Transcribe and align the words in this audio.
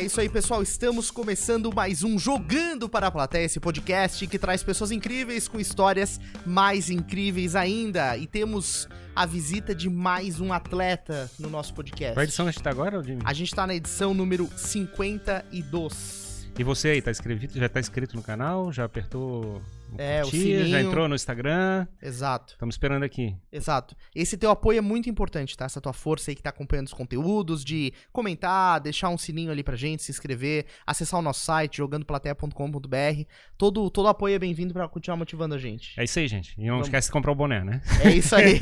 É 0.00 0.04
isso 0.04 0.18
aí, 0.18 0.30
pessoal. 0.30 0.62
Estamos 0.62 1.10
começando 1.10 1.70
mais 1.70 2.02
um 2.02 2.18
Jogando 2.18 2.88
para 2.88 3.08
a 3.08 3.10
Plateia, 3.10 3.44
esse 3.44 3.60
podcast 3.60 4.26
que 4.26 4.38
traz 4.38 4.62
pessoas 4.62 4.90
incríveis 4.90 5.46
com 5.46 5.60
histórias 5.60 6.18
mais 6.46 6.88
incríveis 6.88 7.54
ainda. 7.54 8.16
E 8.16 8.26
temos 8.26 8.88
a 9.14 9.26
visita 9.26 9.74
de 9.74 9.90
mais 9.90 10.40
um 10.40 10.54
atleta 10.54 11.30
no 11.38 11.50
nosso 11.50 11.74
podcast. 11.74 12.14
Qual 12.14 12.24
edição 12.24 12.48
a 12.48 12.50
gente 12.50 12.62
tá 12.62 12.70
agora, 12.70 13.02
Jimmy? 13.02 13.20
A 13.26 13.34
gente 13.34 13.54
tá 13.54 13.66
na 13.66 13.74
edição 13.74 14.14
número 14.14 14.48
52. 14.56 16.48
E 16.58 16.64
você 16.64 16.88
aí, 16.88 17.02
tá 17.02 17.10
inscrito, 17.10 17.58
já 17.58 17.68
tá 17.68 17.78
inscrito 17.78 18.16
no 18.16 18.22
canal? 18.22 18.72
Já 18.72 18.84
apertou 18.84 19.60
o 19.96 20.00
É, 20.00 20.20
o 20.20 20.24
curtir, 20.24 20.58
já 20.58 20.64
sininho. 20.64 20.78
entrou 20.88 21.08
no 21.08 21.14
Instagram? 21.14 21.86
Exato. 22.02 22.52
Estamos 22.54 22.74
esperando 22.74 23.02
aqui. 23.02 23.36
Exato. 23.52 23.96
Esse 24.14 24.36
teu 24.36 24.50
apoio 24.50 24.78
é 24.78 24.80
muito 24.80 25.08
importante, 25.10 25.56
tá? 25.56 25.64
Essa 25.64 25.80
tua 25.80 25.92
força 25.92 26.30
aí 26.30 26.34
que 26.34 26.42
tá 26.42 26.50
acompanhando 26.50 26.86
os 26.86 26.92
conteúdos, 26.92 27.64
de 27.64 27.92
comentar, 28.12 28.80
deixar 28.80 29.08
um 29.08 29.18
sininho 29.18 29.50
ali 29.50 29.62
pra 29.62 29.76
gente, 29.76 30.02
se 30.02 30.10
inscrever, 30.10 30.66
acessar 30.86 31.18
o 31.18 31.22
nosso 31.22 31.44
site, 31.44 31.78
jogandoplateia.com.br. 31.78 33.22
Todo, 33.56 33.90
todo 33.90 34.08
apoio 34.08 34.34
é 34.34 34.38
bem-vindo 34.38 34.72
pra 34.72 34.88
continuar 34.88 35.16
motivando 35.16 35.54
a 35.54 35.58
gente. 35.58 35.98
É 35.98 36.04
isso 36.04 36.18
aí, 36.18 36.28
gente. 36.28 36.54
E 36.58 36.62
não 36.66 36.74
Vamos. 36.74 36.86
esquece 36.88 37.08
de 37.08 37.12
comprar 37.12 37.32
o 37.32 37.34
boné, 37.34 37.62
né? 37.64 37.82
É 38.04 38.10
isso 38.10 38.34
aí. 38.34 38.58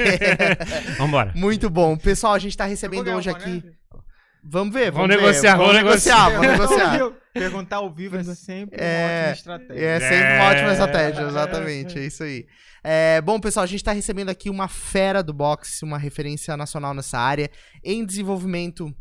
Vambora. 0.98 1.32
muito 1.36 1.68
bom. 1.70 1.96
Pessoal, 1.96 2.34
a 2.34 2.38
gente 2.38 2.56
tá 2.56 2.64
recebendo 2.64 3.08
hoje 3.10 3.30
boné, 3.30 3.44
aqui. 3.44 3.64
Vamos 4.50 4.72
ver, 4.72 4.90
Vamos 4.90 5.08
vamos, 5.08 5.16
ver. 5.16 5.20
negociar, 5.22 5.56
vamos 5.56 5.74
negociar. 5.74 6.30
Vamos 6.30 6.46
negociar. 6.46 7.12
Perguntar 7.34 7.76
ao 7.76 7.92
vivo 7.92 8.16
é 8.16 8.24
sempre 8.24 8.78
É, 8.80 8.98
uma 8.98 9.06
ótima 9.06 9.32
estratégia. 9.32 9.84
É 9.84 10.00
sempre 10.00 10.16
uma 10.16 10.44
É. 10.44 10.50
ótima 10.50 10.72
estratégia, 10.72 11.22
exatamente. 11.22 11.98
É 11.98 12.06
isso 12.06 12.22
aí. 12.22 12.46
É, 12.82 13.20
bom, 13.20 13.38
pessoal, 13.38 13.64
a 13.64 13.66
gente 13.66 13.84
tá 13.84 13.92
recebendo 13.92 14.30
aqui 14.30 14.48
uma 14.48 14.66
fera 14.68 15.22
do 15.22 15.32
boxe, 15.32 15.84
uma 15.84 15.98
referência 15.98 16.56
nacional 16.56 16.94
nessa 16.94 17.18
área, 17.18 17.50
em 17.84 18.04
desenvolvimento 18.04 18.92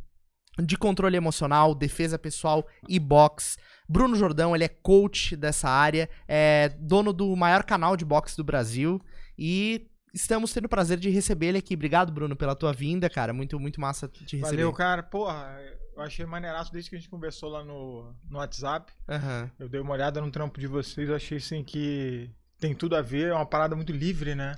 de 0.59 0.75
controle 0.75 1.15
emocional, 1.15 1.73
defesa 1.75 2.17
pessoal 2.19 2.67
e 2.89 2.99
boxe. 2.99 3.57
Bruno 3.87 4.15
Jordão, 4.15 4.53
ele 4.55 4.65
é 4.65 4.67
coach 4.67 5.35
dessa 5.35 5.69
área, 5.69 6.09
é 6.27 6.69
dono 6.79 7.13
do 7.13 7.33
maior 7.35 7.63
canal 7.63 7.95
de 7.95 8.03
boxe 8.03 8.35
do 8.35 8.43
Brasil 8.43 8.99
e 9.37 9.87
estamos 10.13 10.53
tendo 10.53 10.65
o 10.65 10.69
prazer 10.69 10.97
de 10.97 11.09
receber 11.09 11.47
ele 11.47 11.57
aqui. 11.57 11.73
Obrigado, 11.73 12.11
Bruno, 12.11 12.35
pela 12.35 12.55
tua 12.55 12.73
vinda, 12.73 13.09
cara. 13.09 13.33
Muito, 13.33 13.59
muito 13.59 13.79
massa 13.79 14.07
te 14.07 14.37
receber. 14.37 14.57
Valeu, 14.57 14.73
cara. 14.73 15.03
Porra, 15.03 15.59
eu 15.95 16.03
achei 16.03 16.25
maneiraço 16.25 16.71
desde 16.71 16.89
que 16.89 16.95
a 16.95 16.99
gente 16.99 17.09
conversou 17.09 17.49
lá 17.49 17.63
no, 17.63 18.13
no 18.29 18.37
WhatsApp. 18.37 18.91
Aham. 19.09 19.51
Eu 19.59 19.67
dei 19.67 19.81
uma 19.81 19.93
olhada 19.93 20.21
no 20.21 20.31
trampo 20.31 20.59
de 20.59 20.67
vocês, 20.67 21.09
achei 21.09 21.37
assim 21.37 21.63
que 21.63 22.29
tem 22.59 22.73
tudo 22.73 22.95
a 22.95 23.01
ver, 23.01 23.29
é 23.29 23.33
uma 23.33 23.45
parada 23.45 23.75
muito 23.75 23.91
livre, 23.91 24.35
né? 24.35 24.57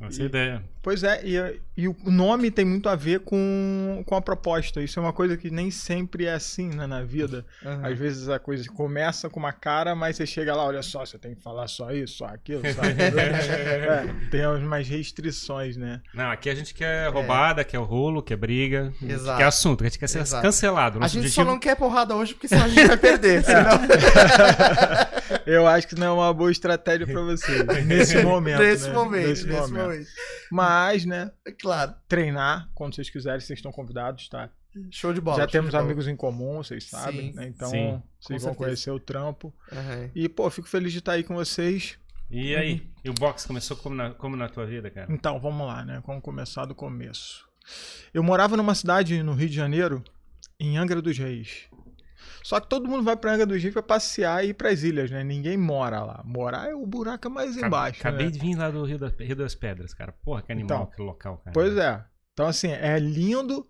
Essa 0.00 0.20
é 0.20 0.22
a 0.22 0.26
ideia. 0.26 0.64
Pois 0.82 1.02
é, 1.02 1.22
e, 1.24 1.60
e 1.78 1.88
o 1.88 1.96
nome 2.04 2.50
tem 2.50 2.64
muito 2.64 2.88
a 2.90 2.94
ver 2.94 3.20
com, 3.20 4.02
com 4.04 4.14
a 4.14 4.20
proposta. 4.20 4.82
Isso 4.82 4.98
é 4.98 5.02
uma 5.02 5.14
coisa 5.14 5.36
que 5.36 5.50
nem 5.50 5.70
sempre 5.70 6.26
é 6.26 6.34
assim 6.34 6.68
né, 6.68 6.86
na 6.86 7.02
vida. 7.02 7.44
aham. 7.64 7.86
Às 7.86 7.98
vezes 7.98 8.28
a 8.28 8.38
coisa 8.38 8.68
começa 8.70 9.30
com 9.30 9.40
uma 9.40 9.52
cara, 9.52 9.94
mas 9.94 10.16
você 10.16 10.26
chega 10.26 10.54
lá, 10.54 10.64
olha 10.64 10.82
só, 10.82 11.06
você 11.06 11.16
tem 11.16 11.34
que 11.34 11.40
falar 11.40 11.68
só 11.68 11.90
isso, 11.90 12.18
só 12.18 12.26
aquilo, 12.26 12.62
só 12.74 12.82
aquilo. 12.84 13.18
é, 13.18 14.14
tem 14.30 14.46
umas 14.46 14.86
restrições, 14.86 15.76
né? 15.76 16.02
Não, 16.12 16.30
aqui 16.30 16.50
a 16.50 16.54
gente 16.54 16.74
quer 16.74 17.08
roubada, 17.10 17.64
quer 17.64 17.78
rolo, 17.78 18.22
quer 18.22 18.36
briga, 18.36 18.92
Exato. 19.02 19.38
quer 19.38 19.44
assunto, 19.44 19.84
a 19.84 19.86
gente 19.86 19.98
quer 19.98 20.08
ser 20.08 20.20
Exato. 20.20 20.42
cancelado. 20.42 20.98
A 20.98 21.08
gente 21.08 21.20
objetivo... 21.20 21.46
só 21.46 21.50
não 21.50 21.58
quer 21.58 21.76
porrada 21.76 22.14
hoje 22.14 22.34
porque 22.34 22.48
senão 22.48 22.64
a 22.64 22.68
gente 22.68 22.86
vai 22.86 22.96
perder. 22.98 23.42
senão... 23.44 23.80
Eu 25.46 25.66
acho 25.66 25.86
que 25.88 25.94
não 25.94 26.06
é 26.06 26.10
uma 26.10 26.32
boa 26.34 26.50
estratégia 26.50 27.06
pra 27.06 27.20
você 27.22 27.62
nesse 27.84 28.22
momento. 28.22 28.58
nesse 28.58 28.88
né? 28.88 28.92
momento, 28.94 29.28
Nesse 29.28 29.46
nesse 29.46 29.60
momento. 29.72 29.82
momento. 29.84 30.08
Mas, 30.50 31.04
né, 31.04 31.30
É 31.46 31.52
Claro. 31.52 31.94
treinar 32.08 32.68
quando 32.74 32.94
vocês 32.94 33.10
quiserem, 33.10 33.40
vocês 33.40 33.58
estão 33.58 33.72
convidados, 33.72 34.28
tá? 34.28 34.48
Show 34.90 35.12
de 35.12 35.20
bola. 35.20 35.36
Já 35.38 35.46
temos 35.46 35.70
de 35.70 35.76
bola. 35.76 35.84
amigos 35.84 36.08
em 36.08 36.16
comum, 36.16 36.56
vocês 36.56 36.88
sabem, 36.88 37.30
Sim. 37.30 37.36
né? 37.36 37.46
Então, 37.46 37.70
Sim, 37.70 38.02
vocês 38.20 38.42
vão 38.42 38.52
certeza. 38.52 38.54
conhecer 38.56 38.90
o 38.90 38.98
trampo. 38.98 39.54
Aham. 39.72 40.10
E, 40.14 40.28
pô, 40.28 40.50
fico 40.50 40.68
feliz 40.68 40.90
de 40.92 40.98
estar 40.98 41.12
aí 41.12 41.22
com 41.22 41.34
vocês. 41.36 41.96
E 42.30 42.56
aí? 42.56 42.90
E 43.04 43.08
o 43.10 43.14
boxe 43.14 43.46
começou 43.46 43.76
como 43.76 43.94
na, 43.94 44.10
como 44.10 44.34
na 44.34 44.48
tua 44.48 44.66
vida, 44.66 44.90
cara? 44.90 45.06
Então, 45.12 45.38
vamos 45.38 45.64
lá, 45.66 45.84
né? 45.84 46.02
Vamos 46.04 46.22
começar 46.22 46.64
do 46.64 46.74
começo. 46.74 47.46
Eu 48.12 48.22
morava 48.24 48.56
numa 48.56 48.74
cidade 48.74 49.22
no 49.22 49.32
Rio 49.34 49.48
de 49.48 49.54
Janeiro, 49.54 50.02
em 50.58 50.76
Angra 50.76 51.00
dos 51.00 51.16
Reis. 51.16 51.66
Só 52.44 52.60
que 52.60 52.68
todo 52.68 52.86
mundo 52.86 53.02
vai 53.02 53.16
pra 53.16 53.32
Angra 53.32 53.46
dos 53.46 53.62
Reis 53.62 53.72
pra 53.72 53.82
passear 53.82 54.44
e 54.44 54.48
ir 54.50 54.54
pras 54.54 54.82
ilhas, 54.84 55.10
né? 55.10 55.24
Ninguém 55.24 55.56
mora 55.56 56.02
lá. 56.04 56.22
Morar 56.26 56.68
é 56.70 56.74
o 56.74 56.84
buraco 56.86 57.26
é 57.26 57.30
mais 57.30 57.56
embaixo. 57.56 58.00
Acabei 58.00 58.26
né? 58.26 58.32
de 58.32 58.38
vir 58.38 58.54
lá 58.54 58.70
do 58.70 58.84
Rio, 58.84 58.98
da- 58.98 59.08
Rio 59.18 59.34
das 59.34 59.54
Pedras, 59.54 59.94
cara. 59.94 60.12
Porra, 60.22 60.42
que 60.42 60.52
animal 60.52 60.76
Então, 60.82 60.92
aquele 60.92 61.08
local, 61.08 61.38
cara. 61.38 61.54
Pois 61.54 61.74
é. 61.78 62.04
Então, 62.34 62.46
assim, 62.46 62.68
é 62.70 62.98
lindo, 62.98 63.66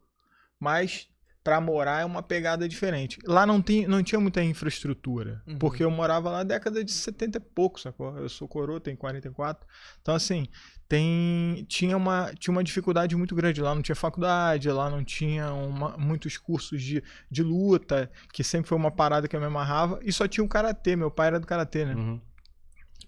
mas 0.58 1.08
pra 1.44 1.60
morar 1.60 2.00
é 2.00 2.04
uma 2.04 2.22
pegada 2.22 2.66
diferente. 2.68 3.18
Lá 3.26 3.46
não, 3.46 3.60
tem, 3.62 3.86
não 3.86 4.02
tinha 4.02 4.18
muita 4.18 4.42
infraestrutura, 4.42 5.42
Uhum. 5.46 5.58
porque 5.58 5.84
eu 5.84 5.91
morava 5.91 6.30
lá 6.30 6.38
na 6.38 6.42
década 6.44 6.82
de 6.82 6.91
70 6.91 7.36
e 7.38 7.41
pouco, 7.41 7.78
sacou? 7.78 8.16
Eu 8.18 8.28
sou 8.28 8.48
coroa, 8.48 8.80
tenho 8.80 8.96
44. 8.96 9.64
Então, 10.00 10.14
assim, 10.14 10.48
tem, 10.89 11.65
tinha, 11.69 11.97
uma, 11.97 12.33
tinha 12.39 12.53
uma 12.53 12.62
dificuldade 12.65 13.17
muito 13.17 13.34
grande. 13.34 13.61
Lá 13.61 13.75
não 13.75 13.83
tinha 13.83 13.95
faculdade, 13.97 14.71
lá 14.71 14.91
não 14.91 15.03
tinha 15.05 15.53
uma- 15.53 15.97
muitos 15.97 16.37
cursos 16.37 16.83
de, 16.83 17.03
de 17.31 17.43
luta, 17.43 18.11
que 18.33 18.45
sempre 18.45 18.69
foi 18.69 18.77
uma 18.78 18.91
parada 18.91 19.27
que 19.27 19.34
eu 19.34 19.41
me 19.41 19.47
amarrava, 19.47 19.99
e 20.03 20.12
só 20.12 20.27
tinha 20.28 20.45
o 20.45 20.49
karatê. 20.49 20.95
Meu 20.97 21.11
pai 21.11 21.28
era 21.28 21.41
do 21.41 21.47
karatê, 21.47 21.84
né? 21.84 21.95
Uhum. 21.95 22.21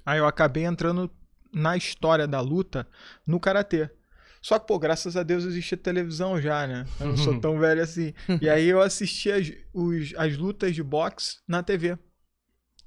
Aí 0.04 0.18
eu 0.18 0.26
acabei 0.26 0.64
entrando 0.64 1.10
na 1.52 1.76
história 1.76 2.26
da 2.26 2.40
luta 2.40 2.86
no 3.26 3.38
karatê. 3.40 3.90
Só 4.42 4.58
que, 4.58 4.66
pô, 4.66 4.78
graças 4.78 5.16
a 5.16 5.22
Deus 5.24 5.44
existe 5.44 5.76
televisão 5.76 6.40
já, 6.40 6.66
né? 6.66 6.86
Eu 7.00 7.06
não 7.08 7.16
sou 7.16 7.40
tão 7.40 7.58
velho 7.58 7.82
assim. 7.82 8.12
E 8.40 8.48
aí 8.48 8.66
eu 8.68 8.80
assistia 8.80 9.36
as, 9.36 9.50
os- 9.74 10.14
as 10.16 10.36
lutas 10.36 10.74
de 10.74 10.82
boxe 10.82 11.38
na 11.48 11.62
TV. 11.62 11.98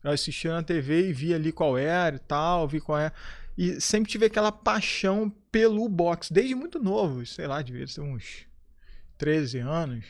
Eu 0.02 0.12
assistia 0.12 0.54
na 0.54 0.64
TV 0.64 1.10
e 1.10 1.14
via 1.14 1.36
ali 1.36 1.52
qual 1.52 1.78
era 1.78 2.16
e 2.16 2.20
tal, 2.20 2.66
vi 2.68 2.80
qual 2.80 2.98
é. 2.98 3.12
E 3.60 3.82
sempre 3.82 4.10
tive 4.10 4.26
aquela 4.26 4.54
paixão 4.54 5.30
pelo 5.52 5.90
boxe, 5.90 6.32
desde 6.32 6.56
muito 6.56 6.82
novo, 6.82 7.26
sei 7.26 7.46
lá, 7.46 7.62
devia 7.62 7.86
ser 7.86 8.00
uns 8.00 8.48
13 9.18 9.58
anos, 9.60 10.06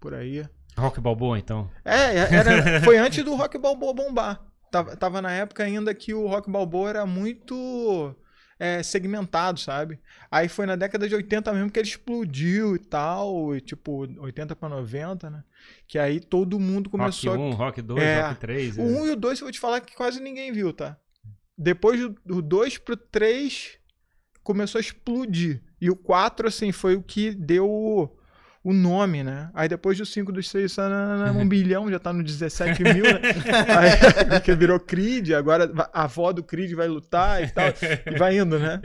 por 0.00 0.14
aí. 0.14 0.48
Rock 0.78 0.98
Balboa, 0.98 1.38
então. 1.38 1.70
É, 1.84 2.16
era, 2.16 2.80
foi 2.82 2.96
antes 2.96 3.22
do 3.22 3.34
Rock 3.34 3.58
Balboa 3.58 3.92
bombar. 3.92 4.42
Tava, 4.70 4.96
tava 4.96 5.20
na 5.20 5.30
época 5.30 5.62
ainda 5.62 5.94
que 5.94 6.14
o 6.14 6.26
Rock 6.26 6.50
Balboa 6.50 6.88
era 6.88 7.04
muito 7.04 8.16
é, 8.58 8.82
segmentado, 8.82 9.60
sabe? 9.60 10.00
Aí 10.30 10.48
foi 10.48 10.64
na 10.64 10.74
década 10.74 11.06
de 11.06 11.14
80 11.14 11.52
mesmo 11.52 11.70
que 11.70 11.78
ele 11.78 11.88
explodiu 11.88 12.74
e 12.74 12.78
tal, 12.78 13.54
e, 13.54 13.60
tipo 13.60 14.08
80 14.18 14.56
pra 14.56 14.70
90, 14.70 15.28
né? 15.28 15.44
Que 15.86 15.98
aí 15.98 16.20
todo 16.20 16.58
mundo 16.58 16.88
começou 16.88 17.32
Rock 17.32 17.42
a 17.42 17.46
1, 17.48 17.52
Rock 17.52 17.82
2, 17.82 18.02
É. 18.02 18.22
Rock 18.28 18.40
3. 18.40 18.78
o 18.78 18.82
1 18.82 19.06
e 19.08 19.10
o 19.10 19.16
2 19.16 19.40
eu 19.40 19.44
vou 19.44 19.52
te 19.52 19.60
falar 19.60 19.82
que 19.82 19.94
quase 19.94 20.22
ninguém 20.22 20.50
viu, 20.52 20.72
tá? 20.72 20.96
Depois 21.56 22.00
do, 22.00 22.16
do 22.24 22.42
2 22.42 22.78
pro 22.78 22.96
3 22.96 23.78
começou 24.42 24.78
a 24.78 24.82
explodir. 24.82 25.62
E 25.80 25.90
o 25.90 25.96
4, 25.96 26.48
assim, 26.48 26.72
foi 26.72 26.94
o 26.96 27.02
que 27.02 27.32
deu 27.32 27.68
o, 27.68 28.08
o 28.64 28.72
nome, 28.72 29.22
né? 29.24 29.50
Aí 29.54 29.68
depois 29.68 29.98
do 29.98 30.06
5, 30.06 30.32
dos 30.32 30.48
6, 30.48 30.76
um 31.36 31.46
bilhão, 31.48 31.90
já 31.90 31.98
tá 31.98 32.12
no 32.12 32.22
17 32.22 32.82
mil, 32.82 33.04
né? 33.04 33.20
Aí 34.30 34.40
que 34.42 34.54
virou 34.54 34.78
Creed, 34.78 35.32
agora 35.32 35.70
a 35.92 36.04
avó 36.04 36.32
do 36.32 36.42
Creed 36.42 36.72
vai 36.74 36.88
lutar 36.88 37.42
e 37.42 37.50
tal. 37.50 37.66
E 38.06 38.16
vai 38.16 38.38
indo, 38.38 38.58
né? 38.58 38.80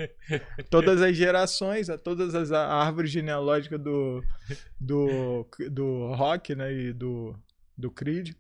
Todas 0.70 1.02
as 1.02 1.16
gerações, 1.16 1.88
todas 2.04 2.34
as 2.34 2.52
árvores 2.52 3.12
genealógicas 3.12 3.80
do, 3.80 4.24
do, 4.80 5.48
do 5.72 6.14
rock, 6.14 6.56
né? 6.56 6.74
E 6.74 6.94
do, 6.94 7.36
do 7.78 7.92
Creed. 7.92 8.34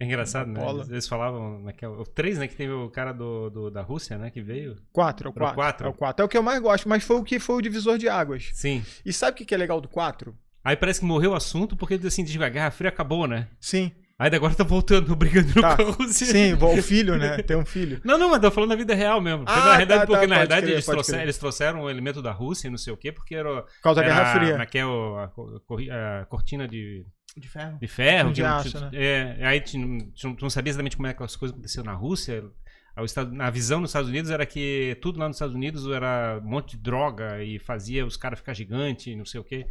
É 0.00 0.04
engraçado, 0.06 0.50
né? 0.50 0.58
Paula. 0.58 0.86
Eles, 0.88 1.06
falavam 1.06 1.60
naquela. 1.60 2.00
O 2.00 2.04
3, 2.06 2.38
né? 2.38 2.48
Que 2.48 2.56
teve 2.56 2.72
o 2.72 2.88
cara 2.88 3.12
do, 3.12 3.50
do- 3.50 3.70
da 3.70 3.82
Rússia, 3.82 4.16
né? 4.16 4.30
Que 4.30 4.40
veio. 4.40 4.76
4, 4.94 5.28
é 5.28 5.30
o 5.30 5.32
Pro 5.32 5.42
4. 5.42 5.54
quatro? 5.54 5.86
É 5.86 5.90
o 5.90 5.92
4. 5.92 6.22
É 6.22 6.24
o 6.24 6.28
que 6.28 6.38
eu 6.38 6.42
mais 6.42 6.58
gosto, 6.60 6.88
mas 6.88 7.04
foi 7.04 7.16
o 7.16 7.22
que 7.22 7.38
foi 7.38 7.56
o 7.56 7.60
divisor 7.60 7.98
de 7.98 8.08
águas. 8.08 8.48
Sim. 8.54 8.82
E 9.04 9.12
sabe 9.12 9.42
o 9.42 9.46
que 9.46 9.54
é 9.54 9.58
legal 9.58 9.78
do 9.78 9.88
4? 9.88 10.34
Aí 10.64 10.74
parece 10.74 11.00
que 11.00 11.06
morreu 11.06 11.32
o 11.32 11.34
assunto 11.34 11.76
porque 11.76 11.94
assim, 12.06 12.24
diz 12.24 12.40
a 12.40 12.48
Guerra 12.48 12.70
Fria 12.70 12.88
acabou, 12.88 13.26
né? 13.26 13.48
Sim. 13.60 13.92
Aí 14.20 14.34
agora 14.34 14.54
tá 14.54 14.62
voltando, 14.64 15.16
brigando 15.16 15.52
Tá. 15.60 15.76
com 15.78 15.82
a 15.82 15.86
Rússia. 15.92 16.26
Sim, 16.26 16.52
o 16.52 16.82
filho, 16.82 17.16
né? 17.16 17.38
Tem 17.38 17.56
um 17.56 17.64
filho. 17.64 18.00
Não, 18.04 18.18
não, 18.18 18.28
mas 18.30 18.40
tô 18.40 18.50
falando 18.50 18.70
da 18.70 18.76
vida 18.76 18.94
real 18.94 19.18
mesmo. 19.20 19.44
Porque 19.46 19.58
Ah, 19.58 19.64
na 19.64 19.70
realidade, 19.72 20.00
tá, 20.02 20.06
porque 20.06 20.20
tá, 20.20 20.26
na 20.26 20.34
realidade 20.34 20.62
crer, 20.62 20.72
eles, 20.74 20.84
trouxeram, 20.86 21.22
eles 21.22 21.38
trouxeram 21.38 21.80
o 21.82 21.90
elemento 21.90 22.20
da 22.20 22.30
Rússia 22.30 22.68
e 22.68 22.70
não 22.70 22.76
sei 22.76 22.92
o 22.92 22.96
quê, 22.98 23.10
porque 23.10 23.34
era. 23.34 23.62
Por 23.62 23.80
causa 23.82 24.00
da 24.02 24.06
era 24.06 24.14
Guerra 24.14 24.32
Fria. 24.38 24.58
Naquela 24.58 25.24
a, 25.24 25.28
corri- 25.66 25.90
a 25.90 26.26
cortina 26.28 26.68
de, 26.68 27.06
De 27.36 27.48
ferro? 27.48 27.78
de 27.80 27.88
ferro. 27.88 28.32
De 28.32 28.44
aço, 28.44 28.68
tinha- 28.70 28.80
né? 28.82 28.90
é, 28.92 29.46
aí 29.46 29.60
tu 29.62 29.78
não, 29.78 30.50
sabia 30.50 30.70
exatamente 30.70 30.96
como 30.96 31.06
é 31.08 31.14
que 31.14 31.22
as 31.22 31.34
coisas 31.34 31.54
aconteciam 31.54 31.82
na 31.84 31.94
Rússia. 31.94 32.44
Estado- 33.02 33.40
A 33.40 33.48
visão 33.48 33.80
nos 33.80 33.88
Estados 33.88 34.10
Unidos 34.10 34.30
era 34.30 34.44
que 34.44 34.98
tudo 35.00 35.18
lá 35.18 35.26
nos 35.28 35.36
Estados 35.36 35.54
Unidos 35.54 35.86
era 35.90 36.38
um 36.44 36.46
monte 36.46 36.72
de 36.76 36.82
droga 36.82 37.42
e 37.42 37.58
fazia 37.58 38.04
os 38.04 38.18
caras 38.18 38.38
ficar 38.40 38.52
gigantes, 38.52 39.16
não 39.16 39.24
sei 39.24 39.40
o 39.40 39.44
quê. 39.44 39.66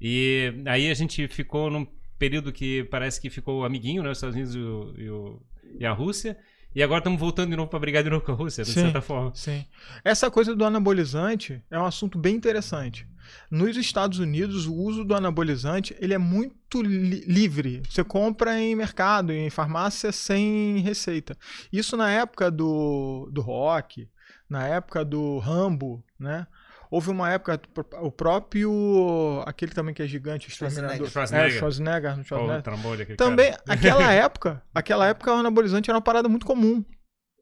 E 0.00 0.52
aí 0.66 0.90
a 0.90 0.94
gente 0.94 1.28
ficou 1.28 1.70
num 1.70 1.86
período 2.22 2.52
que 2.52 2.84
parece 2.84 3.20
que 3.20 3.28
ficou 3.28 3.64
amiguinho, 3.64 4.00
né? 4.02 4.10
Os 4.10 4.18
Estados 4.18 4.36
Unidos 4.36 4.54
e, 4.54 4.58
o- 4.60 4.94
e 4.96 5.10
o- 5.10 5.42
e 5.80 5.84
a 5.84 5.92
Rússia. 5.92 6.36
E 6.74 6.82
agora 6.82 7.00
estamos 7.00 7.18
voltando 7.18 7.50
de 7.50 7.56
novo 7.56 7.68
para 7.68 7.78
brigar 7.80 8.02
de 8.04 8.08
novo 8.10 8.24
com 8.24 8.30
a 8.32 8.34
Rússia, 8.34 8.62
de 8.64 8.70
Sim. 8.70 8.82
certa 8.82 9.00
forma. 9.02 9.32
Sim. 9.34 9.64
Essa 10.04 10.30
coisa 10.30 10.54
do 10.54 10.64
anabolizante 10.64 11.60
é 11.70 11.78
um 11.78 11.84
assunto 11.84 12.16
bem 12.18 12.34
interessante. 12.36 13.06
Nos 13.50 13.76
Estados 13.76 14.18
Unidos, 14.20 14.66
o 14.66 14.74
uso 14.74 15.04
do 15.04 15.14
anabolizante 15.14 15.94
ele 16.00 16.14
é 16.14 16.18
muito 16.18 16.80
li 16.80 17.24
livre. 17.26 17.82
Você 17.88 18.04
compra 18.04 18.58
em 18.60 18.74
mercado, 18.76 19.32
em 19.32 19.50
farmácia, 19.50 20.12
sem 20.12 20.78
receita. 20.78 21.36
Isso 21.72 21.96
na 21.96 22.08
época 22.10 22.50
do, 22.50 23.28
do 23.32 23.40
rock, 23.42 24.08
na 24.48 24.66
época 24.66 25.04
do 25.04 25.38
Rambo, 25.38 26.02
né? 26.18 26.46
Houve 26.92 27.08
uma 27.08 27.30
época, 27.30 27.58
o 28.02 28.10
próprio. 28.12 29.42
aquele 29.46 29.72
também 29.72 29.94
que 29.94 30.02
é 30.02 30.06
gigante, 30.06 30.50
Schwarzenegger. 30.50 31.08
Schwarzenegger. 31.08 31.54
É, 31.54 31.58
Schwarzenegger, 31.58 32.24
Schwarzenegger. 32.24 32.58
o 32.58 32.62
trambolho, 32.62 33.02
aquele 33.02 33.16
Também, 33.16 33.50
cara. 33.50 33.62
aquela 33.66 34.12
época, 34.12 34.62
aquela 34.74 35.06
época 35.08 35.32
o 35.32 35.36
anabolizante 35.38 35.88
era 35.88 35.96
uma 35.96 36.02
parada 36.02 36.28
muito 36.28 36.44
comum. 36.44 36.84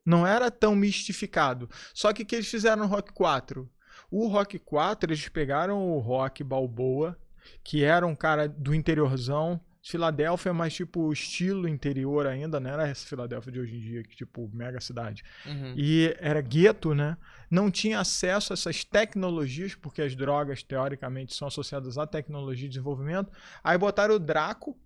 Não 0.07 0.25
era 0.25 0.53
tão 0.53 0.77
mistificado. 0.77 1.69
Só 1.93 2.13
que 2.13 2.23
o 2.23 2.27
que 2.27 2.37
eles 2.37 2.49
fizeram 2.49 2.85
no 2.85 2.89
Rock 2.89 3.13
4? 3.13 3.69
O 4.09 4.29
Rock 4.29 4.57
4, 4.57 5.11
eles 5.11 5.29
pegaram 5.29 5.83
o 5.85 5.99
Rock 5.99 6.45
Balboa, 6.45 7.19
que 7.65 7.83
era 7.83 8.07
um 8.07 8.15
cara 8.15 8.49
do 8.49 8.73
interiorzão, 8.73 9.61
Filadélfia, 9.83 10.53
mas 10.53 10.75
tipo 10.75 11.11
estilo 11.13 11.67
interior 11.67 12.27
ainda, 12.27 12.61
não 12.61 12.71
era 12.71 12.87
essa 12.87 13.07
Filadélfia 13.07 13.51
de 13.51 13.61
hoje 13.61 13.77
em 13.77 13.81
dia, 13.81 14.03
que 14.03 14.15
tipo 14.15 14.49
mega 14.53 14.81
cidade. 14.81 15.23
Uhum. 15.47 15.75
E 15.77 16.15
era 16.19 16.41
gueto, 16.41 16.95
né? 16.95 17.17
Não 17.51 17.71
tinha 17.71 17.99
acesso 17.99 18.53
a 18.53 18.55
essas 18.55 18.85
tecnologias, 18.85 19.75
porque 19.75 20.03
as 20.03 20.15
drogas, 20.15 20.63
teoricamente, 20.63 21.35
são 21.35 21.49
associadas 21.49 21.97
à 21.97 22.07
tecnologia 22.07 22.69
de 22.69 22.75
desenvolvimento. 22.75 23.33
Aí 23.65 23.79
botaram 23.79 24.15
o 24.15 24.19
Draco, 24.19 24.79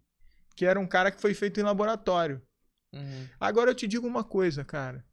que 0.55 0.65
era 0.65 0.79
um 0.79 0.87
cara 0.87 1.11
que 1.11 1.21
foi 1.21 1.35
feito 1.35 1.59
em 1.59 1.65
laboratório. 1.65 2.41
Uhum. 2.93 3.29
Agora 3.41 3.71
eu 3.71 3.75
te 3.75 3.89
digo 3.89 4.07
uma 4.07 4.23
coisa, 4.23 4.65
cara. 4.65 5.05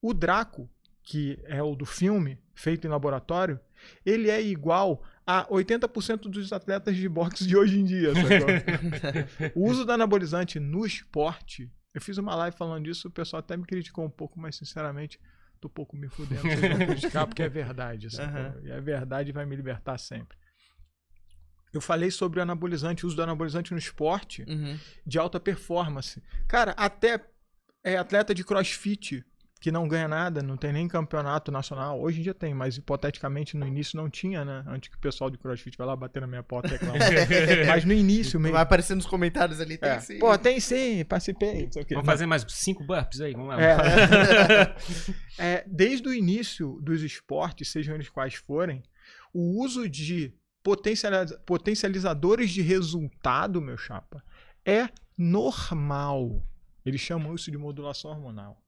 O 0.00 0.14
Draco, 0.14 0.70
que 1.02 1.38
é 1.44 1.62
o 1.62 1.76
do 1.76 1.84
filme, 1.84 2.38
feito 2.54 2.86
em 2.86 2.90
laboratório, 2.90 3.60
ele 4.04 4.30
é 4.30 4.40
igual 4.42 5.02
a 5.26 5.44
80% 5.48 6.28
dos 6.30 6.52
atletas 6.52 6.94
de 6.96 7.08
boxe 7.08 7.46
de 7.46 7.56
hoje 7.56 7.78
em 7.80 7.84
dia, 7.84 8.12
o 9.54 9.68
uso 9.68 9.84
do 9.84 9.92
anabolizante 9.92 10.60
no 10.60 10.86
esporte, 10.86 11.70
eu 11.92 12.00
fiz 12.00 12.16
uma 12.18 12.34
live 12.36 12.56
falando 12.56 12.84
disso, 12.84 13.08
o 13.08 13.10
pessoal 13.10 13.40
até 13.40 13.56
me 13.56 13.64
criticou 13.66 14.04
um 14.04 14.10
pouco, 14.10 14.38
mas 14.38 14.54
sinceramente, 14.56 15.18
tô 15.60 15.66
um 15.68 15.70
pouco 15.70 15.96
me 15.96 16.08
fudendo, 16.08 16.42
vocês 16.42 16.60
vão 16.60 16.86
criticar 16.86 17.26
porque 17.26 17.42
é 17.42 17.48
verdade? 17.48 18.08
Aham. 18.20 18.54
E 18.62 18.70
a 18.70 18.80
verdade 18.80 19.32
vai 19.32 19.44
me 19.44 19.56
libertar 19.56 19.98
sempre. 19.98 20.36
Eu 21.72 21.80
falei 21.80 22.10
sobre 22.10 22.38
o 22.38 22.42
anabolizante, 22.42 23.04
o 23.04 23.08
uso 23.08 23.16
do 23.16 23.22
anabolizante 23.22 23.72
no 23.72 23.78
esporte, 23.78 24.44
Uhum. 24.48 24.78
de 25.04 25.18
alta 25.18 25.40
performance. 25.40 26.22
Cara, 26.46 26.70
até 26.76 27.20
é 27.84 27.96
atleta 27.96 28.34
de 28.34 28.44
crossfit 28.44 29.24
que 29.58 29.72
não 29.72 29.88
ganha 29.88 30.06
nada, 30.06 30.42
não 30.42 30.56
tem 30.56 30.70
nem 30.72 30.86
campeonato 30.86 31.50
nacional. 31.50 31.98
Hoje 32.00 32.20
em 32.20 32.22
dia 32.22 32.34
tem, 32.34 32.52
mas 32.54 32.76
hipoteticamente 32.76 33.56
no 33.56 33.66
início 33.66 33.96
não 33.96 34.08
tinha, 34.10 34.44
né? 34.44 34.62
Antes 34.66 34.90
que 34.90 34.96
o 34.96 35.00
pessoal 35.00 35.30
de 35.30 35.38
crossfit 35.38 35.76
vai 35.78 35.86
lá 35.86 35.96
bater 35.96 36.20
na 36.20 36.26
minha 36.26 36.42
porta 36.42 36.68
e 36.68 36.72
reclamar. 36.72 36.98
mas 37.66 37.84
no 37.84 37.92
início 37.92 38.38
mesmo. 38.38 38.52
Vai 38.52 38.62
aparecer 38.62 38.94
nos 38.94 39.06
comentários 39.06 39.58
ali, 39.60 39.78
tem 39.78 39.88
É. 39.88 39.98
sim. 40.00 40.18
Pô, 40.18 40.36
tem 40.38 40.60
sim, 40.60 41.04
participei. 41.06 41.68
Vamos 41.90 42.04
fazer 42.06 42.26
mais 42.26 42.44
cinco 42.48 42.84
burps 42.84 43.20
aí? 43.20 43.32
Vamos 43.32 43.48
lá. 43.48 43.62
É. 43.62 44.76
É, 45.38 45.64
desde 45.66 46.08
o 46.08 46.14
início 46.14 46.78
dos 46.82 47.02
esportes, 47.02 47.68
sejam 47.70 47.94
eles 47.94 48.08
quais 48.08 48.34
forem, 48.34 48.82
o 49.34 49.62
uso 49.62 49.86
de 49.86 50.32
potencializa- 50.62 51.38
potencializadores 51.44 52.50
de 52.50 52.62
resultado, 52.62 53.60
meu 53.60 53.76
chapa, 53.76 54.22
é 54.64 54.88
normal. 55.16 56.42
Eles 56.84 57.00
chamam 57.00 57.34
isso 57.34 57.50
de 57.50 57.58
modulação 57.58 58.10
hormonal. 58.10 58.62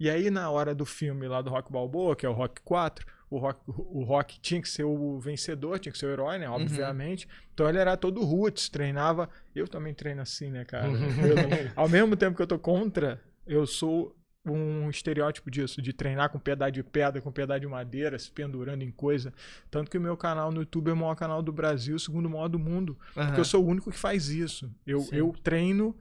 E 0.00 0.08
aí, 0.08 0.30
na 0.30 0.50
hora 0.50 0.74
do 0.74 0.84
filme 0.86 1.26
lá 1.26 1.42
do 1.42 1.50
Rock 1.50 1.72
Balboa, 1.72 2.14
que 2.14 2.24
é 2.24 2.28
o 2.28 2.32
Rock 2.32 2.60
4, 2.62 3.04
o 3.30 3.38
Rock, 3.38 3.60
o 3.66 4.04
Rock 4.04 4.40
tinha 4.40 4.60
que 4.62 4.68
ser 4.68 4.84
o 4.84 5.18
vencedor, 5.18 5.78
tinha 5.78 5.92
que 5.92 5.98
ser 5.98 6.06
o 6.06 6.10
herói, 6.10 6.38
né? 6.38 6.48
Obviamente. 6.48 7.28
Então 7.52 7.68
ele 7.68 7.78
era 7.78 7.96
todo 7.96 8.22
roots, 8.24 8.68
treinava. 8.68 9.28
Eu 9.54 9.66
também 9.68 9.92
treino 9.92 10.22
assim, 10.22 10.50
né, 10.50 10.64
cara? 10.64 10.86
Eu 10.88 10.94
não- 10.94 11.72
ao 11.76 11.88
mesmo 11.88 12.16
tempo 12.16 12.36
que 12.36 12.42
eu 12.42 12.46
tô 12.46 12.58
contra, 12.58 13.20
eu 13.46 13.66
sou 13.66 14.14
um 14.46 14.88
estereótipo 14.88 15.50
disso, 15.50 15.82
de 15.82 15.92
treinar 15.92 16.30
com 16.30 16.38
pedaço 16.38 16.72
de 16.72 16.82
pedra, 16.82 17.20
com 17.20 17.30
pedaço 17.30 17.60
de 17.60 17.66
madeira, 17.66 18.18
se 18.18 18.30
pendurando 18.30 18.82
em 18.82 18.90
coisa. 18.90 19.30
Tanto 19.70 19.90
que 19.90 19.98
o 19.98 20.00
meu 20.00 20.16
canal 20.16 20.50
no 20.50 20.60
YouTube 20.60 20.88
é 20.88 20.92
o 20.94 20.96
maior 20.96 21.14
canal 21.16 21.42
do 21.42 21.52
Brasil, 21.52 21.96
o 21.96 22.00
segundo 22.00 22.30
maior 22.30 22.48
do 22.48 22.58
mundo. 22.58 22.96
Porque 23.12 23.40
eu 23.40 23.44
sou 23.44 23.62
o 23.62 23.66
único 23.68 23.90
que 23.90 23.98
faz 23.98 24.28
isso. 24.30 24.70
Eu, 24.86 25.00
Sim. 25.00 25.16
eu 25.16 25.34
treino 25.42 25.94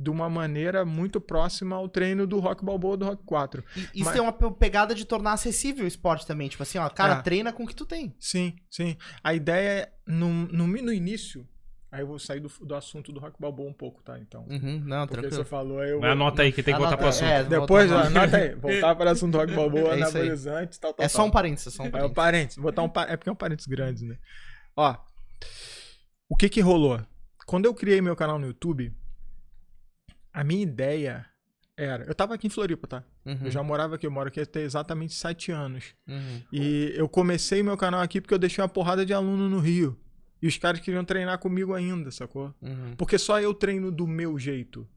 de 0.00 0.10
uma 0.10 0.30
maneira 0.30 0.84
muito 0.84 1.20
próxima 1.20 1.74
ao 1.74 1.88
treino 1.88 2.24
do 2.24 2.38
Rock 2.38 2.64
Balboa 2.64 2.96
do 2.96 3.04
Rock 3.04 3.24
4. 3.24 3.64
E 3.74 3.80
Isso 3.80 4.04
Mas- 4.04 4.12
tem 4.12 4.22
uma 4.22 4.32
pe- 4.32 4.50
pegada 4.52 4.94
de 4.94 5.04
tornar 5.04 5.32
acessível 5.32 5.84
o 5.84 5.88
esporte 5.88 6.24
também. 6.24 6.48
Tipo 6.48 6.62
assim, 6.62 6.78
ó, 6.78 6.88
cara, 6.88 7.14
É. 7.14 7.22
treina 7.22 7.52
com 7.52 7.64
o 7.64 7.66
que 7.66 7.74
tu 7.74 7.84
tem. 7.84 8.14
Sim, 8.20 8.54
sim. 8.70 8.96
A 9.24 9.34
ideia 9.34 9.68
é, 9.68 9.92
no, 10.06 10.28
no, 10.46 10.66
no 10.68 10.92
início, 10.92 11.44
aí 11.90 12.00
eu 12.02 12.06
vou 12.06 12.16
sair 12.18 12.38
do, 12.38 12.48
do 12.64 12.74
assunto 12.76 13.10
do 13.10 13.18
Rock 13.18 13.40
Balboa 13.40 13.68
um 13.68 13.72
pouco, 13.72 14.00
tá? 14.04 14.16
Então, 14.20 14.46
Uhum, 14.48 14.80
não, 14.84 15.04
porque 15.06 15.20
tranquilo. 15.20 15.42
você 15.44 15.44
falou, 15.44 15.80
aí 15.80 15.90
eu 15.90 16.00
Mas 16.00 16.12
anota 16.12 16.42
aí 16.42 16.52
que 16.52 16.62
tem 16.62 16.74
que 16.74 16.80
voltar 16.80 16.96
pro 16.96 17.06
Anota- 17.06 17.24
assunto. 17.24 17.28
é, 17.54 17.58
Depois, 17.60 17.90
voltar 17.90 18.10
no- 18.10 18.18
anota 18.20 18.36
aí, 18.36 18.54
voltar 18.54 18.94
para 18.94 19.06
o 19.08 19.12
assunto 19.12 19.32
do 19.32 19.38
Rock 19.38 19.52
Balboa, 19.54 19.90
É 19.90 19.92
anabolizante, 19.94 20.78
tal, 20.78 20.94
tal, 20.94 21.04
É 21.04 21.08
só 21.08 21.24
um 21.24 21.30
parênteses, 21.32 21.66
é 21.74 21.76
só 21.76 21.82
um 21.82 21.86
É 21.86 21.88
um 21.88 21.90
parênteses. 21.92 22.14
parênteses. 22.14 22.56
Vou 22.56 22.64
botar 22.66 22.82
um 22.82 22.88
par- 22.88 23.10
É 23.10 23.16
porque 23.16 23.28
é 23.30 23.32
um 23.32 23.36
parênteses 23.36 23.66
grande, 23.66 24.04
né? 24.04 24.16
Ó. 24.76 24.94
O 26.28 26.36
que 26.36 26.48
que 26.48 26.60
rolou? 26.60 27.00
Quando 27.46 27.64
eu 27.64 27.74
criei 27.74 28.00
meu 28.00 28.14
canal 28.14 28.38
no 28.38 28.46
YouTube, 28.46 28.92
a 30.38 30.44
minha 30.44 30.62
ideia 30.62 31.26
era. 31.76 32.04
Eu 32.04 32.14
tava 32.14 32.34
aqui 32.34 32.46
em 32.46 32.50
Floripa, 32.50 32.86
tá? 32.86 33.04
Uhum, 33.26 33.38
Eu 33.46 33.50
já 33.50 33.60
morava 33.60 33.96
aqui, 33.96 34.06
eu 34.06 34.10
moro 34.10 34.28
aqui 34.28 34.40
há 34.40 34.46
tem 34.46 34.62
exatamente 34.62 35.12
sete 35.12 35.50
anos. 35.50 35.96
uhum. 36.06 36.42
E 36.52 36.92
eu 36.94 37.08
comecei 37.08 37.60
meu 37.60 37.76
canal 37.76 38.00
aqui 38.00 38.20
porque 38.20 38.34
eu 38.34 38.38
deixei 38.38 38.62
uma 38.62 38.68
porrada 38.68 39.04
de 39.04 39.12
aluno 39.12 39.48
no 39.48 39.58
Rio. 39.58 39.98
E 40.40 40.46
os 40.46 40.56
caras 40.56 40.78
queriam 40.80 41.04
treinar 41.04 41.40
comigo 41.40 41.74
ainda, 41.74 42.12
sacou? 42.12 42.54
Uhum. 42.62 42.94
Porque 42.96 43.18
só 43.18 43.40
eu 43.40 43.52
treino 43.52 43.90
do 43.90 44.06
meu 44.06 44.38
jeito. 44.38 44.88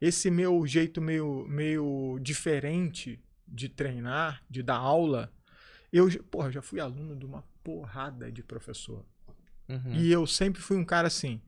Esse 0.00 0.30
meu 0.30 0.66
jeito 0.66 1.02
meio, 1.02 1.46
meio 1.46 2.18
diferente 2.22 3.22
de 3.46 3.68
treinar, 3.68 4.42
de 4.48 4.62
dar 4.62 4.76
aula, 4.76 5.30
eu, 5.92 6.08
porra, 6.24 6.50
já 6.50 6.62
fui 6.62 6.80
aluno 6.80 7.14
de 7.14 7.26
uma 7.26 7.44
porrada 7.62 8.32
de 8.32 8.42
professor. 8.42 9.04
Uhum. 9.68 9.92
E 9.92 10.10
eu 10.10 10.26
sempre 10.26 10.62
fui 10.62 10.78
um 10.78 10.84
cara 10.84 11.08
assim. 11.08 11.42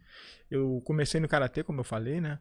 Eu 0.51 0.83
comecei 0.85 1.19
no 1.19 1.29
karatê, 1.29 1.63
como 1.63 1.81
eu 1.81 1.85
falei, 1.85 2.21
né? 2.21 2.39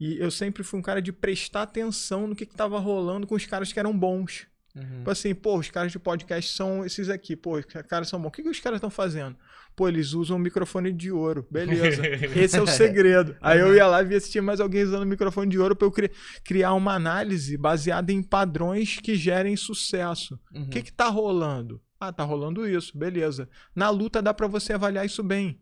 E 0.00 0.18
eu 0.18 0.30
sempre 0.30 0.62
fui 0.62 0.78
um 0.78 0.82
cara 0.82 1.00
de 1.00 1.12
prestar 1.12 1.62
atenção 1.62 2.26
no 2.26 2.34
que, 2.34 2.44
que 2.46 2.54
tava 2.54 2.78
rolando 2.78 3.26
com 3.26 3.34
os 3.34 3.46
caras 3.46 3.72
que 3.72 3.78
eram 3.78 3.96
bons. 3.96 4.46
Uhum. 4.74 4.82
Tipo 4.98 5.10
assim, 5.10 5.32
pô, 5.34 5.56
os 5.56 5.70
caras 5.70 5.92
de 5.92 6.00
podcast 6.00 6.52
são 6.52 6.84
esses 6.84 7.08
aqui, 7.08 7.36
pô, 7.36 7.58
os 7.58 7.64
caras 7.88 8.08
são 8.08 8.20
bons. 8.20 8.28
O 8.28 8.30
que, 8.32 8.42
que 8.42 8.48
os 8.48 8.58
caras 8.58 8.78
estão 8.78 8.90
fazendo? 8.90 9.36
Pô, 9.76 9.88
eles 9.88 10.12
usam 10.12 10.36
um 10.36 10.40
microfone 10.40 10.92
de 10.92 11.12
ouro. 11.12 11.46
Beleza. 11.48 12.02
Esse 12.36 12.56
é 12.56 12.60
o 12.62 12.66
segredo. 12.66 13.36
Aí 13.40 13.60
eu 13.60 13.72
ia 13.74 13.86
lá 13.86 14.02
e 14.02 14.04
via 14.04 14.18
se 14.20 14.30
tinha 14.32 14.42
mais 14.42 14.58
alguém 14.60 14.82
usando 14.82 15.06
microfone 15.06 15.48
de 15.48 15.58
ouro 15.60 15.76
pra 15.76 15.86
eu 15.86 15.92
cri- 15.92 16.10
criar 16.44 16.74
uma 16.74 16.92
análise 16.94 17.56
baseada 17.56 18.12
em 18.12 18.20
padrões 18.22 18.98
que 18.98 19.14
gerem 19.14 19.56
sucesso. 19.56 20.38
Uhum. 20.52 20.64
O 20.64 20.68
que 20.68 20.82
que 20.82 20.92
tá 20.92 21.06
rolando? 21.08 21.80
Ah, 22.00 22.12
tá 22.12 22.24
rolando 22.24 22.68
isso, 22.68 22.98
beleza. 22.98 23.48
Na 23.74 23.90
luta 23.90 24.20
dá 24.20 24.34
pra 24.34 24.48
você 24.48 24.72
avaliar 24.72 25.06
isso 25.06 25.22
bem. 25.22 25.60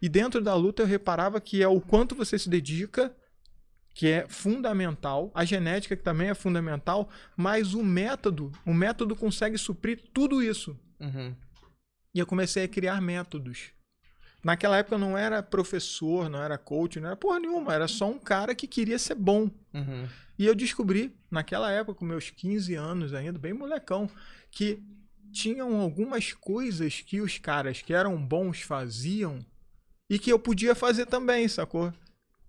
E 0.00 0.08
dentro 0.08 0.40
da 0.42 0.54
luta 0.54 0.82
eu 0.82 0.86
reparava 0.86 1.38
que 1.40 1.62
é 1.62 1.68
o 1.68 1.80
quanto 1.80 2.14
você 2.14 2.38
se 2.38 2.48
dedica, 2.48 3.14
que 3.98 4.06
é 4.06 4.28
fundamental, 4.28 5.28
a 5.34 5.44
genética 5.44 5.96
que 5.96 6.04
também 6.04 6.28
é 6.28 6.34
fundamental, 6.34 7.08
mas 7.36 7.74
o 7.74 7.82
método, 7.82 8.52
o 8.64 8.72
método 8.72 9.16
consegue 9.16 9.58
suprir 9.58 10.00
tudo 10.14 10.40
isso. 10.40 10.78
Uhum. 11.00 11.34
E 12.14 12.20
eu 12.20 12.24
comecei 12.24 12.62
a 12.62 12.68
criar 12.68 13.00
métodos. 13.00 13.72
Naquela 14.44 14.76
época 14.76 14.94
eu 14.94 15.00
não 15.00 15.18
era 15.18 15.42
professor, 15.42 16.30
não 16.30 16.40
era 16.40 16.56
coach, 16.56 17.00
não 17.00 17.08
era 17.08 17.16
porra 17.16 17.40
nenhuma, 17.40 17.74
era 17.74 17.88
só 17.88 18.08
um 18.08 18.20
cara 18.20 18.54
que 18.54 18.68
queria 18.68 19.00
ser 19.00 19.16
bom. 19.16 19.50
Uhum. 19.74 20.06
E 20.38 20.46
eu 20.46 20.54
descobri, 20.54 21.12
naquela 21.28 21.68
época, 21.72 21.98
com 21.98 22.04
meus 22.04 22.30
15 22.30 22.76
anos 22.76 23.12
ainda, 23.12 23.36
bem 23.36 23.52
molecão, 23.52 24.08
que 24.52 24.80
tinham 25.32 25.74
algumas 25.74 26.32
coisas 26.32 27.00
que 27.00 27.20
os 27.20 27.38
caras 27.38 27.82
que 27.82 27.92
eram 27.92 28.16
bons 28.16 28.60
faziam 28.60 29.44
e 30.08 30.20
que 30.20 30.32
eu 30.32 30.38
podia 30.38 30.76
fazer 30.76 31.06
também, 31.06 31.48
sacou? 31.48 31.92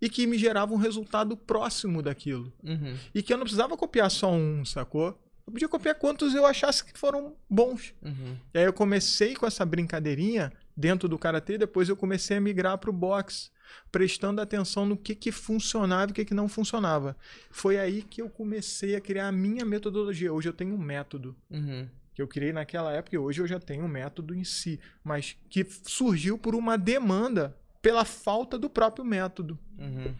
E 0.01 0.09
que 0.09 0.25
me 0.25 0.37
gerava 0.37 0.73
um 0.73 0.77
resultado 0.77 1.35
próximo 1.35 2.01
daquilo. 2.01 2.51
Uhum. 2.63 2.95
E 3.13 3.21
que 3.21 3.33
eu 3.33 3.37
não 3.37 3.43
precisava 3.43 3.75
copiar 3.75 4.09
só 4.09 4.31
um, 4.31 4.63
sacou? 4.63 5.19
Eu 5.45 5.51
podia 5.51 5.67
copiar 5.67 5.95
quantos 5.95 6.33
eu 6.35 6.45
achasse 6.45 6.83
que 6.85 6.97
foram 6.97 7.33
bons. 7.49 7.93
Uhum. 8.01 8.37
E 8.53 8.59
aí 8.59 8.65
eu 8.65 8.73
comecei 8.73 9.35
com 9.35 9.45
essa 9.45 9.65
brincadeirinha 9.65 10.53
dentro 10.77 11.09
do 11.09 11.17
karatê, 11.17 11.57
depois 11.57 11.89
eu 11.89 11.97
comecei 11.97 12.37
a 12.37 12.41
migrar 12.41 12.77
para 12.77 12.89
o 12.89 12.93
boxe, 12.93 13.49
prestando 13.91 14.39
atenção 14.41 14.85
no 14.85 14.95
que 14.95 15.13
que 15.13 15.31
funcionava 15.31 16.09
e 16.09 16.11
o 16.11 16.15
que 16.15 16.23
que 16.23 16.33
não 16.33 16.47
funcionava. 16.47 17.17
Foi 17.51 17.77
aí 17.77 18.01
que 18.03 18.21
eu 18.21 18.29
comecei 18.29 18.95
a 18.95 19.01
criar 19.01 19.27
a 19.27 19.31
minha 19.31 19.65
metodologia. 19.65 20.31
Hoje 20.31 20.47
eu 20.49 20.53
tenho 20.53 20.73
um 20.75 20.77
método 20.77 21.35
Uhum. 21.49 21.87
que 22.13 22.21
eu 22.21 22.27
criei 22.27 22.53
naquela 22.53 22.91
época 22.93 23.15
e 23.15 23.19
hoje 23.19 23.41
eu 23.41 23.47
já 23.47 23.59
tenho 23.59 23.83
um 23.83 23.87
método 23.87 24.33
em 24.35 24.43
si, 24.43 24.79
mas 25.03 25.35
que 25.49 25.65
surgiu 25.83 26.37
por 26.37 26.55
uma 26.55 26.77
demanda 26.77 27.55
pela 27.81 28.05
falta 28.05 28.57
do 28.57 28.69
próprio 28.69 29.05
método. 29.05 29.57
Uhum. 29.77 30.13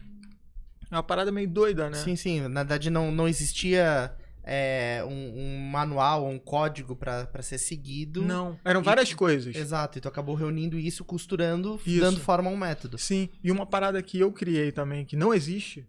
É 0.90 0.96
uma 0.96 1.02
parada 1.02 1.30
meio 1.30 1.48
doida, 1.48 1.88
né? 1.88 1.96
Sim, 1.98 2.16
sim. 2.16 2.40
Na 2.48 2.62
verdade, 2.62 2.90
não, 2.90 3.12
não 3.12 3.28
existia 3.28 4.12
é, 4.42 5.04
um, 5.06 5.38
um 5.40 5.58
manual, 5.70 6.26
um 6.26 6.38
código 6.38 6.96
pra 6.96 7.26
pra 7.26 7.42
ser 7.42 7.58
seguido. 7.58 8.22
Não, 8.22 8.58
eram 8.64 8.80
E- 8.80 8.84
várias 8.84 9.14
coisas. 9.14 9.54
Exato, 9.54 9.98
e 9.98 10.00
tu 10.00 10.08
acabou 10.08 10.34
reunindo 10.34 10.78
isso, 10.78 11.04
costurando, 11.04 11.80
Isso. 11.86 12.00
dando 12.00 12.18
forma 12.20 12.50
a 12.50 12.52
um 12.52 12.56
método. 12.56 12.98
Sim, 12.98 13.28
e 13.44 13.52
uma 13.52 13.66
parada 13.66 14.02
que 14.02 14.18
eu 14.18 14.32
criei 14.32 14.72
também, 14.72 15.04
que 15.04 15.14
não 15.14 15.32
existe, 15.32 15.86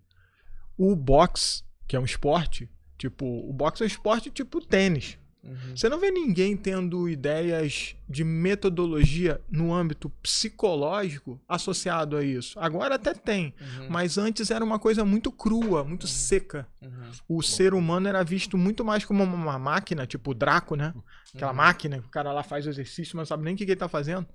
o 0.77 0.95
box, 0.95 1.63
que 1.87 1.95
é 1.95 1.99
um 1.99 2.05
esporte, 2.05 2.69
tipo, 2.97 3.25
o 3.25 3.51
boxe 3.53 3.81
é 3.81 3.85
um 3.85 3.87
esporte 3.87 4.29
tipo 4.29 4.61
tênis. 4.63 5.17
Uhum. 5.43 5.75
Você 5.75 5.89
não 5.89 5.99
vê 5.99 6.11
ninguém 6.11 6.55
tendo 6.55 7.09
ideias 7.09 7.95
de 8.07 8.23
metodologia 8.23 9.41
no 9.49 9.73
âmbito 9.73 10.07
psicológico 10.21 11.39
associado 11.47 12.15
a 12.17 12.23
isso. 12.23 12.59
Agora 12.59 12.95
até 12.95 13.13
tem, 13.13 13.53
Uhum. 13.59 13.87
mas 13.89 14.17
antes 14.17 14.51
era 14.51 14.63
uma 14.63 14.77
coisa 14.77 15.03
muito 15.03 15.31
crua, 15.31 15.83
muito 15.83 16.07
seca. 16.07 16.67
Uhum. 16.81 17.11
O 17.37 17.41
ser 17.41 17.73
humano 17.73 18.07
era 18.07 18.23
visto 18.23 18.57
muito 18.57 18.85
mais 18.85 19.03
como 19.03 19.23
uma 19.23 19.57
máquina, 19.57 20.05
tipo 20.05 20.31
o 20.31 20.33
Draco, 20.35 20.75
né? 20.75 20.93
Aquela 21.33 21.51
Uhum. 21.51 21.57
máquina 21.57 21.99
que 21.99 22.05
o 22.07 22.11
cara 22.11 22.31
lá 22.31 22.43
faz 22.43 22.67
o 22.67 22.69
exercício, 22.69 23.15
mas 23.17 23.21
não 23.29 23.35
sabe 23.35 23.43
nem 23.43 23.55
o 23.55 23.57
que 23.57 23.65
que 23.65 23.71
ele 23.71 23.79
tá 23.79 23.89
fazendo, 23.89 24.27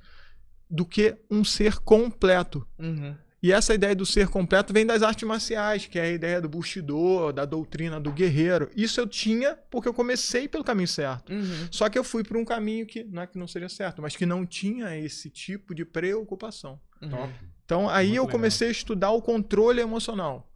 do 0.69 0.85
que 0.85 1.17
um 1.31 1.45
ser 1.45 1.79
completo. 1.79 2.67
Uhum. 2.79 3.15
E 3.47 3.53
essa 3.53 3.73
ideia 3.73 3.95
do 3.95 4.05
ser 4.05 4.27
completo 4.27 4.73
vem 4.73 4.85
das 4.85 5.05
artes 5.05 5.23
marciais, 5.23 5.87
que 5.87 6.01
é 6.01 6.03
a 6.03 6.11
ideia 6.11 6.41
do 6.41 6.49
Bushido, 6.49 7.33
da 7.33 7.45
doutrina 7.45 8.01
do 8.01 8.11
guerreiro. 8.11 8.69
Isso 8.75 9.01
eu 9.01 9.07
tinha 9.07 9.55
porque 9.71 9.89
eu 9.89 9.95
comecei 9.95 10.49
pelo 10.49 10.65
caminho 10.65 10.89
certo. 10.89 11.33
Uhum. 11.33 11.69
Só 11.71 11.89
que 11.89 11.97
eu 11.97 12.03
fui 12.03 12.25
por 12.25 12.37
um 12.37 12.45
caminho 12.45 12.85
que 12.85 13.05
não 13.05 13.23
é 13.23 13.27
que 13.29 13.39
não 13.39 13.47
seja 13.47 13.69
certo, 13.69 14.03
mas 14.03 14.17
que 14.17 14.27
não 14.27 14.45
tinha 14.45 14.99
esse 14.99 15.31
tipo 15.31 15.77
de 15.77 15.85
preocupação. 15.85 16.81
Uhum. 17.01 17.33
Então 17.65 17.89
aí 17.89 18.07
Muito 18.07 18.17
eu 18.17 18.23
legal. 18.25 18.33
comecei 18.33 18.67
a 18.67 18.73
estudar 18.73 19.13
o 19.13 19.23
controle 19.23 19.81
emocional. 19.81 20.53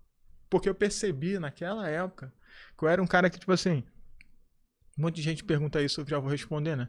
Porque 0.49 0.68
eu 0.68 0.75
percebi 0.75 1.38
naquela 1.38 1.88
época 1.88 2.32
que 2.76 2.85
eu 2.85 2.88
era 2.88 3.00
um 3.00 3.06
cara 3.06 3.30
que, 3.30 3.38
tipo 3.38 3.52
assim. 3.52 3.85
Um 4.99 5.02
monte 5.02 5.14
de 5.14 5.23
gente 5.23 5.44
pergunta 5.44 5.80
isso, 5.80 6.00
eu 6.00 6.09
já 6.09 6.18
vou 6.18 6.28
responder, 6.28 6.76
né? 6.76 6.88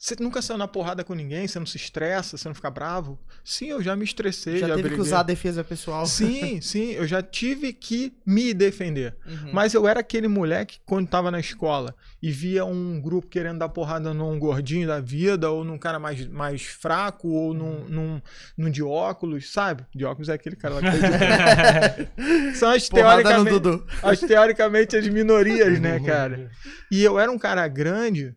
Você 0.00 0.14
nunca 0.20 0.40
saiu 0.40 0.56
na 0.56 0.68
porrada 0.68 1.02
com 1.02 1.12
ninguém, 1.12 1.48
você 1.48 1.58
não 1.58 1.66
se 1.66 1.76
estressa, 1.76 2.36
você 2.36 2.46
não 2.46 2.54
fica 2.54 2.70
bravo? 2.70 3.18
Sim, 3.44 3.70
eu 3.70 3.82
já 3.82 3.96
me 3.96 4.04
estressei, 4.04 4.58
Já 4.58 4.68
já, 4.68 4.76
teve 4.76 4.90
que 4.90 4.94
briguei. 4.94 5.04
usar 5.04 5.20
a 5.20 5.24
defesa 5.24 5.64
pessoal. 5.64 6.06
Sim, 6.06 6.60
sim, 6.62 6.92
eu 6.92 7.04
já 7.04 7.20
tive 7.20 7.72
que 7.72 8.16
me 8.24 8.54
defender. 8.54 9.16
Uhum. 9.26 9.50
Mas 9.52 9.74
eu 9.74 9.88
era 9.88 9.98
aquele 9.98 10.28
moleque 10.28 10.78
quando 10.86 11.08
tava 11.08 11.32
na 11.32 11.40
escola 11.40 11.96
e 12.22 12.30
via 12.30 12.64
um 12.64 13.00
grupo 13.00 13.26
querendo 13.26 13.58
dar 13.58 13.68
porrada 13.70 14.14
num 14.14 14.38
gordinho 14.38 14.86
da 14.86 15.00
vida, 15.00 15.50
ou 15.50 15.64
num 15.64 15.76
cara 15.76 15.98
mais, 15.98 16.24
mais 16.28 16.62
fraco, 16.62 17.26
ou 17.26 17.52
num, 17.52 17.88
num, 17.88 18.22
num 18.56 18.70
de 18.70 18.84
óculos, 18.84 19.50
sabe? 19.50 19.84
De 19.92 20.04
óculos 20.04 20.28
é 20.28 20.34
aquele 20.34 20.54
cara 20.54 20.76
lá 20.76 20.80
que 20.80 22.06
tem 22.06 22.54
São 22.54 22.70
as 22.70 22.88
Porrada 22.88 23.24
teoricamente, 23.24 23.84
as, 24.00 24.20
teoricamente 24.20 24.96
as 24.96 25.08
minorias, 25.08 25.80
né, 25.80 25.98
cara? 26.06 26.52
E 26.88 27.02
eu 27.02 27.18
era 27.18 27.32
um 27.32 27.38
cara 27.38 27.66
grande, 27.66 28.36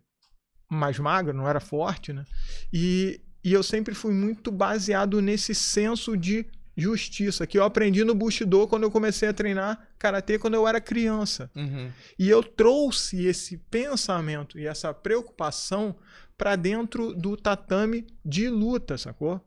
mais 0.71 0.97
magro, 0.97 1.35
não 1.35 1.47
era 1.47 1.59
forte, 1.59 2.13
né? 2.13 2.25
E, 2.71 3.19
e 3.43 3.51
eu 3.51 3.61
sempre 3.61 3.93
fui 3.93 4.13
muito 4.13 4.51
baseado 4.51 5.21
nesse 5.21 5.53
senso 5.53 6.15
de 6.15 6.45
justiça 6.77 7.45
que 7.45 7.59
eu 7.59 7.65
aprendi 7.65 8.03
no 8.05 8.15
Bushido 8.15 8.65
quando 8.67 8.83
eu 8.83 8.91
comecei 8.91 9.27
a 9.27 9.33
treinar 9.33 9.89
karatê 9.99 10.39
quando 10.39 10.53
eu 10.53 10.65
era 10.65 10.79
criança. 10.79 11.51
Uhum. 11.53 11.91
E 12.17 12.29
eu 12.29 12.41
trouxe 12.41 13.25
esse 13.25 13.57
pensamento 13.57 14.57
e 14.57 14.65
essa 14.65 14.93
preocupação 14.93 15.95
pra 16.37 16.55
dentro 16.55 17.13
do 17.13 17.35
tatame 17.35 18.07
de 18.25 18.47
luta, 18.47 18.97
sacou? 18.97 19.41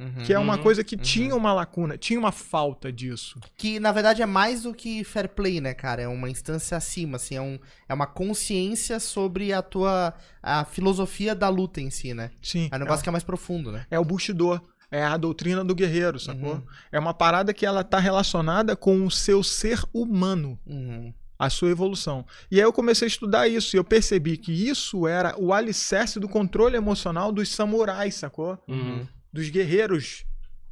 Uhum. 0.00 0.24
Que 0.24 0.32
é 0.32 0.38
uma 0.38 0.56
Uhum, 0.56 0.62
coisa 0.62 0.82
que 0.82 0.96
uhum. 0.96 1.02
tinha 1.02 1.36
uma 1.36 1.52
lacuna, 1.52 1.98
tinha 1.98 2.18
uma 2.18 2.32
falta 2.32 2.90
disso. 2.90 3.38
Que 3.56 3.78
na 3.78 3.92
verdade 3.92 4.22
é 4.22 4.26
mais 4.26 4.62
do 4.62 4.72
que 4.72 5.04
fair 5.04 5.28
play, 5.28 5.60
né, 5.60 5.74
cara? 5.74 6.00
É 6.00 6.08
uma 6.08 6.30
instância 6.30 6.74
acima, 6.76 7.16
assim, 7.16 7.36
é, 7.36 7.40
um, 7.42 7.58
é 7.86 7.92
uma 7.92 8.06
consciência 8.06 8.98
sobre 8.98 9.52
a 9.52 9.60
tua 9.60 10.14
a 10.42 10.64
filosofia 10.64 11.34
da 11.34 11.50
luta 11.50 11.80
em 11.82 11.90
si, 11.90 12.14
né? 12.14 12.30
Sim. 12.40 12.68
É 12.72 12.76
um 12.76 12.78
negócio 12.78 13.02
que 13.02 13.08
é 13.10 13.12
mais 13.12 13.24
profundo, 13.24 13.70
né? 13.70 13.84
é 13.90 13.98
o 13.98 14.04
Bushido, 14.04 14.58
é 14.90 15.04
a 15.04 15.16
doutrina 15.18 15.62
do 15.62 15.74
guerreiro, 15.74 16.18
sacou? 16.18 16.54
Uhum. 16.54 16.62
É 16.90 16.98
uma 16.98 17.12
parada 17.12 17.52
que 17.52 17.66
ela 17.66 17.84
tá 17.84 17.98
relacionada 17.98 18.74
com 18.74 19.04
o 19.06 19.10
seu 19.10 19.42
ser 19.42 19.82
humano, 19.92 20.58
Uhum. 20.66 21.12
a 21.38 21.48
sua 21.50 21.70
evolução. 21.70 22.24
E 22.50 22.56
aí 22.56 22.62
eu 22.62 22.72
comecei 22.72 23.06
a 23.06 23.08
estudar 23.08 23.46
isso 23.48 23.76
e 23.76 23.78
eu 23.78 23.84
percebi 23.84 24.36
que 24.36 24.50
isso 24.68 25.06
era 25.06 25.34
o 25.38 25.52
alicerce 25.52 26.18
do 26.18 26.28
controle 26.28 26.76
emocional 26.76 27.30
dos 27.30 27.48
samurais, 27.50 28.14
sacou? 28.14 28.58
Uhum. 28.66 29.06
Dos 29.32 29.48
guerreiros 29.50 30.24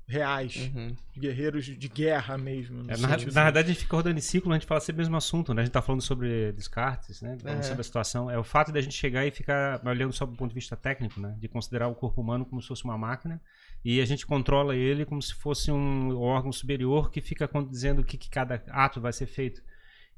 reais, 0.06 0.70
Uhum. 0.74 0.96
guerreiros 1.18 1.66
de 1.66 1.86
guerra 1.88 2.38
mesmo. 2.38 2.80
É, 2.90 2.96
na, 2.96 3.08
na 3.08 3.16
verdade, 3.44 3.58
a 3.58 3.72
gente 3.72 3.80
fica 3.80 3.94
rodando 3.94 4.16
em 4.18 4.22
ciclo, 4.22 4.50
a 4.52 4.54
gente 4.56 4.66
fala 4.66 4.80
sempre 4.80 5.00
o 5.00 5.04
mesmo 5.04 5.16
assunto, 5.18 5.52
né? 5.52 5.60
A 5.60 5.64
gente 5.66 5.72
tá 5.74 5.82
falando 5.82 6.00
sobre 6.00 6.50
descartes, 6.52 7.20
né? 7.20 7.36
Falando 7.42 7.58
É. 7.58 7.62
sobre 7.62 7.82
a 7.82 7.84
situação. 7.84 8.30
É 8.30 8.38
o 8.38 8.42
fato 8.42 8.72
de 8.72 8.78
a 8.78 8.80
gente 8.80 8.94
chegar 8.94 9.26
e 9.26 9.30
ficar 9.30 9.82
olhando 9.86 10.12
só 10.14 10.24
do 10.24 10.34
ponto 10.34 10.48
de 10.48 10.54
vista 10.54 10.74
técnico, 10.76 11.20
né? 11.20 11.36
De 11.38 11.46
considerar 11.46 11.88
o 11.88 11.94
corpo 11.94 12.22
humano 12.22 12.46
como 12.46 12.62
se 12.62 12.68
fosse 12.68 12.84
uma 12.84 12.96
máquina 12.96 13.38
e 13.84 14.00
a 14.00 14.04
gente 14.06 14.26
controla 14.26 14.74
ele 14.74 15.04
como 15.04 15.20
se 15.20 15.34
fosse 15.34 15.70
um 15.70 16.16
órgão 16.18 16.52
superior 16.52 17.10
que 17.10 17.20
fica 17.20 17.48
dizendo 17.70 18.00
o 18.00 18.04
que, 18.04 18.16
que 18.16 18.30
cada 18.30 18.62
ato 18.70 19.02
vai 19.02 19.12
ser 19.12 19.26
feito. 19.26 19.62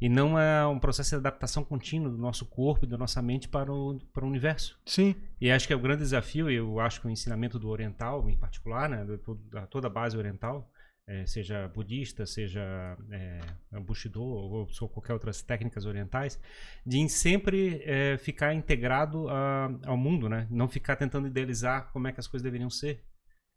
E 0.00 0.08
não 0.08 0.38
é 0.38 0.66
um 0.66 0.78
processo 0.78 1.10
de 1.10 1.16
adaptação 1.16 1.62
contínua 1.62 2.10
do 2.10 2.16
nosso 2.16 2.46
corpo 2.46 2.84
e 2.84 2.88
da 2.88 2.96
nossa 2.96 3.20
mente 3.20 3.48
para 3.48 3.72
o, 3.72 3.98
para 4.12 4.24
o 4.24 4.28
universo. 4.28 4.80
Sim, 4.86 5.14
E 5.40 5.50
acho 5.50 5.66
que 5.66 5.72
é 5.72 5.76
o 5.76 5.80
grande 5.80 6.02
desafio, 6.02 6.50
e 6.50 6.54
eu 6.54 6.80
acho 6.80 7.00
que 7.00 7.06
o 7.06 7.10
ensinamento 7.10 7.58
do 7.58 7.68
oriental, 7.68 8.28
em 8.28 8.36
particular, 8.36 8.88
né, 8.88 9.06
da 9.50 9.66
toda 9.66 9.86
a 9.88 9.90
base 9.90 10.16
oriental, 10.16 10.70
eh, 11.06 11.26
seja 11.26 11.68
budista, 11.68 12.24
seja 12.24 12.96
é, 13.10 13.40
Bushido 13.80 14.22
ou, 14.22 14.68
ou 14.80 14.88
qualquer 14.88 15.12
outras 15.12 15.42
técnicas 15.42 15.84
orientais, 15.84 16.40
de 16.86 16.98
em 16.98 17.08
sempre 17.08 17.82
eh, 17.84 18.16
ficar 18.18 18.54
integrado 18.54 19.28
a- 19.28 19.70
ao 19.86 19.96
mundo, 19.96 20.28
né? 20.28 20.46
Não 20.50 20.68
ficar 20.68 20.96
tentando 20.96 21.26
idealizar 21.26 21.90
como 21.92 22.06
é 22.08 22.12
que 22.12 22.20
as 22.20 22.26
coisas 22.28 22.44
deveriam 22.44 22.70
ser. 22.70 23.02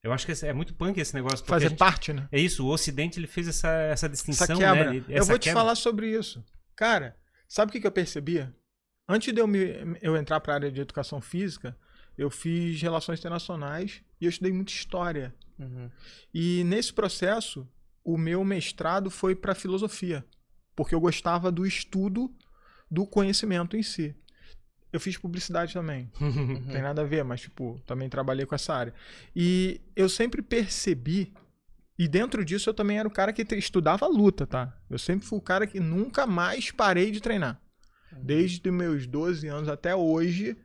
Eu 0.03 0.11
acho 0.11 0.25
que 0.25 0.45
é 0.45 0.51
muito 0.53 0.73
punk 0.73 0.99
esse 0.99 1.13
negócio. 1.13 1.45
fazer 1.45 1.69
gente- 1.69 1.77
parte, 1.77 2.11
né? 2.11 2.27
É 2.31 2.39
isso, 2.39 2.65
o 2.65 2.69
Ocidente 2.69 3.19
ele 3.19 3.27
fez 3.27 3.47
essa, 3.47 3.69
essa 3.69 4.09
distinção, 4.09 4.43
Essa 4.45 4.55
quebra. 4.57 4.93
né? 4.93 5.05
eu 5.07 5.17
Essa 5.17 5.29
vou 5.29 5.39
te 5.39 5.45
quebra. 5.45 5.61
falar 5.61 5.75
sobre 5.75 6.09
isso. 6.11 6.43
Cara, 6.75 7.15
sabe 7.47 7.69
o 7.69 7.71
que, 7.73 7.79
que 7.79 7.87
eu 7.87 7.91
percebia? 7.91 8.53
Antes 9.07 9.33
de 9.33 9.39
eu, 9.39 9.47
me, 9.47 9.59
eu 10.01 10.17
entrar 10.17 10.39
para 10.41 10.53
a 10.53 10.55
área 10.55 10.71
de 10.71 10.81
educação 10.81 11.21
física, 11.21 11.77
eu 12.17 12.29
fiz 12.29 12.81
relações 12.81 13.19
internacionais 13.19 14.01
e 14.19 14.25
eu 14.25 14.29
estudei 14.29 14.51
muita 14.51 14.71
história. 14.73 15.33
Uhum. 15.57 15.89
E 16.33 16.63
nesse 16.65 16.91
processo, 16.91 17.65
o 18.03 18.17
meu 18.17 18.43
mestrado 18.43 19.09
foi 19.09 19.35
para 19.35 19.55
filosofia, 19.55 20.25
porque 20.75 20.93
eu 20.93 20.99
gostava 20.99 21.49
do 21.51 21.65
estudo 21.65 22.29
do 22.91 23.05
conhecimento 23.07 23.77
em 23.77 23.83
si. 23.83 24.15
Eu 24.93 24.99
fiz 24.99 25.17
publicidade 25.17 25.73
também. 25.73 26.09
Não 26.21 26.61
tem 26.61 26.81
nada 26.81 27.01
a 27.01 27.05
ver, 27.05 27.23
mas, 27.23 27.41
tipo, 27.41 27.81
também 27.85 28.07
trabalhei 28.07 28.45
com 28.45 28.53
essa 28.53 28.73
área. 28.73 28.93
E 29.35 29.81
eu 29.95 30.07
sempre 30.07 30.41
percebi, 30.41 31.33
e 31.97 32.07
dentro 32.07 32.45
disso 32.45 32.69
eu 32.69 32.73
também 32.73 32.99
era 32.99 33.07
o 33.07 33.11
cara 33.11 33.33
que 33.33 33.43
estudava 33.55 34.07
luta, 34.07 34.45
tá? 34.45 34.77
Eu 34.89 34.99
sempre 34.99 35.25
fui 35.25 35.39
o 35.39 35.41
cara 35.41 35.65
que 35.65 35.79
nunca 35.79 36.27
mais 36.27 36.69
parei 36.69 37.09
de 37.09 37.19
treinar. 37.19 37.59
Desde 38.21 38.69
meus 38.69 39.07
12 39.07 39.47
anos 39.47 39.67
até 39.67 39.95
hoje, 39.95 40.55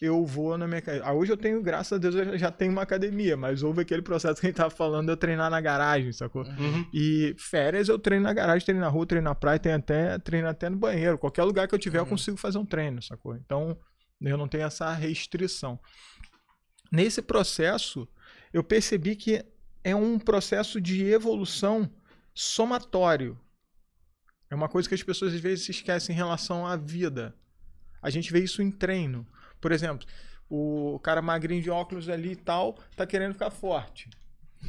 eu 0.00 0.24
vou 0.24 0.56
na 0.58 0.66
minha. 0.66 0.80
ca- 0.82 1.00
Ah, 1.02 1.12
Hoje 1.12 1.32
eu 1.32 1.36
tenho, 1.36 1.62
graças 1.62 1.92
a 1.92 1.98
Deus, 1.98 2.14
eu 2.14 2.36
já- 2.38 2.50
tenho 2.50 2.72
uma 2.72 2.82
academia, 2.82 3.36
mas 3.36 3.62
houve 3.62 3.80
aquele 3.82 4.02
processo 4.02 4.40
que 4.40 4.46
a 4.46 4.50
gente 4.50 4.56
tava 4.56 4.70
falando 4.70 5.06
de 5.06 5.12
eu 5.12 5.16
treinar 5.16 5.50
na 5.50 5.60
garagem, 5.60 6.12
sacou? 6.12 6.42
Uhum. 6.44 6.86
E 6.92 7.34
férias 7.38 7.88
eu 7.88 7.98
treino 7.98 8.24
na 8.24 8.32
garagem, 8.32 8.64
treino 8.64 8.80
na 8.80 8.88
rua, 8.88 9.06
treino 9.06 9.24
na 9.24 9.34
praia, 9.34 9.58
treino 9.58 9.78
até, 9.78 10.18
treino 10.18 10.48
até 10.48 10.68
no 10.68 10.76
banheiro. 10.76 11.18
Qualquer 11.18 11.44
lugar 11.44 11.66
que 11.68 11.74
eu 11.74 11.78
tiver, 11.78 11.98
eu 11.98 12.02
Uhum. 12.02 12.10
consigo 12.10 12.36
fazer 12.36 12.58
um 12.58 12.66
treino, 12.66 13.02
sacou? 13.02 13.34
Então, 13.36 13.78
eu 14.20 14.36
não 14.36 14.48
tenho 14.48 14.64
essa 14.64 14.92
restrição. 14.92 15.78
Nesse 16.92 17.20
processo, 17.22 18.06
eu 18.52 18.62
percebi 18.62 19.16
que 19.16 19.44
é 19.82 19.94
um 19.94 20.18
processo 20.18 20.80
de 20.80 21.04
evolução 21.04 21.90
somatório. 22.34 23.38
É 24.50 24.54
uma 24.54 24.68
coisa 24.68 24.88
que 24.88 24.94
as 24.94 25.02
pessoas 25.02 25.34
às 25.34 25.40
vezes 25.40 25.64
se 25.64 25.70
esquecem 25.70 26.14
em 26.14 26.16
relação 26.16 26.66
à 26.66 26.76
vida. 26.76 27.34
A 28.02 28.10
gente 28.10 28.30
vê 28.32 28.40
isso 28.40 28.62
em 28.62 28.70
treino. 28.70 29.26
Por 29.64 29.72
exemplo, 29.72 30.06
o 30.46 31.00
cara 31.02 31.22
magrinho 31.22 31.62
de 31.62 31.70
óculos 31.70 32.06
ali 32.10 32.32
e 32.32 32.36
tal, 32.36 32.78
tá 32.94 33.06
querendo 33.06 33.32
ficar 33.32 33.50
forte. 33.50 34.10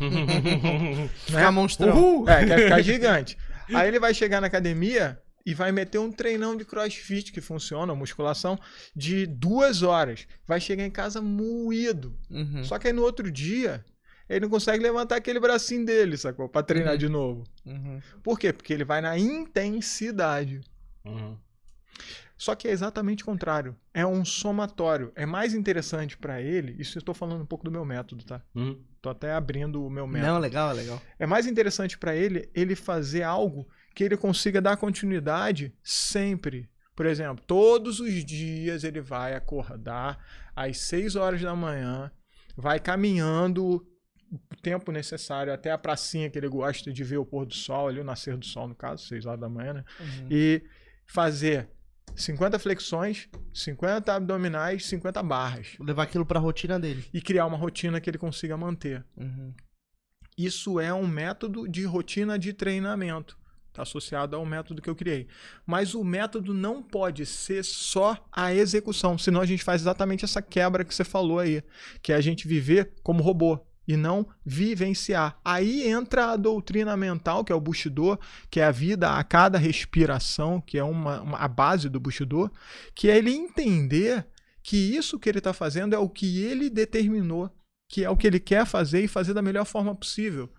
Ficar 1.26 1.52
monstrão. 1.52 1.90
Uhul! 1.98 2.30
É, 2.30 2.46
quer 2.46 2.60
ficar 2.60 2.82
gigante. 2.82 3.38
Aí 3.74 3.86
ele 3.90 4.00
vai 4.00 4.14
chegar 4.14 4.40
na 4.40 4.48
academia 4.48 5.20
e 5.46 5.54
vai 5.54 5.74
meter 5.74 5.98
um 5.98 6.10
treinão 6.14 6.56
de 6.56 6.64
crossfit 6.64 7.34
que 7.34 7.42
funciona, 7.42 7.94
musculação, 7.94 8.58
de 8.96 9.26
duas 9.26 9.84
horas. 9.84 10.26
Vai 10.48 10.62
chegar 10.62 10.86
em 10.86 10.90
casa 10.92 11.22
moído. 11.22 12.18
Uhum. 12.32 12.64
Só 12.64 12.80
que 12.80 12.88
aí 12.88 12.94
no 12.94 13.02
outro 13.04 13.30
dia, 13.30 13.84
ele 14.30 14.40
não 14.42 14.50
consegue 14.50 14.82
levantar 14.82 15.18
aquele 15.18 15.42
bracinho 15.42 15.86
dele, 15.86 16.16
sacou? 16.16 16.48
Pra 16.48 16.64
treinar 16.64 16.94
Uhum. 16.94 17.00
de 17.00 17.10
novo. 17.10 17.44
Uhum. 17.66 18.00
Por 18.24 18.40
quê? 18.40 18.54
Porque 18.54 18.72
ele 18.72 18.86
vai 18.86 19.02
na 19.02 19.18
intensidade. 19.20 20.62
Uhum. 21.04 21.38
Só 22.38 22.54
que 22.54 22.68
é 22.68 22.72
exatamente 22.72 23.24
o 23.24 23.26
contrário. 23.26 23.76
É 23.94 24.06
um 24.06 24.26
somatório. 24.26 25.12
É 25.16 25.26
mais 25.26 25.54
interessante 25.54 26.18
pra 26.18 26.42
ele. 26.42 26.76
Isso 26.78 26.98
eu 26.98 27.00
estou 27.00 27.16
falando 27.16 27.42
um 27.42 27.46
pouco 27.46 27.64
do 27.64 27.72
meu 27.72 27.86
método, 27.86 28.26
tá? 28.26 28.42
Uhum. 28.54 28.78
Tô 29.02 29.10
até 29.10 29.34
abrindo 29.34 29.86
o 29.86 29.90
meu 29.90 30.06
método. 30.06 30.34
Não, 30.34 30.40
legal, 30.40 30.74
legal. 30.74 31.02
É 31.18 31.26
mais 31.26 31.48
interessante 31.48 31.98
pra 31.98 32.16
ele 32.16 32.50
ele 32.54 32.76
fazer 32.76 33.24
algo 33.24 33.68
que 33.94 34.04
ele 34.04 34.18
consiga 34.18 34.62
dar 34.62 34.76
continuidade 34.76 35.74
sempre, 35.82 36.70
Por 36.96 37.06
exemplo, 37.06 37.44
todos 37.46 38.00
os 38.00 38.24
dias 38.24 38.84
ele 38.84 39.02
vai 39.02 39.36
acordar 39.36 40.18
às 40.56 40.78
6 40.80 41.16
horas 41.18 41.42
da 41.42 41.54
manhã, 41.54 42.10
vai 42.56 42.80
caminhando 42.80 43.86
o 44.32 44.56
tempo 44.62 44.92
necessário 44.92 45.54
até 45.54 45.72
a 45.72 45.78
pracinha 45.78 46.30
que 46.30 46.38
ele 46.38 46.48
gosta 46.48 46.92
de 46.94 47.04
ver 47.04 47.18
o 47.18 47.26
pôr 47.26 47.46
do 47.46 47.54
sol, 47.54 47.90
ali 47.90 48.00
o 48.00 48.04
nascer 48.04 48.38
do 48.38 48.46
sol, 48.46 48.70
no 48.70 48.76
caso, 48.76 49.06
6 49.08 49.26
horas 49.26 49.40
da 49.42 49.50
manhã, 49.50 49.74
né? 49.74 49.84
Uhum. 50.00 50.28
E 50.32 50.64
fazer 51.06 51.70
50 52.16 52.58
flexões, 52.60 53.28
50 53.54 54.14
abdominais, 54.14 54.86
50 54.86 55.22
barras. 55.22 55.76
Levar 55.80 56.04
aquilo 56.04 56.26
pra 56.26 56.40
rotina 56.40 56.80
dele. 56.80 57.06
E 57.14 57.22
criar 57.22 57.46
uma 57.46 57.58
rotina 57.58 58.00
que 58.00 58.10
ele 58.10 58.18
consiga 58.18 58.56
manter. 58.56 59.06
Uhum. 59.18 59.54
Isso 60.38 60.80
é 60.80 60.94
um 60.94 61.08
método 61.08 61.68
de 61.68 61.86
rotina 61.86 62.38
de 62.38 62.54
treinamento. 62.54 63.38
Está 63.70 63.84
associado 63.84 64.36
ao 64.38 64.46
método 64.46 64.82
que 64.82 64.90
eu 64.90 64.96
criei. 64.96 65.28
Mas 65.66 65.94
o 65.94 66.04
método 66.04 66.54
não 66.54 66.82
pode 66.82 67.26
ser 67.26 67.64
só 67.64 68.18
a 68.32 68.54
execução, 68.54 69.18
senão 69.18 69.42
a 69.42 69.46
gente 69.46 69.64
faz 69.64 69.82
exatamente 69.82 70.24
essa 70.24 70.42
quebra 70.42 70.86
que 70.86 70.96
você 70.96 71.04
falou 71.04 71.40
aí, 71.40 71.62
que 72.02 72.14
é 72.14 72.16
a 72.16 72.22
gente 72.22 72.48
viver 72.48 72.94
como 73.04 73.22
robô 73.22 73.60
e 73.88 73.96
não 73.96 74.26
vivenciar. 74.46 75.38
Aí 75.44 75.88
entra 75.88 76.32
a 76.32 76.36
doutrina 76.38 76.96
mental, 76.98 77.44
que 77.44 77.52
é 77.52 77.56
o 77.56 77.62
Bushido, 77.62 78.20
que 78.50 78.60
é 78.60 78.66
a 78.66 78.72
vida 78.72 79.12
a 79.12 79.24
cada 79.24 79.58
respiração, 79.58 80.60
que 80.62 80.78
é 80.78 80.84
uma, 80.84 81.22
uma- 81.22 81.38
a 81.38 81.48
base 81.48 81.88
do 81.90 82.00
Bushido, 82.00 82.52
que 82.94 83.10
é 83.10 83.18
ele 83.18 83.32
entender 83.32 84.26
que 84.64 84.78
isso 84.78 85.20
que 85.20 85.30
ele 85.30 85.38
está 85.38 85.54
fazendo 85.54 85.94
é 85.94 85.98
o 86.00 86.10
que 86.10 86.44
ele 86.44 86.70
determinou, 86.70 87.52
que 87.88 88.04
é 88.04 88.10
o 88.10 88.18
que 88.18 88.26
ele 88.26 88.40
quer 88.40 88.66
fazer 88.66 89.02
e 89.04 89.08
fazer 89.08 89.34
da 89.34 89.42
melhor 89.42 89.66
forma 89.66 89.94
possível. 89.96 90.50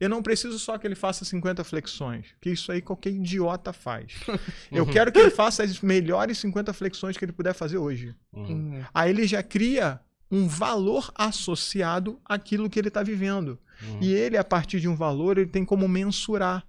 Eu 0.00 0.08
não 0.08 0.20
preciso 0.20 0.58
só 0.58 0.76
que 0.78 0.84
ele 0.84 0.96
faça 0.96 1.24
50 1.24 1.62
flexões, 1.62 2.26
que 2.40 2.50
isso 2.50 2.72
aí 2.72 2.82
qualquer 2.82 3.10
idiota 3.10 3.72
faz. 3.72 4.14
Eu 4.72 4.84
quero 4.84 5.12
que 5.12 5.18
ele 5.20 5.30
faça 5.30 5.62
as 5.62 5.80
melhores 5.80 6.38
50 6.38 6.72
flexões 6.72 7.16
que 7.16 7.24
ele 7.24 7.30
puder 7.32 7.54
fazer 7.54 7.78
hoje. 7.78 8.12
Uhum. 8.32 8.82
Aí 8.92 9.10
ele 9.10 9.28
já 9.28 9.44
cria 9.44 10.00
um 10.32 10.48
valor 10.48 11.12
associado 11.14 12.18
àquilo 12.24 12.70
que 12.70 12.78
ele 12.78 12.88
está 12.88 13.02
vivendo. 13.02 13.58
Uhum. 13.82 13.98
E 14.00 14.14
ele, 14.14 14.38
a 14.38 14.42
partir 14.42 14.80
de 14.80 14.88
um 14.88 14.96
valor, 14.96 15.36
ele 15.36 15.50
tem 15.50 15.62
como 15.62 15.86
mensurar. 15.86 16.66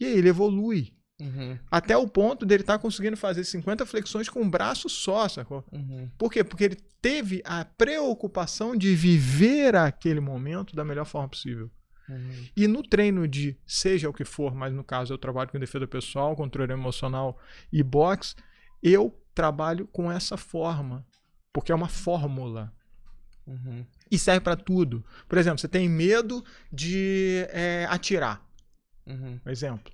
E 0.00 0.06
aí 0.06 0.16
ele 0.16 0.30
evolui. 0.30 0.94
Uhum. 1.20 1.58
Até 1.70 1.94
o 1.94 2.08
ponto 2.08 2.46
dele 2.46 2.62
estar 2.62 2.78
conseguindo 2.78 3.18
fazer 3.18 3.44
50 3.44 3.84
flexões 3.84 4.30
com 4.30 4.40
um 4.40 4.48
braço 4.48 4.88
só, 4.88 5.28
sacou? 5.28 5.62
Uhum. 5.70 6.10
Por 6.16 6.32
quê? 6.32 6.42
Porque 6.42 6.64
ele 6.64 6.78
teve 7.02 7.42
a 7.44 7.66
preocupação 7.66 8.74
de 8.74 8.94
viver 8.96 9.76
aquele 9.76 10.20
momento 10.20 10.74
da 10.74 10.82
melhor 10.82 11.04
forma 11.04 11.28
possível. 11.28 11.70
Uhum. 12.08 12.46
E 12.56 12.66
no 12.66 12.82
treino 12.82 13.28
de 13.28 13.58
seja 13.66 14.08
o 14.08 14.14
que 14.14 14.24
for, 14.24 14.54
mas 14.54 14.72
no 14.72 14.82
caso 14.82 15.12
eu 15.12 15.18
trabalho 15.18 15.50
com 15.50 15.58
defesa 15.58 15.86
pessoal, 15.86 16.34
controle 16.34 16.72
emocional 16.72 17.38
e 17.70 17.82
boxe, 17.82 18.34
eu 18.82 19.14
trabalho 19.34 19.86
com 19.88 20.10
essa 20.10 20.38
forma. 20.38 21.06
Porque 21.52 21.72
é 21.72 21.74
uma 21.74 21.88
fórmula. 21.88 22.72
Uhum. 23.46 23.84
E 24.10 24.18
serve 24.18 24.40
para 24.40 24.56
tudo. 24.56 25.04
Por 25.28 25.38
exemplo, 25.38 25.58
você 25.58 25.68
tem 25.68 25.88
medo 25.88 26.44
de 26.72 27.46
é, 27.50 27.86
atirar. 27.88 28.44
Uhum. 29.06 29.40
Exemplo. 29.46 29.92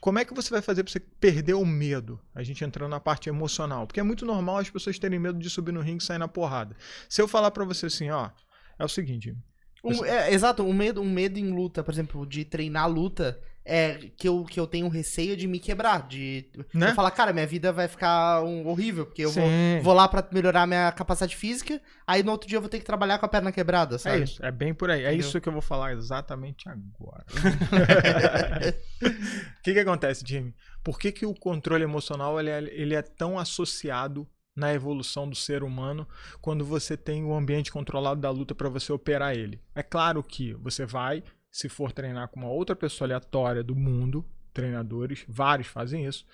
Como 0.00 0.18
é 0.18 0.24
que 0.24 0.34
você 0.34 0.50
vai 0.50 0.60
fazer 0.60 0.82
para 0.84 0.92
você 0.92 1.00
perder 1.00 1.54
o 1.54 1.64
medo? 1.64 2.20
A 2.34 2.42
gente 2.42 2.64
entrando 2.64 2.90
na 2.90 3.00
parte 3.00 3.28
emocional. 3.28 3.86
Porque 3.86 4.00
é 4.00 4.02
muito 4.02 4.26
normal 4.26 4.58
as 4.58 4.70
pessoas 4.70 4.98
terem 4.98 5.18
medo 5.18 5.38
de 5.38 5.48
subir 5.48 5.72
no 5.72 5.80
ringue 5.80 6.02
e 6.02 6.06
sair 6.06 6.18
na 6.18 6.28
porrada. 6.28 6.76
Se 7.08 7.20
eu 7.22 7.28
falar 7.28 7.50
para 7.50 7.64
você 7.64 7.86
assim, 7.86 8.10
ó, 8.10 8.30
é 8.78 8.84
o 8.84 8.88
seguinte, 8.88 9.34
Um- 9.82 10.04
é, 10.04 10.32
exato, 10.32 10.62
um 10.62 10.74
medo, 10.74 11.00
um 11.00 11.10
medo 11.10 11.38
em 11.38 11.50
luta, 11.50 11.82
por 11.82 11.92
exemplo, 11.92 12.26
de 12.26 12.44
treinar 12.44 12.90
luta, 12.90 13.40
é 13.64 14.10
que 14.16 14.26
eu, 14.26 14.44
que 14.44 14.58
eu 14.58 14.66
tenho 14.66 14.88
receio 14.88 15.36
de 15.36 15.46
me 15.46 15.58
quebrar. 15.60 16.08
De 16.08 16.46
Né? 16.74 16.90
eu 16.90 16.94
falar, 16.94 17.10
cara, 17.10 17.32
minha 17.32 17.46
vida 17.46 17.72
vai 17.72 17.86
ficar 17.88 18.42
um- 18.42 18.66
horrível, 18.66 19.04
porque 19.06 19.22
eu 19.24 19.30
vou, 19.30 19.44
vou 19.82 19.94
lá 19.94 20.08
pra 20.08 20.26
melhorar 20.32 20.66
minha 20.66 20.90
capacidade 20.92 21.36
física, 21.36 21.80
aí 22.06 22.22
no 22.22 22.32
outro 22.32 22.48
dia 22.48 22.56
eu 22.56 22.60
vou 22.62 22.70
ter 22.70 22.78
que 22.78 22.84
trabalhar 22.84 23.18
com 23.18 23.26
a 23.26 23.28
perna 23.28 23.52
quebrada, 23.52 23.96
É 23.96 23.98
sabe? 23.98 24.22
isso, 24.24 24.44
é 24.44 24.50
bem 24.50 24.72
por 24.74 24.90
aí. 24.90 25.00
É 25.04 25.08
Entendeu? 25.08 25.20
isso 25.28 25.40
que 25.40 25.48
eu 25.48 25.52
vou 25.52 25.62
falar 25.62 25.92
exatamente 25.92 26.68
agora. 26.68 27.24
O 29.02 29.62
que, 29.62 29.72
que 29.72 29.78
acontece, 29.80 30.24
Jimmy? 30.26 30.54
Por 30.82 30.98
que, 30.98 31.12
que 31.12 31.26
o 31.26 31.34
controle 31.34 31.84
emocional 31.84 32.38
ele 32.40 32.50
é, 32.50 32.58
ele 32.72 32.94
é 32.94 33.02
tão 33.02 33.38
associado 33.38 34.26
na 34.56 34.72
evolução 34.74 35.28
do 35.28 35.36
ser 35.36 35.62
humano 35.62 36.06
quando 36.40 36.64
você 36.64 36.96
tem 36.96 37.24
o 37.24 37.34
ambiente 37.34 37.70
controlado 37.70 38.20
da 38.20 38.30
luta 38.30 38.54
para 38.54 38.68
você 38.68 38.92
operar 38.92 39.34
ele? 39.34 39.60
É 39.74 39.82
claro 39.82 40.22
que 40.22 40.54
você 40.54 40.84
vai, 40.86 41.22
se 41.50 41.68
for 41.68 41.92
treinar 41.92 42.28
com 42.28 42.40
uma 42.40 42.50
outra 42.50 42.76
pessoa 42.76 43.06
aleatória 43.06 43.62
do 43.62 43.74
mundo, 43.74 44.24
treinadores, 44.52 45.24
vários 45.28 45.68
fazem 45.68 46.06
isso. 46.06 46.24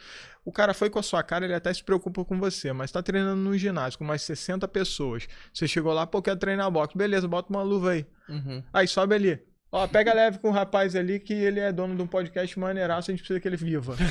O 0.44 0.52
cara 0.52 0.74
foi 0.74 0.90
com 0.90 0.98
a 0.98 1.02
sua 1.02 1.22
cara, 1.22 1.44
ele 1.44 1.54
até 1.54 1.72
se 1.72 1.82
preocupa 1.82 2.24
com 2.24 2.38
você, 2.38 2.72
mas 2.72 2.90
tá 2.90 3.02
treinando 3.02 3.40
no 3.40 3.56
ginásio 3.56 3.98
com 3.98 4.04
mais 4.04 4.22
60 4.22 4.66
pessoas. 4.68 5.26
Você 5.52 5.66
chegou 5.68 5.92
lá, 5.92 6.06
pô, 6.06 6.22
quero 6.22 6.38
treinar 6.38 6.70
boxe. 6.70 6.96
Beleza, 6.96 7.28
bota 7.28 7.50
uma 7.50 7.62
luva 7.62 7.92
aí. 7.92 8.06
Uhum. 8.28 8.62
Aí 8.72 8.86
sobe 8.86 9.14
ali. 9.14 9.40
Ó, 9.70 9.86
pega 9.86 10.14
leve 10.14 10.38
com 10.38 10.48
o 10.48 10.52
rapaz 10.52 10.94
ali 10.94 11.18
que 11.18 11.34
ele 11.34 11.60
é 11.60 11.72
dono 11.72 11.96
de 11.96 12.02
um 12.02 12.06
podcast 12.06 12.58
maneiraço, 12.58 13.10
a 13.10 13.12
gente 13.12 13.20
precisa 13.20 13.40
que 13.40 13.48
ele 13.48 13.56
viva. 13.56 13.96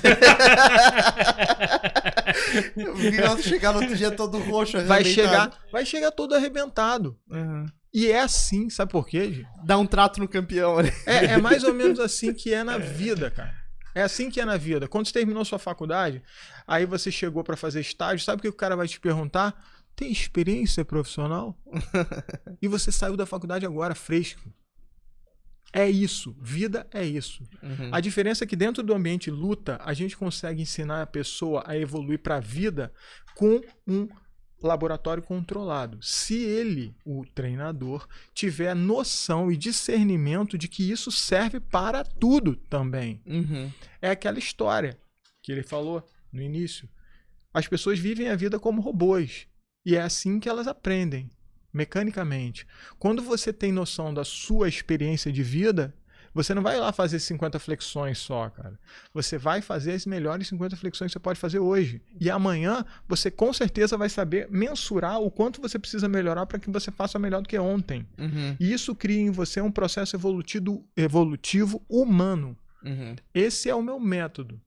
Ela 3.18 3.42
chegar 3.42 3.74
no 3.74 3.80
outro 3.80 3.96
dia 3.96 4.12
todo 4.12 4.38
roxo. 4.38 4.80
Vai 4.86 5.04
chegar, 5.04 5.58
vai 5.72 5.86
chegar 5.86 6.12
todo 6.12 6.36
arrebentado. 6.36 7.18
Uhum. 7.30 7.66
E 7.96 8.12
é 8.12 8.20
assim, 8.20 8.70
sabe 8.70 8.92
por 8.92 9.08
quê? 9.08 9.32
Gi? 9.32 9.48
Dá 9.64 9.78
um 9.78 9.88
trato 9.88 10.20
no 10.20 10.28
campeão, 10.28 10.82
né? 10.82 10.92
É, 11.06 11.28
é 11.28 11.38
mais 11.38 11.64
ou 11.64 11.74
menos 11.74 11.98
assim 12.02 12.34
que 12.34 12.54
é 12.54 12.62
na 12.62 12.78
vida, 12.78 13.32
cara. 13.32 13.56
É 13.96 14.02
assim 14.02 14.30
que 14.30 14.42
é 14.42 14.44
na 14.44 14.58
vida. 14.58 14.86
Quando 14.86 15.08
você 15.08 15.14
terminou 15.14 15.46
sua 15.46 15.58
faculdade, 15.58 16.22
aí 16.68 16.86
você 16.86 17.10
chegou 17.10 17.42
pra 17.42 17.56
fazer 17.56 17.80
estágio, 17.80 18.26
sabe 18.26 18.40
o 18.40 18.42
que 18.42 18.50
o 18.50 18.54
cara 18.54 18.76
vai 18.76 18.86
te 18.86 19.00
perguntar? 19.00 19.58
Tem 19.96 20.12
experiência 20.12 20.84
profissional? 20.84 21.58
e 22.62 22.68
você 22.68 22.92
saiu 22.92 23.16
da 23.16 23.26
faculdade 23.26 23.66
agora, 23.66 23.96
fresco. 23.96 24.42
É 25.72 25.90
isso. 25.90 26.36
Vida 26.42 26.86
é 26.92 27.06
isso. 27.06 27.48
Uhum. 27.64 27.92
A 27.94 28.02
diferença 28.02 28.44
é 28.44 28.48
que 28.48 28.58
dentro 28.58 28.84
do 28.84 28.94
ambiente 28.94 29.32
luta, 29.32 29.80
a 29.82 29.94
gente 29.94 30.18
consegue 30.18 30.62
ensinar 30.62 31.02
a 31.02 31.08
pessoa 31.08 31.64
a 31.66 31.78
evoluir 31.78 32.20
para 32.20 32.36
a 32.36 32.42
vida 32.42 32.92
com 33.36 33.62
um 33.88 34.10
laboratório 34.66 35.24
controlado. 35.24 36.00
Se 36.02 36.36
ele, 36.44 36.96
o 37.06 37.26
treinador, 37.34 38.08
tiver 38.34 38.76
noção 38.76 39.52
e 39.52 39.58
discernimento 39.58 40.58
de 40.58 40.68
que 40.68 40.90
isso 40.90 41.12
serve 41.12 41.60
para 41.60 42.04
tudo 42.04 42.56
também. 42.56 43.22
Uhum. 43.26 43.72
É 44.02 44.10
aquela 44.10 44.40
história 44.40 44.98
que 45.42 45.52
ele 45.52 45.64
falou 45.64 46.06
no 46.32 46.42
início. 46.42 46.90
As 47.54 47.68
pessoas 47.68 48.00
vivem 48.00 48.30
a 48.30 48.36
vida 48.36 48.60
como 48.60 48.82
robôs. 48.82 49.48
E 49.86 49.96
é 49.96 50.02
assim 50.02 50.40
que 50.40 50.50
elas 50.50 50.68
aprendem, 50.68 51.30
mecanicamente. 51.72 52.66
Quando 52.98 53.22
você 53.22 53.54
tem 53.54 53.72
noção 53.72 54.14
da 54.14 54.26
sua 54.26 54.68
experiência 54.68 55.32
de 55.32 55.44
vida, 55.44 55.96
você 56.36 56.54
não 56.54 56.62
vai 56.62 56.78
lá 56.78 56.92
fazer 56.92 57.18
50 57.18 57.58
flexões 57.60 58.18
só, 58.18 58.50
cara. 58.50 58.78
Você 59.14 59.38
vai 59.38 59.62
fazer 59.62 59.94
as 59.94 60.06
melhores 60.06 60.50
50 60.50 60.76
flexões 60.76 61.10
que 61.10 61.14
você 61.14 61.20
pode 61.20 61.40
fazer 61.40 61.60
hoje. 61.60 62.02
E 62.20 62.30
amanhã 62.30 62.86
você 63.08 63.32
com 63.32 63.54
certeza 63.54 63.96
vai 63.96 64.10
saber 64.10 64.50
mensurar 64.52 65.22
o 65.22 65.32
quanto 65.32 65.62
você 65.62 65.80
precisa 65.80 66.10
melhorar 66.10 66.46
para 66.46 66.60
que 66.60 66.70
você 66.70 66.92
faça 66.92 67.18
melhor 67.18 67.42
do 67.42 67.48
que 67.48 67.58
ontem. 67.58 68.06
Uhum. 68.18 68.58
E 68.60 68.74
isso 68.74 68.94
cria 68.94 69.22
em 69.22 69.32
você 69.32 69.62
um 69.62 69.72
processo 69.72 70.14
evolutivo, 70.18 70.86
evolutivo 70.98 71.82
humano. 71.88 72.58
Uhum. 72.84 73.16
Esse 73.34 73.70
é 73.70 73.76
o 73.76 73.82
meu 73.82 73.98
método. 73.98 74.60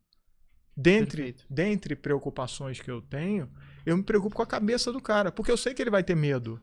Dentre, 0.74 1.22
Perfeito. 1.24 1.44
dentre 1.50 1.94
preocupações 1.94 2.80
que 2.80 2.90
eu 2.90 3.02
tenho, 3.02 3.50
eu 3.84 3.94
me 3.94 4.02
preocupo 4.02 4.34
com 4.34 4.42
a 4.42 4.46
cabeça 4.46 4.90
do 4.90 5.02
cara, 5.02 5.30
porque 5.30 5.52
eu 5.52 5.56
sei 5.58 5.74
que 5.74 5.82
ele 5.82 5.90
vai 5.90 6.02
ter 6.02 6.16
medo. 6.16 6.58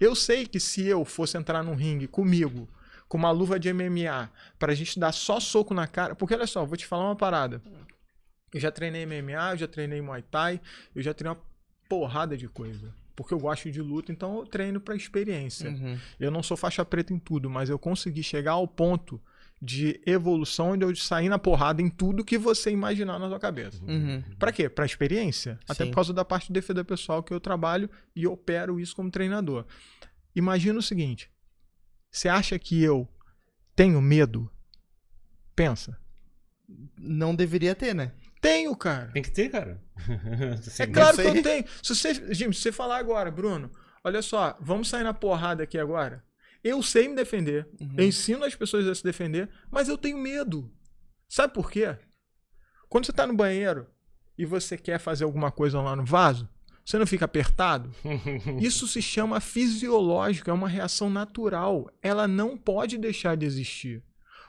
Eu 0.00 0.16
sei 0.16 0.46
que 0.46 0.58
se 0.58 0.84
eu 0.84 1.04
fosse 1.04 1.36
entrar 1.36 1.62
num 1.62 1.76
ringue 1.76 2.08
comigo, 2.08 2.68
com 3.08 3.16
uma 3.16 3.30
luva 3.30 3.58
de 3.58 3.72
MMA, 3.72 4.30
pra 4.58 4.74
gente 4.74 4.98
dar 4.98 5.12
só 5.12 5.40
soco 5.40 5.72
na 5.72 5.86
cara. 5.86 6.14
Porque 6.14 6.34
olha 6.34 6.46
só, 6.46 6.64
vou 6.64 6.76
te 6.76 6.86
falar 6.86 7.06
uma 7.06 7.16
parada. 7.16 7.62
Eu 8.52 8.60
já 8.60 8.70
treinei 8.70 9.06
MMA, 9.06 9.52
eu 9.52 9.56
já 9.56 9.68
treinei 9.68 10.00
Muay 10.00 10.22
Thai, 10.22 10.60
eu 10.94 11.02
já 11.02 11.14
treinei 11.14 11.36
uma 11.36 11.48
porrada 11.88 12.36
de 12.36 12.48
coisa. 12.48 12.92
Porque 13.16 13.34
eu 13.34 13.38
gosto 13.38 13.70
de 13.70 13.82
luta, 13.82 14.12
então 14.12 14.38
eu 14.38 14.46
treino 14.46 14.80
pra 14.80 14.94
experiência. 14.94 15.70
Uhum. 15.70 15.98
Eu 16.20 16.30
não 16.30 16.42
sou 16.42 16.56
faixa 16.56 16.84
preta 16.84 17.12
em 17.12 17.18
tudo, 17.18 17.50
mas 17.50 17.68
eu 17.68 17.78
consegui 17.78 18.22
chegar 18.22 18.52
ao 18.52 18.68
ponto 18.68 19.20
de 19.60 20.00
evolução 20.06 20.70
onde 20.70 20.84
eu 20.84 20.94
saí 20.94 21.28
na 21.28 21.38
porrada 21.38 21.82
em 21.82 21.90
tudo 21.90 22.24
que 22.24 22.38
você 22.38 22.70
imaginar 22.70 23.18
na 23.18 23.28
sua 23.28 23.40
cabeça. 23.40 23.82
Uhum. 23.84 24.22
Pra 24.38 24.52
quê? 24.52 24.68
Pra 24.68 24.86
experiência. 24.86 25.58
Até 25.68 25.84
Sim. 25.84 25.90
por 25.90 25.96
causa 25.96 26.12
da 26.12 26.24
parte 26.24 26.46
de 26.46 26.52
defesa 26.52 26.84
pessoal 26.84 27.22
que 27.22 27.34
eu 27.34 27.40
trabalho 27.40 27.90
e 28.14 28.24
opero 28.26 28.78
isso 28.78 28.94
como 28.94 29.10
treinador. 29.10 29.64
Imagina 30.34 30.78
o 30.78 30.82
seguinte: 30.82 31.28
você 32.18 32.28
acha 32.28 32.58
que 32.58 32.82
eu 32.82 33.08
tenho 33.76 34.02
medo? 34.02 34.50
Pensa. 35.54 35.96
Não 36.98 37.34
deveria 37.34 37.74
ter, 37.74 37.94
né? 37.94 38.12
Tenho, 38.40 38.74
cara. 38.76 39.10
Tem 39.12 39.22
que 39.22 39.30
ter, 39.30 39.48
cara. 39.50 39.80
É 40.78 40.86
claro 40.86 41.16
que 41.16 41.22
eu 41.22 41.42
tenho. 41.42 41.64
Se 41.82 41.94
você, 41.94 42.34
Jim, 42.34 42.52
se 42.52 42.60
você 42.60 42.72
falar 42.72 42.98
agora, 42.98 43.30
Bruno, 43.30 43.70
olha 44.02 44.20
só, 44.20 44.56
vamos 44.60 44.88
sair 44.88 45.04
na 45.04 45.14
porrada 45.14 45.62
aqui 45.62 45.78
agora. 45.78 46.24
Eu 46.62 46.82
sei 46.82 47.08
me 47.08 47.14
defender. 47.14 47.68
Uhum. 47.80 47.94
Eu 47.96 48.04
ensino 48.04 48.44
as 48.44 48.54
pessoas 48.54 48.86
a 48.86 48.94
se 48.94 49.02
defender, 49.02 49.48
mas 49.70 49.88
eu 49.88 49.96
tenho 49.96 50.18
medo. 50.18 50.72
Sabe 51.28 51.54
por 51.54 51.70
quê? 51.70 51.96
Quando 52.88 53.06
você 53.06 53.12
tá 53.12 53.26
no 53.26 53.34
banheiro 53.34 53.86
e 54.36 54.44
você 54.44 54.76
quer 54.76 54.98
fazer 54.98 55.24
alguma 55.24 55.52
coisa 55.52 55.80
lá 55.80 55.94
no 55.94 56.04
vaso, 56.04 56.48
você 56.88 56.98
não 56.98 57.06
fica 57.06 57.26
apertado? 57.26 57.90
Isso 58.58 58.88
se 58.88 59.02
chama 59.02 59.40
fisiológico, 59.40 60.48
é 60.48 60.52
uma 60.54 60.70
reação 60.70 61.10
natural. 61.10 61.90
Ela 62.02 62.26
não 62.26 62.56
pode 62.56 62.96
deixar 62.96 63.36
de 63.36 63.44
existir. 63.44 64.02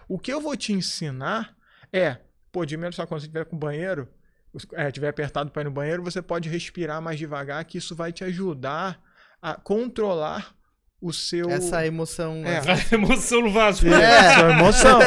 O 0.07 0.17
que 0.17 0.31
eu 0.31 0.39
vou 0.39 0.55
te 0.55 0.71
ensinar 0.71 1.53
é, 1.91 2.19
pô, 2.49 2.65
de 2.65 2.77
menos 2.77 2.95
só 2.95 3.05
quando 3.05 3.19
você 3.19 3.25
estiver 3.25 3.43
com 3.43 3.57
o 3.57 3.59
banheiro, 3.59 4.07
é, 4.71 4.89
tiver 4.89 5.09
apertado 5.09 5.51
para 5.51 5.63
ir 5.63 5.65
no 5.65 5.71
banheiro, 5.71 6.01
você 6.01 6.21
pode 6.21 6.47
respirar 6.47 7.01
mais 7.01 7.19
devagar, 7.19 7.65
que 7.65 7.77
isso 7.77 7.93
vai 7.93 8.13
te 8.13 8.23
ajudar 8.23 9.01
a 9.41 9.55
controlar 9.55 10.55
o 11.01 11.11
seu. 11.11 11.49
Essa 11.49 11.85
emoção. 11.85 12.41
É. 12.45 12.59
A 12.59 12.95
emoção 12.95 13.41
no 13.41 13.51
vaso. 13.51 13.85
É, 13.85 14.33
sua 14.35 14.51
emoção. 14.51 14.99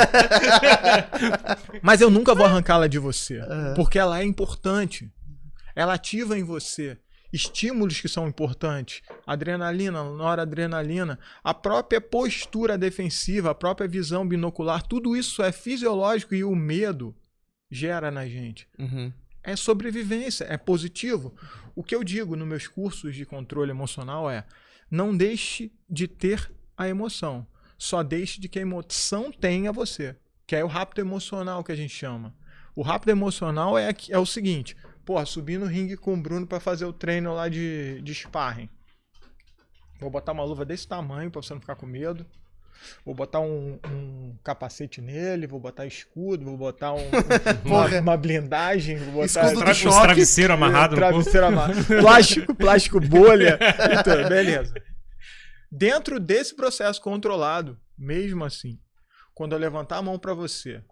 Mas 1.81 2.03
eu 2.03 2.11
nunca 2.11 2.35
vou 2.35 2.45
arrancá-la 2.45 2.89
de 2.89 2.99
você. 2.99 3.39
Aham. 3.39 3.73
Porque 3.75 3.99
ela 3.99 4.21
é 4.21 4.23
importante. 4.23 5.11
Ela 5.75 5.95
ativa 5.95 6.39
em 6.39 6.45
você 6.45 6.99
estímulos 7.33 8.01
que 8.01 8.09
são 8.09 8.29
importantes. 8.29 9.03
Adrenalina, 9.27 10.05
noradrenalina, 10.05 11.19
a 11.43 11.55
própria 11.55 12.01
postura 12.01 12.77
defensiva, 12.77 13.51
a 13.51 13.55
própria 13.55 13.89
visão 13.89 14.27
binocular, 14.27 14.83
tudo 14.83 15.17
isso 15.17 15.43
é 15.43 15.51
fisiológico 15.51 16.35
e 16.35 16.45
o 16.45 16.55
medo 16.55 17.15
gera 17.71 18.11
na 18.11 18.29
gente. 18.29 18.69
Uhum. 18.79 19.13
É 19.43 19.57
sobrevivência, 19.57 20.45
é 20.45 20.57
positivo. 20.57 21.35
O 21.75 21.83
que 21.83 21.95
eu 21.95 22.05
digo 22.05 22.37
nos 22.37 22.47
meus 22.47 22.69
cursos 22.69 23.15
de 23.15 23.25
controle 23.25 23.71
emocional 23.71 24.31
é: 24.31 24.45
não 24.91 25.17
deixe 25.17 25.73
de 25.89 26.07
ter 26.07 26.53
a 26.77 26.87
emoção. 26.87 27.47
Só 27.79 28.03
deixe 28.03 28.41
de 28.41 28.49
que 28.49 28.59
a 28.59 28.63
emoção 28.63 29.33
tenha 29.33 29.73
você. 29.73 30.15
Que 30.47 30.55
é 30.55 30.63
o 30.63 30.69
rápido 30.69 31.01
emocional 31.01 31.65
que 31.65 31.73
a 31.73 31.75
gente 31.75 31.95
chama. 31.95 32.35
O 32.75 32.83
rápido 32.83 33.11
emocional 33.11 33.77
é, 33.77 33.93
é 34.11 34.19
o 34.19 34.27
seguinte: 34.27 34.77
pô, 35.05 35.25
subi 35.27 35.59
no 35.59 35.67
ringue 35.67 35.97
com 35.97 36.15
o 36.15 36.21
Bruno 36.21 36.47
pra 36.47 36.61
fazer 36.61 36.85
o 36.85 36.93
treino 36.93 37.35
lá 37.35 37.49
de, 37.49 38.01
de 38.03 38.15
sparring. 38.15 38.69
Vou 40.01 40.11
botar 40.11 40.33
uma 40.33 40.45
luva 40.45 40.65
desse 40.65 40.87
tamanho 40.89 41.31
pra 41.31 41.41
você 41.43 41.55
não 41.55 41.61
ficar 41.61 41.77
com 41.77 41.87
medo. 41.87 42.27
Vou 43.05 43.15
botar 43.15 43.39
um, 43.39 43.79
um 43.89 44.37
capacete 44.43 45.01
nele, 45.01 45.47
vou 45.47 45.61
botar 45.61 45.87
escudo, 45.87 46.45
vou 46.45 46.57
botar 46.57 46.93
um- 46.93 47.09
uma, 47.65 47.83
Porra. 47.85 48.01
uma 48.01 48.17
blindagem, 48.17 48.97
vou 48.97 49.13
botar 49.23 49.25
Escudo 49.27 49.55
do 49.61 49.65
Tra- 49.65 49.75
choque. 49.75 49.97
Os 49.97 50.03
travesseiros 50.03 50.55
amarrados 50.55 50.99
no 50.99 51.03
corpo. 51.05 51.19
travesseiro 51.21 51.47
amarrado. 51.47 51.85
Plástico, 51.87 52.55
plástico 52.57 53.01
bolha. 53.01 53.57
e 53.61 54.03
tudo, 54.03 54.29
beleza. 54.29 54.75
Dentro 55.71 56.19
desse 56.19 56.57
processo 56.57 57.01
controlado, 57.01 57.79
mesmo 57.97 58.45
assim, 58.45 58.81
quando 59.33 59.53
eu 59.53 59.59
levantar 59.59 59.99
a 59.99 60.03
mão 60.03 60.19
pra 60.19 60.35
você 60.35 60.83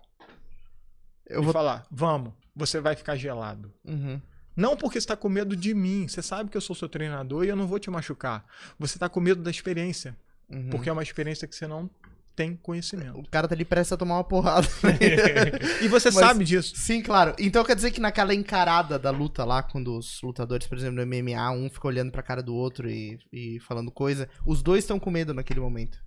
Eu 1.27 1.41
e 1.41 1.45
vou. 1.45 1.53
falar, 1.53 1.85
vamos, 1.91 2.33
você 2.61 2.81
vai 2.81 2.95
ficar 2.95 3.17
gelado. 3.17 3.73
Uhum. 3.85 4.21
Não 4.57 4.77
porque 4.77 5.01
você 5.01 5.07
tá 5.07 5.17
com 5.17 5.29
medo 5.29 5.57
de 5.57 5.75
mim. 5.75 6.07
Você 6.07 6.23
sabe 6.23 6.51
que 6.51 6.57
eu 6.57 6.61
sou 6.61 6.77
seu 6.77 6.89
treinador 6.89 7.45
e 7.45 7.49
eu 7.49 7.57
não 7.57 7.67
vou 7.67 7.79
te 7.79 7.91
machucar. 7.91 8.45
Você 8.79 8.99
tá 8.99 9.09
com 9.09 9.19
medo 9.21 9.43
da 9.43 9.51
experiência. 9.51 10.17
Uhum. 10.49 10.69
Porque 10.71 10.89
é 10.89 10.93
uma 10.93 11.03
experiência 11.03 11.49
que 11.49 11.55
você 11.55 11.67
não 11.67 11.89
tem 12.37 12.57
conhecimento. 12.57 13.19
O 13.19 13.29
cara 13.29 13.47
tá 13.49 13.55
ali 13.55 13.65
prestes 13.65 13.93
a 13.93 13.97
tomar 13.97 14.17
uma 14.17 14.25
porrada. 14.25 14.67
E 15.83 15.89
você 15.89 16.11
Mas- 16.11 16.15
sabe 16.15 16.45
disso. 16.45 16.75
Sim, 16.77 17.03
claro. 17.03 17.35
Então 17.39 17.65
quer 17.65 17.75
dizer 17.75 17.91
que 17.91 18.01
naquela 18.01 18.35
encarada 18.35 18.99
da 18.99 19.11
luta 19.11 19.45
lá, 19.45 19.63
quando 19.63 19.97
os 19.97 20.21
lutadores, 20.23 20.67
por 20.67 20.77
exemplo, 20.77 21.05
no 21.05 21.07
MMA, 21.07 21.51
um 21.53 21.69
fica 21.71 21.87
olhando 21.89 22.11
pra 22.13 22.23
cara 22.23 22.43
do 22.43 22.55
outro 22.55 22.89
e, 22.91 23.19
e 23.33 23.59
falando 23.61 23.91
coisa, 23.91 24.29
os 24.45 24.63
dois 24.63 24.85
estão 24.85 24.99
com 24.99 25.11
medo 25.11 25.33
naquele 25.33 25.61
momento. 25.61 25.99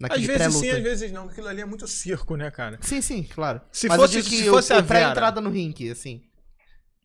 Às 0.00 0.10
Naquele 0.10 0.26
vezes 0.28 0.54
sim, 0.54 0.70
às 0.70 0.82
vezes 0.82 1.12
não. 1.12 1.28
Aquilo 1.28 1.48
ali 1.48 1.60
é 1.60 1.64
muito 1.64 1.86
circo, 1.88 2.36
né, 2.36 2.50
cara? 2.50 2.78
Sim, 2.80 3.00
sim, 3.00 3.22
claro. 3.24 3.60
Se 3.72 3.88
Mas 3.88 3.96
fosse- 4.00 4.22
se 4.22 4.48
o- 4.48 4.52
fosse 4.52 4.72
a 4.72 4.76
Vera. 4.80 4.86
pré-entrada 4.86 5.40
no 5.40 5.50
ringue, 5.50 5.90
assim. 5.90 6.22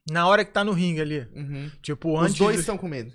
Na 0.10 0.28
hora 0.28 0.46
que 0.46 0.52
tá 0.52 0.64
no 0.64 0.72
ringue 0.74 1.02
ali. 1.02 1.28
Uhum. 1.34 1.72
Tipo, 1.82 2.14
Os 2.20 2.26
antes. 2.26 2.38
dois 2.38 2.58
do- 2.58 2.60
estão 2.60 2.78
com 2.78 2.88
medo. 2.88 3.12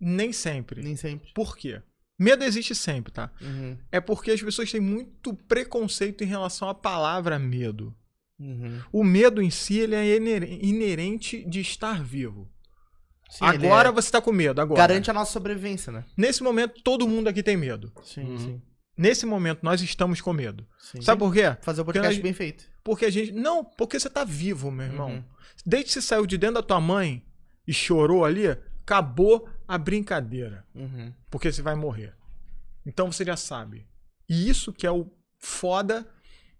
Nem 0.00 0.32
sempre. 0.32 0.82
Nem 0.82 0.96
sempre. 0.96 1.30
Por 1.34 1.56
quê? 1.56 1.80
Medo 2.18 2.42
existe 2.44 2.74
sempre, 2.74 3.12
tá? 3.12 3.30
Uhum. 3.40 3.78
É 3.92 4.00
porque 4.00 4.30
as 4.32 4.42
pessoas 4.42 4.70
têm 4.70 4.80
muito 4.80 5.32
preconceito 5.46 6.24
em 6.24 6.26
relação 6.26 6.68
à 6.68 6.74
palavra 6.74 7.38
medo. 7.38 7.94
Uhum. 8.38 8.80
O 8.92 9.04
medo 9.04 9.40
em 9.40 9.50
si 9.50 9.78
ele 9.78 9.94
é 9.94 10.16
iner- 10.16 10.64
inerente 10.64 11.44
de 11.48 11.60
estar 11.60 12.02
vivo. 12.02 12.50
Sim, 13.30 13.44
agora 13.44 13.90
é- 13.90 13.92
você 13.92 14.10
tá 14.10 14.20
com 14.20 14.32
medo, 14.32 14.60
agora. 14.60 14.78
garante 14.80 15.08
a 15.10 15.14
nossa 15.14 15.30
sobrevivência, 15.32 15.92
né? 15.92 16.04
Nesse 16.16 16.42
momento, 16.42 16.82
todo 16.82 17.06
mundo 17.06 17.28
aqui 17.28 17.42
tem 17.42 17.56
medo. 17.56 17.92
Sim, 18.02 18.22
Uhum. 18.24 18.38
sim. 18.38 18.62
Nesse 19.00 19.24
momento, 19.24 19.60
nós 19.62 19.80
estamos 19.80 20.20
com 20.20 20.32
medo. 20.32 20.66
sim. 20.78 21.00
Sabe 21.00 21.18
por 21.20 21.32
quê? 21.32 21.56
Fazer 21.62 21.80
o 21.80 21.84
podcast 21.86 22.14
nós- 22.16 22.22
bem 22.22 22.32
feito. 22.34 22.64
Porque 22.84 23.06
a 23.06 23.10
gente. 23.10 23.32
Não, 23.32 23.64
porque 23.64 23.98
você 23.98 24.10
tá 24.10 24.24
vivo, 24.24 24.70
meu 24.70 24.86
irmão. 24.86 25.10
Uhum. 25.10 25.24
Desde 25.64 25.86
que 25.88 25.92
você 25.94 26.02
saiu 26.02 26.26
de 26.26 26.36
dentro 26.36 26.56
da 26.56 26.62
tua 26.62 26.80
mãe 26.80 27.24
e 27.66 27.72
chorou 27.72 28.24
ali, 28.24 28.46
acabou 28.82 29.48
a 29.66 29.78
brincadeira. 29.78 30.64
Uhum. 30.74 31.12
porque 31.30 31.50
você 31.50 31.62
vai 31.62 31.74
morrer. 31.74 32.12
Então 32.84 33.10
você 33.10 33.24
já 33.24 33.36
sabe. 33.36 33.86
E 34.28 34.48
isso 34.50 34.72
que 34.72 34.86
é 34.86 34.90
o 34.90 35.10
foda 35.38 36.06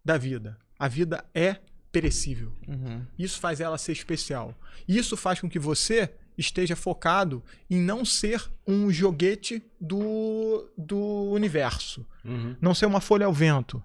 da 0.05 0.17
vida. 0.17 0.57
A 0.79 0.89
vida 0.89 1.23
é 1.35 1.57
perecível. 1.93 2.53
Uhum. 2.67 3.05
Isso 3.19 3.39
faz 3.39 3.61
ela 3.61 3.77
ser 3.77 3.93
especial. 3.93 4.59
Isso 4.89 5.17
faz 5.17 5.41
com 5.41 5.49
que 5.51 5.59
você 5.59 6.15
esteja 6.41 6.75
focado 6.75 7.43
em 7.69 7.81
não 7.81 8.05
ser 8.05 8.51
um 8.67 8.91
joguete 8.91 9.63
do, 9.81 10.69
do 10.77 11.31
universo. 11.31 12.07
Uhum. 12.25 12.57
Não 12.61 12.75
ser 12.75 12.87
uma 12.87 13.01
folha 13.01 13.27
ao 13.27 13.33
vento. 13.33 13.83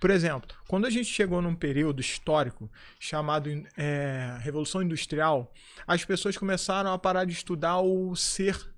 Por 0.00 0.10
exemplo, 0.10 0.48
quando 0.66 0.86
a 0.86 0.90
gente 0.90 1.06
chegou 1.06 1.40
num 1.40 1.54
período 1.54 2.00
histórico 2.00 2.68
chamado 2.98 3.48
é, 3.76 4.36
Revolução 4.40 4.82
Industrial, 4.82 5.52
as 5.86 6.04
pessoas 6.04 6.36
começaram 6.36 6.92
a 6.92 6.98
parar 6.98 7.24
de 7.24 7.32
estudar 7.32 7.80
o 7.80 8.16
ser 8.16 8.74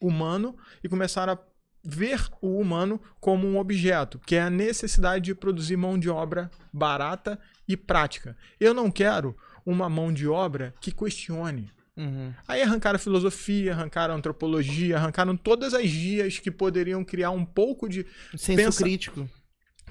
humano 0.00 0.56
e 0.82 0.88
começaram 0.88 1.34
a 1.34 1.38
ver 1.84 2.26
o 2.40 2.58
humano 2.58 3.00
como 3.20 3.46
um 3.46 3.58
objeto, 3.58 4.18
que 4.20 4.36
é 4.36 4.42
a 4.42 4.50
necessidade 4.50 5.24
de 5.24 5.34
produzir 5.34 5.76
mão 5.76 5.98
de 5.98 6.08
obra 6.08 6.50
barata 6.72 7.38
e 7.68 7.76
prática. 7.76 8.36
Eu 8.58 8.72
não 8.72 8.90
quero 8.90 9.36
uma 9.66 9.88
mão 9.88 10.12
de 10.12 10.26
obra 10.26 10.74
que 10.80 10.92
questione. 10.92 11.70
Uhum. 11.96 12.32
Aí 12.48 12.62
arrancaram 12.62 12.96
a 12.96 12.98
filosofia, 12.98 13.72
arrancaram 13.72 14.14
a 14.14 14.16
antropologia, 14.16 14.96
arrancaram 14.96 15.36
todas 15.36 15.74
as 15.74 15.82
guias 15.90 16.38
que 16.38 16.50
poderiam 16.50 17.04
criar 17.04 17.30
um 17.30 17.44
pouco 17.44 17.88
de 17.88 18.06
Senso 18.36 18.56
Pensa- 18.56 18.82
crítico. 18.84 19.28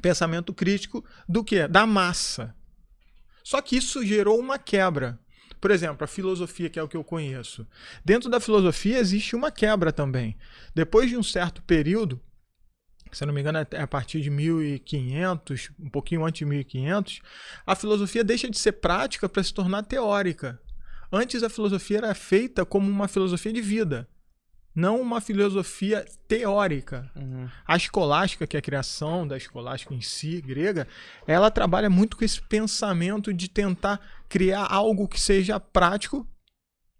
pensamento 0.02 0.52
crítico 0.54 1.06
do 1.30 1.44
que? 1.44 1.68
Da 1.68 1.86
massa. 1.86 2.56
Só 3.44 3.62
que 3.62 3.76
isso 3.78 4.04
gerou 4.06 4.40
uma 4.40 4.58
quebra. 4.58 5.20
Por 5.60 5.70
exemplo, 5.70 6.04
a 6.04 6.08
filosofia, 6.08 6.70
que 6.72 6.80
é 6.80 6.84
o 6.84 6.88
que 6.88 6.98
eu 6.98 7.04
conheço. 7.04 7.68
Dentro 8.04 8.30
da 8.30 8.40
filosofia 8.40 8.98
existe 8.98 9.36
uma 9.36 9.52
quebra 9.52 9.92
também. 9.92 10.36
Depois 10.74 11.08
de 11.08 11.16
um 11.18 11.22
certo 11.22 11.62
período, 11.62 12.20
se 13.12 13.24
não 13.28 13.34
me 13.34 13.42
engano, 13.42 13.60
é 13.60 13.82
a 13.82 13.86
partir 13.88 14.22
de 14.22 14.32
1500, 14.32 15.70
um 15.80 15.90
pouquinho 15.90 16.26
antes 16.26 16.40
de 16.40 16.46
1500, 16.46 17.22
a 17.66 17.76
filosofia 17.76 18.24
deixa 18.24 18.50
de 18.50 18.58
ser 18.58 18.72
prática 18.74 19.30
para 19.30 19.44
se 19.44 19.54
tornar 19.54 19.84
teórica. 19.84 20.60
Antes 21.12 21.44
a 21.44 21.50
filosofia 21.50 21.98
era 21.98 22.16
feita 22.16 22.66
como 22.66 22.90
uma 22.90 23.08
filosofia 23.08 23.52
de 23.52 23.62
vida, 23.62 24.08
não 24.74 25.02
uma 25.02 25.20
filosofia 25.20 26.06
teórica. 26.28 27.12
Uhum. 27.16 27.50
A 27.68 27.76
escolástica, 27.76 28.48
que 28.48 28.56
é 28.56 28.60
a 28.60 28.62
criação 28.62 29.28
da 29.28 29.36
escolástica 29.36 29.94
em 29.94 30.02
si, 30.02 30.42
grega, 30.42 30.88
ela 31.28 31.52
trabalha 31.52 31.90
muito 31.90 32.16
com 32.16 32.24
esse 32.24 32.42
pensamento 32.42 33.34
de 33.34 33.50
tentar 33.50 34.00
criar 34.30 34.66
algo 34.66 35.08
que 35.08 35.20
seja 35.20 35.60
prático 35.60 36.26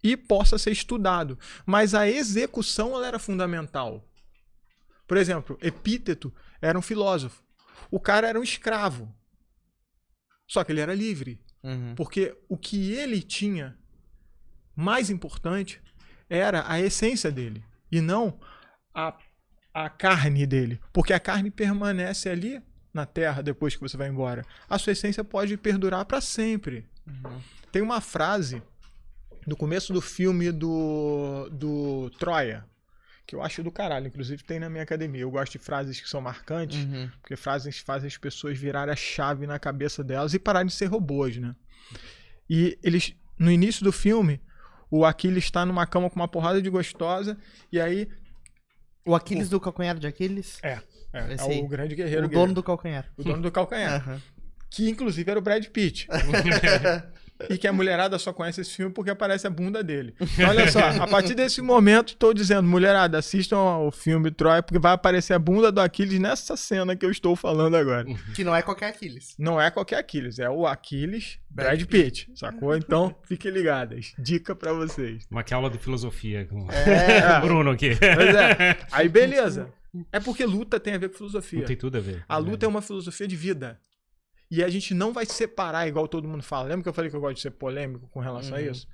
e 0.02 0.16
possa 0.16 0.58
ser 0.58 0.72
estudado. 0.72 1.38
Mas 1.64 1.94
a 1.94 2.08
execução 2.08 2.94
ela 2.94 3.06
era 3.06 3.18
fundamental. 3.18 4.06
Por 5.06 5.16
exemplo, 5.16 5.58
Epíteto 5.62 6.32
era 6.60 6.78
um 6.78 6.82
filósofo. 6.82 7.42
O 7.90 7.98
cara 7.98 8.28
era 8.28 8.38
um 8.38 8.42
escravo. 8.42 9.14
Só 10.46 10.62
que 10.64 10.72
ele 10.72 10.80
era 10.80 10.94
livre. 10.94 11.40
Uhum. 11.62 11.94
Porque 11.94 12.36
o 12.48 12.58
que 12.58 12.92
ele 12.92 13.22
tinha 13.22 13.78
mais 14.74 15.10
importante 15.10 15.80
era 16.28 16.64
a 16.66 16.80
essência 16.80 17.30
dele 17.30 17.64
e 17.90 18.00
não 18.00 18.38
a, 18.94 19.16
a 19.72 19.88
carne 19.88 20.46
dele. 20.46 20.80
Porque 20.92 21.12
a 21.12 21.20
carne 21.20 21.50
permanece 21.50 22.28
ali 22.28 22.62
na 22.92 23.06
terra 23.06 23.42
depois 23.42 23.74
que 23.74 23.80
você 23.80 23.96
vai 23.96 24.08
embora. 24.08 24.44
A 24.68 24.78
sua 24.78 24.92
essência 24.92 25.22
pode 25.22 25.56
perdurar 25.56 26.04
para 26.04 26.20
sempre. 26.20 26.86
Uhum. 27.06 27.40
Tem 27.70 27.82
uma 27.82 28.00
frase 28.00 28.62
no 29.46 29.56
começo 29.56 29.92
do 29.92 30.00
filme 30.00 30.52
do, 30.52 31.48
do 31.50 32.10
Troia 32.18 32.64
que 33.26 33.34
eu 33.34 33.42
acho 33.42 33.62
do 33.62 33.70
caralho. 33.70 34.06
Inclusive 34.06 34.42
tem 34.44 34.58
na 34.58 34.68
minha 34.68 34.82
academia. 34.82 35.22
Eu 35.22 35.30
gosto 35.30 35.52
de 35.52 35.58
frases 35.58 36.00
que 36.00 36.08
são 36.08 36.20
marcantes. 36.20 36.84
Uhum. 36.84 37.10
Porque 37.20 37.36
frases 37.36 37.78
fazem 37.78 38.06
as 38.06 38.16
pessoas 38.16 38.58
virarem 38.58 38.92
a 38.92 38.96
chave 38.96 39.46
na 39.46 39.58
cabeça 39.58 40.04
delas 40.04 40.34
e 40.34 40.38
pararem 40.38 40.66
de 40.66 40.74
ser 40.74 40.86
robôs, 40.86 41.36
né? 41.38 41.54
E 42.48 42.78
eles, 42.82 43.14
no 43.38 43.50
início 43.50 43.84
do 43.84 43.92
filme, 43.92 44.40
o 44.92 45.06
Aquiles 45.06 45.44
está 45.44 45.64
numa 45.64 45.86
cama 45.86 46.10
com 46.10 46.16
uma 46.16 46.28
porrada 46.28 46.60
de 46.60 46.68
gostosa, 46.68 47.38
e 47.72 47.80
aí. 47.80 48.06
O 49.06 49.14
Aquiles 49.14 49.48
do 49.48 49.58
calcanhar 49.58 49.98
de 49.98 50.06
Aquiles? 50.06 50.58
É, 50.62 50.78
é, 51.14 51.34
é 51.38 51.60
o 51.62 51.66
grande 51.66 51.94
guerreiro. 51.94 52.26
o 52.26 52.28
dono 52.28 52.52
do 52.52 52.62
calcanhar. 52.62 53.10
o 53.16 53.24
dono 53.24 53.42
do 53.42 53.50
calcanhar. 53.50 53.94
Aham. 54.06 54.20
que 54.70 54.90
inclusive 54.90 55.28
era 55.30 55.40
o 55.40 55.42
Brad 55.42 55.64
Pitt. 55.68 56.06
e 57.50 57.58
que 57.58 57.66
a 57.66 57.72
mulherada 57.72 58.18
só 58.18 58.32
conhece 58.32 58.60
esse 58.60 58.70
filme 58.70 58.92
porque 58.92 59.10
aparece 59.10 59.46
a 59.46 59.50
bunda 59.50 59.82
dele. 59.82 60.14
Então, 60.20 60.48
olha 60.50 60.70
só, 60.70 60.80
a 60.80 61.06
partir 61.06 61.34
desse 61.34 61.60
momento, 61.62 62.08
estou 62.14 62.32
dizendo, 62.34 62.68
mulherada, 62.68 63.18
assistam 63.18 63.56
ao 63.56 63.90
filme 63.90 64.30
Troia, 64.30 64.62
porque 64.62 64.78
vai 64.78 64.92
aparecer 64.92 65.34
a 65.34 65.38
bunda 65.38 65.70
do 65.72 65.80
Aquiles 65.80 66.18
nessa 66.18 66.56
cena 66.56 66.94
que 66.96 67.04
eu 67.06 67.10
estou 67.10 67.34
falando 67.36 67.76
agora. 67.76 68.06
Que 68.34 68.44
não 68.44 68.54
é 68.54 68.62
qualquer 68.62 68.86
Aquiles. 68.88 69.34
Não 69.38 69.60
é 69.60 69.70
qualquer 69.70 69.98
Aquiles, 69.98 70.38
é 70.38 70.48
o 70.48 70.66
Aquiles 70.66 71.38
Brad 71.50 71.82
Pitt, 71.84 72.30
sacou? 72.34 72.74
Então, 72.76 73.14
fiquem 73.24 73.50
ligadas. 73.50 74.14
Dica 74.18 74.54
pra 74.54 74.72
vocês. 74.72 75.26
Uma 75.30 75.42
que 75.42 75.52
aula 75.52 75.68
de 75.68 75.78
filosofia 75.78 76.46
com 76.46 76.66
É. 76.70 77.38
o 77.38 77.40
Bruno 77.42 77.70
aqui. 77.72 77.90
Pois 77.96 78.34
é. 78.34 78.78
Aí, 78.90 79.08
beleza. 79.08 79.68
É 80.10 80.18
porque 80.18 80.46
luta 80.46 80.80
tem 80.80 80.94
a 80.94 80.98
ver 80.98 81.10
com 81.10 81.18
filosofia. 81.18 81.58
Não 81.60 81.66
tem 81.66 81.76
tudo 81.76 81.98
a 81.98 82.00
ver. 82.00 82.24
A 82.26 82.38
luta 82.38 82.64
é 82.64 82.68
uma 82.68 82.80
filosofia 82.80 83.28
de 83.28 83.36
vida. 83.36 83.78
E 84.54 84.62
a 84.62 84.68
gente 84.68 84.92
não 84.92 85.14
vai 85.14 85.24
separar 85.24 85.88
igual 85.88 86.06
todo 86.06 86.28
mundo 86.28 86.42
fala. 86.42 86.68
Lembra 86.68 86.82
que 86.82 86.88
eu 86.90 86.92
falei 86.92 87.10
que 87.10 87.16
eu 87.16 87.20
gosto 87.22 87.36
de 87.36 87.40
ser 87.42 87.52
polêmico 87.52 88.06
com 88.08 88.20
relação 88.20 88.54
a 88.56 88.60
Uhum. 88.60 88.70
isso? 88.70 88.86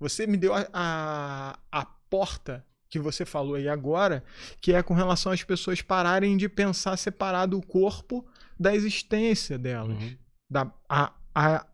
Você 0.00 0.26
me 0.26 0.38
deu 0.38 0.54
a, 0.54 0.66
a, 0.72 1.58
a 1.70 1.84
porta 2.08 2.64
que 2.88 2.98
você 2.98 3.24
falou 3.26 3.54
aí 3.56 3.68
agora, 3.68 4.24
que 4.60 4.72
é 4.72 4.82
com 4.82 4.94
relação 4.94 5.30
às 5.30 5.42
pessoas 5.44 5.82
pararem 5.82 6.34
de 6.36 6.48
pensar 6.48 6.96
separado 6.96 7.58
o 7.58 7.66
corpo 7.66 8.26
da 8.58 8.74
existência 8.74 9.58
delas. 9.58 10.02
Uhum. 10.02 10.16
Da, 10.50 10.72
a, 10.88 11.12
a, 11.34 11.66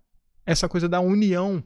essa 0.44 0.68
coisa 0.68 0.88
da 0.88 1.00
união. 1.00 1.62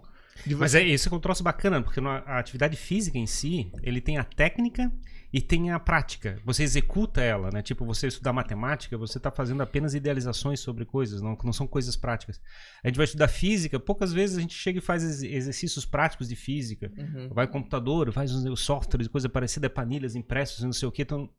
De 0.47 0.55
Mas 0.55 0.73
você- 0.73 0.79
é 0.81 0.83
isso 0.85 1.09
que 1.09 1.15
é 1.15 1.19
um 1.19 1.21
troço 1.21 1.43
bacana, 1.43 1.83
porque 1.83 2.01
a 2.01 2.39
atividade 2.39 2.77
física 2.77 3.17
em 3.19 3.27
si, 3.27 3.73
ele 3.83 4.01
tem 4.01 4.19
a 4.19 4.25
técnica 4.25 4.93
e 5.33 5.41
tem 5.41 5.71
a 5.71 5.81
prática. 5.81 6.39
Você 6.45 6.63
executa 6.63 7.23
ela, 7.23 7.49
né? 7.51 7.63
Tipo, 7.63 7.87
você 7.87 8.07
estudar 8.07 8.33
matemática, 8.35 8.99
você 8.99 9.17
está 9.19 9.31
fazendo 9.31 9.63
apenas 9.63 9.95
idealizações 9.95 10.61
sobre 10.61 10.85
coisas, 10.85 11.23
não, 11.23 11.37
não 11.43 11.53
são 11.53 11.67
coisas 11.67 11.97
práticas. 11.97 12.41
A 12.85 12.89
gente 12.89 12.97
vai 12.97 13.05
estudar 13.05 13.29
física, 13.29 13.81
poucas 13.81 14.13
vezes 14.13 14.37
a 14.37 14.41
gente 14.41 14.55
chega 14.55 14.79
e 14.79 14.83
faz 14.83 15.03
ex- 15.03 15.23
exercícios 15.23 15.87
práticos 15.87 16.29
de 16.29 16.37
física. 16.37 16.93
Uhum. 16.97 17.31
Vai 17.33 17.47
computador, 17.47 18.13
faz 18.13 18.31
os 18.33 18.61
softwares, 18.61 19.09
coisa 19.09 19.29
parecida, 19.29 19.71
planilhas 19.71 20.15
impressos, 20.15 20.63
não 20.65 20.73
sei 20.73 20.87
o 20.87 20.93
que. 20.93 21.03
Então, 21.03 21.31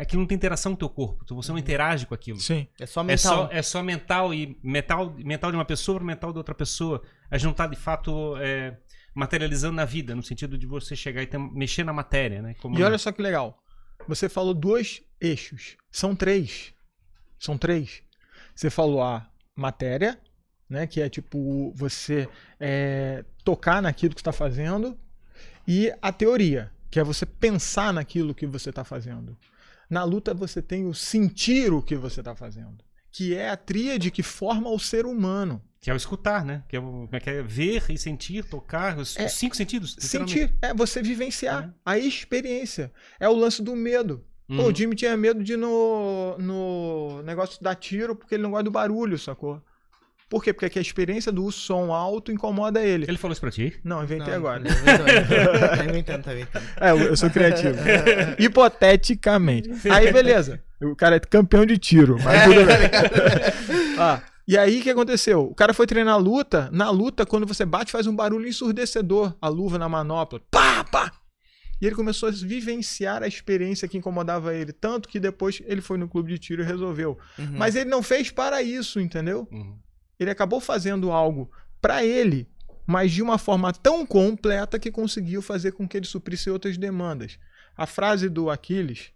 aquilo 0.00 0.20
não 0.22 0.28
tem 0.28 0.36
interação 0.36 0.72
com 0.72 0.76
o 0.76 0.78
teu 0.78 0.88
corpo, 0.88 1.22
então 1.24 1.36
você 1.36 1.50
não 1.50 1.58
interage 1.58 2.06
com 2.06 2.14
aquilo. 2.14 2.38
Sim. 2.38 2.68
É 2.78 2.86
só 2.86 3.00
É 3.00 3.04
mental. 3.04 3.18
só, 3.18 3.48
é 3.50 3.62
só 3.62 3.82
mental 3.82 4.32
e 4.32 4.56
mental, 4.62 5.12
mental 5.18 5.50
de 5.50 5.56
uma 5.56 5.64
pessoa 5.64 5.98
para 5.98 6.06
mental 6.06 6.32
de 6.32 6.38
outra 6.38 6.54
pessoa. 6.54 7.02
A 7.30 7.36
gente 7.38 7.46
não 7.46 7.54
tá 7.54 7.66
de 7.66 7.76
fato 7.76 8.36
é, 8.38 8.76
materializando 9.14 9.74
na 9.76 9.84
vida, 9.84 10.14
no 10.14 10.22
sentido 10.22 10.58
de 10.58 10.66
você 10.66 10.96
chegar 10.96 11.22
e 11.22 11.26
ter- 11.26 11.38
mexer 11.38 11.84
na 11.84 11.92
matéria, 11.92 12.42
né? 12.42 12.54
Como- 12.60 12.78
E 12.78 12.82
olha 12.82 12.98
só 12.98 13.12
que 13.12 13.22
legal. 13.22 13.58
Você 14.08 14.28
falou 14.28 14.54
dois 14.54 15.02
eixos. 15.20 15.76
São 15.90 16.14
três. 16.16 16.72
São 17.38 17.56
três. 17.56 18.02
Você 18.54 18.68
falou 18.70 19.02
a 19.02 19.30
matéria, 19.54 20.18
né? 20.68 20.86
Que 20.86 21.00
é 21.00 21.08
tipo 21.08 21.72
você 21.76 22.28
é, 22.58 23.24
tocar 23.44 23.80
naquilo 23.82 24.14
que 24.14 24.20
está 24.20 24.32
fazendo. 24.32 24.98
E 25.68 25.92
a 26.02 26.12
teoria, 26.12 26.72
que 26.90 26.98
é 26.98 27.04
você 27.04 27.24
pensar 27.24 27.92
naquilo 27.92 28.34
que 28.34 28.46
você 28.46 28.70
está 28.70 28.82
fazendo. 28.84 29.36
Na 29.88 30.04
luta 30.04 30.32
você 30.34 30.60
tem 30.62 30.86
o 30.86 30.94
sentir 30.94 31.72
o 31.72 31.82
que 31.82 31.94
você 31.96 32.20
está 32.20 32.34
fazendo. 32.34 32.82
Que 33.12 33.34
é 33.34 33.50
a 33.50 33.56
tríade 33.56 34.10
que 34.10 34.22
forma 34.22 34.70
o 34.70 34.78
ser 34.78 35.04
humano. 35.04 35.62
Que 35.80 35.90
é 35.90 35.94
o 35.94 35.96
escutar, 35.96 36.44
né? 36.44 36.62
Que 36.68 36.76
é, 36.76 36.78
o, 36.78 36.82
como 36.82 37.08
é 37.12 37.20
que 37.20 37.30
é 37.30 37.42
ver 37.42 37.82
e 37.88 37.96
sentir, 37.96 38.44
tocar, 38.44 38.98
os, 38.98 39.16
É, 39.16 39.24
os 39.26 39.32
cinco 39.32 39.56
sentidos. 39.56 39.96
Sentir 39.98 40.52
é 40.60 40.74
você 40.74 41.02
vivenciar 41.02 41.72
a 41.84 41.98
experiência. 41.98 42.92
É 43.18 43.28
o 43.28 43.34
lance 43.34 43.62
do 43.62 43.74
medo. 43.74 44.22
Pô, 44.46 44.54
Uhum. 44.54 44.66
o 44.66 44.74
Jimmy 44.74 44.94
tinha 44.96 45.16
medo 45.16 45.42
de 45.44 45.52
ir 45.52 45.56
no, 45.56 46.36
no 46.38 47.22
negócio 47.22 47.56
de 47.56 47.62
dar 47.64 47.76
tiro 47.76 48.14
porque 48.16 48.34
ele 48.34 48.42
não 48.42 48.50
gosta 48.50 48.64
do 48.64 48.70
barulho, 48.70 49.16
sacou? 49.18 49.62
Por 50.28 50.44
quê? 50.44 50.52
Porque 50.52 50.78
a 50.78 50.82
experiência 50.82 51.32
do 51.32 51.50
som 51.50 51.92
alto 51.92 52.30
incomoda 52.30 52.80
ele. 52.84 53.04
Ele 53.08 53.16
falou 53.18 53.32
isso 53.32 53.40
pra 53.40 53.50
ti? 53.50 53.80
Não, 53.82 54.02
inventei 54.02 54.28
Não, 54.28 54.34
agora. 54.34 54.60
não, 54.60 54.70
não, 54.70 55.76
Tá 55.76 55.84
inventando, 55.84 56.22
tá 56.22 56.32
inventando. 56.32 56.64
É, 56.80 56.90
eu 56.90 56.98
eu 56.98 57.16
sou 57.16 57.30
criativo. 57.30 57.76
Hipoteticamente. 58.38 59.70
Aí, 59.90 60.12
beleza. 60.12 60.60
O 60.82 60.94
cara 60.96 61.16
é 61.16 61.20
campeão 61.20 61.64
de 61.66 61.78
tiro, 61.78 62.16
mas 62.22 62.44
tudo 62.44 62.64
bem. 62.66 63.96
Ah, 63.98 64.20
e 64.50 64.58
aí, 64.58 64.80
o 64.80 64.82
que 64.82 64.90
aconteceu? 64.90 65.44
O 65.44 65.54
cara 65.54 65.72
foi 65.72 65.86
treinar 65.86 66.18
luta. 66.18 66.68
Na 66.72 66.90
luta, 66.90 67.24
quando 67.24 67.46
você 67.46 67.64
bate, 67.64 67.92
faz 67.92 68.08
um 68.08 68.16
barulho 68.16 68.48
ensurdecedor. 68.48 69.32
A 69.40 69.46
luva 69.46 69.78
na 69.78 69.88
manopla. 69.88 70.40
Pá, 70.50 70.82
pá! 70.82 71.12
E 71.80 71.86
ele 71.86 71.94
começou 71.94 72.28
a 72.28 72.32
vivenciar 72.32 73.22
a 73.22 73.28
experiência 73.28 73.86
que 73.86 73.96
incomodava 73.96 74.52
ele. 74.52 74.72
Tanto 74.72 75.08
que 75.08 75.20
depois 75.20 75.62
ele 75.66 75.80
foi 75.80 75.98
no 75.98 76.08
clube 76.08 76.32
de 76.32 76.38
tiro 76.40 76.62
e 76.62 76.66
resolveu. 76.66 77.16
Uhum. 77.38 77.52
Mas 77.52 77.76
ele 77.76 77.88
não 77.88 78.02
fez 78.02 78.32
para 78.32 78.60
isso, 78.60 78.98
entendeu? 78.98 79.46
Uhum. 79.52 79.78
Ele 80.18 80.32
acabou 80.32 80.60
fazendo 80.60 81.12
algo 81.12 81.48
para 81.80 82.04
ele, 82.04 82.48
mas 82.84 83.12
de 83.12 83.22
uma 83.22 83.38
forma 83.38 83.72
tão 83.72 84.04
completa 84.04 84.80
que 84.80 84.90
conseguiu 84.90 85.40
fazer 85.40 85.70
com 85.70 85.86
que 85.86 85.96
ele 85.96 86.06
suprisse 86.06 86.50
outras 86.50 86.76
demandas. 86.76 87.38
A 87.76 87.86
frase 87.86 88.28
do 88.28 88.50
Aquiles 88.50 89.12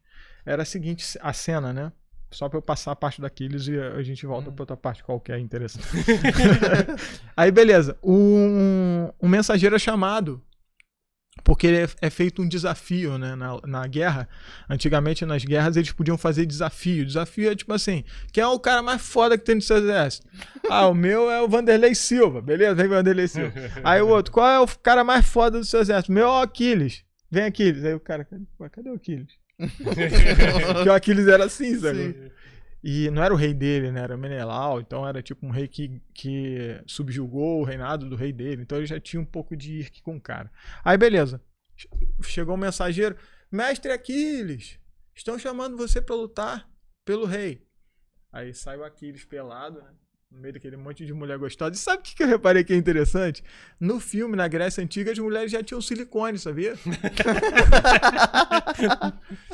era 0.47 0.63
a 0.63 0.65
seguinte, 0.65 1.19
a 1.21 1.33
cena, 1.33 1.73
né? 1.73 1.93
Só 2.35 2.49
para 2.49 2.59
eu 2.59 2.63
passar 2.63 2.93
a 2.93 2.97
parte 2.97 3.21
do 3.21 3.27
Aquiles 3.27 3.67
e 3.69 3.79
a 3.79 4.03
gente 4.03 4.27
volta 4.27 4.51
para 4.51 4.63
outra 4.63 4.77
parte 4.77 5.03
qualquer 5.03 5.39
interessante. 5.39 5.87
Aí, 7.37 7.51
beleza. 7.51 7.97
Um, 8.03 9.09
um 9.21 9.29
mensageiro 9.29 9.77
é 9.77 9.79
chamado 9.79 10.43
porque 11.43 11.67
é, 11.67 11.89
é 12.07 12.11
feito 12.11 12.41
um 12.41 12.49
desafio, 12.49 13.19
né? 13.19 13.35
Na, 13.35 13.61
na 13.67 13.87
guerra, 13.87 14.29
antigamente 14.69 15.27
nas 15.27 15.45
guerras 15.45 15.77
eles 15.77 15.91
podiam 15.91 16.17
fazer 16.17 16.47
desafio. 16.47 17.05
Desafio 17.05 17.51
é 17.51 17.57
tipo 17.57 17.73
assim: 17.73 18.05
quem 18.33 18.43
é 18.43 18.47
o 18.47 18.59
cara 18.59 18.83
mais 18.83 19.03
foda 19.03 19.37
que 19.37 19.45
tem 19.45 19.57
no 19.57 19.63
seu 19.63 19.79
exército? 19.79 20.27
Ah, 20.71 20.87
o 20.87 20.95
meu 20.95 21.31
é 21.31 21.43
o 21.43 21.49
Vanderlei 21.49 21.95
Silva, 21.95 22.41
beleza? 22.41 22.75
Vem 22.75 22.89
Vanderlei 22.89 23.27
Silva. 23.27 23.53
Aí 23.83 24.01
o 24.01 24.09
outro: 24.09 24.33
qual 24.33 24.49
é 24.49 24.61
o 24.61 24.67
cara 24.79 25.03
mais 25.03 25.27
foda 25.27 25.59
do 25.59 25.65
seu 25.65 25.81
exército? 25.81 26.13
Meu 26.13 26.27
é 26.27 26.31
o 26.31 26.43
Aquiles. 26.43 27.05
Vem 27.31 27.45
Aquiles. 27.45 27.85
Aí 27.85 27.95
o 27.95 28.01
cara: 28.01 28.27
"Ué, 28.61 28.69
cadê 28.69 28.91
o 28.91 28.95
Aquiles? 28.95 29.44
Porque 30.75 30.89
o 30.89 30.93
Aquiles 30.93 31.27
era 31.27 31.45
assim, 31.45 31.79
sabe? 31.79 32.13
Sim. 32.13 32.31
E 32.87 33.11
não 33.11 33.23
era 33.23 33.33
o 33.33 33.37
rei 33.37 33.55
dele, 33.55 33.91
né? 33.91 34.03
Era 34.03 34.17
Menelau, 34.17 34.79
então 34.79 35.09
era 35.09 35.23
tipo 35.23 35.47
um 35.47 35.51
rei 35.51 35.67
que, 35.67 36.03
que 36.13 36.83
subjugou 36.87 37.61
o 37.61 37.65
reinado 37.65 38.11
do 38.11 38.15
rei 38.15 38.31
dele. 38.31 38.61
Então 38.61 38.77
ele 38.77 38.87
já 38.87 39.01
tinha 39.01 39.21
um 39.21 39.25
pouco 39.25 39.57
de 39.57 39.73
irque 39.73 40.03
com 40.03 40.17
o 40.17 40.21
cara. 40.21 40.53
Aí 40.85 40.99
beleza. 40.99 41.41
Chegou 42.23 42.55
um 42.55 42.59
mensageiro: 42.59 43.17
Mestre 43.51 43.91
Aquiles, 43.91 44.79
estão 45.15 45.39
chamando 45.39 45.79
você 45.79 46.01
pra 46.03 46.15
lutar 46.15 46.69
pelo 47.07 47.25
rei. 47.25 47.67
Aí 48.31 48.53
sai 48.53 48.77
o 48.77 48.85
Aquiles 48.85 49.25
pelado, 49.25 49.81
né? 49.81 49.91
No 50.35 50.41
meio 50.41 50.53
daquele 50.53 50.77
monte 50.77 51.07
de 51.07 51.15
mulher 51.15 51.39
gostosa. 51.39 51.75
E 51.75 51.79
sabe 51.79 52.01
o 52.01 52.03
que 52.03 52.17
que 52.17 52.23
eu 52.25 52.27
reparei 52.27 52.65
que 52.65 52.73
é 52.73 52.77
interessante? 52.77 53.45
No 53.79 54.01
filme, 54.01 54.35
na 54.35 54.49
Grécia 54.49 54.83
Antiga, 54.83 55.13
as 55.13 55.19
mulheres 55.19 55.53
já 55.53 55.63
tinham 55.63 55.81
silicone, 55.81 56.41
sabia? 56.41 56.75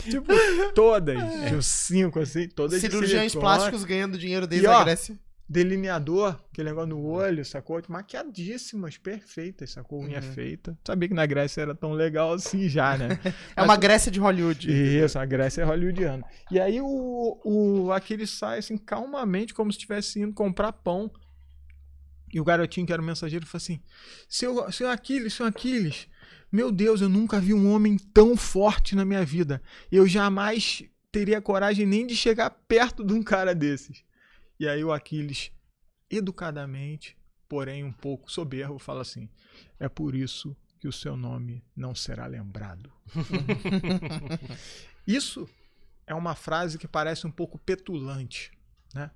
tipo, 0.01 0.33
todas. 0.75 1.19
Tinham 1.47 1.61
cinco, 1.61 2.19
assim, 2.19 2.49
todas 2.49 2.81
de 2.81 2.89
Cirurgiões 2.89 3.35
plásticos 3.35 3.85
ganhando 3.85 4.17
dinheiro 4.17 4.47
desde 4.47 4.67
E, 4.67 4.71
ó, 4.71 4.79
a 4.79 4.85
Grécia. 4.85 5.19
Delineador, 5.53 6.41
aquele 6.53 6.69
negócio 6.69 6.91
no 6.91 7.05
olho, 7.05 7.45
sacou? 7.45 7.83
Maquiadíssimas, 7.89 8.97
perfeitas, 8.97 9.71
sacou? 9.71 10.01
Unha 10.01 10.21
Uhum. 10.21 10.33
feita. 10.33 10.79
Sabia 10.87 11.09
que 11.09 11.15
na 11.15 11.27
Grécia 11.27 11.61
era 11.63 11.75
tão 11.75 11.93
legal 11.93 12.33
assim 12.35 12.69
já, 12.69 12.97
né? 12.97 13.09
É 13.57 13.63
uma 13.63 13.77
Grécia 13.77 14.13
de 14.13 14.21
Hollywood. 14.21 14.71
Isso, 14.71 15.19
a 15.19 15.27
Grécia 15.27 15.63
é 15.63 15.65
hollywoodiana. 15.65 16.25
E 16.53 16.61
aí 16.61 16.81
o, 16.81 17.41
o 17.45 17.91
Aquiles 17.91 18.31
sai 18.31 18.61
assim, 18.61 18.79
calmamente, 18.79 19.53
como 19.53 19.73
se 19.73 19.79
estivesse 19.79 20.21
indo 20.21 20.33
comprar 20.33 20.73
pão. 20.73 21.11
E 22.33 22.41
o 22.41 22.45
garotinho, 22.45 22.87
que 22.87 22.93
era 22.93 23.03
o 23.03 23.05
mensageiro, 23.05 23.45
falou 23.45 23.57
assim: 23.61 23.81
seu, 24.29 24.71
seu 24.71 24.89
Aquiles, 24.89 25.35
seu 25.35 25.47
Aquiles, 25.47 26.07
meu 26.53 26.71
Deus, 26.71 27.01
eu 27.01 27.09
nunca 27.09 27.41
vi 27.41 27.53
um 27.53 27.73
homem 27.73 27.97
tão 28.15 28.37
forte 28.37 28.95
na 28.95 29.05
minha 29.05 29.25
vida. 29.25 29.61
Eu 29.91 30.07
jamais 30.07 30.85
teria 31.11 31.41
coragem 31.41 31.85
nem 31.87 32.07
de 32.07 32.15
chegar 32.15 32.51
perto 32.69 33.03
de 33.05 33.13
um 33.13 33.21
cara 33.21 33.53
desses. 33.53 34.05
E 34.61 34.69
aí 34.69 34.85
o 34.85 34.93
Aquiles, 34.93 35.51
educadamente, 36.11 37.17
porém 37.49 37.83
um 37.83 37.91
pouco 37.91 38.31
soberbo, 38.31 38.79
fala 38.79 39.01
assim: 39.01 39.27
é 39.79 39.89
por 39.89 40.15
isso 40.15 40.55
que 40.79 40.87
o 40.87 40.93
seu 40.93 41.17
nome 41.17 41.65
não 41.75 41.95
será 41.95 42.27
lembrado. 42.27 42.93
Isso 45.07 45.49
é 46.07 46.15
uma 46.15 46.35
frase 46.35 46.79
que 46.79 46.87
parece 46.87 47.27
um 47.27 47.31
pouco 47.31 47.59
petulante, 47.59 48.53
né? 48.95 49.11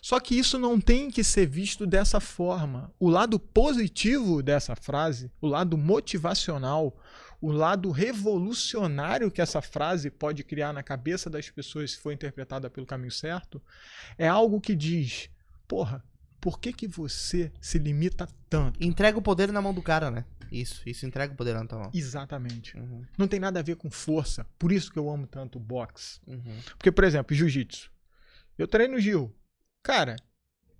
Só 0.00 0.20
que 0.20 0.38
isso 0.38 0.58
não 0.58 0.80
tem 0.80 1.10
que 1.10 1.22
ser 1.22 1.46
visto 1.46 1.86
dessa 1.86 2.20
forma. 2.20 2.92
O 2.98 3.10
lado 3.10 3.38
positivo 3.38 4.42
dessa 4.42 4.74
frase, 4.74 5.30
o 5.40 5.46
lado 5.46 5.76
motivacional, 5.76 6.96
o 7.40 7.50
lado 7.52 7.90
revolucionário 7.90 9.30
que 9.30 9.40
essa 9.40 9.60
frase 9.62 10.10
pode 10.10 10.42
criar 10.44 10.72
na 10.72 10.82
cabeça 10.82 11.28
das 11.28 11.50
pessoas 11.50 11.92
se 11.92 11.98
for 11.98 12.12
interpretada 12.12 12.70
pelo 12.70 12.86
caminho 12.86 13.10
certo, 13.10 13.62
é 14.18 14.26
algo 14.28 14.60
que 14.60 14.74
diz: 14.74 15.28
porra, 15.66 16.04
por 16.40 16.60
que, 16.60 16.72
que 16.72 16.86
você 16.86 17.52
se 17.60 17.78
limita 17.78 18.26
tanto? 18.48 18.82
Entrega 18.82 19.18
o 19.18 19.22
poder 19.22 19.52
na 19.52 19.60
mão 19.62 19.74
do 19.74 19.82
cara, 19.82 20.10
né? 20.10 20.24
Isso, 20.50 20.88
isso 20.88 21.04
entrega 21.04 21.32
o 21.32 21.36
poder 21.36 21.54
na 21.54 21.66
tua 21.66 21.78
mão. 21.80 21.90
Exatamente. 21.92 22.76
Uhum, 22.76 23.04
Não 23.18 23.26
tem 23.26 23.40
nada 23.40 23.58
a 23.58 23.62
ver 23.64 23.74
com 23.74 23.90
força. 23.90 24.46
Por 24.56 24.70
isso 24.70 24.92
que 24.92 24.98
eu 24.98 25.10
amo 25.10 25.26
tanto 25.26 25.58
o 25.58 25.60
boxe. 25.60 26.20
uhum. 26.26 26.60
Porque, 26.78 26.92
por 26.92 27.02
exemplo, 27.02 27.34
jiu-jitsu. 27.34 27.90
Eu 28.56 28.68
treino 28.68 28.98
Gil. 29.00 29.34
Cara, 29.82 30.14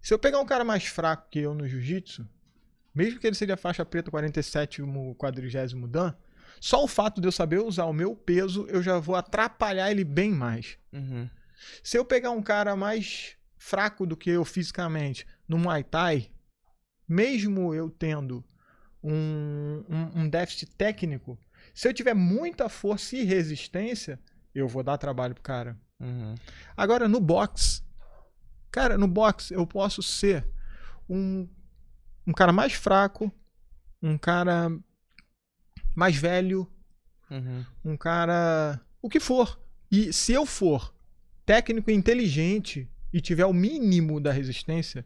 Se 0.00 0.14
eu 0.14 0.20
pegar 0.20 0.38
um 0.40 0.46
cara 0.46 0.64
mais 0.64 0.84
fraco 0.86 1.28
que 1.28 1.40
eu 1.40 1.52
no 1.52 1.66
jiu-jitsu, 1.66 2.28
mesmo 2.94 3.18
que 3.18 3.26
ele 3.26 3.34
seja 3.34 3.56
faixa 3.56 3.84
preta 3.84 4.08
47 4.08 4.82
quadrigésimo 5.18 5.88
dan, 5.88 6.14
só 6.60 6.82
o 6.82 6.88
fato 6.88 7.20
de 7.20 7.28
eu 7.28 7.32
saber 7.32 7.60
usar 7.60 7.84
o 7.84 7.92
meu 7.92 8.14
peso, 8.14 8.66
eu 8.68 8.82
já 8.82 8.98
vou 8.98 9.14
atrapalhar 9.14 9.90
ele 9.90 10.04
bem 10.04 10.32
mais. 10.32 10.78
Uhum. 10.92 11.28
Se 11.82 11.98
eu 11.98 12.04
pegar 12.04 12.30
um 12.30 12.42
cara 12.42 12.76
mais 12.76 13.36
fraco 13.56 14.06
do 14.06 14.16
que 14.16 14.30
eu 14.30 14.44
fisicamente 14.44 15.26
no 15.48 15.58
Muay 15.58 15.82
Thai, 15.84 16.30
mesmo 17.08 17.74
eu 17.74 17.90
tendo 17.90 18.44
um, 19.02 19.84
um, 19.88 20.20
um 20.20 20.28
déficit 20.28 20.74
técnico, 20.76 21.38
se 21.74 21.88
eu 21.88 21.94
tiver 21.94 22.14
muita 22.14 22.68
força 22.68 23.16
e 23.16 23.24
resistência, 23.24 24.20
eu 24.54 24.66
vou 24.66 24.82
dar 24.82 24.98
trabalho 24.98 25.34
pro 25.34 25.42
cara. 25.42 25.78
Uhum. 26.00 26.34
Agora, 26.76 27.08
no 27.08 27.20
box, 27.20 27.84
cara, 28.70 28.96
no 28.96 29.08
box 29.08 29.50
eu 29.50 29.66
posso 29.66 30.02
ser 30.02 30.46
um, 31.08 31.48
um 32.26 32.32
cara 32.32 32.52
mais 32.52 32.72
fraco, 32.72 33.32
um 34.02 34.18
cara 34.18 34.70
mais 35.96 36.14
velho, 36.16 36.70
Uhum. 37.30 37.64
um 37.84 37.96
cara. 37.96 38.80
o 39.02 39.08
que 39.08 39.18
for. 39.18 39.58
E 39.90 40.12
se 40.12 40.32
eu 40.32 40.44
for 40.46 40.94
técnico 41.44 41.90
e 41.90 41.94
inteligente 41.94 42.88
e 43.12 43.20
tiver 43.20 43.46
o 43.46 43.52
mínimo 43.52 44.20
da 44.20 44.30
resistência, 44.32 45.04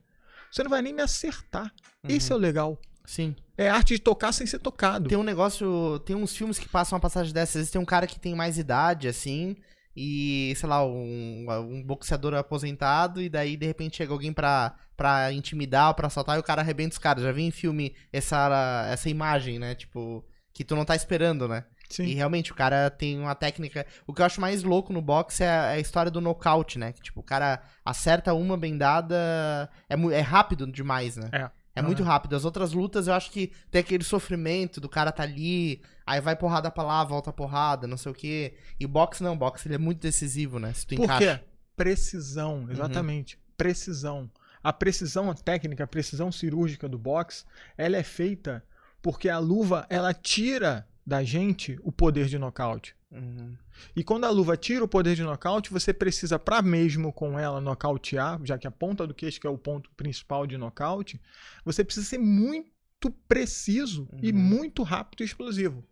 você 0.51 0.63
não 0.63 0.71
vai 0.71 0.83
nem 0.83 0.93
me 0.93 1.01
acertar. 1.03 1.73
Esse 2.09 2.33
é 2.33 2.35
o 2.35 2.39
legal. 2.39 2.79
Sim. 3.05 3.35
É 3.57 3.69
arte 3.69 3.95
de 3.95 4.01
tocar 4.01 4.33
sem 4.33 4.47
ser 4.47 4.59
tocado. 4.59 5.09
Tem 5.09 5.19
um 5.19 5.23
negócio. 5.23 5.99
Tem 6.01 6.17
uns 6.17 6.35
filmes 6.37 6.59
que 6.59 6.69
passam 6.69 6.97
uma 6.97 7.01
passagem 7.01 7.33
dessa. 7.33 7.51
Às 7.53 7.55
vezes 7.63 7.71
tem 7.71 7.81
um 7.81 7.85
cara 7.85 8.07
que 8.07 8.19
tem 8.19 8.35
mais 8.35 8.57
idade, 8.59 9.07
assim. 9.09 9.57
E, 9.95 10.53
sei 10.57 10.69
lá, 10.69 10.85
um, 10.87 11.47
um 11.69 11.83
boxeador 11.83 12.33
aposentado. 12.35 13.21
E 13.21 13.29
daí, 13.29 13.57
de 13.57 13.67
repente, 13.67 13.97
chega 13.99 14.13
alguém 14.13 14.33
pra, 14.33 14.75
pra 14.97 15.33
intimidar 15.33 15.89
ou 15.89 15.95
pra 15.95 16.07
assaltar. 16.07 16.37
E 16.37 16.41
o 16.41 16.45
cara 16.45 16.63
arrebenta 16.63 16.93
os 16.93 16.99
caras. 16.99 17.23
Já 17.23 17.33
vi 17.33 17.43
em 17.43 17.51
filme 17.51 17.95
essa, 18.13 18.87
essa 18.91 19.11
imagem, 19.11 19.59
né? 19.59 19.75
Tipo. 19.75 20.25
Que 20.53 20.65
tu 20.65 20.75
não 20.75 20.85
tá 20.85 20.97
esperando, 20.97 21.47
né? 21.49 21.65
Sim. 21.89 22.05
E 22.05 22.15
realmente, 22.15 22.53
o 22.53 22.55
cara 22.55 22.89
tem 22.89 23.19
uma 23.19 23.35
técnica. 23.35 23.85
O 24.07 24.15
que 24.15 24.23
eu 24.23 24.27
acho 24.27 24.41
mais 24.41 24.63
louco 24.63 24.93
no 24.93 25.03
boxe 25.03 25.43
é 25.43 25.49
a, 25.49 25.77
é 25.77 25.81
história 25.81 26.11
do 26.11 26.21
nocaute, 26.21 26.79
né? 26.79 26.93
Que, 26.93 27.03
tipo, 27.03 27.21
o 27.21 27.25
cara 27.25 27.61
acerta 27.85 28.33
uma 28.33 28.57
bendada. 28.57 29.69
É, 29.89 29.95
é 29.95 30.21
rápido 30.21 30.67
demais, 30.67 31.17
né? 31.17 31.29
É. 31.33 31.51
É 31.75 31.83
muito 31.83 32.03
é. 32.03 32.05
rápido. 32.05 32.37
As 32.37 32.45
outras 32.45 32.73
lutas 32.73 33.07
eu 33.07 33.15
acho 33.15 33.31
que 33.31 33.53
tem 33.71 33.81
aquele 33.81 34.05
sofrimento 34.05 34.81
do 34.81 34.89
cara 34.89 35.13
tá 35.13 35.23
ali, 35.23 35.81
aí 36.07 36.21
vai 36.21 36.37
porrada 36.37 36.71
pra 36.71 36.83
lá, 36.83 37.05
volta 37.05 37.33
porrada, 37.33 37.87
não 37.87 37.97
sei 37.97 38.13
o 38.13 38.15
quê. 38.15 38.55
E 38.79 38.85
o 38.85 38.89
boxe 38.89 39.23
não, 39.23 39.35
o 39.35 39.37
boxe 39.37 39.67
ele 39.67 39.77
é 39.77 39.79
muito 39.79 40.01
decisivo, 40.01 40.59
né? 40.59 40.73
Se 40.73 40.87
tu 40.87 40.97
Por 40.97 41.05
encaixa. 41.05 41.39
quê? 41.39 41.45
Precisão, 41.77 42.67
exatamente. 42.71 43.39
Precisão. 43.57 44.31
A 44.63 44.73
precisão 44.73 45.33
técnica, 45.33 45.85
a 45.85 45.87
precisão 45.87 46.31
cirúrgica 46.31 46.89
do 46.89 46.99
boxe, 46.99 47.45
ela 47.79 47.97
é 47.97 48.03
feita 48.03 48.63
porque 49.03 49.29
a 49.29 49.39
luva, 49.39 49.87
ela 49.89 50.13
tira 50.13 50.87
da 51.07 51.23
gente 51.25 51.79
o 51.83 51.91
poder 51.91 52.27
de 52.27 52.39
nocaute. 52.39 52.95
Uhum. 53.11 53.57
E 53.97 54.05
quando 54.05 54.25
a 54.25 54.31
luva 54.31 54.57
tira 54.57 54.85
o 54.85 54.89
poder 54.89 55.17
de 55.17 55.23
nocaute, 55.23 55.73
você 55.73 55.93
precisa, 55.93 56.39
para 56.39 56.63
mesmo 56.63 57.13
com 57.13 57.39
ela 57.39 57.61
nocautear, 57.61 58.41
já 58.45 58.57
que 58.59 58.67
a 58.67 58.71
ponta 58.71 59.07
do 59.07 59.15
queixo 59.15 59.41
que 59.41 59.47
é 59.47 59.51
o 59.51 59.59
ponto 59.59 59.91
principal 59.97 60.47
de 60.47 60.57
nocaute, 60.57 61.21
você 61.65 61.83
precisa 61.83 62.07
ser 62.07 62.19
muito 62.19 63.11
preciso 63.27 64.09
e 64.23 64.31
Uhum. 64.31 64.39
muito 64.39 64.83
rápido 64.83 65.23
e 65.23 65.25
explosivo. 65.25 65.85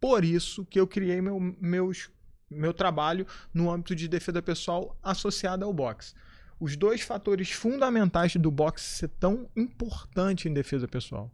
Por 0.00 0.24
isso 0.24 0.64
que 0.64 0.78
eu 0.78 0.86
criei 0.86 1.20
meu, 1.20 1.38
meus, 1.60 2.10
meu 2.50 2.72
trabalho 2.72 3.26
no 3.52 3.70
âmbito 3.70 3.94
de 3.94 4.08
defesa 4.08 4.40
pessoal 4.40 4.96
associado 5.02 5.64
ao 5.64 5.72
boxe. 5.72 6.14
Os 6.58 6.76
dois 6.76 7.00
fatores 7.00 7.50
fundamentais 7.50 8.36
do 8.36 8.50
boxe 8.50 8.84
ser 8.84 9.08
tão 9.08 9.50
importante 9.56 10.48
em 10.48 10.54
defesa 10.54 10.86
pessoal. 10.86 11.30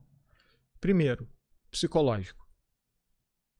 Primeiro, 0.81 1.29
psicológico. 1.71 2.40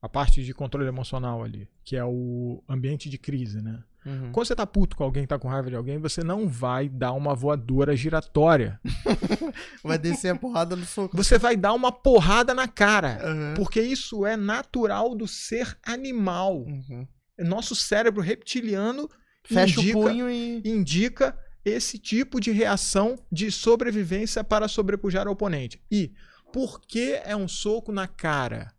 A 0.01 0.09
parte 0.09 0.43
de 0.43 0.53
controle 0.53 0.87
emocional 0.87 1.43
ali, 1.43 1.69
que 1.83 1.95
é 1.95 2.03
o 2.03 2.63
ambiente 2.67 3.09
de 3.09 3.19
crise, 3.19 3.61
né? 3.61 3.83
Uhum. 4.03 4.31
Quando 4.31 4.47
você 4.47 4.55
tá 4.55 4.65
puto 4.65 4.95
com 4.95 5.03
alguém, 5.03 5.27
tá 5.27 5.37
com 5.37 5.47
raiva 5.47 5.69
de 5.69 5.75
alguém, 5.75 5.99
você 5.99 6.23
não 6.23 6.47
vai 6.47 6.89
dar 6.89 7.11
uma 7.11 7.35
voadora 7.35 7.95
giratória. 7.95 8.79
Vai 9.83 9.97
descer 9.97 10.33
a 10.33 10.35
porrada 10.35 10.75
no 10.75 10.85
soco. 10.85 11.15
Você 11.15 11.37
vai 11.37 11.57
dar 11.57 11.73
uma 11.73 11.91
porrada 11.91 12.53
na 12.53 12.67
cara. 12.67 13.19
Uhum. 13.23 13.53
Porque 13.55 13.81
isso 13.81 14.25
é 14.25 14.37
natural 14.37 15.13
do 15.13 15.27
ser 15.27 15.77
animal. 15.83 16.63
Uhum. 16.63 17.07
Nosso 17.37 17.75
cérebro 17.75 18.21
reptiliano 18.21 19.09
Fecha 19.43 19.79
indica, 19.79 19.97
o 19.97 20.03
punho 20.03 20.29
e. 20.29 20.61
indica 20.65 21.37
esse 21.65 21.97
tipo 21.99 22.39
de 22.39 22.51
reação 22.51 23.19
de 23.31 23.51
sobrevivência 23.51 24.43
para 24.43 24.67
sobrepujar 24.67 25.27
o 25.27 25.31
oponente. 25.31 25.81
E 25.91 26.13
por 26.51 26.81
que 26.81 27.13
é 27.23 27.35
um 27.35 27.47
soco 27.47 27.91
na 27.91 28.07
cara? 28.07 28.73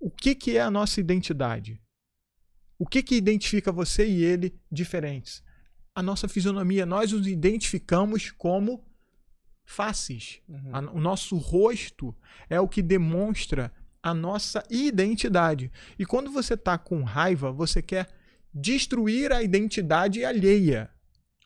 O 0.00 0.10
que, 0.10 0.34
que 0.34 0.56
é 0.56 0.60
a 0.60 0.70
nossa 0.70 1.00
identidade? 1.00 1.80
O 2.78 2.86
que, 2.86 3.02
que 3.02 3.16
identifica 3.16 3.72
você 3.72 4.06
e 4.06 4.22
ele 4.22 4.58
diferentes? 4.70 5.42
A 5.94 6.02
nossa 6.02 6.28
fisionomia. 6.28 6.86
Nós 6.86 7.10
nos 7.12 7.26
identificamos 7.26 8.30
como 8.30 8.84
faces. 9.64 10.40
Uhum. 10.48 10.70
A- 10.72 10.92
o 10.92 11.00
nosso 11.00 11.36
rosto 11.36 12.14
é 12.48 12.60
o 12.60 12.68
que 12.68 12.80
demonstra 12.80 13.72
a 14.02 14.14
nossa 14.14 14.62
identidade. 14.70 15.72
E 15.98 16.06
quando 16.06 16.30
você 16.30 16.56
tá 16.56 16.78
com 16.78 17.02
raiva, 17.02 17.50
você 17.50 17.82
quer 17.82 18.08
destruir 18.54 19.32
a 19.32 19.42
identidade 19.42 20.24
alheia. 20.24 20.88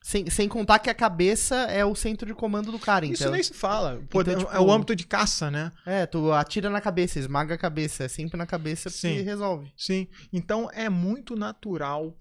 Sem, 0.03 0.29
sem 0.29 0.49
contar 0.49 0.81
que 0.81 0.91
a 0.91 0.95
cabeça 0.95 1.55
é 1.67 1.85
o 1.85 1.95
centro 1.95 2.27
de 2.27 2.35
comando 2.35 2.73
do 2.73 2.79
cara, 2.79 3.07
então. 3.07 3.15
Isso 3.15 3.31
nem 3.31 3.43
se 3.43 3.55
fala. 3.55 4.03
Pô, 4.11 4.21
Então, 4.21 4.35
é- 4.35 4.37
tipo- 4.39 4.51
É 4.53 4.59
o 4.61 4.71
âmbito 4.73 4.97
de 4.97 5.07
caça, 5.07 5.51
né? 5.51 5.71
É, 5.87 6.07
tu 6.07 6.33
atira 6.33 6.69
na 6.69 6.81
cabeça, 6.81 7.19
esmaga 7.21 7.55
a 7.55 7.59
cabeça. 7.59 8.05
É 8.05 8.09
sempre 8.09 8.37
na 8.37 8.45
cabeça 8.47 8.91
que 8.91 8.97
Sim. 8.97 9.23
resolve. 9.23 9.73
Sim. 9.77 10.09
Então 10.33 10.69
é 10.73 10.89
muito 10.89 11.37
natural 11.37 12.19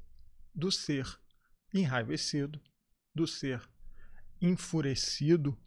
do 0.53 0.71
ser 0.71 1.07
enraivecido, 1.73 2.61
do 3.15 3.25
ser 3.25 3.61
enfurecido, 4.41 5.57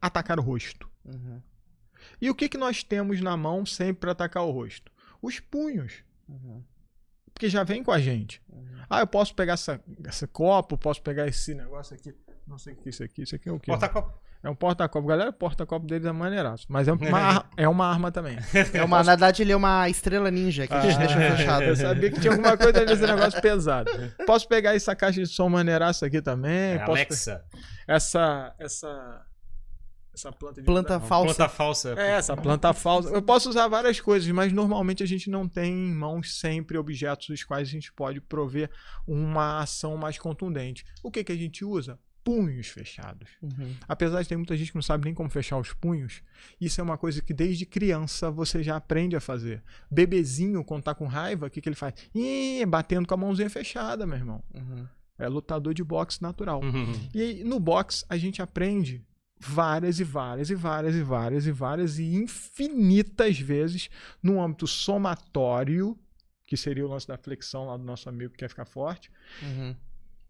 atacar 0.00 0.38
o 0.38 0.42
rosto. 0.42 0.88
Uhum. 1.04 1.42
E 2.20 2.30
o 2.30 2.34
que, 2.34 2.48
que 2.48 2.58
nós 2.58 2.82
temos 2.82 3.20
na 3.20 3.36
mão 3.36 3.66
sempre 3.66 4.00
para 4.00 4.12
atacar 4.12 4.44
o 4.44 4.50
rosto? 4.50 4.90
Os 5.20 5.40
punhos. 5.40 6.04
Uhum. 6.28 6.62
Porque 7.38 7.48
já 7.48 7.62
vem 7.62 7.84
com 7.84 7.92
a 7.92 8.00
gente. 8.00 8.42
Uhum. 8.52 8.66
Ah, 8.90 8.98
eu 8.98 9.06
posso 9.06 9.32
pegar 9.32 9.52
essa, 9.52 9.80
esse 10.08 10.26
copo, 10.26 10.76
posso 10.76 11.00
pegar 11.00 11.24
esse 11.28 11.54
negócio 11.54 11.94
aqui. 11.94 12.12
Não 12.44 12.58
sei 12.58 12.72
o 12.72 12.76
que 12.76 12.88
é 12.88 12.90
isso 12.90 13.04
aqui. 13.04 13.22
Isso 13.22 13.36
aqui 13.36 13.48
é 13.48 13.52
o 13.52 13.60
quê? 13.60 13.70
Porta-copo. 13.70 14.12
É 14.42 14.50
um 14.50 14.54
porta-copo. 14.56 15.06
Galera, 15.06 15.30
o 15.30 15.32
porta-copo 15.32 15.86
deles 15.86 16.04
é 16.04 16.10
maneiraço. 16.10 16.66
Mas 16.68 16.88
é 16.88 16.92
uma, 16.92 17.18
ar- 17.18 17.48
é 17.56 17.68
uma 17.68 17.86
arma 17.86 18.10
também. 18.10 18.36
É 18.74 18.82
uma, 18.82 18.96
na 18.98 19.02
verdade, 19.12 19.42
ele 19.42 19.52
é 19.52 19.56
uma 19.56 19.88
estrela 19.88 20.30
ninja 20.32 20.66
que 20.66 20.74
a 20.74 20.80
gente 20.80 20.96
Ah, 20.96 20.98
deixa 20.98 21.36
fechado. 21.36 21.62
Eu 21.62 21.76
sabia 21.76 22.10
que 22.10 22.18
tinha 22.20 22.32
alguma 22.32 22.56
coisa 22.56 22.84
nesse 22.84 23.06
negócio 23.06 23.40
pesado. 23.40 23.88
Posso 24.26 24.48
pegar 24.48 24.74
essa 24.74 24.96
caixa 24.96 25.22
de 25.22 25.28
som 25.28 25.48
maneiraça 25.48 26.06
aqui 26.06 26.20
também. 26.20 26.72
É, 26.74 26.78
posso 26.78 26.90
Alexa. 27.02 27.44
essa, 27.86 28.54
essa, 28.58 29.22
essa 30.18 30.32
planta 30.32 30.60
de 30.60 30.66
Planta 30.66 31.00
falsa. 31.00 31.34
Planta 31.34 31.48
falsa. 31.48 31.94
É, 31.96 32.10
essa 32.12 32.36
planta 32.36 32.74
falsa. 32.74 33.08
Eu 33.10 33.22
posso 33.22 33.48
usar 33.48 33.68
várias 33.68 34.00
coisas, 34.00 34.28
mas 34.30 34.52
normalmente 34.52 35.02
a 35.02 35.06
gente 35.06 35.30
não 35.30 35.48
tem 35.48 35.72
em 35.72 35.94
mãos 35.94 36.38
sempre 36.38 36.76
objetos 36.76 37.28
dos 37.28 37.44
quais 37.44 37.68
a 37.68 37.70
gente 37.70 37.92
pode 37.92 38.20
prover 38.20 38.70
uma 39.06 39.60
ação 39.60 39.96
mais 39.96 40.18
contundente. 40.18 40.84
O 41.02 41.10
que, 41.10 41.22
que 41.22 41.32
a 41.32 41.36
gente 41.36 41.64
usa? 41.64 41.98
Punhos 42.24 42.66
fechados. 42.66 43.30
Uhum. 43.40 43.74
Apesar 43.86 44.20
de 44.20 44.28
ter 44.28 44.36
muita 44.36 44.56
gente 44.56 44.72
que 44.72 44.76
não 44.76 44.82
sabe 44.82 45.04
nem 45.04 45.14
como 45.14 45.30
fechar 45.30 45.56
os 45.56 45.72
punhos, 45.72 46.20
isso 46.60 46.80
é 46.80 46.84
uma 46.84 46.98
coisa 46.98 47.22
que 47.22 47.32
desde 47.32 47.64
criança 47.64 48.30
você 48.30 48.62
já 48.62 48.76
aprende 48.76 49.16
a 49.16 49.20
fazer. 49.20 49.62
Bebezinho, 49.90 50.62
quando 50.64 50.82
tá 50.82 50.94
com 50.94 51.06
raiva, 51.06 51.46
o 51.46 51.50
que, 51.50 51.60
que 51.60 51.68
ele 51.68 51.76
faz? 51.76 51.94
Ih, 52.14 52.66
batendo 52.66 53.06
com 53.06 53.14
a 53.14 53.16
mãozinha 53.16 53.48
fechada, 53.48 54.06
meu 54.06 54.18
irmão. 54.18 54.42
Uhum. 54.52 54.86
É 55.18 55.26
lutador 55.26 55.72
de 55.72 55.82
boxe 55.82 56.20
natural. 56.20 56.62
Uhum. 56.62 57.08
E 57.14 57.20
aí, 57.20 57.44
no 57.44 57.58
boxe 57.58 58.04
a 58.08 58.16
gente 58.16 58.42
aprende 58.42 59.04
várias 59.40 60.00
e 60.00 60.04
várias 60.04 60.50
e 60.50 60.54
várias 60.54 60.94
e 60.94 61.02
várias 61.02 61.46
e 61.46 61.52
várias 61.52 61.98
e 61.98 62.14
infinitas 62.14 63.38
vezes 63.38 63.88
no 64.22 64.40
âmbito 64.42 64.66
somatório, 64.66 65.98
que 66.46 66.56
seria 66.56 66.84
o 66.86 66.88
lance 66.88 67.06
da 67.06 67.16
flexão 67.18 67.66
lá 67.66 67.76
do 67.76 67.84
nosso 67.84 68.08
amigo 68.08 68.32
que 68.32 68.38
quer 68.38 68.48
ficar 68.48 68.64
forte, 68.64 69.10
Uhum. 69.42 69.74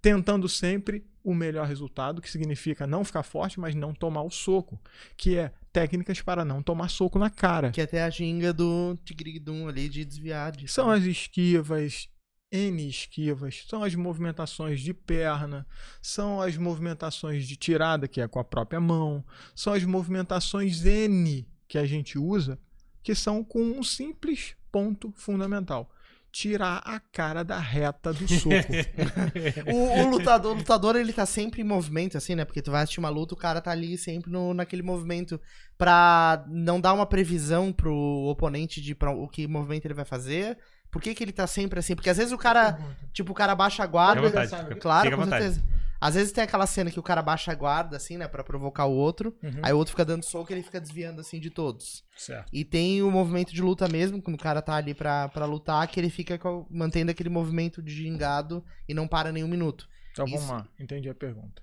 tentando 0.01 0.49
sempre 0.49 1.05
o 1.25 1.35
melhor 1.35 1.67
resultado, 1.67 2.23
que 2.23 2.31
significa 2.31 2.87
não 2.87 3.05
ficar 3.05 3.23
forte, 3.23 3.61
mas 3.61 3.75
não 3.75 3.93
tomar 3.93 4.23
o 4.23 4.31
soco, 4.31 4.81
que 5.17 5.37
é 5.37 5.53
técnicas 5.73 6.21
para 6.23 6.45
não 6.45 6.63
tomar 6.63 6.89
soco 6.89 7.19
na 7.19 7.29
cara. 7.31 7.71
Que 7.71 7.81
é 7.81 7.85
até 7.85 8.03
a 8.03 8.11
ginga 8.11 8.53
do 8.53 8.97
Tigridum 9.05 9.69
ali 9.69 9.89
de 9.89 10.05
desviar 10.05 10.53
disso. 10.53 10.75
São 10.75 10.89
né? 10.89 10.97
as 10.97 11.05
esquivas, 11.05 12.09
N 12.51 12.89
esquivas, 12.89 13.65
são 13.69 13.83
as 13.83 13.95
movimentações 13.95 14.81
de 14.81 14.95
perna, 14.95 15.67
são 16.01 16.41
as 16.41 16.57
movimentações 16.57 17.47
de 17.47 17.57
tirada, 17.57 18.09
que 18.09 18.21
é 18.21 18.29
com 18.29 18.39
a 18.39 18.45
própria 18.45 18.81
mão, 18.81 19.25
são 19.55 19.73
as 19.75 19.85
movimentações 19.85 20.85
N 20.85 21.47
que 21.67 21.77
a 21.77 21.85
gente 21.85 22.19
usa, 22.19 22.59
que 23.03 23.15
são 23.15 23.45
com 23.45 23.61
um 23.61 23.83
simples 23.83 24.57
ponto 24.73 25.13
fundamental: 25.15 25.91
tirar 26.33 26.79
a 26.85 26.99
cara 26.99 27.43
da 27.43 27.59
reta 27.59 28.13
do 28.13 28.27
soco. 28.27 28.49
O, 29.71 30.03
o 30.03 30.11
lutador, 30.11 30.53
o 30.53 30.59
lutador, 30.59 30.97
ele 30.97 31.13
tá 31.13 31.27
sempre 31.27 31.61
em 31.61 31.65
movimento, 31.65 32.17
assim, 32.17 32.35
né? 32.35 32.45
Porque 32.45 32.63
tu 32.63 32.71
vai 32.71 32.83
assistir 32.83 33.01
uma 33.01 33.09
luta, 33.09 33.35
o 33.35 33.37
cara 33.37 33.61
tá 33.61 33.71
ali 33.71 33.99
sempre 33.99 34.31
no, 34.31 34.55
naquele 34.55 34.83
movimento 34.83 35.41
pra 35.77 36.45
não 36.49 36.81
dar 36.81 36.95
uma 36.95 37.07
previsão 37.07 37.73
pro 37.73 37.95
oponente 37.95 38.81
de 38.81 38.95
pra, 38.95 39.11
o 39.11 39.29
que 39.29 39.47
movimento 39.47 39.85
ele 39.87 39.95
vai 39.95 40.05
fazer. 40.05 40.59
Por 40.91 41.03
que, 41.03 41.15
que 41.15 41.23
ele 41.23 41.33
tá 41.33 41.47
sempre 41.47 41.79
assim? 41.79 41.95
Porque 41.95 42.09
às 42.11 42.17
vezes 42.17 42.33
o 42.33 42.39
cara, 42.39 42.79
tipo, 43.13 43.33
o 43.33 43.35
cara 43.35 43.55
baixa 43.55 43.83
a 43.83 43.87
Fica 43.87 43.93
guarda. 43.93 44.23
vontade. 44.23 44.51
fica- 44.51 44.75
Claro, 44.77 45.05
fica 45.05 45.17
com 45.17 45.25
vontade. 45.25 45.45
certeza. 45.45 45.79
Às 46.01 46.15
vezes 46.15 46.31
tem 46.33 46.45
aquela 46.45 46.65
cena 46.65 46.93
que 46.93 47.01
o 47.01 47.03
cara 47.03 47.21
baixa 47.21 47.51
a 47.51 47.55
guarda, 47.57 47.97
assim, 47.97 48.17
né? 48.17 48.29
Pra 48.29 48.45
provocar 48.45 48.87
o 48.87 48.93
outro. 48.93 49.37
Uhum. 49.43 49.59
Aí 49.63 49.73
o 49.73 49.77
outro 49.77 49.91
fica 49.91 50.05
dando 50.05 50.23
soco 50.25 50.53
e 50.53 50.55
ele 50.55 50.63
fica 50.63 50.81
desviando, 50.81 51.21
assim, 51.21 51.41
de 51.41 51.51
todos. 51.51 52.05
Certo. 52.17 52.49
E 52.53 52.65
tem 52.65 53.03
o 53.03 53.11
movimento 53.11 53.53
de 53.53 53.61
luta 53.61 53.89
mesmo, 53.89 54.23
quando 54.23 54.37
o 54.37 54.43
cara 54.43 54.63
tá 54.63 54.75
ali 54.77 54.95
pra, 54.95 55.29
pra 55.29 55.45
lutar, 55.45 55.87
que 55.89 55.99
ele 55.99 56.09
fica 56.09 56.39
mantendo 56.71 57.11
aquele 57.11 57.29
movimento 57.29 57.83
de 57.83 57.93
gingado 57.93 58.65
e 58.89 58.95
não 58.95 59.09
para 59.09 59.33
nenhum 59.33 59.49
minuto. 59.49 59.89
Então 60.13 60.25
vamos 60.25 60.43
Isso. 60.43 60.53
lá, 60.53 60.69
entendi 60.79 61.11
a 61.11 61.15
pergunta. 61.17 61.61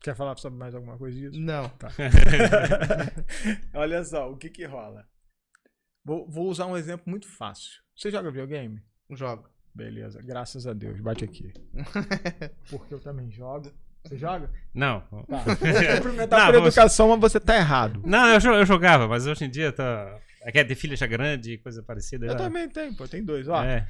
Quer 0.00 0.14
falar 0.14 0.38
sobre 0.38 0.58
mais 0.60 0.72
alguma 0.72 0.96
coisa 0.96 1.18
disso? 1.18 1.40
Não. 1.40 1.68
Olha 3.74 4.04
só, 4.04 4.30
o 4.30 4.36
que 4.36 4.48
que 4.48 4.64
rola? 4.64 5.04
Vou, 6.06 6.28
vou 6.30 6.46
usar 6.48 6.66
um 6.66 6.76
exemplo 6.76 7.04
muito 7.10 7.26
fácil. 7.28 7.82
Você 7.96 8.10
joga 8.12 8.30
videogame? 8.30 8.80
Jogo. 9.10 9.48
Beleza, 9.74 10.22
graças 10.22 10.64
a 10.66 10.72
Deus. 10.72 11.00
Bate 11.00 11.24
aqui. 11.24 11.52
Porque 12.70 12.94
eu 12.94 13.00
também 13.00 13.28
jogo. 13.30 13.70
Você 14.04 14.16
joga? 14.16 14.48
Não. 14.72 15.00
Tá. 15.00 15.42
Cumprimentar 15.98 16.38
Não, 16.38 16.46
por 16.46 16.52
vamos- 16.54 16.68
educação, 16.76 17.08
mas 17.08 17.18
você 17.32 17.40
tá 17.40 17.56
errado. 17.56 18.00
Não, 18.06 18.28
eu, 18.28 18.40
eu 18.54 18.64
jogava, 18.64 19.08
mas 19.08 19.26
hoje 19.26 19.44
em 19.44 19.50
dia 19.50 19.72
tá. 19.72 20.18
Aqui 20.44 20.60
é 20.60 20.64
de 20.64 20.76
filha 20.76 20.96
já 20.96 21.08
grande, 21.08 21.58
coisa 21.58 21.82
parecida. 21.82 22.26
Eu 22.26 22.30
já- 22.32 22.36
também 22.38 22.68
tenho, 22.68 22.94
pô. 22.96 23.08
Tem 23.08 23.24
dois. 23.24 23.48
Ó, 23.48 23.60
É. 23.64 23.88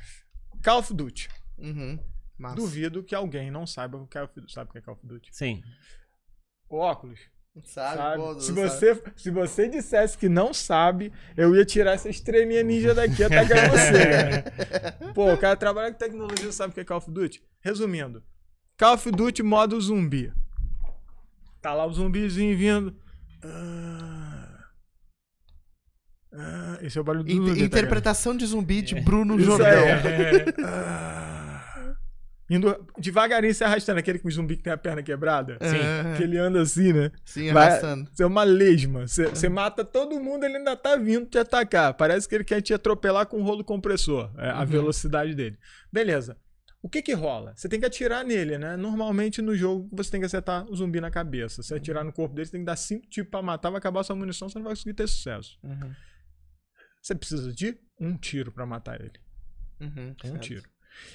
Call 0.64 0.78
of 0.78 0.94
Duty. 0.94 1.28
Uhum. 1.58 1.98
Duvido 2.54 3.02
que 3.04 3.14
alguém 3.14 3.50
não 3.50 3.66
saiba 3.66 3.98
o 3.98 4.06
que 4.06 4.16
é 4.16 4.20
Call 4.22 4.28
of 4.30 4.40
Duty. 4.40 4.52
Sabe 4.54 4.70
o 4.70 4.72
que 4.72 4.78
é 4.78 4.80
Call 4.80 4.94
of 4.94 5.06
Duty? 5.06 5.28
Sim. 5.32 5.62
O 6.68 6.78
óculos. 6.78 7.20
Sabe, 7.64 7.96
Sabe? 7.96 8.16
pô, 8.22 8.34
se, 8.40 8.46
sabe. 8.48 8.60
você, 8.68 9.02
se 9.16 9.30
você 9.30 9.68
dissesse 9.68 10.18
que 10.18 10.28
não 10.28 10.52
sabe, 10.52 11.10
eu 11.36 11.56
ia 11.56 11.64
tirar 11.64 11.92
essa 11.92 12.08
estrelinha 12.10 12.62
ninja 12.62 12.94
daqui 12.94 13.24
até 13.24 13.44
ganhar 13.44 13.70
você. 13.72 15.12
Pô, 15.14 15.32
o 15.32 15.38
cara 15.38 15.56
trabalha 15.56 15.90
com 15.90 15.98
tecnologia, 15.98 16.52
sabe 16.52 16.70
o 16.72 16.74
que 16.74 16.80
é 16.80 16.84
Call 16.84 16.98
of 16.98 17.10
Duty? 17.10 17.42
Resumindo, 17.60 18.22
Call 18.78 18.94
of 18.94 19.10
Duty 19.10 19.42
modo 19.42 19.80
zumbi. 19.80 20.30
Tá 21.62 21.72
lá 21.72 21.86
o 21.86 21.92
zumbizinho 21.92 22.56
vindo. 22.56 22.94
Ah. 23.42 24.58
Ah, 26.38 26.78
esse 26.82 26.98
é 26.98 27.00
o 27.00 27.04
barulho 27.04 27.24
do 27.24 27.30
Inter- 27.32 27.46
zumbi, 27.48 27.60
tá 27.60 27.64
interpretação 27.64 28.36
de 28.36 28.44
zumbi 28.44 28.82
de 28.82 29.00
Bruno 29.00 29.36
Isso 29.36 29.46
Jordão. 29.46 29.66
aí. 29.68 30.44
Ah. 30.62 31.25
Indo 32.48 32.86
devagarinho 32.98 33.52
se 33.52 33.64
arrastando, 33.64 33.98
aquele 33.98 34.20
com 34.20 34.28
o 34.28 34.30
zumbi 34.30 34.56
que 34.56 34.62
tem 34.62 34.72
a 34.72 34.76
perna 34.76 35.02
quebrada. 35.02 35.58
Sim. 35.60 36.16
Que 36.16 36.22
ele 36.22 36.38
anda 36.38 36.60
assim, 36.62 36.92
né? 36.92 37.10
Sim, 37.24 37.52
Vai- 37.52 37.66
arrastando. 37.68 38.08
Você 38.12 38.22
é 38.22 38.26
uma 38.26 38.44
lesma. 38.44 39.08
Você, 39.08 39.26
você 39.26 39.48
mata 39.48 39.84
todo 39.84 40.20
mundo, 40.20 40.44
ele 40.44 40.58
ainda 40.58 40.76
tá 40.76 40.94
vindo 40.96 41.26
te 41.26 41.38
atacar. 41.38 41.92
Parece 41.94 42.28
que 42.28 42.34
ele 42.36 42.44
quer 42.44 42.60
te 42.62 42.72
atropelar 42.72 43.26
com 43.26 43.38
um 43.38 43.42
rolo 43.42 43.64
compressor. 43.64 44.30
É 44.38 44.50
a 44.50 44.60
Uhum. 44.60 44.66
velocidade 44.66 45.34
dele. 45.34 45.58
Beleza. 45.92 46.36
O 46.80 46.88
que 46.88 47.02
que 47.02 47.12
rola? 47.14 47.52
Você 47.56 47.68
tem 47.68 47.80
que 47.80 47.86
atirar 47.86 48.24
nele, 48.24 48.58
né? 48.58 48.76
Normalmente 48.76 49.42
no 49.42 49.56
jogo 49.56 49.88
você 49.90 50.08
tem 50.08 50.20
que 50.20 50.26
acertar 50.26 50.64
o 50.70 50.76
zumbi 50.76 51.00
na 51.00 51.10
cabeça. 51.10 51.60
Se 51.64 51.74
atirar 51.74 52.04
no 52.04 52.12
corpo 52.12 52.32
dele, 52.32 52.46
você 52.46 52.52
tem 52.52 52.60
que 52.60 52.66
dar 52.66 52.76
cinco 52.76 53.08
tipos 53.08 53.28
pra 53.30 53.42
matar, 53.42 53.70
vai 53.70 53.78
acabar 53.78 54.04
sua 54.04 54.14
munição, 54.14 54.48
você 54.48 54.56
não 54.58 54.64
vai 54.64 54.72
conseguir 54.72 54.94
ter 54.94 55.08
sucesso. 55.08 55.58
Uhum. 55.64 55.92
Você 57.02 57.12
precisa 57.16 57.52
de 57.52 57.76
um 58.00 58.16
tiro 58.16 58.52
pra 58.52 58.64
matar 58.64 59.00
ele. 59.00 59.18
Uhum. 59.80 60.14
Um 60.24 60.28
certo. 60.28 60.40
tiro. 60.42 60.62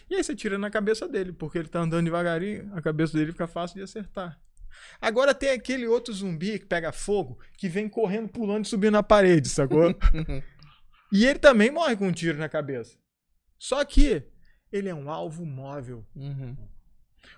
E 0.09 0.15
aí 0.15 0.23
você 0.23 0.35
tira 0.35 0.57
na 0.57 0.69
cabeça 0.69 1.07
dele, 1.07 1.31
porque 1.31 1.57
ele 1.57 1.67
tá 1.67 1.79
andando 1.79 2.05
devagarinho, 2.05 2.71
a 2.75 2.81
cabeça 2.81 3.17
dele 3.17 3.31
fica 3.31 3.47
fácil 3.47 3.77
de 3.77 3.83
acertar. 3.83 4.39
Agora 4.99 5.33
tem 5.33 5.49
aquele 5.49 5.87
outro 5.87 6.13
zumbi 6.13 6.59
que 6.59 6.65
pega 6.65 6.91
fogo, 6.91 7.39
que 7.57 7.67
vem 7.67 7.89
correndo, 7.89 8.29
pulando 8.29 8.65
e 8.65 8.67
subindo 8.67 8.93
na 8.93 9.03
parede, 9.03 9.49
sacou? 9.49 9.93
E 11.13 11.25
ele 11.25 11.39
também 11.39 11.69
morre 11.69 11.97
com 11.97 12.07
um 12.07 12.11
tiro 12.11 12.37
na 12.37 12.47
cabeça. 12.47 12.97
Só 13.59 13.83
que 13.83 14.23
ele 14.71 14.87
é 14.87 14.95
um 14.95 15.11
alvo 15.11 15.45
móvel. 15.45 16.07
Uhum. 16.15 16.55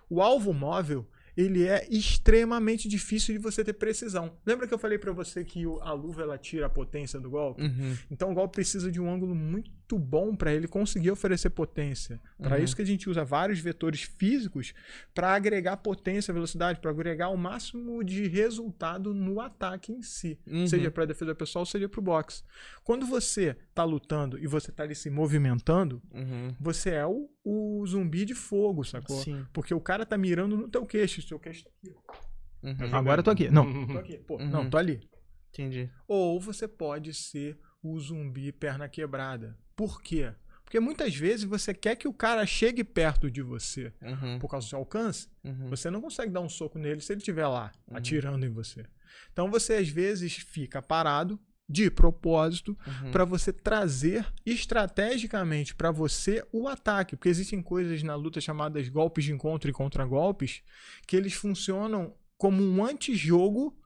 O 0.08 0.22
alvo 0.22 0.54
móvel, 0.54 1.10
ele 1.36 1.66
é 1.68 1.88
extremamente 1.90 2.88
difícil 2.88 3.34
de 3.36 3.40
você 3.42 3.64
ter 3.64 3.74
precisão. 3.74 4.38
Lembra 4.46 4.68
que 4.68 4.74
eu 4.74 4.78
falei 4.80 4.98
pra 4.98 5.12
você 5.12 5.44
que 5.44 5.64
a 5.82 5.92
luva 5.94 6.22
ela 6.22 6.38
tira 6.38 6.68
a 6.68 6.70
potência 6.70 7.20
do 7.20 7.30
golpe? 7.30 7.64
Uhum. 7.64 7.98
Então 8.12 8.32
o 8.32 8.34
golpe 8.34 8.56
precisa 8.56 8.92
de 8.92 9.02
um 9.02 9.12
ângulo 9.12 9.34
muito 9.36 9.98
bom 9.98 10.36
para 10.36 10.54
ele 10.54 10.68
conseguir 10.68 11.12
oferecer 11.12 11.50
potência. 11.50 12.20
Para 12.42 12.58
Uhum. 12.58 12.64
isso 12.64 12.76
que 12.76 12.82
a 12.82 12.86
gente 12.86 13.10
usa 13.10 13.24
vários 13.24 13.60
vetores 13.60 14.02
físicos 14.04 14.74
para 15.14 15.34
agregar 15.36 15.78
potência, 15.78 16.34
velocidade, 16.34 16.80
para 16.80 16.92
agregar 16.92 17.30
o 17.30 17.38
máximo 17.38 18.04
de 18.04 18.28
resultado 18.28 19.14
no 19.14 19.40
ataque 19.42 19.92
em 19.92 20.02
si, 20.02 20.40
Uhum. 20.48 20.68
seja 20.68 20.90
para 20.92 21.06
defesa 21.06 21.36
pessoal, 21.36 21.66
seja 21.66 21.88
para 21.90 22.00
o 22.00 22.04
boxe. 22.04 22.44
Quando 22.84 23.06
você 23.06 23.56
tá 23.74 23.84
lutando 23.84 24.38
e 24.40 24.48
você 24.48 24.72
tá 24.72 24.84
ali 24.84 24.96
se 24.96 25.10
movimentando, 25.10 26.02
Uhum. 26.14 26.56
você 26.60 26.92
é 26.92 27.06
o, 27.06 27.30
o 27.44 27.86
zumbi 27.86 28.26
de 28.26 28.34
fogo, 28.34 28.84
sacou? 28.84 29.22
Sim. 29.22 29.46
Porque 29.54 29.74
o 29.74 29.82
cara 29.82 30.06
tá 30.06 30.18
mirando 30.18 30.56
no 30.56 30.70
teu 30.70 30.86
queixo, 30.86 31.20
o 31.20 31.24
seu 31.24 31.40
queixo 31.40 31.64
tá 31.66 31.70
aqui. 31.78 31.96
Uhum. 32.64 32.96
Agora 32.96 33.20
eu 33.20 33.24
tô 33.24 33.32
aqui. 33.32 33.50
Não, 33.50 33.88
tô 33.88 33.98
aqui. 33.98 34.18
Pô, 34.20 34.38
Uhum. 34.38 34.50
não, 34.50 34.70
tô 34.70 34.78
ali. 34.78 35.08
Entendi. 35.50 35.90
Ou 36.08 36.40
você 36.40 36.68
pode 36.68 37.14
ser 37.14 37.60
o 37.82 38.00
zumbi 38.00 38.52
perna 38.52 38.88
quebrada. 38.88 39.58
Por 39.76 40.02
quê? 40.02 40.34
Porque 40.64 40.80
muitas 40.80 41.14
vezes 41.16 41.44
você 41.44 41.74
quer 41.74 41.96
que 41.98 42.08
o 42.08 42.14
cara 42.14 42.46
chegue 42.46 42.84
perto 42.84 43.30
de 43.30 43.42
você 43.42 43.94
Uhum. 44.02 44.40
por 44.40 44.48
causa 44.50 44.66
do 44.66 44.70
seu 44.70 44.80
alcance. 44.80 45.28
Uhum. 45.44 45.70
Você 45.70 45.90
não 45.92 46.00
consegue 46.02 46.32
dar 46.32 46.40
um 46.42 46.50
soco 46.50 46.80
nele 46.80 47.02
se 47.02 47.12
ele 47.12 47.20
estiver 47.20 47.46
lá, 47.48 47.72
Uhum. 47.88 47.98
atirando 47.98 48.46
em 48.46 48.50
você. 48.50 48.86
Então 49.32 49.52
você 49.52 49.74
às 49.74 49.90
vezes 49.90 50.34
fica 50.38 50.82
parado 50.82 51.40
de 51.70 51.90
propósito 51.90 52.78
Uhum. 52.86 53.12
para 53.12 53.24
você 53.26 53.52
trazer 53.54 54.26
estrategicamente 54.46 55.74
para 55.76 55.92
você 55.92 56.46
o 56.52 56.68
ataque, 56.68 57.16
porque 57.16 57.30
existem 57.30 57.62
coisas 57.62 58.04
na 58.04 58.16
luta 58.16 58.42
chamadas 58.42 58.88
golpes 58.90 59.24
de 59.26 59.32
encontro 59.32 59.70
e 59.70 59.74
contragolpes 59.74 60.62
que 61.08 61.16
eles 61.16 61.34
funcionam 61.34 62.16
como 62.38 62.62
um 62.62 62.84
antijogo 62.84 63.78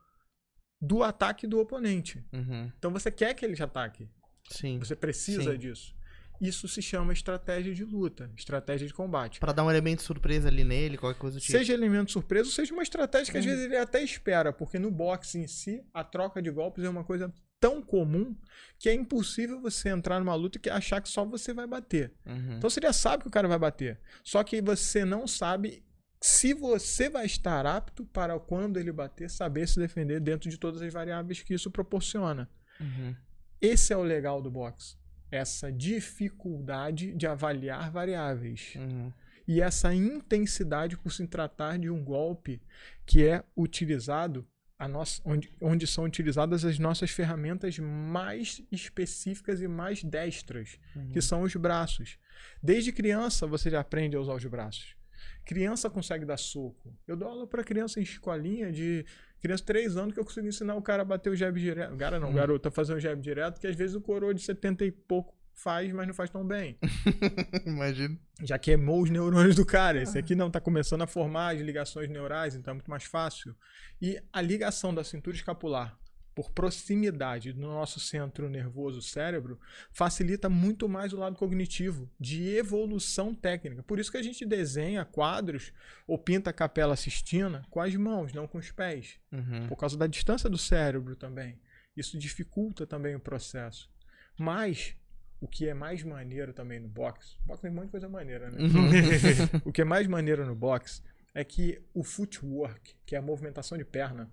do 0.82 1.03
ataque 1.03 1.45
do 1.47 1.59
oponente. 1.59 2.23
Uhum. 2.34 2.71
Então 2.78 2.91
você 2.91 3.11
quer 3.11 3.34
que 3.34 3.45
ele 3.45 3.55
te 3.55 3.63
ataque. 3.63 4.09
Sim. 4.49 4.80
Você 4.80 4.95
precisa 4.95 5.51
Sim. 5.51 5.57
disso. 5.57 5.95
Isso 6.39 6.67
se 6.67 6.84
chama 6.84 7.13
estratégia 7.13 7.73
de 7.73 7.84
luta, 7.84 8.32
estratégia 8.38 8.86
de 8.88 8.93
combate. 8.93 9.39
Pra 9.39 9.51
dar 9.51 9.63
um 9.63 9.71
elemento 9.71 10.03
surpresa 10.03 10.47
ali 10.47 10.63
nele, 10.63 10.95
qualquer 10.97 11.19
coisa 11.19 11.38
do 11.38 11.41
tipo. 11.41 11.51
Seja 11.51 11.73
elemento 11.73 12.11
surpresa, 12.11 12.49
seja 12.51 12.71
uma 12.73 12.84
estratégia 12.84 13.32
que 13.32 13.39
às 13.39 13.43
Uhum. 13.45 13.51
vezes 13.51 13.65
ele 13.65 13.75
até 13.78 14.03
espera, 14.03 14.53
porque 14.53 14.78
no 14.78 14.91
boxe 14.91 15.39
em 15.39 15.47
si, 15.47 15.84
a 15.91 16.03
troca 16.03 16.39
de 16.39 16.51
golpes 16.51 16.84
é 16.84 16.89
uma 16.89 17.03
coisa 17.03 17.34
tão 17.59 17.81
comum 17.81 18.35
que 18.79 18.89
é 18.89 18.93
impossível 18.93 19.59
você 19.59 19.89
entrar 19.89 20.19
numa 20.19 20.35
luta 20.35 20.59
e 20.63 20.69
achar 20.69 21.01
que 21.01 21.09
só 21.09 21.25
você 21.25 21.53
vai 21.53 21.65
bater. 21.65 22.13
Uhum. 22.25 22.57
Então 22.57 22.69
você 22.69 22.79
já 22.81 22.93
sabe 22.93 23.23
que 23.23 23.27
o 23.27 23.31
cara 23.31 23.47
vai 23.47 23.57
bater. 23.57 23.99
Só 24.23 24.43
que 24.43 24.61
você 24.61 25.03
não 25.03 25.27
sabe 25.27 25.83
se 26.21 26.53
você 26.53 27.09
vai 27.09 27.25
estar 27.25 27.65
apto 27.65 28.05
para 28.05 28.39
quando 28.39 28.77
ele 28.77 28.91
bater, 28.91 29.29
saber 29.29 29.67
se 29.67 29.79
defender 29.79 30.19
dentro 30.19 30.49
de 30.49 30.57
todas 30.57 30.81
as 30.81 30.91
variáveis 30.91 31.41
que 31.41 31.53
isso 31.53 31.71
proporciona. 31.71 32.49
Uhum. 32.79 33.15
Esse 33.61 33.93
é 33.93 33.97
o 33.97 34.03
legal 34.03 34.41
do 34.41 34.51
boxe. 34.51 34.95
Essa 35.31 35.71
dificuldade 35.71 37.13
de 37.13 37.27
avaliar 37.27 37.91
variáveis. 37.91 38.73
Uhum. 38.75 39.11
E 39.47 39.61
essa 39.61 39.93
intensidade 39.93 40.97
por 40.97 41.11
se 41.11 41.25
tratar 41.25 41.79
de 41.79 41.89
um 41.89 42.03
golpe 42.03 42.61
que 43.05 43.25
é 43.25 43.43
utilizado, 43.55 44.47
nossa, 44.86 45.21
onde, 45.23 45.49
onde 45.61 45.88
são 45.88 46.03
utilizadas 46.03 46.65
as 46.65 46.78
nossas 46.78 47.09
ferramentas 47.09 47.80
mais 47.80 48.61
específicas 48.69 49.61
e 49.61 49.67
mais 49.69 50.03
destras, 50.03 50.78
Uhum. 50.93 51.11
que 51.13 51.21
são 51.21 51.43
os 51.43 51.55
braços. 51.55 52.17
Desde 52.61 52.91
criança 52.91 53.47
você 53.47 53.69
já 53.69 53.80
aprende 53.80 54.17
a 54.17 54.19
usar 54.19 54.34
os 54.34 54.43
braços. 54.45 54.97
Criança 55.45 55.89
consegue 55.89 56.25
dar 56.25 56.38
soco. 56.38 56.93
Eu 57.07 57.15
dou 57.15 57.28
aula 57.30 57.47
para 57.47 57.63
criança 57.63 57.99
em 57.99 58.03
escolinha 58.03 58.69
de 58.71 59.05
criança 59.39 59.61
de 59.63 59.67
3 59.67 59.95
anos 59.97 60.13
que 60.13 60.19
eu 60.19 60.25
consigo 60.25 60.45
ensinar 60.47 60.75
o 60.75 60.82
cara 60.82 61.01
a 61.03 61.05
bater 61.05 61.30
o 61.30 61.36
jab 61.36 61.57
direto. 61.59 61.93
O 61.93 61.97
cara 61.97 62.19
não, 62.19 62.28
o 62.28 62.32
Hum. 62.32 62.36
garoto 62.36 62.67
a 62.67 62.71
fazer 62.71 62.93
o 62.93 62.99
jab 62.99 63.19
direto, 63.21 63.59
que 63.59 63.65
às 63.67 63.75
vezes 63.75 63.95
o 63.95 64.01
coroa 64.01 64.34
de 64.34 64.41
70 64.41 64.84
e 64.86 64.91
pouco 64.91 65.34
faz, 65.57 65.91
mas 65.91 66.07
não 66.07 66.13
faz 66.13 66.29
tão 66.29 66.45
bem. 66.47 66.77
Imagina. 67.65 68.17
Já 68.43 68.57
queimou 68.57 69.01
os 69.01 69.09
neurônios 69.09 69.55
do 69.55 69.65
cara. 69.65 70.01
Esse 70.01 70.17
aqui 70.17 70.35
não, 70.35 70.49
tá 70.51 70.61
começando 70.61 71.01
a 71.01 71.07
formar 71.07 71.55
as 71.55 71.61
ligações 71.61 72.09
neurais, 72.09 72.55
então 72.55 72.71
é 72.71 72.75
muito 72.75 72.89
mais 72.89 73.03
fácil. 73.03 73.55
E 74.01 74.21
a 74.31 74.41
ligação 74.41 74.93
da 74.93 75.03
cintura 75.03 75.35
escapular 75.35 75.97
por 76.35 76.51
proximidade 76.51 77.51
do 77.51 77.61
nosso 77.61 77.99
centro 77.99 78.47
nervoso 78.47 79.01
cérebro 79.01 79.59
facilita 79.91 80.47
muito 80.47 80.87
mais 80.87 81.11
o 81.11 81.17
lado 81.17 81.35
cognitivo 81.35 82.07
de 82.19 82.55
evolução 82.55 83.33
técnica. 83.33 83.81
Por 83.81 83.97
isso 83.97 84.11
que 84.11 84.17
a 84.17 84.21
gente 84.21 84.45
desenha 84.45 85.03
quadros 85.03 85.73
ou 86.05 86.15
pinta 86.19 86.51
a 86.51 86.53
capela 86.53 86.95
sistina 86.95 87.63
com 87.71 87.81
as 87.81 87.95
mãos, 87.95 88.33
não 88.33 88.47
com 88.47 88.59
os 88.59 88.69
pés 88.71 89.17
Uhum. 89.31 89.67
por 89.67 89.77
causa 89.77 89.97
da 89.97 90.05
distância 90.05 90.47
do 90.47 90.59
cérebro 90.59 91.15
também. 91.15 91.59
Isso 91.95 92.15
dificulta 92.19 92.85
também 92.85 93.15
o 93.15 93.19
processo. 93.19 93.89
Mas 94.37 94.95
o 95.39 95.47
que 95.47 95.67
é 95.67 95.73
mais 95.73 96.03
maneiro 96.03 96.51
também 96.53 96.79
no 96.79 96.88
boxe, 96.88 97.38
boxe 97.45 97.61
tem 97.61 97.71
um 97.71 97.75
monte 97.75 97.85
de 97.85 97.91
coisa 97.91 98.09
maneira, 98.09 98.49
né? 98.49 98.57
Uhum. 98.59 99.61
o 99.65 99.71
que 99.71 99.81
é 99.81 99.85
mais 99.85 100.07
maneiro 100.07 100.45
no 100.45 100.55
boxe 100.55 101.01
é 101.33 101.43
que 101.43 101.79
o 101.93 102.03
footwork, 102.03 102.95
que 103.05 103.15
é 103.15 103.19
a 103.19 103.21
movimentação 103.21 103.77
de 103.77 103.85
perna, 103.85 104.29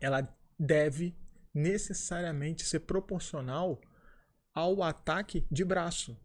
ela 0.00 0.28
deve 0.58 1.14
necessariamente 1.52 2.64
ser 2.64 2.80
proporcional 2.80 3.80
ao 4.54 4.82
ataque 4.82 5.44
de 5.50 5.64
braço. 5.64 6.16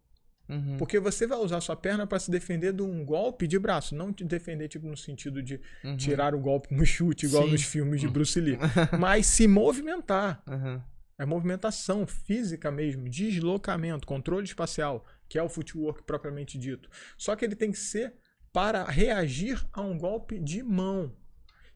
Uhum. 0.48 0.78
Porque 0.78 1.00
você 1.00 1.26
vai 1.26 1.38
usar 1.40 1.62
sua 1.62 1.76
perna 1.76 2.06
para 2.06 2.20
se 2.20 2.30
defender 2.30 2.74
de 2.74 2.82
um 2.82 3.06
golpe 3.06 3.48
de 3.48 3.58
braço, 3.58 3.96
não 3.96 4.12
te 4.12 4.24
defender 4.26 4.68
tipo 4.68 4.86
no 4.88 4.98
sentido 4.98 5.42
de 5.42 5.60
Uhum. 5.84 5.96
tirar 5.98 6.36
o 6.36 6.40
golpe 6.40 6.74
no 6.76 6.86
chute, 6.86 7.26
igual 7.26 7.46
Sim. 7.46 7.52
nos 7.52 7.64
filmes 7.64 8.02
de 8.02 8.08
Bruce 8.10 8.40
Lee, 8.40 8.58
mas 9.00 9.26
se 9.26 9.48
movimentar. 9.48 10.44
Uhum. 10.48 10.82
É 11.18 11.26
movimentação 11.26 12.08
física 12.08 12.72
mesmo, 12.72 13.08
deslocamento, 13.08 14.08
controle 14.08 14.46
espacial, 14.46 15.06
que 15.30 15.38
é 15.38 15.44
o 15.44 15.50
footwork 15.50 16.04
propriamente 16.04 16.58
dito. 16.58 16.90
Só 17.18 17.36
que 17.36 17.46
ele 17.46 17.56
tem 17.56 17.72
que 17.72 17.78
ser 17.78 18.16
para 18.52 18.84
reagir 18.84 19.66
a 19.72 19.82
um 19.82 19.98
golpe 19.98 20.40
de 20.40 20.62
mão. 20.64 21.16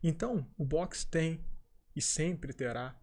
Então, 0.03 0.45
o 0.57 0.65
boxe 0.65 1.07
tem 1.07 1.43
e 1.95 2.01
sempre 2.01 2.53
terá 2.53 2.99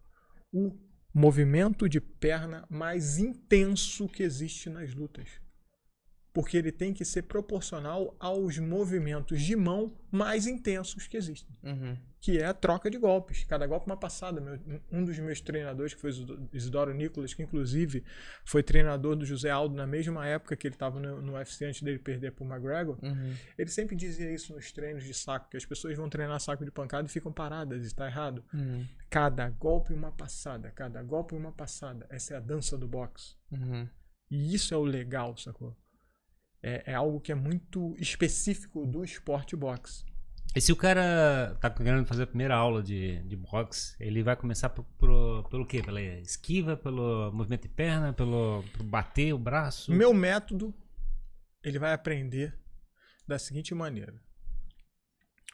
o 0.52 0.76
movimento 1.14 1.88
de 1.88 2.00
perna 2.00 2.66
mais 2.68 3.18
intenso 3.18 4.08
que 4.08 4.22
existe 4.22 4.68
nas 4.70 4.94
lutas. 4.94 5.28
Porque 6.32 6.56
ele 6.56 6.72
tem 6.72 6.94
que 6.94 7.04
ser 7.04 7.22
proporcional 7.22 8.16
aos 8.18 8.58
movimentos 8.58 9.42
de 9.42 9.54
mão 9.54 9.98
mais 10.10 10.46
intensos 10.46 11.06
que 11.06 11.16
existem 11.16 11.56
Uhum. 11.62 11.96
Que 12.24 12.38
é 12.38 12.46
a 12.46 12.54
troca 12.54 12.88
de 12.88 12.96
golpes. 12.98 13.42
Cada 13.44 13.66
golpe 13.66 13.84
uma 13.86 13.96
passada. 13.96 14.40
Meu- 14.40 14.80
um 14.92 15.04
dos 15.04 15.18
meus 15.18 15.40
treinadores, 15.40 15.92
que 15.92 16.00
foi 16.00 16.12
o 16.12 16.48
Isidoro 16.52 16.94
Nicolas, 16.94 17.34
que 17.34 17.42
inclusive 17.42 18.04
foi 18.44 18.62
treinador 18.62 19.16
do 19.16 19.24
José 19.26 19.50
Aldo 19.50 19.74
na 19.74 19.88
mesma 19.88 20.24
época 20.24 20.54
que 20.54 20.68
ele 20.68 20.74
estava 20.76 21.00
no, 21.00 21.20
no 21.20 21.32
UFC 21.32 21.64
antes 21.64 21.82
dele 21.82 21.98
perder 21.98 22.30
para 22.30 22.44
o 22.44 22.46
McGregor, 22.48 22.96
Uhum. 23.02 23.34
ele 23.58 23.68
sempre 23.70 23.96
dizia 23.96 24.32
isso 24.32 24.54
nos 24.54 24.70
treinos 24.70 25.02
de 25.02 25.12
saco, 25.12 25.50
que 25.50 25.56
as 25.56 25.66
pessoas 25.66 25.96
vão 25.96 26.08
treinar 26.08 26.38
saco 26.38 26.64
de 26.64 26.70
pancada 26.70 27.08
e 27.08 27.10
ficam 27.10 27.32
paradas, 27.32 27.84
está 27.84 28.06
errado. 28.06 28.44
Uhum. 28.54 28.86
Cada 29.10 29.50
golpe 29.50 29.92
uma 29.92 30.12
passada, 30.12 30.70
cada 30.70 31.02
golpe 31.02 31.34
uma 31.34 31.50
passada. 31.50 32.06
Essa 32.08 32.34
é 32.34 32.36
a 32.36 32.40
dança 32.40 32.78
do 32.78 32.86
boxe. 32.86 33.34
Uhum. 33.50 33.88
E 34.30 34.54
isso 34.54 34.72
é 34.72 34.76
o 34.76 34.84
legal, 34.84 35.36
sacou? 35.36 35.76
É, 36.62 36.92
é 36.92 36.94
algo 36.94 37.20
que 37.20 37.32
é 37.32 37.34
muito 37.34 37.96
específico 37.98 38.86
do 38.86 39.02
esporte 39.02 39.56
boxe. 39.56 40.04
E 40.54 40.60
se 40.60 40.70
o 40.70 40.76
cara 40.76 41.56
tá 41.60 41.70
querendo 41.70 42.04
fazer 42.04 42.24
a 42.24 42.26
primeira 42.26 42.54
aula 42.54 42.82
de, 42.82 43.22
de 43.22 43.36
boxe, 43.36 43.96
ele 43.98 44.22
vai 44.22 44.36
começar 44.36 44.68
pro, 44.68 44.84
pro- 44.98 45.44
pelo 45.50 45.66
quê? 45.66 45.82
Pela 45.82 46.00
esquiva, 46.02 46.76
pelo 46.76 47.32
movimento 47.32 47.62
de 47.62 47.68
perna, 47.70 48.12
pelo, 48.12 48.62
bater 48.84 49.32
o 49.32 49.38
braço? 49.38 49.90
Meu 49.92 50.12
método, 50.12 50.74
ele 51.64 51.78
vai 51.78 51.94
aprender 51.94 52.54
da 53.26 53.38
seguinte 53.38 53.74
maneira. 53.74 54.14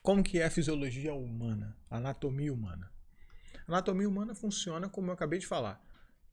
Como 0.02 0.22
que 0.22 0.40
é 0.40 0.46
a 0.46 0.50
fisiologia 0.50 1.14
humana, 1.14 1.76
a 1.88 1.98
anatomia 1.98 2.52
humana? 2.52 2.90
A 3.68 3.72
anatomia 3.72 4.08
humana 4.08 4.34
funciona 4.34 4.88
como 4.88 5.10
eu 5.10 5.14
acabei 5.14 5.38
de 5.38 5.46
falar. 5.46 5.80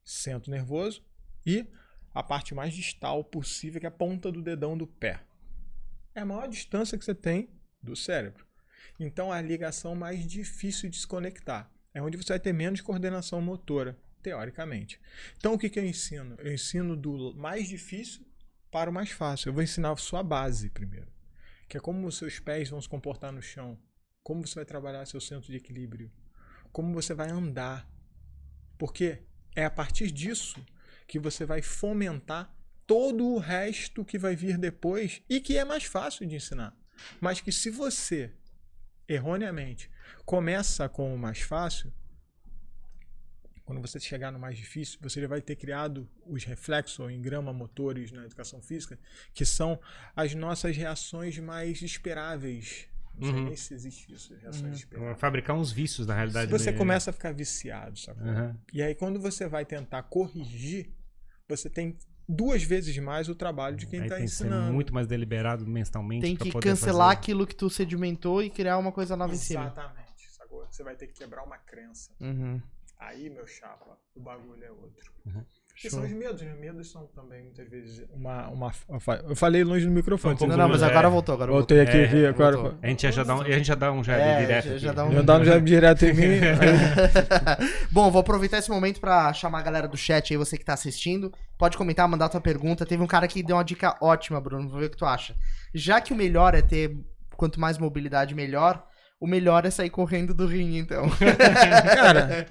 Centro 0.02 0.50
nervoso 0.50 1.04
e 1.44 1.66
a 2.12 2.22
parte 2.22 2.52
mais 2.54 2.74
distal 2.74 3.22
possível, 3.22 3.78
que 3.78 3.86
é 3.86 3.88
a 3.88 3.92
ponta 3.92 4.32
do 4.32 4.42
dedão 4.42 4.76
do 4.76 4.86
pé. 4.88 5.20
É 6.14 6.20
a 6.20 6.26
maior 6.26 6.48
distância 6.48 6.98
que 6.98 7.04
você 7.04 7.14
tem 7.14 7.48
do 7.82 7.94
cérebro. 7.94 8.45
Então, 8.98 9.32
a 9.32 9.40
ligação 9.40 9.94
mais 9.94 10.26
difícil 10.26 10.88
de 10.88 10.98
se 10.98 11.06
conectar. 11.06 11.70
É 11.92 12.02
onde 12.02 12.16
você 12.16 12.34
vai 12.34 12.40
ter 12.40 12.52
menos 12.52 12.80
coordenação 12.80 13.40
motora, 13.40 13.98
teoricamente. 14.22 15.00
Então, 15.38 15.54
o 15.54 15.58
que, 15.58 15.70
que 15.70 15.78
eu 15.78 15.86
ensino? 15.86 16.36
Eu 16.38 16.52
ensino 16.52 16.96
do 16.96 17.34
mais 17.34 17.68
difícil 17.68 18.26
para 18.70 18.90
o 18.90 18.92
mais 18.92 19.10
fácil. 19.10 19.48
Eu 19.48 19.54
vou 19.54 19.62
ensinar 19.62 19.92
a 19.92 19.96
sua 19.96 20.22
base 20.22 20.68
primeiro, 20.68 21.08
que 21.68 21.76
é 21.76 21.80
como 21.80 22.06
os 22.06 22.18
seus 22.18 22.38
pés 22.38 22.68
vão 22.68 22.80
se 22.80 22.88
comportar 22.88 23.32
no 23.32 23.40
chão, 23.40 23.78
como 24.22 24.46
você 24.46 24.56
vai 24.56 24.64
trabalhar 24.64 25.06
seu 25.06 25.20
centro 25.20 25.50
de 25.50 25.56
equilíbrio, 25.56 26.10
como 26.72 26.92
você 26.92 27.14
vai 27.14 27.30
andar. 27.30 27.88
Porque 28.76 29.22
é 29.54 29.64
a 29.64 29.70
partir 29.70 30.10
disso 30.10 30.64
que 31.06 31.18
você 31.18 31.46
vai 31.46 31.62
fomentar 31.62 32.54
todo 32.86 33.26
o 33.26 33.38
resto 33.38 34.04
que 34.04 34.18
vai 34.18 34.36
vir 34.36 34.58
depois 34.58 35.22
e 35.28 35.40
que 35.40 35.56
é 35.56 35.64
mais 35.64 35.84
fácil 35.84 36.26
de 36.26 36.36
ensinar. 36.36 36.76
Mas 37.20 37.40
que 37.40 37.52
se 37.52 37.70
você, 37.70 38.32
erroneamente, 39.08 39.90
começa 40.24 40.88
com 40.88 41.14
o 41.14 41.18
mais 41.18 41.40
fácil, 41.40 41.92
quando 43.64 43.80
você 43.80 43.98
chegar 43.98 44.30
no 44.30 44.38
mais 44.38 44.56
difícil, 44.56 44.98
você 45.02 45.20
já 45.20 45.26
vai 45.26 45.42
ter 45.42 45.56
criado 45.56 46.08
os 46.24 46.44
reflexos 46.44 47.00
ou 47.00 47.10
engrama 47.10 47.52
motores 47.52 48.12
na 48.12 48.24
educação 48.24 48.62
física, 48.62 48.96
que 49.34 49.44
são 49.44 49.80
as 50.14 50.34
nossas 50.34 50.76
reações 50.76 51.36
mais 51.38 51.82
esperáveis. 51.82 52.86
Não 53.16 53.22
sei 53.22 53.34
Uhum. 53.40 53.44
nem 53.46 53.56
se 53.56 53.74
existe 53.74 54.12
isso, 54.12 54.36
reações 54.36 54.86
Uhum. 54.92 55.16
Fabricar 55.16 55.56
uns 55.56 55.72
vícios, 55.72 56.06
na 56.06 56.14
realidade. 56.14 56.50
Você 56.50 56.70
né? 56.70 56.78
começa 56.78 57.10
a 57.10 57.12
ficar 57.12 57.32
viciado, 57.32 57.98
sacou? 57.98 58.28
Aham. 58.28 58.56
E 58.72 58.82
aí, 58.82 58.94
quando 58.94 59.18
você 59.18 59.48
vai 59.48 59.64
tentar 59.64 60.02
corrigir, 60.04 60.90
você 61.48 61.68
tem 61.68 61.98
duas 62.28 62.62
vezes 62.62 62.96
mais 62.98 63.28
o 63.28 63.34
trabalho 63.34 63.76
de 63.76 63.86
quem 63.86 64.02
está 64.02 64.16
tem 64.16 64.24
que 64.24 64.30
ser 64.30 64.44
ensinando. 64.44 64.72
muito 64.72 64.92
mais 64.92 65.06
deliberado 65.06 65.66
mentalmente. 65.66 66.22
Tem 66.22 66.36
que 66.36 66.50
poder 66.50 66.68
cancelar 66.68 67.08
fazer. 67.08 67.18
aquilo 67.18 67.46
que 67.46 67.54
tu 67.54 67.70
sedimentou 67.70 68.42
e 68.42 68.50
criar 68.50 68.78
uma 68.78 68.92
coisa 68.92 69.16
nova 69.16 69.32
em 69.32 69.36
cima. 69.36 69.66
Exatamente, 69.66 70.30
sacou? 70.30 70.66
Você 70.70 70.82
vai 70.82 70.96
ter 70.96 71.06
que 71.06 71.14
quebrar 71.14 71.44
uma 71.44 71.58
crença. 71.58 72.10
Uhum. 72.20 72.60
Aí, 72.98 73.28
meu 73.30 73.46
chapa, 73.46 73.98
o 74.14 74.20
bagulho 74.20 74.64
é 74.64 74.70
outro. 74.70 75.12
Uhum. 75.26 75.44
Que 75.78 75.90
são 75.90 76.02
os 76.02 76.10
medos, 76.10 76.40
né? 76.40 76.54
Medos 76.58 76.90
são 76.90 77.06
também, 77.14 77.42
muitas 77.42 77.68
vezes, 77.68 78.02
uma. 78.10 78.48
uma 78.48 78.72
eu 79.28 79.36
falei 79.36 79.62
longe 79.62 79.84
do 79.84 79.92
microfone. 79.92 80.34
Não, 80.40 80.56
não, 80.56 80.68
mas 80.70 80.82
É. 80.82 80.86
agora 80.86 81.10
voltou, 81.10 81.34
agora 81.34 81.52
Voltei 81.52 81.80
aqui, 81.80 81.98
É, 81.98 82.06
vi, 82.06 82.24
agora. 82.26 82.56
voltou. 82.56 82.78
A 82.82 82.86
gente 82.86 83.02
já, 83.02 83.10
já 83.10 83.22
dá 83.24 83.36
um, 83.36 83.42
a 83.42 83.50
gente 83.50 83.66
já 83.66 83.74
dá 83.74 83.92
um 83.92 84.02
já 84.02 84.14
É, 84.16 84.40
direto. 84.40 84.64
já- 84.64 84.70
aqui. 84.70 84.78
já 84.78 84.92
dá 84.92 85.04
um- 85.04 85.12
Já 85.12 85.22
dá 85.22 85.36
um 85.38 85.44
jab 85.44 85.64
direto 85.66 86.04
em 86.06 86.14
mim. 86.14 86.40
Bom, 87.92 88.10
vou 88.10 88.20
aproveitar 88.20 88.58
esse 88.58 88.70
momento 88.70 89.00
pra 89.00 89.32
chamar 89.32 89.58
a 89.58 89.62
galera 89.62 89.86
do 89.88 89.96
chat 89.96 90.32
aí, 90.32 90.36
você 90.38 90.56
que 90.56 90.64
tá 90.64 90.72
assistindo. 90.74 91.32
Pode 91.58 91.76
comentar, 91.76 92.08
mandar 92.08 92.28
tua 92.30 92.40
pergunta. 92.40 92.86
Teve 92.86 93.02
um 93.02 93.06
cara 93.06 93.28
que 93.28 93.42
deu 93.42 93.56
uma 93.56 93.64
dica 93.64 93.96
ótima, 94.00 94.40
Bruno. 94.40 94.68
Vou 94.68 94.80
ver 94.80 94.86
o 94.86 94.90
que 94.90 94.96
tu 94.96 95.04
acha. 95.04 95.34
Já 95.74 96.00
que 96.00 96.12
o 96.12 96.16
melhor 96.16 96.54
é 96.54 96.62
ter 96.62 96.96
quanto 97.36 97.60
mais 97.60 97.76
mobilidade, 97.78 98.34
melhor. 98.34 98.82
O 99.20 99.26
melhor 99.26 99.64
é 99.66 99.70
sair 99.70 99.90
correndo 99.90 100.34
do 100.34 100.46
ringue, 100.46 100.78
então. 100.78 101.04
Cara, 101.94 102.46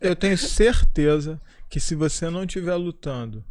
eu 0.00 0.14
tenho 0.16 0.36
certeza 0.38 1.40
que 1.74 1.80
se 1.80 1.96
você 1.96 2.30
não 2.30 2.44
estiver 2.44 2.76
lutando 2.76 3.44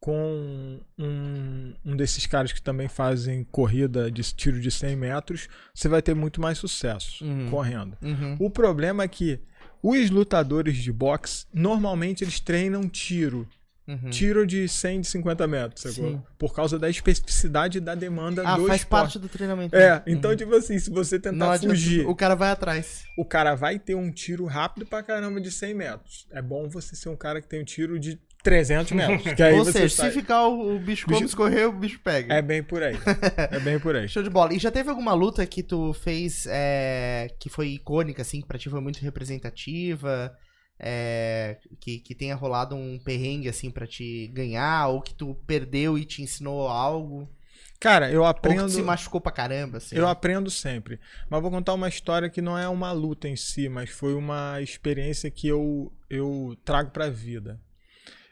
com 0.00 0.80
um, 0.98 1.74
um 1.84 1.94
desses 1.94 2.24
caras 2.24 2.50
que 2.50 2.62
também 2.62 2.88
fazem 2.88 3.44
corrida 3.44 4.10
de 4.10 4.22
tiro 4.22 4.58
de 4.58 4.70
100 4.70 4.96
metros, 4.96 5.48
você 5.74 5.86
vai 5.86 6.00
ter 6.00 6.14
muito 6.14 6.40
mais 6.40 6.56
sucesso 6.56 7.22
Uhum. 7.22 7.50
correndo. 7.50 7.94
Uhum. 8.00 8.38
O 8.40 8.48
problema 8.48 9.02
é 9.04 9.08
que 9.08 9.38
os 9.82 10.08
lutadores 10.08 10.78
de 10.78 10.90
boxe, 10.90 11.44
normalmente 11.52 12.24
eles 12.24 12.40
treinam 12.40 12.88
tiro. 12.88 13.46
Uhum. 13.88 14.10
Tiro 14.10 14.46
de 14.46 14.68
100, 14.68 15.00
de 15.00 15.06
50 15.08 15.46
metros. 15.48 15.98
Por 16.38 16.54
causa 16.54 16.78
da 16.78 16.88
especificidade 16.88 17.80
da 17.80 17.94
demanda 17.96 18.42
Ah, 18.46 18.56
do 18.56 18.66
faz 18.68 18.82
esporte. 18.82 19.02
parte 19.02 19.18
do 19.18 19.28
treinamento. 19.28 19.74
É, 19.74 19.96
né? 19.96 20.02
então, 20.06 20.30
Uhum. 20.30 20.36
tipo 20.36 20.54
assim, 20.54 20.78
se 20.78 20.88
você 20.88 21.16
Não 21.16 21.22
tentar 21.22 21.52
adianta- 21.54 21.74
fugir, 21.74 22.06
O 22.06 22.14
cara 22.14 22.36
vai 22.36 22.50
atrás. 22.50 23.04
o 23.18 23.24
cara 23.24 23.54
vai 23.56 23.78
ter 23.80 23.96
um 23.96 24.10
tiro 24.12 24.44
rápido 24.46 24.86
pra 24.86 25.02
caramba 25.02 25.40
de 25.40 25.50
100 25.50 25.74
metros. 25.74 26.26
É 26.30 26.40
bom 26.40 26.68
você 26.68 26.94
ser 26.94 27.08
um 27.08 27.16
cara 27.16 27.40
que 27.40 27.48
tem 27.48 27.60
um 27.60 27.64
tiro 27.64 27.98
de 27.98 28.20
300 28.44 28.92
metros. 28.92 29.34
Que 29.34 29.42
aí 29.42 29.54
Ou 29.58 29.64
você 29.64 29.72
seja, 29.72 29.96
sai- 29.96 30.10
se 30.12 30.20
ficar 30.20 30.46
o, 30.46 30.76
o 30.76 30.78
bicho 30.78 31.04
como 31.06 31.16
Bicho- 31.16 31.28
escorrer, 31.28 31.68
o 31.68 31.72
bicho 31.72 31.98
pega. 32.04 32.34
É 32.34 32.40
bem 32.42 32.62
por 32.62 32.82
aí. 32.84 32.96
É 33.50 33.58
bem 33.58 33.80
por 33.80 33.96
aí. 33.96 34.06
Show 34.08 34.22
de 34.22 34.30
bola. 34.30 34.54
E 34.54 34.58
já 34.60 34.70
teve 34.70 34.90
alguma 34.90 35.12
luta 35.12 35.44
que 35.44 35.60
tu 35.62 35.92
fez 35.92 36.46
é, 36.48 37.28
que 37.38 37.48
foi 37.48 37.68
icônica, 37.70 38.22
assim, 38.22 38.40
que 38.40 38.46
pra 38.46 38.58
ti 38.58 38.68
foi 38.70 38.80
muito 38.80 39.00
representativa? 39.00 40.32
É, 40.82 41.58
que, 41.80 41.98
que 42.00 42.14
tenha 42.14 42.34
rolado 42.34 42.74
um 42.76 42.98
perrengue, 42.98 43.48
assim, 43.48 43.70
pra 43.70 43.86
te 43.86 44.26
ganhar? 44.28 44.88
Ou 44.88 45.00
que 45.00 45.14
tu 45.14 45.34
perdeu 45.46 45.96
e 45.96 46.04
te 46.04 46.22
ensinou 46.22 46.68
algo? 46.68 47.28
Cara, 47.80 48.10
eu 48.10 48.22
Ou 48.22 48.26
que 48.26 48.30
aprendo. 48.30 48.68
se 48.68 48.82
machucou 48.82 49.20
pra 49.20 49.32
caramba, 49.32 49.78
assim? 49.78 49.96
Eu 49.96 50.06
aprendo 50.06 50.50
sempre. 50.50 51.00
Mas 51.28 51.42
vou 51.42 51.50
contar 51.50 51.74
uma 51.74 51.88
história 51.88 52.30
que 52.30 52.40
não 52.42 52.56
é 52.56 52.68
uma 52.68 52.92
luta 52.92 53.28
em 53.28 53.36
si, 53.36 53.68
mas 53.68 53.90
foi 53.90 54.14
uma 54.14 54.60
experiência 54.60 55.30
que 55.30 55.48
eu, 55.48 55.92
eu 56.08 56.56
trago 56.64 56.90
pra 56.92 57.08
vida. 57.10 57.60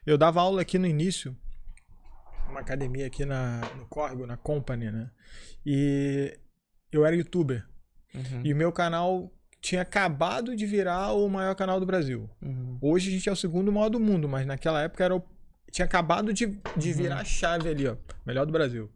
Eu 0.07 0.17
dava 0.17 0.41
aula 0.41 0.63
aqui 0.63 0.79
no 0.79 0.87
início, 0.87 1.37
uma 2.49 2.61
academia 2.61 3.07
aqui 3.07 3.25
na, 3.25 3.61
no 3.77 3.87
Córrego, 3.87 4.27
na 4.27 4.37
Company, 4.37 4.91
né? 4.91 5.11
E 5.65 6.37
eu 6.93 7.05
era 7.05 7.15
youtuber. 7.17 7.67
Uhum, 8.15 8.43
E 8.45 8.53
o 8.53 8.57
meu 8.57 8.73
canal 8.73 9.33
tinha 9.61 9.83
acabado 9.83 10.57
de 10.57 10.65
virar 10.67 11.13
o 11.13 11.29
maior 11.29 11.55
canal 11.55 11.79
do 11.79 11.87
Brasil. 11.87 12.29
uhum. 12.43 12.79
Hoje 12.81 13.09
a 13.09 13.13
gente 13.13 13.29
é 13.29 13.33
o 13.33 13.37
segundo 13.37 13.71
maior 13.71 13.89
do 13.91 14.01
mundo, 14.01 14.29
mas 14.29 14.47
naquela 14.47 14.83
época 14.83 15.05
era 15.05 15.15
o... 15.17 15.23
tinha 15.71 15.85
acabado 15.85 16.33
de, 16.33 16.47
de 16.77 16.91
Uhum. 16.91 16.97
virar 16.97 17.19
a 17.21 17.25
chave 17.25 17.69
ali, 17.69 17.87
ó. 17.87 17.97
Melhor 18.25 18.47
do 18.47 18.53
Brasil. 18.53 18.91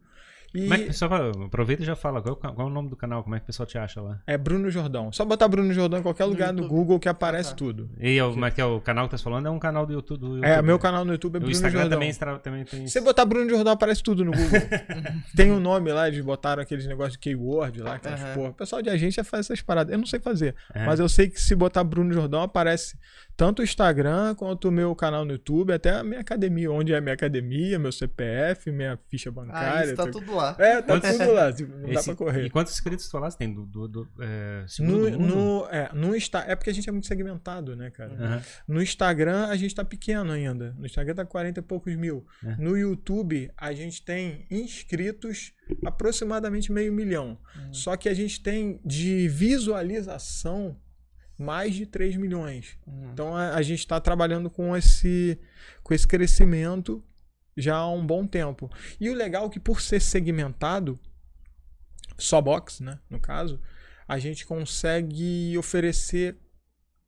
E 0.55 0.61
Como 0.61 0.73
é 0.73 0.77
que 0.77 0.83
o 0.83 0.87
pessoal 0.87 1.09
fala? 1.09 1.45
Aproveita 1.45 1.83
e 1.83 1.85
já 1.85 1.95
fala. 1.95 2.21
Qual, 2.21 2.35
é 2.35 2.53
qual 2.55 2.67
é 2.67 2.69
o 2.71 2.73
nome 2.73 2.89
do 2.89 2.95
canal? 2.95 3.23
Como 3.23 3.35
é 3.35 3.39
que 3.39 3.43
o 3.43 3.47
pessoal 3.47 3.65
te 3.67 3.77
acha 3.77 4.01
lá? 4.01 4.19
é 4.25 4.37
Bruno 4.37 4.69
Jordão. 4.69 5.11
Só 5.11 5.25
botar 5.25 5.47
Bruno 5.47 5.71
Jordão 5.73 5.99
em 5.99 6.03
qualquer 6.03 6.25
lugar 6.25 6.53
do. 6.53 6.67
Google 6.67 6.99
que 6.99 7.07
aparece 7.09 7.49
tá. 7.51 7.55
tudo. 7.55 7.89
E 7.99 8.17
é 8.17 8.23
o- 8.23 8.31
como 8.31 8.45
é 8.45 8.51
que 8.51 8.59
é 8.61 8.65
o 8.65 8.79
canal 8.81 9.05
que 9.07 9.11
tá 9.11 9.17
falando? 9.17 9.47
É 9.47 9.49
um 9.49 9.59
canal 9.59 9.85
do 9.85 9.93
YouTube. 9.93 10.19
do 10.19 10.27
YouTube. 10.37 10.45
É, 10.45 10.61
meu 10.61 10.79
canal 10.79 11.03
no 11.05 11.11
YouTube 11.13 11.35
é 11.35 11.37
O 11.37 11.39
Bruno 11.41 11.51
Instagram 11.51 11.79
Jordão. 11.81 11.95
também, 11.97 12.09
estra- 12.09 12.39
também 12.39 12.63
tem. 12.65 12.87
Se 12.87 12.93
você 12.93 13.01
botar 13.01 13.25
Bruno 13.25 13.49
Jordão, 13.49 13.73
aparece 13.73 14.01
tudo 14.03 14.23
no 14.25 14.31
Google. 14.31 14.45
Tem 15.35 15.51
um 15.51 15.59
nome 15.59 15.91
lá, 15.91 16.07
eles 16.07 16.23
botaram 16.23 16.61
aqueles 16.61 16.85
negócios 16.87 17.13
de 17.13 17.19
keyword 17.19 17.81
lá, 17.81 17.95
aquelas 17.95 18.21
Aham. 18.21 18.33
porra. 18.33 18.49
O 18.49 18.53
pessoal 18.53 18.81
de 18.81 18.89
agência 18.89 19.23
faz 19.23 19.45
essas 19.45 19.61
paradas. 19.61 19.91
Eu 19.91 19.97
não 19.99 20.05
sei 20.05 20.19
fazer. 20.19 20.55
É. 20.73 20.85
Mas 20.85 20.99
eu 20.99 21.09
sei 21.09 21.29
que 21.29 21.41
se 21.41 21.55
botar 21.55 21.83
Bruno 21.83 22.13
Jordão, 22.13 22.41
aparece 22.41 22.97
tanto 23.37 23.59
o 23.61 23.63
Instagram 23.63 24.33
quanto 24.35 24.69
o 24.69 24.71
meu 24.71 24.95
canal 24.95 25.25
no 25.25 25.33
YouTube, 25.33 25.73
até 25.73 25.91
a 25.91 26.03
minha 26.03 26.21
academia, 26.21 26.71
onde 26.71 26.93
é 26.93 26.97
a 26.97 27.01
minha 27.01 27.13
academia, 27.13 27.77
meu 27.77 27.91
CPF, 27.91 28.71
minha 28.71 28.97
ficha 29.09 29.29
Ah, 29.29 29.33
bancária. 29.33 29.85
isso 29.87 29.95
tá 29.95 30.03
tudo. 30.03 30.19
tudo 30.19 30.39
lá. 30.45 30.55
É, 30.59 30.81
tá 30.81 30.93
Quantos- 30.99 31.17
tudo 31.17 31.31
lá. 31.33 31.53
tipo, 31.53 31.71
não 31.75 31.81
dá 31.89 31.93
Esse- 31.99 32.05
pra 32.05 32.15
correr. 32.15 32.45
E 32.45 32.49
quantos 32.49 32.73
inscritos 32.73 33.05
tu 33.05 33.11
falaste? 33.11 33.37
Tem 33.37 33.53
do, 33.53 33.65
do, 33.65 33.87
do 33.87 34.07
é, 34.19 34.65
No, 34.79 35.09
do 35.11 35.19
mundo? 35.19 35.35
no, 35.35 35.65
é, 35.69 35.89
no 35.93 36.15
Insta, 36.15 36.39
é 36.47 36.55
porque 36.55 36.69
a 36.69 36.73
gente 36.73 36.87
é 36.87 36.91
muito 36.91 37.07
segmentado, 37.07 37.75
né, 37.75 37.89
cara? 37.91 38.13
Aham. 38.13 38.41
No 38.67 38.81
Instagram 38.81 39.47
a 39.47 39.55
gente 39.55 39.73
tá 39.75 39.83
pequeno 39.85 40.31
ainda. 40.31 40.73
No 40.77 40.85
Instagram 40.85 41.15
tá 41.15 41.25
40 41.25 41.59
e 41.59 41.63
poucos 41.63 41.95
mil. 41.95 42.25
É. 42.43 42.55
No 42.57 42.77
YouTube 42.77 43.51
a 43.57 43.73
gente 43.73 44.03
tem 44.03 44.45
inscritos 44.49 45.53
aproximadamente 45.85 46.71
meio 46.71 46.93
milhão. 46.93 47.37
Só 47.71 47.95
que 47.97 48.07
a 48.09 48.13
gente 48.13 48.41
tem 48.41 48.79
de 48.85 49.27
visualização 49.29 50.77
mais 51.37 51.75
de 51.75 51.85
3 51.85 52.15
milhões. 52.15 52.77
Uhum. 52.87 53.09
Então 53.11 53.35
a, 53.35 53.55
a 53.55 53.61
gente 53.61 53.79
está 53.79 53.99
trabalhando 53.99 54.49
com 54.49 54.75
esse, 54.75 55.37
com 55.83 55.93
esse 55.93 56.07
crescimento 56.07 57.03
já 57.57 57.75
há 57.75 57.89
um 57.89 58.05
bom 58.05 58.25
tempo. 58.27 58.69
E 58.99 59.09
o 59.09 59.13
legal 59.13 59.47
é 59.47 59.49
que 59.49 59.59
por 59.59 59.81
ser 59.81 59.99
segmentado, 60.01 60.99
só 62.17 62.41
box, 62.41 62.81
né, 62.83 62.99
no 63.09 63.19
caso, 63.19 63.59
a 64.07 64.17
gente 64.19 64.45
consegue 64.45 65.57
oferecer 65.57 66.37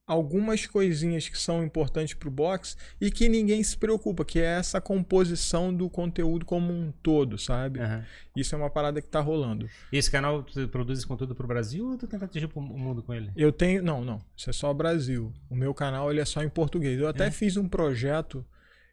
algumas 0.05 0.65
coisinhas 0.65 1.27
que 1.27 1.37
são 1.37 1.61
importantes 1.61 2.13
para 2.13 2.29
o 2.29 2.31
box 2.31 2.77
e 2.99 3.11
que 3.11 3.27
ninguém 3.27 3.61
se 3.61 3.75
preocupa, 3.77 4.23
que 4.23 4.39
é 4.39 4.57
essa 4.57 4.79
composição 4.79 5.73
do 5.73 5.89
conteúdo 5.89 6.45
como 6.45 6.71
um 6.71 6.93
todo, 7.03 7.37
sabe? 7.37 7.81
Aham. 7.81 8.05
Isso 8.33 8.55
é 8.55 8.57
uma 8.57 8.69
parada 8.69 9.01
que 9.01 9.07
tá 9.09 9.19
rolando. 9.19 9.69
E 9.91 9.97
esse 9.97 10.09
canal, 10.09 10.43
tu 10.43 10.65
produz 10.69 10.99
esse 10.99 11.07
conteúdo 11.07 11.35
pro 11.35 11.45
Brasil 11.45 11.89
ou 11.89 11.97
tu 11.97 12.07
tenta 12.07 12.23
atingir 12.23 12.47
pro- 12.47 12.61
o 12.61 12.79
mundo 12.79 13.03
com 13.03 13.13
ele? 13.13 13.33
Eu 13.35 13.51
tenho. 13.51 13.83
Não, 13.83 14.05
não. 14.05 14.21
Isso 14.35 14.49
é 14.49 14.53
só 14.53 14.73
Brasil. 14.73 15.33
O 15.49 15.55
meu 15.57 15.73
canal 15.73 16.09
ele 16.09 16.21
é 16.21 16.25
só 16.25 16.41
em 16.41 16.47
português. 16.49 16.97
Eu 16.97 17.09
até 17.09 17.27
É. 17.27 17.31
fiz 17.31 17.57
um 17.57 17.67
projeto 17.67 18.45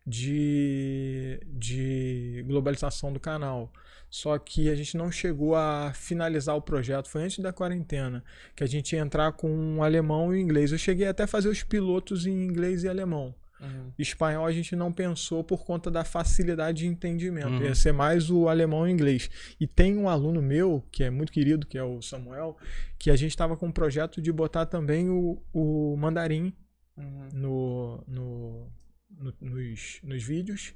de, 0.06 1.40
de 1.46 2.44
globalização 2.46 3.12
do 3.12 3.20
canal. 3.20 3.72
Só 4.10 4.38
que 4.38 4.70
a 4.70 4.74
gente 4.76 4.96
não 4.96 5.10
chegou 5.10 5.56
a 5.56 5.92
finalizar 5.94 6.54
o 6.56 6.62
projeto. 6.62 7.08
Foi 7.08 7.24
antes 7.24 7.40
da 7.40 7.52
quarentena. 7.52 8.22
Que 8.54 8.62
a 8.62 8.66
gente 8.66 8.94
ia 8.94 9.00
entrar 9.02 9.32
com 9.32 9.50
um 9.50 9.82
alemão 9.82 10.32
e 10.32 10.38
um 10.38 10.40
inglês. 10.40 10.70
Eu 10.70 10.78
cheguei 10.78 11.06
até 11.08 11.24
a 11.24 11.26
fazer 11.26 11.48
os 11.48 11.62
pilotos 11.64 12.24
em 12.26 12.44
inglês 12.44 12.84
e 12.84 12.88
alemão. 12.88 13.34
Uhum. 13.60 13.92
Espanhol 13.98 14.46
a 14.46 14.52
gente 14.52 14.76
não 14.76 14.92
pensou 14.92 15.42
por 15.42 15.64
conta 15.64 15.90
da 15.90 16.04
facilidade 16.04 16.78
de 16.82 16.86
entendimento. 16.86 17.48
Uhum. 17.48 17.62
Ia 17.64 17.74
ser 17.74 17.92
mais 17.92 18.30
o 18.30 18.48
alemão 18.48 18.86
e 18.86 18.90
o 18.90 18.92
inglês. 18.92 19.28
E 19.58 19.66
tem 19.66 19.96
um 19.98 20.08
aluno 20.08 20.40
meu, 20.40 20.84
que 20.92 21.02
é 21.02 21.10
muito 21.10 21.32
querido, 21.32 21.66
que 21.66 21.76
é 21.78 21.82
o 21.82 22.00
Samuel, 22.02 22.56
que 22.98 23.10
a 23.10 23.16
gente 23.16 23.30
estava 23.30 23.56
com 23.56 23.66
um 23.66 23.72
projeto 23.72 24.22
de 24.22 24.30
botar 24.30 24.66
também 24.66 25.08
o, 25.08 25.42
o 25.52 25.96
mandarim 25.96 26.52
Uhum. 26.96 27.28
no, 27.32 28.04
no- 28.06 28.72
no- 29.18 29.34
nos, 29.40 29.98
nos 30.02 30.22
vídeos 30.22 30.74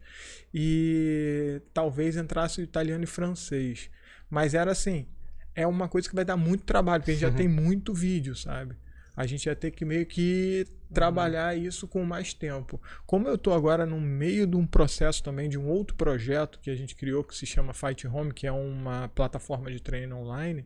e 0.54 1.60
talvez 1.72 2.16
entrasse 2.16 2.60
o 2.60 2.64
italiano 2.64 3.04
e 3.04 3.06
francês. 3.06 3.90
Mas 4.30 4.54
era 4.54 4.72
assim, 4.72 5.06
é 5.54 5.66
uma 5.66 5.88
coisa 5.88 6.08
que 6.08 6.14
vai 6.14 6.24
dar 6.24 6.36
muito 6.36 6.64
trabalho, 6.64 7.00
porque 7.02 7.12
a 7.12 7.14
gente 7.14 7.22
já 7.22 7.30
tem 7.32 7.48
muito 7.48 7.94
vídeo, 7.94 8.34
sabe? 8.36 8.74
A 9.16 9.26
gente 9.26 9.46
ia 9.46 9.56
ter 9.56 9.70
que 9.72 9.84
meio 9.84 10.06
que 10.06 10.66
trabalhar 10.94 11.56
isso 11.56 11.88
com 11.88 12.04
mais 12.04 12.32
tempo. 12.32 12.80
Como 13.04 13.26
eu 13.28 13.36
tô 13.36 13.52
agora 13.52 13.84
no 13.84 14.00
meio 14.00 14.46
de 14.46 14.56
um 14.56 14.66
processo 14.66 15.22
também 15.22 15.48
de 15.48 15.58
um 15.58 15.66
outro 15.68 15.96
projeto 15.96 16.58
que 16.60 16.70
a 16.70 16.76
gente 16.76 16.94
criou 16.94 17.24
que 17.24 17.34
se 17.36 17.44
chama 17.44 17.74
Fight 17.74 18.06
Home, 18.06 18.32
que 18.32 18.46
é 18.46 18.52
uma 18.52 19.08
plataforma 19.08 19.70
de 19.70 19.80
treino 19.80 20.16
online, 20.16 20.64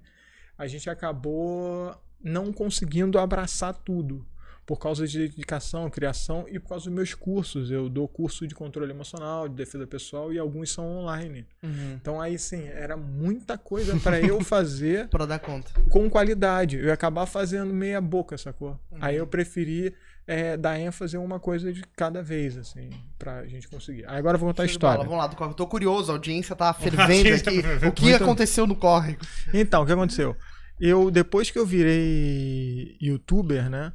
a 0.59 0.67
gente 0.67 0.89
acabou 0.91 1.97
não 2.23 2.53
conseguindo 2.53 3.19
abraçar 3.19 3.75
tudo 3.75 4.25
por 4.65 4.79
causa 4.79 5.07
de 5.09 5.29
dedicação, 5.29 5.91
criação 5.91 6.47
e 6.49 6.59
por 6.59 6.69
causa 6.71 6.85
dos 6.87 6.95
meus 6.95 7.15
cursos. 7.15 7.71
Eu 7.71 7.89
dou 7.89 8.07
curso 8.07 8.47
de 8.47 8.55
controle 8.55 8.93
emocional, 8.93 9.49
de 9.49 9.55
defesa 9.57 9.87
pessoal 9.87 10.33
e 10.33 10.39
alguns 10.39 10.71
são 10.71 10.87
online. 10.99 11.47
Uhum. 11.63 11.95
Então 12.01 12.21
aí 12.21 12.39
sim, 12.39 12.63
era 12.69 12.97
muita 12.97 13.59
coisa 13.59 13.99
para 13.99 14.21
eu 14.21 14.41
fazer 14.45 15.09
Pra 15.09 15.27
dar 15.27 15.41
conta. 15.41 15.71
com 15.91 16.09
qualidade. 16.09 16.77
Eu 16.79 16.85
ia 16.87 16.93
acabar 16.95 17.27
fazendo 17.27 17.75
meia 17.75 18.01
boca, 18.01 18.39
sacou? 18.39 18.79
Uhum. 18.91 18.99
Aí 19.01 19.17
eu 19.17 19.27
preferi 19.27 19.93
é, 20.29 20.57
dar 20.57 20.79
ênfase 20.79 21.17
em 21.17 21.19
uma 21.19 21.41
coisa 21.41 21.73
de 21.73 21.83
cada 21.97 22.23
vez, 22.23 22.57
assim, 22.57 22.89
pra 23.19 23.45
gente 23.47 23.67
conseguir. 23.69 24.05
Aí 24.07 24.17
agora 24.17 24.37
eu 24.37 24.41
vou 24.41 24.49
contar 24.49 24.63
a 24.63 24.67
de 24.67 24.79
bola. 24.79 24.93
história. 24.93 25.05
Vamos 25.05 25.19
lá, 25.19 25.27
do 25.27 25.35
corre. 25.35 25.51
Eu 25.51 25.55
tô 25.57 25.67
curioso, 25.67 26.13
a 26.13 26.15
audiência 26.15 26.55
tá 26.55 26.73
fervendo 26.75 27.29
aqui. 27.35 27.43
tá 27.43 27.51
fervendo. 27.51 27.89
O 27.89 27.93
que 27.93 28.03
Muito- 28.05 28.23
aconteceu 28.23 28.65
no 28.67 28.77
corre? 28.77 29.19
Então, 29.53 29.83
o 29.83 29.87
que 29.87 29.91
aconteceu? 29.93 30.37
Eu, 30.81 31.11
depois 31.11 31.51
que 31.51 31.59
eu 31.59 31.67
virei 31.67 32.97
youtuber, 33.01 33.69
né? 33.69 33.93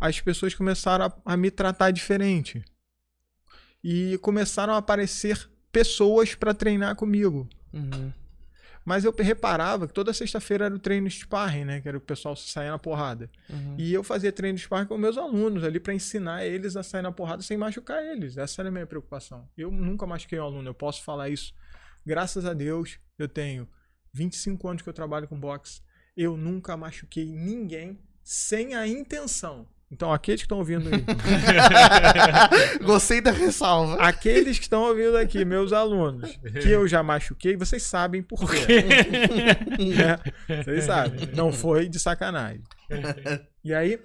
As 0.00 0.20
pessoas 0.20 0.54
começaram 0.54 1.06
a, 1.06 1.32
a 1.32 1.36
me 1.36 1.50
tratar 1.50 1.90
diferente. 1.90 2.64
E 3.82 4.18
começaram 4.18 4.74
a 4.74 4.78
aparecer 4.78 5.48
pessoas 5.70 6.34
para 6.34 6.54
treinar 6.54 6.96
comigo. 6.96 7.48
Uhum. 7.72 8.12
Mas 8.84 9.04
eu 9.04 9.14
reparava 9.16 9.88
que 9.88 9.94
toda 9.94 10.12
sexta-feira 10.12 10.66
era 10.66 10.74
o 10.74 10.78
treino 10.78 11.10
sparring, 11.10 11.64
né? 11.64 11.80
Que 11.80 11.88
era 11.88 11.96
o 11.96 12.00
pessoal 12.00 12.36
sair 12.36 12.68
na 12.68 12.78
porrada. 12.78 13.30
Uhum. 13.48 13.76
E 13.78 13.92
eu 13.94 14.04
fazia 14.04 14.30
treino 14.30 14.58
sparring 14.58 14.86
com 14.86 14.98
meus 14.98 15.16
alunos 15.16 15.64
ali 15.64 15.80
para 15.80 15.94
ensinar 15.94 16.44
eles 16.44 16.76
a 16.76 16.82
sair 16.82 17.00
na 17.00 17.10
porrada 17.10 17.42
sem 17.42 17.56
machucar 17.56 18.04
eles. 18.04 18.36
Essa 18.36 18.60
era 18.60 18.68
a 18.68 18.72
minha 18.72 18.86
preocupação. 18.86 19.48
Eu 19.56 19.70
nunca 19.70 20.06
machuquei 20.06 20.38
um 20.38 20.44
aluno, 20.44 20.68
eu 20.68 20.74
posso 20.74 21.02
falar 21.02 21.30
isso. 21.30 21.54
Graças 22.04 22.44
a 22.44 22.52
Deus, 22.52 22.98
eu 23.18 23.26
tenho 23.26 23.66
25 24.12 24.68
anos 24.68 24.82
que 24.82 24.88
eu 24.88 24.92
trabalho 24.92 25.26
com 25.26 25.40
boxe. 25.40 25.80
Eu 26.14 26.36
nunca 26.36 26.76
machuquei 26.76 27.24
ninguém 27.24 27.98
sem 28.22 28.74
a 28.74 28.86
intenção. 28.86 29.66
Então, 29.94 30.12
aqueles 30.12 30.40
que 30.40 30.46
estão 30.46 30.58
ouvindo 30.58 30.88
aí, 30.88 31.04
Gostei 32.84 33.20
da 33.20 33.30
ressalva. 33.30 33.94
aqueles 34.02 34.58
que 34.58 34.64
estão 34.64 34.82
ouvindo 34.82 35.16
aqui, 35.16 35.44
meus 35.44 35.72
alunos, 35.72 36.36
que 36.60 36.68
eu 36.68 36.88
já 36.88 37.00
machuquei, 37.00 37.56
vocês 37.56 37.84
sabem 37.84 38.20
por 38.20 38.50
quê. 38.50 38.82
né? 39.94 40.18
Vocês 40.64 40.84
sabem. 40.84 41.28
Não 41.36 41.52
foi 41.52 41.88
de 41.88 42.00
sacanagem. 42.00 42.64
E 43.62 43.72
aí, 43.72 44.00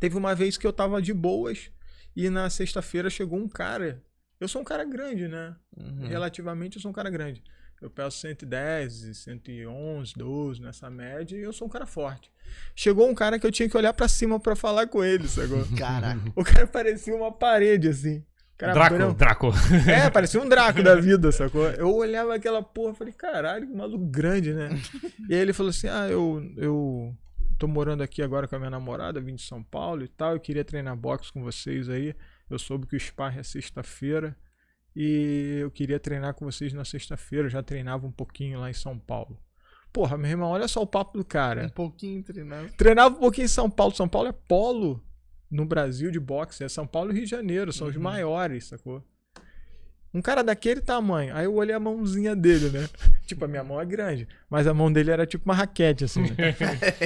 teve 0.00 0.16
uma 0.16 0.34
vez 0.34 0.56
que 0.56 0.66
eu 0.66 0.72
tava 0.72 1.02
de 1.02 1.12
boas 1.12 1.70
e 2.16 2.30
na 2.30 2.48
sexta-feira 2.48 3.10
chegou 3.10 3.38
um 3.38 3.48
cara. 3.48 4.02
Eu 4.40 4.48
sou 4.48 4.62
um 4.62 4.64
cara 4.64 4.86
grande, 4.86 5.28
né? 5.28 5.54
Uhum. 5.76 6.06
Relativamente 6.08 6.76
eu 6.76 6.82
sou 6.82 6.90
um 6.90 6.94
cara 6.94 7.10
grande. 7.10 7.42
Eu 7.80 7.90
peço 7.90 8.20
110, 8.20 9.18
111, 9.18 10.14
12 10.16 10.62
nessa 10.62 10.88
média 10.88 11.36
e 11.36 11.42
eu 11.42 11.52
sou 11.52 11.66
um 11.66 11.70
cara 11.70 11.84
forte. 11.84 12.31
Chegou 12.74 13.08
um 13.08 13.14
cara 13.14 13.38
que 13.38 13.46
eu 13.46 13.52
tinha 13.52 13.68
que 13.68 13.76
olhar 13.76 13.92
pra 13.92 14.08
cima 14.08 14.40
pra 14.40 14.56
falar 14.56 14.86
com 14.86 15.02
ele, 15.04 15.28
sacou? 15.28 15.64
Caraca. 15.76 16.20
O 16.34 16.44
cara 16.44 16.66
parecia 16.66 17.14
uma 17.14 17.32
parede, 17.32 17.88
assim. 17.88 18.18
O 18.18 18.58
Cara 18.58 18.72
Draco, 18.74 18.96
branco. 18.96 19.14
Draco. 19.14 19.52
É, 19.88 20.08
parecia 20.10 20.40
um 20.40 20.48
Draco 20.48 20.82
da 20.82 20.94
vida, 20.94 21.32
sacou? 21.32 21.68
Eu 21.70 21.94
olhava 21.94 22.34
aquela 22.34 22.62
porra 22.62 22.92
e 22.92 22.96
falei, 22.96 23.12
caralho, 23.12 23.66
que 23.66 23.74
maluco 23.74 24.06
grande, 24.06 24.52
né? 24.52 24.70
E 25.28 25.34
aí 25.34 25.40
ele 25.40 25.52
falou 25.52 25.70
assim: 25.70 25.88
ah, 25.88 26.08
eu, 26.08 26.42
eu 26.56 27.16
tô 27.58 27.66
morando 27.66 28.02
aqui 28.02 28.22
agora 28.22 28.46
com 28.46 28.56
a 28.56 28.58
minha 28.58 28.70
namorada, 28.70 29.20
vim 29.20 29.34
de 29.34 29.42
São 29.42 29.62
Paulo 29.62 30.02
e 30.04 30.08
tal, 30.08 30.32
eu 30.32 30.40
queria 30.40 30.64
treinar 30.64 30.96
boxe 30.96 31.32
com 31.32 31.42
vocês 31.42 31.88
aí. 31.88 32.14
Eu 32.50 32.58
soube 32.58 32.86
que 32.86 32.96
o 32.96 33.00
Sparring 33.00 33.38
é 33.38 33.42
sexta-feira 33.42 34.36
e 34.94 35.58
eu 35.62 35.70
queria 35.70 35.98
treinar 35.98 36.34
com 36.34 36.44
vocês 36.44 36.72
na 36.72 36.84
sexta-feira. 36.84 37.46
Eu 37.46 37.50
já 37.50 37.62
treinava 37.62 38.06
um 38.06 38.12
pouquinho 38.12 38.60
lá 38.60 38.68
em 38.68 38.74
São 38.74 38.98
Paulo. 38.98 39.38
Porra, 39.92 40.16
meu 40.16 40.30
irmão, 40.30 40.50
olha 40.50 40.66
só 40.66 40.80
o 40.80 40.86
papo 40.86 41.18
do 41.18 41.24
cara. 41.24 41.66
Um 41.66 41.68
pouquinho 41.70 42.22
treinado. 42.22 42.68
Treinava 42.76 43.14
um 43.14 43.18
pouquinho 43.20 43.44
em 43.44 43.48
São 43.48 43.68
Paulo. 43.68 43.94
São 43.94 44.08
Paulo 44.08 44.28
é 44.28 44.32
polo 44.32 45.02
no 45.50 45.66
Brasil 45.66 46.10
de 46.10 46.18
boxe. 46.18 46.64
É 46.64 46.68
São 46.68 46.86
Paulo 46.86 47.10
e 47.10 47.14
Rio 47.14 47.24
de 47.24 47.30
Janeiro. 47.30 47.72
São 47.72 47.88
os 47.88 47.96
Uhum. 47.96 48.02
maiores, 48.02 48.66
sacou? 48.68 49.04
Um 50.14 50.22
cara 50.22 50.42
daquele 50.42 50.80
tamanho. 50.80 51.34
Aí 51.34 51.44
eu 51.44 51.54
olhei 51.54 51.74
a 51.74 51.80
mãozinha 51.80 52.34
dele, 52.36 52.70
né? 52.70 52.88
tipo, 53.26 53.44
a 53.44 53.48
minha 53.48 53.62
mão 53.64 53.80
é 53.80 53.84
grande. 53.84 54.26
Mas 54.48 54.66
a 54.66 54.74
mão 54.74 54.90
dele 54.92 55.10
era 55.10 55.26
tipo 55.26 55.44
uma 55.44 55.54
raquete, 55.54 56.04
assim. 56.04 56.22
Né? 56.22 56.54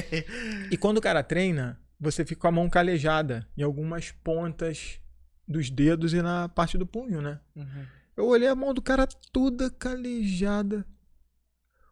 e 0.71 0.77
quando 0.77 0.97
o 0.97 1.01
cara 1.01 1.23
treina, 1.23 1.79
você 1.99 2.23
fica 2.25 2.41
com 2.41 2.47
a 2.47 2.51
mão 2.51 2.69
calejada 2.69 3.47
em 3.57 3.63
algumas 3.63 4.11
pontas 4.11 4.99
dos 5.47 5.69
dedos 5.69 6.13
e 6.13 6.21
na 6.21 6.47
parte 6.49 6.77
do 6.77 6.85
punho, 6.85 7.21
né? 7.21 7.39
Uhum. 7.55 7.85
Eu 8.15 8.27
olhei 8.27 8.47
a 8.47 8.55
mão 8.55 8.73
do 8.73 8.81
cara 8.81 9.07
toda 9.31 9.69
calejada. 9.69 10.85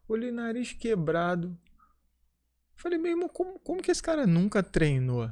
Olhei 0.08 0.32
nariz 0.32 0.74
quebrado. 0.74 1.58
Falei, 2.76 2.98
meu 3.00 3.12
irmão, 3.12 3.30
como, 3.30 3.60
como 3.60 3.82
que 3.82 3.90
esse 3.90 4.04
cara 4.04 4.28
nunca 4.28 4.62
treinou? 4.62 5.30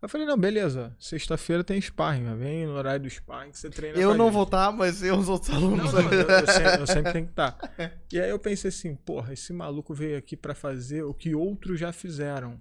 Eu 0.00 0.08
falei, 0.08 0.26
não, 0.26 0.36
beleza, 0.36 0.94
sexta-feira 1.00 1.64
tem 1.64 1.80
sparring, 1.80 2.36
vem 2.36 2.66
no 2.66 2.74
horário 2.74 3.02
do 3.02 3.10
sparring 3.10 3.50
que 3.50 3.58
você 3.58 3.70
treina 3.70 3.98
Eu 3.98 4.14
não 4.14 4.26
gente. 4.26 4.34
vou 4.34 4.42
estar, 4.44 4.70
mas 4.70 5.02
eu 5.02 5.16
os 5.16 5.28
outros 5.28 5.50
alunos. 5.54 5.92
Não, 5.92 6.02
não, 6.02 6.12
eu, 6.12 6.28
eu 6.28 6.46
sempre, 6.46 6.80
eu 6.80 6.86
sempre 6.86 7.12
tenho 7.12 7.24
que 7.24 7.32
estar. 7.32 7.58
E 8.12 8.20
aí 8.20 8.30
eu 8.30 8.38
pensei 8.38 8.68
assim, 8.68 8.94
porra, 8.94 9.32
esse 9.32 9.52
maluco 9.52 9.94
veio 9.94 10.18
aqui 10.18 10.36
pra 10.36 10.54
fazer 10.54 11.02
o 11.02 11.14
que 11.14 11.34
outros 11.34 11.80
já 11.80 11.92
fizeram. 11.92 12.60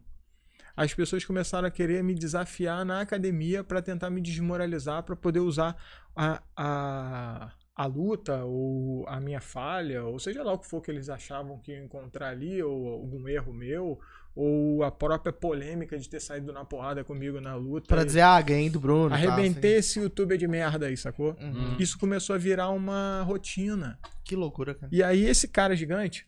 As 0.75 0.93
pessoas 0.93 1.23
começaram 1.23 1.67
a 1.67 1.71
querer 1.71 2.03
me 2.03 2.15
desafiar 2.15 2.83
na 2.83 3.01
academia 3.01 3.63
pra 3.63 3.81
tentar 3.81 4.09
me 4.09 4.21
desmoralizar, 4.21 5.03
pra 5.03 5.15
poder 5.15 5.39
usar 5.39 5.75
a, 6.15 6.41
a, 6.55 7.51
a 7.75 7.85
luta 7.85 8.43
ou 8.45 9.05
a 9.07 9.19
minha 9.19 9.41
falha, 9.41 10.03
ou 10.05 10.17
seja 10.17 10.41
lá 10.43 10.53
o 10.53 10.59
que 10.59 10.67
for 10.67 10.81
que 10.81 10.89
eles 10.89 11.09
achavam 11.09 11.59
que 11.59 11.73
iam 11.73 11.83
encontrar 11.83 12.29
ali, 12.29 12.63
ou 12.63 12.87
algum 12.87 13.27
erro 13.27 13.53
meu, 13.53 13.99
ou 14.33 14.83
a 14.83 14.91
própria 14.91 15.33
polêmica 15.33 15.97
de 15.97 16.09
ter 16.09 16.21
saído 16.21 16.53
na 16.53 16.63
porrada 16.63 17.03
comigo 17.03 17.41
na 17.41 17.55
luta. 17.55 17.87
Pra 17.87 18.03
dizer, 18.03 18.21
ah, 18.21 18.41
ganhei 18.41 18.69
do 18.69 18.79
Bruno. 18.79 19.15
e 19.15 19.21
tal, 19.21 19.31
Arrebentei 19.31 19.75
esse 19.75 19.99
youtuber 19.99 20.37
de 20.37 20.47
merda 20.47 20.85
aí, 20.87 20.95
sacou? 20.95 21.31
assim. 21.31 21.45
Uhum. 21.45 21.75
Isso 21.77 21.99
começou 21.99 22.35
a 22.35 22.39
virar 22.39 22.69
uma 22.69 23.21
rotina. 23.23 23.99
Que 24.23 24.35
loucura, 24.35 24.73
cara. 24.73 24.89
E 24.91 25.03
aí, 25.03 25.25
esse 25.25 25.47
cara 25.47 25.75
gigante, 25.75 26.25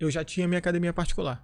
eu 0.00 0.10
já 0.10 0.24
tinha 0.24 0.48
minha 0.48 0.58
academia 0.58 0.92
particular. 0.92 1.42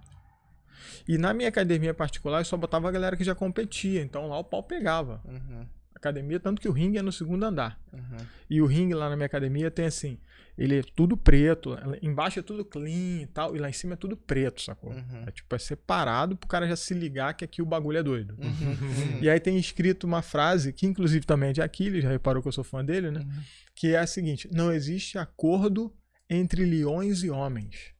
E 1.07 1.17
na 1.17 1.33
minha 1.33 1.49
academia 1.49 1.93
particular, 1.93 2.41
eu 2.41 2.45
só 2.45 2.57
botava 2.57 2.89
a 2.89 2.91
galera 2.91 3.15
que 3.17 3.23
já 3.23 3.35
competia. 3.35 4.01
Então 4.01 4.27
lá 4.27 4.39
o 4.39 4.43
pau 4.43 4.63
pegava. 4.63 5.21
Uhum, 5.25 5.67
Academia, 6.09 6.39
tanto 6.39 6.61
que 6.61 6.67
o 6.67 6.71
ringue 6.71 6.97
é 6.97 7.01
no 7.01 7.11
segundo 7.11 7.43
andar. 7.43 7.79
uhum. 7.91 8.17
E 8.49 8.61
o 8.61 8.65
ringue 8.65 8.93
lá 8.93 9.09
na 9.09 9.15
minha 9.15 9.25
academia 9.25 9.71
tem 9.71 9.85
assim: 9.85 10.17
ele 10.57 10.79
é 10.79 10.83
tudo 10.95 11.17
preto, 11.17 11.77
embaixo 12.01 12.39
é 12.39 12.41
tudo 12.41 12.63
clean 12.63 13.23
e 13.23 13.27
tal, 13.27 13.55
e 13.55 13.59
lá 13.59 13.69
em 13.69 13.73
cima 13.73 13.93
é 13.93 13.97
tudo 13.97 14.15
preto, 14.15 14.61
sacou? 14.61 14.91
Uhum. 14.91 15.23
É 15.27 15.31
tipo, 15.31 15.53
é 15.53 15.59
separado 15.59 16.37
pro 16.37 16.47
cara 16.47 16.67
já 16.67 16.75
se 16.75 16.93
ligar 16.93 17.33
que 17.33 17.43
aqui 17.43 17.61
o 17.61 17.65
bagulho 17.65 17.97
é 17.97 18.03
doido. 18.03 18.37
Uhum. 18.41 19.19
E 19.21 19.29
aí 19.29 19.39
tem 19.39 19.57
escrito 19.57 20.05
uma 20.05 20.21
frase, 20.21 20.71
que 20.71 20.85
inclusive 20.85 21.25
também 21.25 21.49
é 21.49 21.53
de 21.53 21.61
Aquiles, 21.61 22.03
já 22.03 22.09
reparou 22.09 22.41
que 22.41 22.47
eu 22.47 22.51
sou 22.51 22.63
fã 22.63 22.83
dele, 22.83 23.11
né? 23.11 23.19
Uhum. 23.19 23.43
Que 23.75 23.95
é 23.95 23.99
a 23.99 24.07
seguinte: 24.07 24.47
não 24.51 24.71
existe 24.71 25.17
acordo 25.17 25.93
entre 26.29 26.63
leões 26.65 27.23
e 27.23 27.29
homens. 27.29 27.93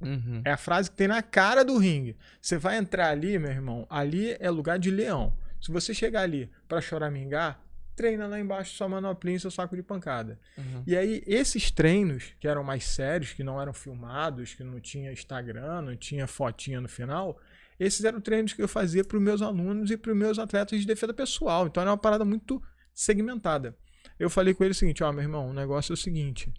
Uhum. 0.00 0.42
É 0.44 0.52
a 0.52 0.56
frase 0.56 0.90
que 0.90 0.96
tem 0.96 1.08
na 1.08 1.22
cara 1.22 1.64
do 1.64 1.76
ringue. 1.76 2.16
Você 2.40 2.56
vai 2.56 2.78
entrar 2.78 3.10
ali, 3.10 3.38
meu 3.38 3.50
irmão, 3.50 3.86
ali 3.90 4.36
é 4.38 4.48
lugar 4.50 4.78
de 4.78 4.90
leão. 4.90 5.36
Se 5.60 5.72
você 5.72 5.92
chegar 5.92 6.22
ali 6.22 6.50
pra 6.68 6.80
choramingar, 6.80 7.60
treina 7.98 8.28
lá 8.28 8.38
embaixo 8.38 8.76
sua 8.76 8.88
manoplinha 8.88 9.36
e 9.36 9.40
seu 9.40 9.50
saco 9.50 9.74
de 9.74 9.82
pancada. 9.82 10.38
Uhum. 10.56 10.84
E 10.86 10.96
aí, 10.96 11.22
esses 11.26 11.70
treinos, 11.70 12.32
que 12.38 12.46
eram 12.46 12.62
mais 12.62 12.84
sérios, 12.84 13.32
que 13.32 13.42
não 13.42 13.60
eram 13.60 13.72
filmados, 13.72 14.54
que 14.54 14.62
não 14.62 14.80
tinha 14.80 15.12
Instagram, 15.12 15.82
não 15.82 15.96
tinha 15.96 16.26
fotinha 16.28 16.80
no 16.80 16.88
final, 16.88 17.40
esses 17.78 18.04
eram 18.04 18.20
treinos 18.20 18.52
que 18.52 18.62
eu 18.62 18.68
fazia 18.68 19.04
para 19.04 19.16
os 19.16 19.22
meus 19.22 19.42
alunos 19.42 19.90
e 19.90 19.96
para 19.96 20.12
os 20.12 20.16
meus 20.16 20.38
atletas 20.38 20.80
de 20.80 20.86
defesa 20.86 21.12
pessoal. 21.12 21.66
Então 21.66 21.80
era 21.80 21.90
uma 21.90 21.98
parada 21.98 22.24
muito 22.24 22.62
segmentada. 22.94 23.76
Eu 24.18 24.30
falei 24.30 24.54
com 24.54 24.64
ele 24.64 24.72
o 24.72 24.74
seguinte: 24.74 25.02
ó, 25.02 25.12
meu 25.12 25.22
irmão, 25.22 25.50
o 25.50 25.52
negócio 25.52 25.92
é 25.92 25.94
o 25.94 25.96
seguinte. 25.96 26.52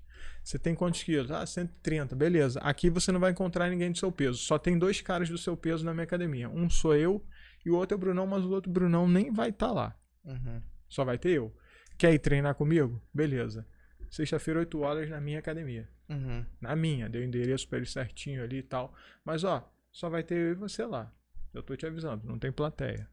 Você 0.44 0.58
tem 0.58 0.74
quantos 0.74 1.04
quilos? 1.04 1.32
Ah, 1.32 1.46
130, 1.46 2.16
beleza. 2.16 2.60
Aqui 2.62 2.90
você 2.90 3.12
não 3.12 3.20
vai 3.20 3.32
encontrar 3.32 3.70
ninguém 3.70 3.92
do 3.92 3.98
seu 3.98 4.12
peso. 4.12 4.40
Só 4.40 4.58
tem 4.58 4.78
dois 4.78 5.02
caras 5.02 5.30
do 5.30 5.38
seu 5.38 5.56
peso 5.56 5.86
na 5.86 5.94
minha 5.94 6.06
academia. 6.06 6.50
Um 6.50 6.70
sou 6.70 6.96
eu 6.96 7.24
e 7.66 7.70
o 7.70 7.76
outro 7.76 7.96
é 7.96 7.98
o 7.98 8.00
Brunão, 8.00 8.28
mas 8.28 8.44
o 8.44 8.52
outro 8.52 8.72
Brunão 8.72 9.08
nem 9.08 9.32
vai 9.32 9.50
estar 9.50 9.72
lá. 9.72 9.96
Uhum. 10.24 10.62
Só 10.88 11.04
vai 11.04 11.18
ter 11.18 11.32
eu. 11.32 11.56
Quer 11.98 12.14
ir 12.14 12.20
treinar 12.20 12.56
comigo? 12.56 13.02
Beleza. 13.14 13.68
Sexta-feira, 14.10 14.62
8 14.62 14.80
horas 14.80 15.10
na 15.10 15.22
minha 15.22 15.40
academia. 15.40 15.88
Uhum. 16.10 16.46
Na 16.60 16.76
minha, 16.76 17.08
deu 17.08 17.24
endereço 17.24 17.68
pra 17.68 17.78
ele 17.78 17.86
certinho 17.86 18.44
ali 18.44 18.58
e 18.58 18.64
tal. 18.64 18.94
Mas 19.24 19.44
ó, 19.44 19.72
só 19.92 20.10
vai 20.10 20.24
ter 20.24 20.36
eu 20.36 20.52
e 20.52 20.56
você 20.56 20.86
lá. 20.86 21.14
Eu 21.54 21.62
tô 21.62 21.76
te 21.76 21.86
avisando, 21.86 22.26
não 22.28 22.40
tem 22.40 22.52
plateia. 22.52 23.08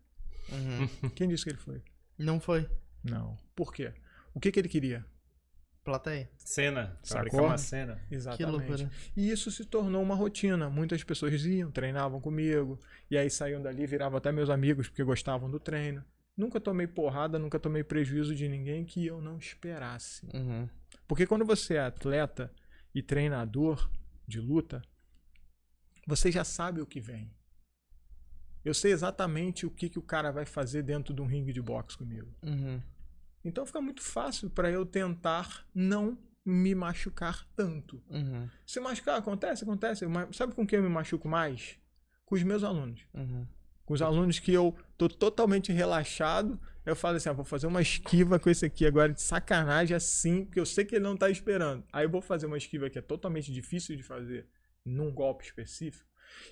Uhum. 0.50 1.10
Quem 1.10 1.28
disse 1.28 1.44
que 1.44 1.50
ele 1.50 1.58
foi? 1.58 1.82
Não 2.18 2.38
foi. 2.40 2.68
Não. 3.02 3.36
Por 3.54 3.72
quê? 3.72 3.92
O 4.32 4.40
que 4.40 4.52
que 4.52 4.58
ele 4.58 4.68
queria? 4.68 5.04
Plateia. 5.86 6.28
Cena. 6.36 6.98
Fabricar 7.04 7.42
uma 7.42 7.56
cena. 7.56 8.02
Que 8.08 8.16
Exatamente. 8.16 8.50
loucura. 8.50 8.90
E 9.16 9.30
isso 9.30 9.52
se 9.52 9.64
tornou 9.64 10.02
uma 10.02 10.16
rotina. 10.16 10.68
Muitas 10.68 11.04
pessoas 11.04 11.46
iam, 11.46 11.70
treinavam 11.70 12.20
comigo, 12.20 12.76
e 13.08 13.16
aí 13.16 13.30
saíam 13.30 13.62
dali, 13.62 13.86
viravam 13.86 14.18
até 14.18 14.32
meus 14.32 14.50
amigos 14.50 14.88
porque 14.88 15.04
gostavam 15.04 15.48
do 15.48 15.60
treino. 15.60 16.04
Nunca 16.36 16.60
tomei 16.60 16.88
porrada, 16.88 17.38
nunca 17.38 17.60
tomei 17.60 17.84
prejuízo 17.84 18.34
de 18.34 18.48
ninguém 18.48 18.84
que 18.84 19.06
eu 19.06 19.22
não 19.22 19.38
esperasse. 19.38 20.26
Uhum. 20.34 20.68
Porque 21.06 21.24
quando 21.24 21.44
você 21.44 21.74
é 21.74 21.82
atleta 21.82 22.52
e 22.92 23.00
treinador 23.00 23.88
de 24.26 24.40
luta, 24.40 24.82
você 26.04 26.32
já 26.32 26.42
sabe 26.42 26.80
o 26.80 26.86
que 26.86 27.00
vem. 27.00 27.30
Eu 28.64 28.74
sei 28.74 28.90
exatamente 28.90 29.64
o 29.64 29.70
que, 29.70 29.88
que 29.88 30.00
o 30.00 30.02
cara 30.02 30.32
vai 30.32 30.44
fazer 30.44 30.82
dentro 30.82 31.14
de 31.14 31.22
um 31.22 31.26
ringue 31.26 31.52
de 31.52 31.62
boxe 31.62 31.96
comigo. 31.96 32.34
Uhum. 32.42 32.82
Então 33.46 33.64
fica 33.64 33.80
muito 33.80 34.02
fácil 34.02 34.50
para 34.50 34.70
eu 34.70 34.84
tentar 34.84 35.64
não 35.72 36.18
me 36.44 36.74
machucar 36.74 37.46
tanto. 37.54 38.02
Uhum. 38.10 38.48
Se 38.66 38.80
machucar, 38.80 39.18
acontece, 39.18 39.62
acontece. 39.62 40.06
Mas 40.06 40.36
sabe 40.36 40.54
com 40.54 40.66
quem 40.66 40.78
eu 40.78 40.82
me 40.82 40.88
machuco 40.88 41.28
mais? 41.28 41.78
Com 42.24 42.34
os 42.34 42.42
meus 42.42 42.64
alunos. 42.64 43.00
Uhum. 43.14 43.46
Com 43.84 43.94
os 43.94 44.02
alunos 44.02 44.40
que 44.40 44.52
eu 44.52 44.74
tô 44.98 45.08
totalmente 45.08 45.72
relaxado, 45.72 46.60
eu 46.84 46.96
falo 46.96 47.16
assim, 47.16 47.28
ah, 47.28 47.32
vou 47.32 47.44
fazer 47.44 47.68
uma 47.68 47.80
esquiva 47.80 48.38
com 48.38 48.50
esse 48.50 48.66
aqui 48.66 48.84
agora 48.84 49.12
de 49.12 49.22
sacanagem 49.22 49.96
assim, 49.96 50.44
porque 50.44 50.58
eu 50.58 50.66
sei 50.66 50.84
que 50.84 50.96
ele 50.96 51.04
não 51.04 51.16
tá 51.16 51.30
esperando. 51.30 51.84
Aí 51.92 52.04
eu 52.04 52.10
vou 52.10 52.20
fazer 52.20 52.46
uma 52.46 52.58
esquiva 52.58 52.90
que 52.90 52.98
é 52.98 53.02
totalmente 53.02 53.52
difícil 53.52 53.96
de 53.96 54.02
fazer 54.02 54.48
num 54.84 55.12
golpe 55.12 55.44
específico 55.44 56.08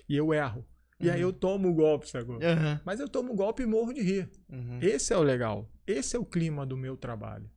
e 0.07 0.15
eu 0.15 0.33
erro. 0.33 0.65
E 0.99 1.09
aí 1.09 1.21
eu 1.21 1.33
tomo 1.33 1.69
o 1.69 1.73
golpe, 1.73 2.09
sacou? 2.09 2.35
Uhum. 2.35 2.79
Mas 2.85 2.99
eu 2.99 3.09
tomo 3.09 3.33
o 3.33 3.35
golpe 3.35 3.63
e 3.63 3.65
morro 3.65 3.93
de 3.93 4.01
rir. 4.01 4.29
Uhum. 4.49 4.79
Esse 4.81 5.13
é 5.13 5.17
o 5.17 5.23
legal. 5.23 5.69
Esse 5.85 6.15
é 6.15 6.19
o 6.19 6.25
clima 6.25 6.65
do 6.65 6.77
meu 6.77 6.95
trabalho. 6.95 7.49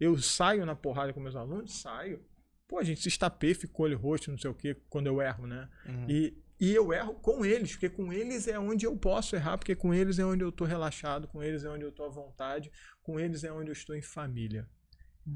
Eu 0.00 0.18
saio 0.18 0.66
na 0.66 0.74
porrada 0.74 1.12
com 1.12 1.20
meus 1.20 1.36
alunos, 1.36 1.80
saio. 1.80 2.24
Pô, 2.66 2.78
a 2.78 2.84
gente 2.84 3.00
se 3.00 3.08
estapeia, 3.08 3.54
fica 3.54 3.82
olho 3.82 3.98
roxo, 3.98 4.30
não 4.30 4.38
sei 4.38 4.50
o 4.50 4.54
quê, 4.54 4.76
quando 4.88 5.06
eu 5.06 5.22
erro, 5.22 5.46
né? 5.46 5.68
Uhum. 5.86 6.06
E, 6.08 6.42
e 6.58 6.74
eu 6.74 6.92
erro 6.92 7.14
com 7.14 7.44
eles, 7.44 7.72
porque 7.72 7.88
com 7.88 8.12
eles 8.12 8.48
é 8.48 8.58
onde 8.58 8.84
eu 8.84 8.96
posso 8.96 9.36
errar, 9.36 9.58
porque 9.58 9.76
com 9.76 9.94
eles 9.94 10.18
é 10.18 10.24
onde 10.24 10.42
eu 10.42 10.50
tô 10.50 10.64
relaxado, 10.64 11.28
com 11.28 11.42
eles 11.42 11.64
é 11.64 11.70
onde 11.70 11.84
eu 11.84 11.92
tô 11.92 12.04
à 12.04 12.08
vontade, 12.08 12.70
com 13.02 13.20
eles 13.20 13.44
é 13.44 13.52
onde 13.52 13.70
eu 13.70 13.74
estou 13.74 13.94
em 13.94 14.02
família. 14.02 14.68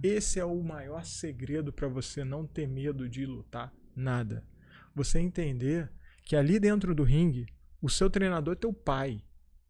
Esse 0.02 0.40
é 0.40 0.44
o 0.44 0.60
maior 0.62 1.04
segredo 1.04 1.72
para 1.72 1.86
você 1.86 2.24
não 2.24 2.44
ter 2.44 2.66
medo 2.66 3.08
de 3.08 3.24
lutar 3.24 3.72
nada. 3.94 4.44
Você 4.94 5.18
entender 5.20 5.92
que 6.26 6.34
ali 6.34 6.58
dentro 6.58 6.92
do 6.92 7.04
ringue, 7.04 7.46
o 7.80 7.88
seu 7.88 8.10
treinador 8.10 8.52
é 8.54 8.56
teu 8.56 8.72
pai. 8.72 9.22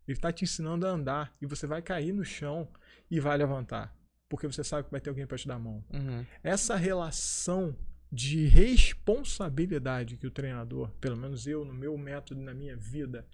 Ele 0.08 0.16
está 0.16 0.32
te 0.32 0.42
ensinando 0.44 0.86
a 0.86 0.90
andar 0.90 1.36
e 1.40 1.44
você 1.46 1.66
vai 1.66 1.82
cair 1.82 2.12
no 2.12 2.24
chão 2.24 2.66
e 3.10 3.20
vai 3.20 3.36
levantar, 3.36 3.94
porque 4.28 4.46
você 4.46 4.64
sabe 4.64 4.84
que 4.84 4.90
vai 4.90 5.00
ter 5.00 5.10
alguém 5.10 5.26
para 5.26 5.36
te 5.36 5.46
dar 5.46 5.56
a 5.56 5.58
mão 5.58 5.84
Uhum. 5.92 6.24
essa 6.42 6.74
relação 6.76 7.76
de 8.10 8.46
responsabilidade 8.46 10.16
que 10.16 10.26
o 10.26 10.30
treinador, 10.30 10.90
pelo 11.00 11.16
menos 11.16 11.46
eu, 11.46 11.64
no 11.64 11.74
meu 11.74 11.96
método, 11.98 12.40
na 12.40 12.54
minha 12.54 12.76
vida, 12.76 13.26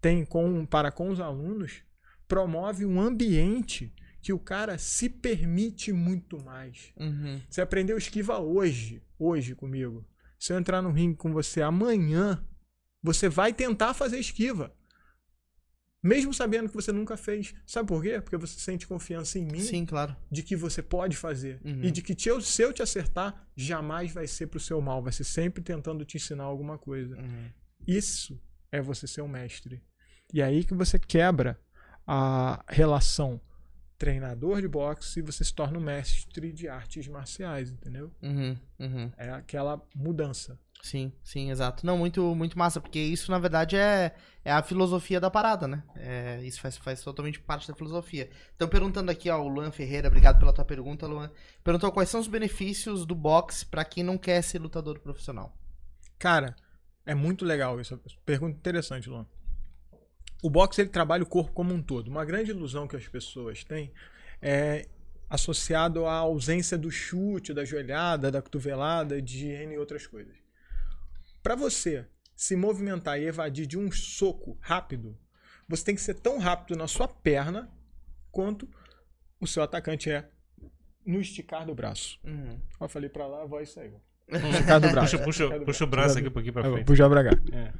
tem 0.00 0.24
com, 0.24 0.64
para 0.64 0.90
com 0.90 1.10
os 1.10 1.20
alunos, 1.20 1.82
promove 2.26 2.86
um 2.86 3.00
ambiente 3.00 3.92
que 4.22 4.32
o 4.32 4.38
cara 4.38 4.78
se 4.78 5.08
permite 5.08 5.92
muito 5.92 6.42
mais. 6.42 6.92
Uhum. 6.96 7.40
Você 7.48 7.60
aprendeu 7.60 7.98
esquiva 7.98 8.38
hoje, 8.38 9.02
hoje 9.18 9.54
comigo. 9.54 10.06
Se 10.38 10.52
eu 10.52 10.58
entrar 10.58 10.80
no 10.80 10.92
ringue 10.92 11.16
com 11.16 11.32
você 11.32 11.60
amanhã, 11.60 12.42
você 13.02 13.28
vai 13.28 13.52
tentar 13.52 13.94
fazer 13.94 14.18
esquiva. 14.18 14.74
Mesmo 16.02 16.32
sabendo 16.32 16.68
que 16.68 16.74
você 16.74 16.92
nunca 16.92 17.14
fez. 17.16 17.54
Sabe 17.66 17.86
por 17.88 18.02
quê? 18.02 18.18
Porque 18.22 18.36
você 18.38 18.58
sente 18.58 18.86
confiança 18.86 19.38
em 19.38 19.44
mim 19.44 19.60
Sim, 19.60 19.84
claro. 19.84 20.16
de 20.30 20.42
que 20.42 20.56
você 20.56 20.82
pode 20.82 21.14
fazer 21.14 21.60
Uhum. 21.62 21.84
e 21.84 21.90
de 21.90 22.00
que 22.00 22.14
te- 22.14 22.40
se 22.42 22.62
eu 22.62 22.72
te 22.72 22.82
acertar, 22.82 23.46
jamais 23.54 24.10
vai 24.10 24.26
ser 24.26 24.46
pro 24.46 24.58
seu 24.58 24.80
mal, 24.80 25.02
vai 25.02 25.12
ser 25.12 25.24
sempre 25.24 25.62
tentando 25.62 26.02
te 26.06 26.16
ensinar 26.16 26.44
alguma 26.44 26.78
coisa. 26.78 27.16
Uhum. 27.18 27.50
Isso 27.86 28.40
é 28.72 28.80
você 28.80 29.06
ser 29.06 29.20
um 29.20 29.28
mestre. 29.28 29.82
E 30.32 30.40
é 30.40 30.44
aí 30.44 30.64
que 30.64 30.72
você 30.72 30.98
quebra 30.98 31.60
a 32.06 32.64
relação 32.68 33.38
treinador 33.98 34.62
de 34.62 34.68
boxe 34.68 35.18
e 35.18 35.22
você 35.22 35.44
se 35.44 35.52
torna 35.54 35.78
um 35.78 35.82
mestre 35.82 36.50
de 36.50 36.66
artes 36.66 37.06
marciais, 37.08 37.70
entendeu? 37.70 38.10
Uhum. 38.22 38.56
Uhum. 38.78 39.12
É 39.18 39.28
aquela 39.32 39.86
mudança. 39.94 40.58
Sim, 40.82 41.12
sim, 41.22 41.50
exato. 41.50 41.84
Não, 41.84 41.98
muito, 41.98 42.34
muito 42.34 42.58
massa, 42.58 42.80
porque 42.80 42.98
isso, 42.98 43.30
na 43.30 43.38
verdade, 43.38 43.76
é, 43.76 44.14
é 44.44 44.50
a 44.50 44.62
filosofia 44.62 45.20
da 45.20 45.30
parada, 45.30 45.68
né? 45.68 45.82
É, 45.94 46.40
isso 46.42 46.60
faz, 46.60 46.76
faz 46.78 47.02
totalmente 47.02 47.38
parte 47.38 47.68
da 47.68 47.74
filosofia. 47.74 48.30
Então, 48.56 48.66
perguntando 48.66 49.10
aqui, 49.10 49.28
ó, 49.28 49.40
o 49.40 49.48
Luan 49.48 49.70
Ferreira, 49.70 50.08
obrigado 50.08 50.38
pela 50.38 50.52
tua 50.52 50.64
pergunta, 50.64 51.06
Luan. 51.06 51.30
Perguntou 51.62 51.92
quais 51.92 52.08
são 52.08 52.20
os 52.20 52.28
benefícios 52.28 53.04
do 53.04 53.14
boxe 53.14 53.66
pra 53.66 53.84
quem 53.84 54.02
não 54.02 54.16
quer 54.16 54.42
ser 54.42 54.58
lutador 54.58 54.98
profissional. 55.00 55.54
Cara, 56.18 56.56
é 57.04 57.14
muito 57.14 57.44
legal 57.44 57.78
isso. 57.80 58.00
Pergunta 58.24 58.56
interessante, 58.56 59.08
Luan. 59.08 59.26
O 60.42 60.48
boxe 60.48 60.80
ele 60.80 60.88
trabalha 60.88 61.22
o 61.22 61.26
corpo 61.26 61.52
como 61.52 61.74
um 61.74 61.82
todo. 61.82 62.08
Uma 62.08 62.24
grande 62.24 62.50
ilusão 62.50 62.88
que 62.88 62.96
as 62.96 63.06
pessoas 63.06 63.62
têm 63.64 63.92
é 64.40 64.88
associado 65.28 66.06
à 66.06 66.14
ausência 66.14 66.78
do 66.78 66.90
chute, 66.90 67.52
da 67.52 67.64
joelhada, 67.64 68.30
da 68.30 68.40
cotovelada, 68.40 69.20
de 69.20 69.46
N 69.46 69.76
outras 69.78 70.06
coisas. 70.06 70.39
Para 71.42 71.54
você 71.54 72.06
se 72.36 72.56
movimentar 72.56 73.20
e 73.20 73.26
evadir 73.26 73.66
de 73.66 73.78
um 73.78 73.90
soco 73.90 74.58
rápido, 74.60 75.18
você 75.68 75.84
tem 75.84 75.94
que 75.94 76.00
ser 76.00 76.14
tão 76.14 76.38
rápido 76.38 76.76
na 76.76 76.88
sua 76.88 77.06
perna 77.06 77.70
quanto 78.30 78.68
o 79.40 79.46
seu 79.46 79.62
atacante 79.62 80.10
é 80.10 80.28
no 81.04 81.20
esticar 81.20 81.66
do 81.66 81.74
braço. 81.74 82.18
Uhum. 82.24 82.60
Eu 82.80 82.88
falei 82.88 83.08
pra 83.08 83.26
lá, 83.26 83.42
a 83.42 83.46
voz 83.46 83.70
saiu. 83.70 84.00
Esticar 84.28 84.80
do 84.80 84.90
braço. 84.90 85.18
Puxa, 85.18 85.48
puxa, 85.48 85.64
puxa 85.64 85.84
o 85.84 85.86
braço 85.86 86.18
aqui 86.18 86.28
um 86.28 86.32
pouquinho 86.32 86.52
pra 86.52 86.62
frente. 86.62 86.84
Puxa 86.84 87.08
pra 87.08 87.24
cá. 87.24 87.30
É. 87.52 87.72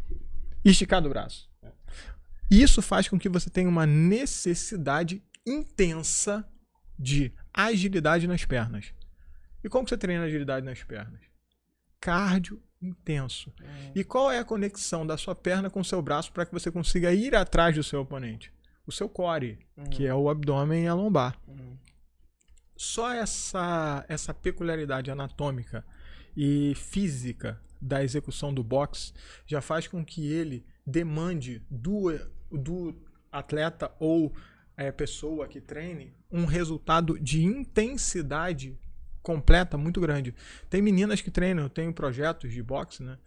Esticar 0.65 1.01
do 1.01 1.09
braço. 1.09 1.49
Isso 2.51 2.83
faz 2.83 3.09
com 3.09 3.19
que 3.19 3.29
você 3.29 3.49
tenha 3.49 3.69
uma 3.69 3.87
necessidade 3.87 5.23
intensa 5.47 6.45
de 6.99 7.33
agilidade 7.55 8.27
nas 8.27 8.45
pernas. 8.45 8.93
E 9.63 9.69
como 9.69 9.89
você 9.89 9.97
treina 9.97 10.25
agilidade 10.25 10.67
nas 10.67 10.83
pernas? 10.83 11.21
Cardio 12.01 12.61
intenso. 12.81 13.53
E 13.95 14.03
qual 14.03 14.31
é 14.31 14.39
a 14.39 14.45
conexão 14.45 15.07
da 15.07 15.17
sua 15.17 15.35
perna 15.35 15.69
com 15.69 15.81
o 15.81 15.85
seu 15.85 16.01
braço 16.01 16.33
para 16.33 16.47
que 16.47 16.53
você 16.53 16.71
consiga 16.71 17.13
ir 17.13 17.35
atrás 17.35 17.75
do 17.75 17.83
seu 17.83 18.01
oponente? 18.01 18.53
O 18.87 18.93
seu 18.93 19.09
core, 19.09 19.59
que 19.91 20.07
é 20.07 20.15
o 20.15 20.29
abdômen 20.29 20.85
e 20.85 20.89
a 20.89 20.95
lombar. 20.95 21.39
Uhum. 21.47 21.77
Só 22.77 23.13
essa, 23.13 24.05
essa 24.09 24.33
peculiaridade 24.33 25.11
anatômica 25.11 25.85
e 26.37 26.75
física 26.75 27.61
da 27.81 28.03
execução 28.03 28.53
do 28.53 28.65
boxe 28.65 29.13
já 29.47 29.61
faz 29.61 29.87
com 29.87 30.05
que 30.05 30.33
ele 30.33 30.67
demande 30.87 31.63
do, 31.71 32.11
do 32.51 32.95
atleta 33.31 33.93
ou 33.99 34.35
é, 34.77 34.91
pessoa 34.91 35.47
que 35.47 35.61
treine 35.61 36.15
um 36.31 36.47
resultado 36.47 37.19
de 37.19 37.45
intensidade 37.45 38.79
completa 39.23 39.77
muito 39.77 40.01
grande. 40.01 40.35
Tem 40.69 40.81
meninas 40.83 41.21
que 41.21 41.31
treinam, 41.31 41.65
eu 41.65 41.71
tenho 41.71 41.93
projetos 41.93 42.53
de 42.53 42.63
boxe, 42.63 43.03
né? 43.03 43.19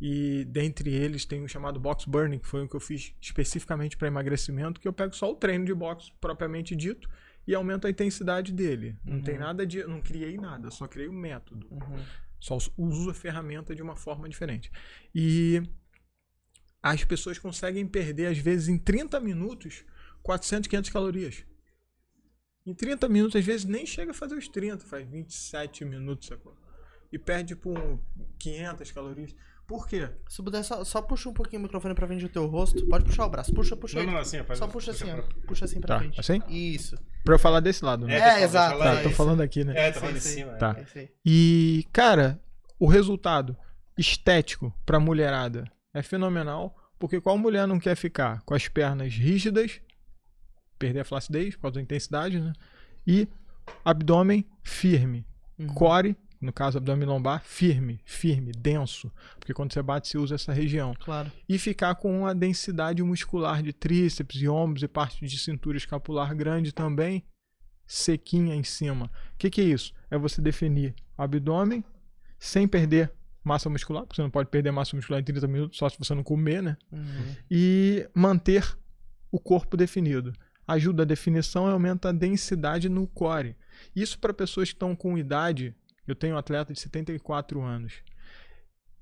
E 0.00 0.44
dentre 0.46 0.90
eles 0.92 1.24
tem 1.24 1.44
o 1.44 1.48
chamado 1.48 1.78
box 1.78 2.06
burning, 2.06 2.38
que 2.38 2.46
foi 2.48 2.64
o 2.64 2.68
que 2.68 2.74
eu 2.74 2.80
fiz 2.80 3.14
especificamente 3.20 3.96
para 3.96 4.08
emagrecimento, 4.08 4.80
que 4.80 4.88
eu 4.88 4.92
pego 4.92 5.14
só 5.14 5.30
o 5.30 5.34
treino 5.36 5.64
de 5.64 5.72
boxe 5.72 6.10
propriamente 6.20 6.74
dito 6.74 7.08
e 7.46 7.54
aumento 7.54 7.86
a 7.86 7.90
intensidade 7.90 8.52
dele. 8.52 8.96
Não 9.04 9.20
tem 9.22 9.38
nada 9.38 9.64
de, 9.66 9.84
não 9.84 10.00
criei 10.00 10.36
nada, 10.36 10.70
só 10.70 10.88
criei 10.88 11.08
o 11.08 11.12
método. 11.12 11.68
Uhum. 11.70 12.02
Só 12.40 12.56
us- 12.56 12.72
uso 12.76 13.10
a 13.10 13.14
ferramenta 13.14 13.74
de 13.76 13.82
uma 13.82 13.94
forma 13.94 14.28
diferente. 14.28 14.72
E 15.14 15.62
as 16.82 17.04
pessoas 17.04 17.38
conseguem 17.38 17.86
perder, 17.86 18.26
às 18.26 18.38
vezes, 18.38 18.66
em 18.68 18.78
30 18.78 19.20
minutos, 19.20 19.84
400, 20.22 20.68
500 20.68 20.90
calorias. 20.90 21.44
Em 22.66 22.74
30 22.74 23.08
minutos, 23.08 23.36
às 23.36 23.44
vezes, 23.44 23.64
nem 23.66 23.84
chega 23.84 24.12
a 24.12 24.14
fazer 24.14 24.34
os 24.36 24.48
30, 24.48 24.84
faz 24.86 25.06
27 25.08 25.84
minutos, 25.84 26.28
sacou? 26.28 26.54
E 27.12 27.18
perde 27.18 27.54
por 27.56 27.98
500 28.38 28.90
calorias. 28.92 29.34
Por 29.66 29.86
quê? 29.88 30.08
Se 30.28 30.42
puder, 30.42 30.62
só, 30.64 30.84
só 30.84 31.00
puxa 31.00 31.28
um 31.28 31.32
pouquinho 31.32 31.60
o 31.60 31.62
microfone 31.64 31.94
pra 31.94 32.06
frente 32.06 32.22
do 32.22 32.28
teu 32.28 32.46
rosto. 32.46 32.84
Pode 32.88 33.04
puxar 33.04 33.26
o 33.26 33.30
braço. 33.30 33.52
Puxa, 33.54 33.76
puxa. 33.76 33.96
Não, 33.96 34.02
ele. 34.04 34.12
não, 34.12 34.18
assim, 34.18 34.42
faz 34.44 34.58
Só 34.58 34.64
assim, 34.64 34.72
puxa 34.72 34.90
assim, 34.90 35.04
puxa 35.06 35.16
ó. 35.18 35.22
pra- 35.22 35.34
Puxa 35.46 35.64
assim 35.64 35.80
pra 35.80 35.88
Tá, 35.88 35.98
frente. 36.00 36.20
assim? 36.20 36.42
Isso. 36.48 36.96
Pra 37.24 37.34
eu 37.34 37.38
falar 37.38 37.60
desse 37.60 37.84
lado, 37.84 38.06
né? 38.06 38.16
É, 38.18 38.40
eu- 38.40 38.44
exato, 38.44 38.78
Tá, 38.78 39.02
tô 39.02 39.10
falando 39.10 39.40
aqui, 39.40 39.64
né? 39.64 39.72
É, 39.76 39.92
tô 39.92 40.00
falando 40.00 40.16
em 40.16 40.20
cima. 40.20 40.52
Tá. 40.54 40.74
é. 40.76 40.80
É 40.80 40.84
isso 40.84 40.98
aí. 40.98 41.08
E, 41.24 41.86
cara, 41.92 42.40
o 42.78 42.86
resultado 42.86 43.56
estético 43.96 44.74
pra 44.84 44.98
mulherada 45.00 45.64
é 45.94 46.02
fenomenal, 46.02 46.76
porque 46.98 47.20
qual 47.20 47.38
mulher 47.38 47.66
não 47.66 47.78
quer 47.78 47.94
ficar 47.96 48.42
com 48.42 48.54
as 48.54 48.68
pernas 48.68 49.14
rígidas, 49.14 49.80
perder 50.86 51.00
a 51.00 51.04
flacidez 51.04 51.54
por 51.54 51.62
causa 51.62 51.74
da 51.76 51.82
intensidade, 51.82 52.40
né? 52.40 52.52
E 53.06 53.28
abdômen 53.84 54.44
firme, 54.62 55.24
Uhum. 55.58 55.66
core, 55.74 56.16
no 56.40 56.52
caso 56.52 56.78
abdômen 56.78 57.06
lombar, 57.06 57.42
firme, 57.44 58.00
firme, 58.04 58.50
denso, 58.52 59.12
porque 59.38 59.54
quando 59.54 59.72
você 59.72 59.82
bate 59.82 60.08
você 60.08 60.18
usa 60.18 60.34
essa 60.34 60.52
região. 60.52 60.94
Claro. 60.98 61.30
E 61.48 61.58
ficar 61.58 61.94
com 61.94 62.20
uma 62.20 62.34
densidade 62.34 63.02
muscular 63.02 63.62
de 63.62 63.72
tríceps 63.72 64.40
e 64.42 64.48
ombros 64.48 64.82
e 64.82 64.88
parte 64.88 65.24
de 65.24 65.38
cintura 65.38 65.76
escapular 65.76 66.34
grande 66.34 66.72
também, 66.72 67.22
sequinha 67.86 68.54
em 68.54 68.64
cima. 68.64 69.06
O 69.34 69.38
que, 69.38 69.50
que 69.50 69.60
é 69.60 69.64
isso? 69.64 69.92
É 70.10 70.18
você 70.18 70.40
definir 70.42 70.94
abdômen 71.16 71.84
sem 72.38 72.66
perder 72.66 73.12
massa 73.44 73.68
muscular, 73.68 74.02
porque 74.02 74.16
você 74.16 74.22
não 74.22 74.30
pode 74.30 74.48
perder 74.48 74.70
massa 74.72 74.96
muscular 74.96 75.20
em 75.20 75.24
30 75.24 75.46
minutos, 75.46 75.78
só 75.78 75.88
se 75.88 75.98
você 75.98 76.14
não 76.14 76.22
comer, 76.24 76.62
né? 76.62 76.76
Uhum. 76.90 77.36
E 77.50 78.08
manter 78.14 78.76
o 79.30 79.38
corpo 79.38 79.76
definido. 79.76 80.32
Ajuda 80.66 81.02
a 81.02 81.06
definição 81.06 81.68
e 81.68 81.72
aumenta 81.72 82.08
a 82.08 82.12
densidade 82.12 82.88
no 82.88 83.06
core. 83.06 83.56
Isso 83.94 84.18
para 84.18 84.32
pessoas 84.32 84.68
que 84.68 84.74
estão 84.74 84.94
com 84.94 85.18
idade. 85.18 85.74
Eu 86.06 86.14
tenho 86.14 86.34
um 86.34 86.38
atleta 86.38 86.72
de 86.72 86.80
74 86.80 87.60
anos. 87.60 87.94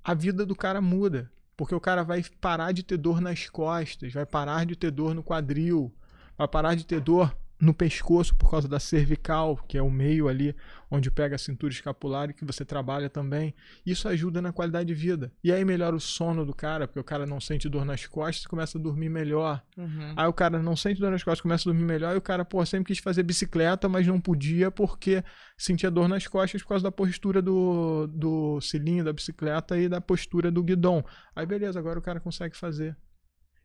A 0.02 0.14
vida 0.14 0.46
do 0.46 0.56
cara 0.56 0.80
muda. 0.80 1.30
Porque 1.60 1.74
o 1.74 1.80
cara 1.80 2.02
vai 2.02 2.24
parar 2.40 2.72
de 2.72 2.82
ter 2.82 2.96
dor 2.96 3.20
nas 3.20 3.46
costas, 3.50 4.14
vai 4.14 4.24
parar 4.24 4.64
de 4.64 4.74
ter 4.74 4.90
dor 4.90 5.14
no 5.14 5.22
quadril, 5.22 5.94
vai 6.38 6.48
parar 6.48 6.74
de 6.74 6.86
ter 6.86 7.02
dor 7.02 7.36
no 7.60 7.74
pescoço 7.74 8.34
por 8.34 8.50
causa 8.50 8.66
da 8.66 8.80
cervical, 8.80 9.56
que 9.68 9.76
é 9.76 9.82
o 9.82 9.90
meio 9.90 10.28
ali 10.28 10.56
onde 10.90 11.10
pega 11.10 11.36
a 11.36 11.38
cintura 11.38 11.72
escapular 11.72 12.30
e 12.30 12.32
que 12.32 12.44
você 12.44 12.64
trabalha 12.64 13.08
também. 13.08 13.54
Isso 13.84 14.08
ajuda 14.08 14.40
na 14.40 14.52
qualidade 14.52 14.86
de 14.86 14.94
vida. 14.94 15.30
E 15.44 15.52
aí 15.52 15.64
melhora 15.64 15.94
o 15.94 16.00
sono 16.00 16.44
do 16.44 16.54
cara, 16.54 16.88
porque 16.88 16.98
o 16.98 17.04
cara 17.04 17.26
não 17.26 17.40
sente 17.40 17.68
dor 17.68 17.84
nas 17.84 18.06
costas 18.06 18.44
e 18.44 18.48
começa 18.48 18.78
a 18.78 18.80
dormir 18.80 19.10
melhor. 19.10 19.62
Uhum. 19.76 20.14
Aí 20.16 20.26
o 20.26 20.32
cara 20.32 20.60
não 20.60 20.74
sente 20.74 21.00
dor 21.00 21.10
nas 21.10 21.22
costas, 21.22 21.42
começa 21.42 21.68
a 21.68 21.72
dormir 21.72 21.86
melhor, 21.86 22.14
e 22.14 22.18
o 22.18 22.22
cara, 22.22 22.44
pô, 22.44 22.64
sempre 22.64 22.86
quis 22.86 22.98
fazer 22.98 23.22
bicicleta, 23.22 23.88
mas 23.88 24.06
não 24.06 24.20
podia 24.20 24.70
porque 24.70 25.22
sentia 25.56 25.90
dor 25.90 26.08
nas 26.08 26.26
costas 26.26 26.62
por 26.62 26.70
causa 26.70 26.84
da 26.84 26.92
postura 26.92 27.42
do, 27.42 28.06
do 28.06 28.60
cilindro 28.60 29.04
da 29.04 29.12
bicicleta 29.12 29.78
e 29.78 29.88
da 29.88 30.00
postura 30.00 30.50
do 30.50 30.62
guidão. 30.62 31.04
Aí 31.36 31.44
beleza, 31.44 31.78
agora 31.78 31.98
o 31.98 32.02
cara 32.02 32.18
consegue 32.18 32.56
fazer. 32.56 32.96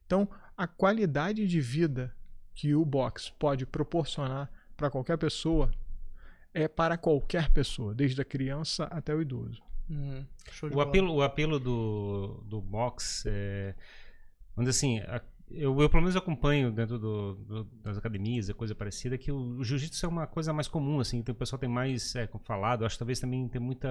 Então, 0.05 0.29
a 0.55 0.67
qualidade 0.67 1.47
de 1.47 1.59
vida 1.59 2.13
que 2.55 2.73
o 2.73 2.83
box 2.85 3.29
pode 3.37 3.65
proporcionar 3.65 4.49
para 4.75 4.89
qualquer 4.89 5.17
pessoa 5.17 5.69
é 6.53 6.67
para 6.69 6.97
qualquer 6.97 7.49
pessoa, 7.49 7.93
desde 7.93 8.21
a 8.21 8.25
criança 8.25 8.85
até 8.85 9.13
o 9.13 9.21
idoso. 9.21 9.61
Uhum. 9.89 10.25
O 10.73 10.79
apelo, 10.81 11.13
o 11.13 11.21
apelo 11.21 11.59
do, 11.59 12.41
do 12.47 12.61
box 12.61 13.25
é. 13.27 13.75
Vamos 14.55 14.69
dizer 14.71 14.79
assim, 14.79 14.99
a- 15.01 15.21
eu, 15.51 15.79
eu 15.79 15.89
pelo 15.89 16.01
menos 16.01 16.15
acompanho 16.15 16.71
dentro 16.71 16.97
do- 16.97 17.35
do- 17.35 17.63
das 17.83 17.97
academias, 17.97 18.49
e 18.49 18.53
coisa 18.53 18.73
parecida, 18.73 19.17
que 19.17 19.31
o, 19.31 19.57
o 19.59 19.63
jiu-jitsu 19.63 20.05
é 20.05 20.09
uma 20.09 20.25
coisa 20.27 20.51
mais 20.51 20.67
comum, 20.67 20.99
assim, 20.99 21.17
então 21.17 21.33
o 21.33 21.37
pessoal 21.37 21.59
tem 21.59 21.69
mais 21.69 22.15
é, 22.15 22.27
falado, 22.43 22.85
acho 22.85 22.95
que 22.95 22.99
talvez 22.99 23.19
também 23.19 23.47
tem 23.47 23.61
muita. 23.61 23.87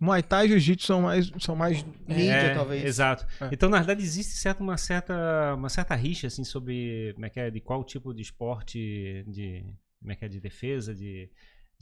Muay 0.00 0.22
Thai 0.22 0.46
e 0.46 0.48
Jiu-Jitsu 0.50 0.86
são 0.86 1.02
mais, 1.02 1.30
são 1.38 1.56
mais 1.56 1.84
Mídia, 2.06 2.32
É, 2.32 2.54
talvez. 2.54 2.84
Exato. 2.84 3.26
É. 3.40 3.48
Então, 3.52 3.68
na 3.70 3.78
verdade, 3.78 4.02
existe 4.02 4.32
certa, 4.32 4.62
uma, 4.62 4.76
certa, 4.76 5.54
uma 5.56 5.68
certa 5.68 5.94
rixa, 5.94 6.26
assim, 6.26 6.44
sobre 6.44 7.12
como 7.14 7.26
é 7.26 7.30
que 7.30 7.40
é, 7.40 7.50
de 7.50 7.60
qual 7.60 7.82
tipo 7.84 8.12
de 8.14 8.22
esporte, 8.22 9.24
de, 9.28 9.64
como 10.00 10.12
é 10.12 10.16
que 10.16 10.24
é, 10.24 10.28
de 10.28 10.40
defesa, 10.40 10.94
de, 10.94 11.30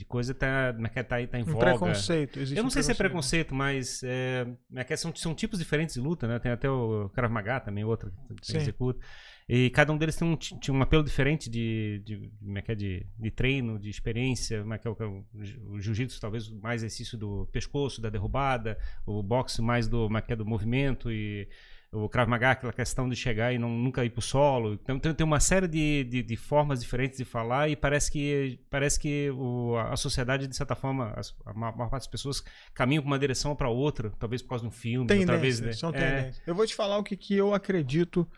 de 0.00 0.06
coisa 0.06 0.32
tá, 0.34 0.74
é 0.82 0.88
que 0.88 0.98
é, 0.98 1.02
tá, 1.02 1.26
tá 1.26 1.38
em 1.38 1.42
um 1.42 1.44
voga. 1.44 1.66
preconceito. 1.66 2.38
Existe 2.38 2.56
Eu 2.56 2.62
não 2.62 2.68
um 2.68 2.70
sei 2.70 2.82
se 2.82 2.90
é 2.90 2.94
preconceito, 2.94 3.54
mas 3.54 4.02
é, 4.02 4.46
é 4.74 4.82
que 4.82 4.96
são, 4.96 5.14
são 5.14 5.34
tipos 5.34 5.58
diferentes 5.58 5.94
de 5.94 6.00
luta, 6.00 6.26
né? 6.26 6.38
Tem 6.38 6.50
até 6.50 6.70
o 6.70 7.10
Krav 7.10 7.30
Maga 7.30 7.60
também, 7.60 7.84
outro 7.84 8.10
que 8.40 8.46
Sim. 8.46 8.56
executa. 8.56 8.98
E 9.46 9.68
cada 9.68 9.92
um 9.92 9.98
deles 9.98 10.16
tem 10.16 10.26
um, 10.26 10.36
ti- 10.36 10.58
tinha 10.58 10.74
um 10.74 10.80
apelo 10.80 11.04
diferente 11.04 11.50
de, 11.50 12.00
de, 12.02 12.32
é 12.56 12.72
é, 12.72 12.74
de, 12.74 13.06
de 13.18 13.30
treino, 13.30 13.78
de 13.78 13.90
experiência. 13.90 14.60
Como 14.62 14.72
é 14.72 14.78
que 14.78 14.88
é 14.88 14.90
o, 14.90 14.94
o, 14.94 15.72
o 15.74 15.80
jiu-jitsu, 15.80 16.18
talvez 16.18 16.48
mais 16.50 16.82
exercício 16.82 17.18
do 17.18 17.46
pescoço, 17.52 18.00
da 18.00 18.08
derrubada. 18.08 18.78
O 19.04 19.22
boxe 19.22 19.60
mais 19.60 19.86
do, 19.86 20.04
como 20.04 20.16
é 20.16 20.22
que 20.22 20.32
é, 20.32 20.36
do 20.36 20.46
movimento 20.46 21.12
e 21.12 21.46
o 21.92 22.08
Krav 22.08 22.28
Maga, 22.28 22.52
aquela 22.52 22.72
questão 22.72 23.08
de 23.08 23.16
chegar 23.16 23.52
e 23.52 23.58
não, 23.58 23.68
nunca 23.68 24.04
ir 24.04 24.10
pro 24.10 24.22
solo. 24.22 24.74
Então 24.74 24.98
tem, 24.98 25.12
tem 25.12 25.26
uma 25.26 25.40
série 25.40 25.66
de, 25.66 26.04
de, 26.04 26.22
de 26.22 26.36
formas 26.36 26.80
diferentes 26.80 27.18
de 27.18 27.24
falar 27.24 27.68
e 27.68 27.74
parece 27.74 28.12
que, 28.12 28.60
parece 28.70 28.98
que 29.00 29.28
o, 29.32 29.76
a 29.76 29.96
sociedade, 29.96 30.46
de 30.46 30.54
certa 30.54 30.76
forma, 30.76 31.12
as- 31.16 31.34
a 31.44 31.52
ma- 31.52 31.72
maior 31.72 31.90
parte 31.90 32.02
das 32.02 32.06
pessoas 32.10 32.44
caminham 32.72 33.02
para 33.02 33.10
uma 33.10 33.18
direção 33.18 33.50
ou 33.50 33.56
para 33.56 33.68
outra, 33.68 34.10
talvez 34.20 34.40
por 34.40 34.50
causa 34.50 34.62
de 34.62 34.68
um 34.68 34.72
filme, 34.72 35.06
outra 35.22 35.36
vez. 35.42 35.58
Né? 35.60 35.72
são 35.72 35.90
É. 35.90 36.32
Eu 36.46 36.54
vou 36.54 36.64
te 36.66 36.74
falar 36.76 36.96
o 36.96 37.02
que, 37.02 37.16
que 37.16 37.34
eu 37.34 37.52
acredito 37.52 38.28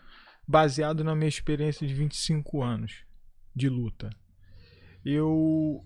baseado 0.48 1.04
na 1.04 1.14
minha 1.14 1.28
experiência 1.28 1.86
de 1.86 1.92
25 1.92 2.62
anos 2.62 3.04
de 3.54 3.68
luta. 3.68 4.08
Eu, 5.04 5.84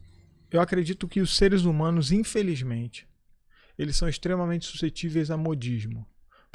eu 0.51 0.61
acredito 0.61 1.09
que 1.09 1.21
os 1.21 1.37
seres 1.37 1.63
humanos, 1.63 2.13
infelizmente, 2.13 3.09
eles 3.79 3.97
são 3.97 4.09
extremamente 4.09 4.67
suscetíveis 4.67 5.31
a 5.31 5.37
modismo. 5.37 6.07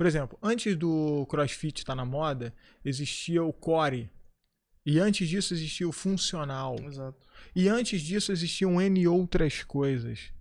Por 0.01 0.07
exemplo, 0.07 0.35
antes 0.41 0.75
do 0.75 1.27
CrossFit 1.29 1.81
estar 1.81 1.93
na 1.93 2.03
moda, 2.03 2.51
existia 2.83 3.43
o 3.43 3.53
core. 3.53 4.09
E 4.83 4.97
antes 4.97 5.29
disso 5.29 5.53
existia 5.53 5.87
o 5.87 5.91
funcional. 5.91 6.75
Exato. 6.83 7.27
E 7.55 7.69
antes 7.69 8.01
disso 8.01 8.31
existiam 8.31 8.81
N 8.81 9.07
outras 9.07 9.63
coisas. 9.63 10.33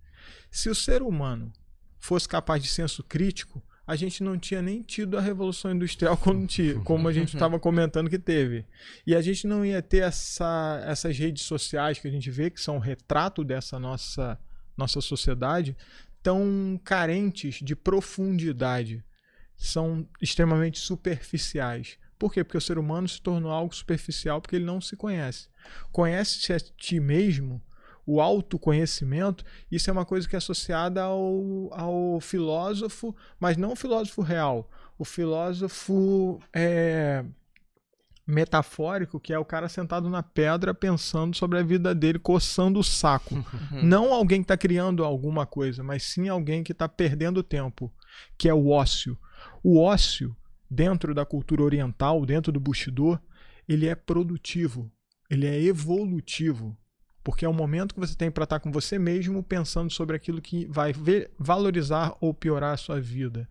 Se 0.49 0.67
o 0.67 0.73
ser 0.73 1.03
humano 1.03 1.53
fosse 1.99 2.27
capaz 2.27 2.63
de 2.63 2.69
senso 2.69 3.03
crítico, 3.03 3.61
a 3.85 3.95
gente 3.95 4.23
não 4.23 4.35
tinha 4.35 4.63
nem 4.63 4.81
tido 4.81 5.15
a 5.15 5.21
Revolução 5.21 5.71
Industrial 5.71 6.17
como, 6.17 6.47
como 6.83 7.07
a 7.07 7.13
gente 7.13 7.35
estava 7.35 7.59
comentando 7.59 8.09
que 8.09 8.17
teve. 8.17 8.65
E 9.05 9.13
a 9.13 9.21
gente 9.21 9.45
não 9.45 9.63
ia 9.63 9.79
ter 9.79 10.01
essa, 10.01 10.83
essas 10.87 11.15
redes 11.19 11.43
sociais 11.43 11.99
que 11.99 12.07
a 12.07 12.11
gente 12.11 12.31
vê, 12.31 12.49
que 12.49 12.59
são 12.59 12.77
um 12.77 12.79
retrato 12.79 13.43
dessa 13.43 13.77
nossa, 13.77 14.39
nossa 14.75 15.01
sociedade, 15.01 15.77
tão 16.23 16.81
carentes 16.83 17.59
de 17.61 17.75
profundidade. 17.75 19.05
São 19.61 20.07
extremamente 20.21 20.79
superficiais. 20.79 21.97
Por 22.17 22.33
quê? 22.33 22.43
Porque 22.43 22.57
o 22.57 22.61
ser 22.61 22.77
humano 22.77 23.07
se 23.07 23.21
tornou 23.21 23.51
algo 23.51 23.73
superficial 23.73 24.41
porque 24.41 24.55
ele 24.55 24.65
não 24.65 24.81
se 24.81 24.95
conhece. 24.95 25.49
Conhece-se 25.91 26.53
a 26.53 26.59
ti 26.59 26.99
mesmo, 26.99 27.61
o 28.05 28.19
autoconhecimento, 28.19 29.45
isso 29.71 29.89
é 29.89 29.93
uma 29.93 30.05
coisa 30.05 30.27
que 30.27 30.35
é 30.35 30.37
associada 30.37 31.03
ao, 31.03 31.69
ao 31.71 32.19
filósofo, 32.19 33.15
mas 33.39 33.57
não 33.57 33.73
o 33.73 33.75
filósofo 33.75 34.21
real. 34.21 34.69
O 34.97 35.05
filósofo 35.05 36.39
é, 36.53 37.23
metafórico, 38.25 39.19
que 39.19 39.33
é 39.33 39.39
o 39.39 39.45
cara 39.45 39.67
sentado 39.67 40.09
na 40.09 40.23
pedra 40.23 40.73
pensando 40.73 41.35
sobre 41.35 41.59
a 41.59 41.63
vida 41.63 41.93
dele, 41.93 42.17
coçando 42.19 42.79
o 42.79 42.83
saco. 42.83 43.35
Uhum. 43.35 43.83
Não 43.83 44.13
alguém 44.13 44.41
que 44.41 44.45
está 44.45 44.57
criando 44.57 45.03
alguma 45.03 45.45
coisa, 45.45 45.83
mas 45.83 46.03
sim 46.03 46.29
alguém 46.29 46.63
que 46.63 46.71
está 46.71 46.87
perdendo 46.87 47.43
tempo, 47.43 47.91
que 48.37 48.49
é 48.49 48.53
o 48.53 48.69
ócio. 48.69 49.17
O 49.63 49.79
ócio, 49.79 50.35
dentro 50.69 51.13
da 51.13 51.25
cultura 51.25 51.61
oriental, 51.63 52.25
dentro 52.25 52.51
do 52.51 52.59
Bushido, 52.59 53.19
ele 53.67 53.87
é 53.87 53.95
produtivo, 53.95 54.91
ele 55.29 55.45
é 55.45 55.61
evolutivo. 55.61 56.77
Porque 57.23 57.45
é 57.45 57.49
o 57.49 57.53
momento 57.53 57.93
que 57.93 57.99
você 57.99 58.15
tem 58.15 58.31
para 58.31 58.45
estar 58.45 58.59
com 58.59 58.71
você 58.71 58.97
mesmo 58.97 59.43
pensando 59.43 59.91
sobre 59.91 60.15
aquilo 60.15 60.41
que 60.41 60.65
vai 60.65 60.91
ver- 60.91 61.29
valorizar 61.37 62.15
ou 62.19 62.33
piorar 62.33 62.73
a 62.73 62.77
sua 62.77 62.99
vida. 62.99 63.47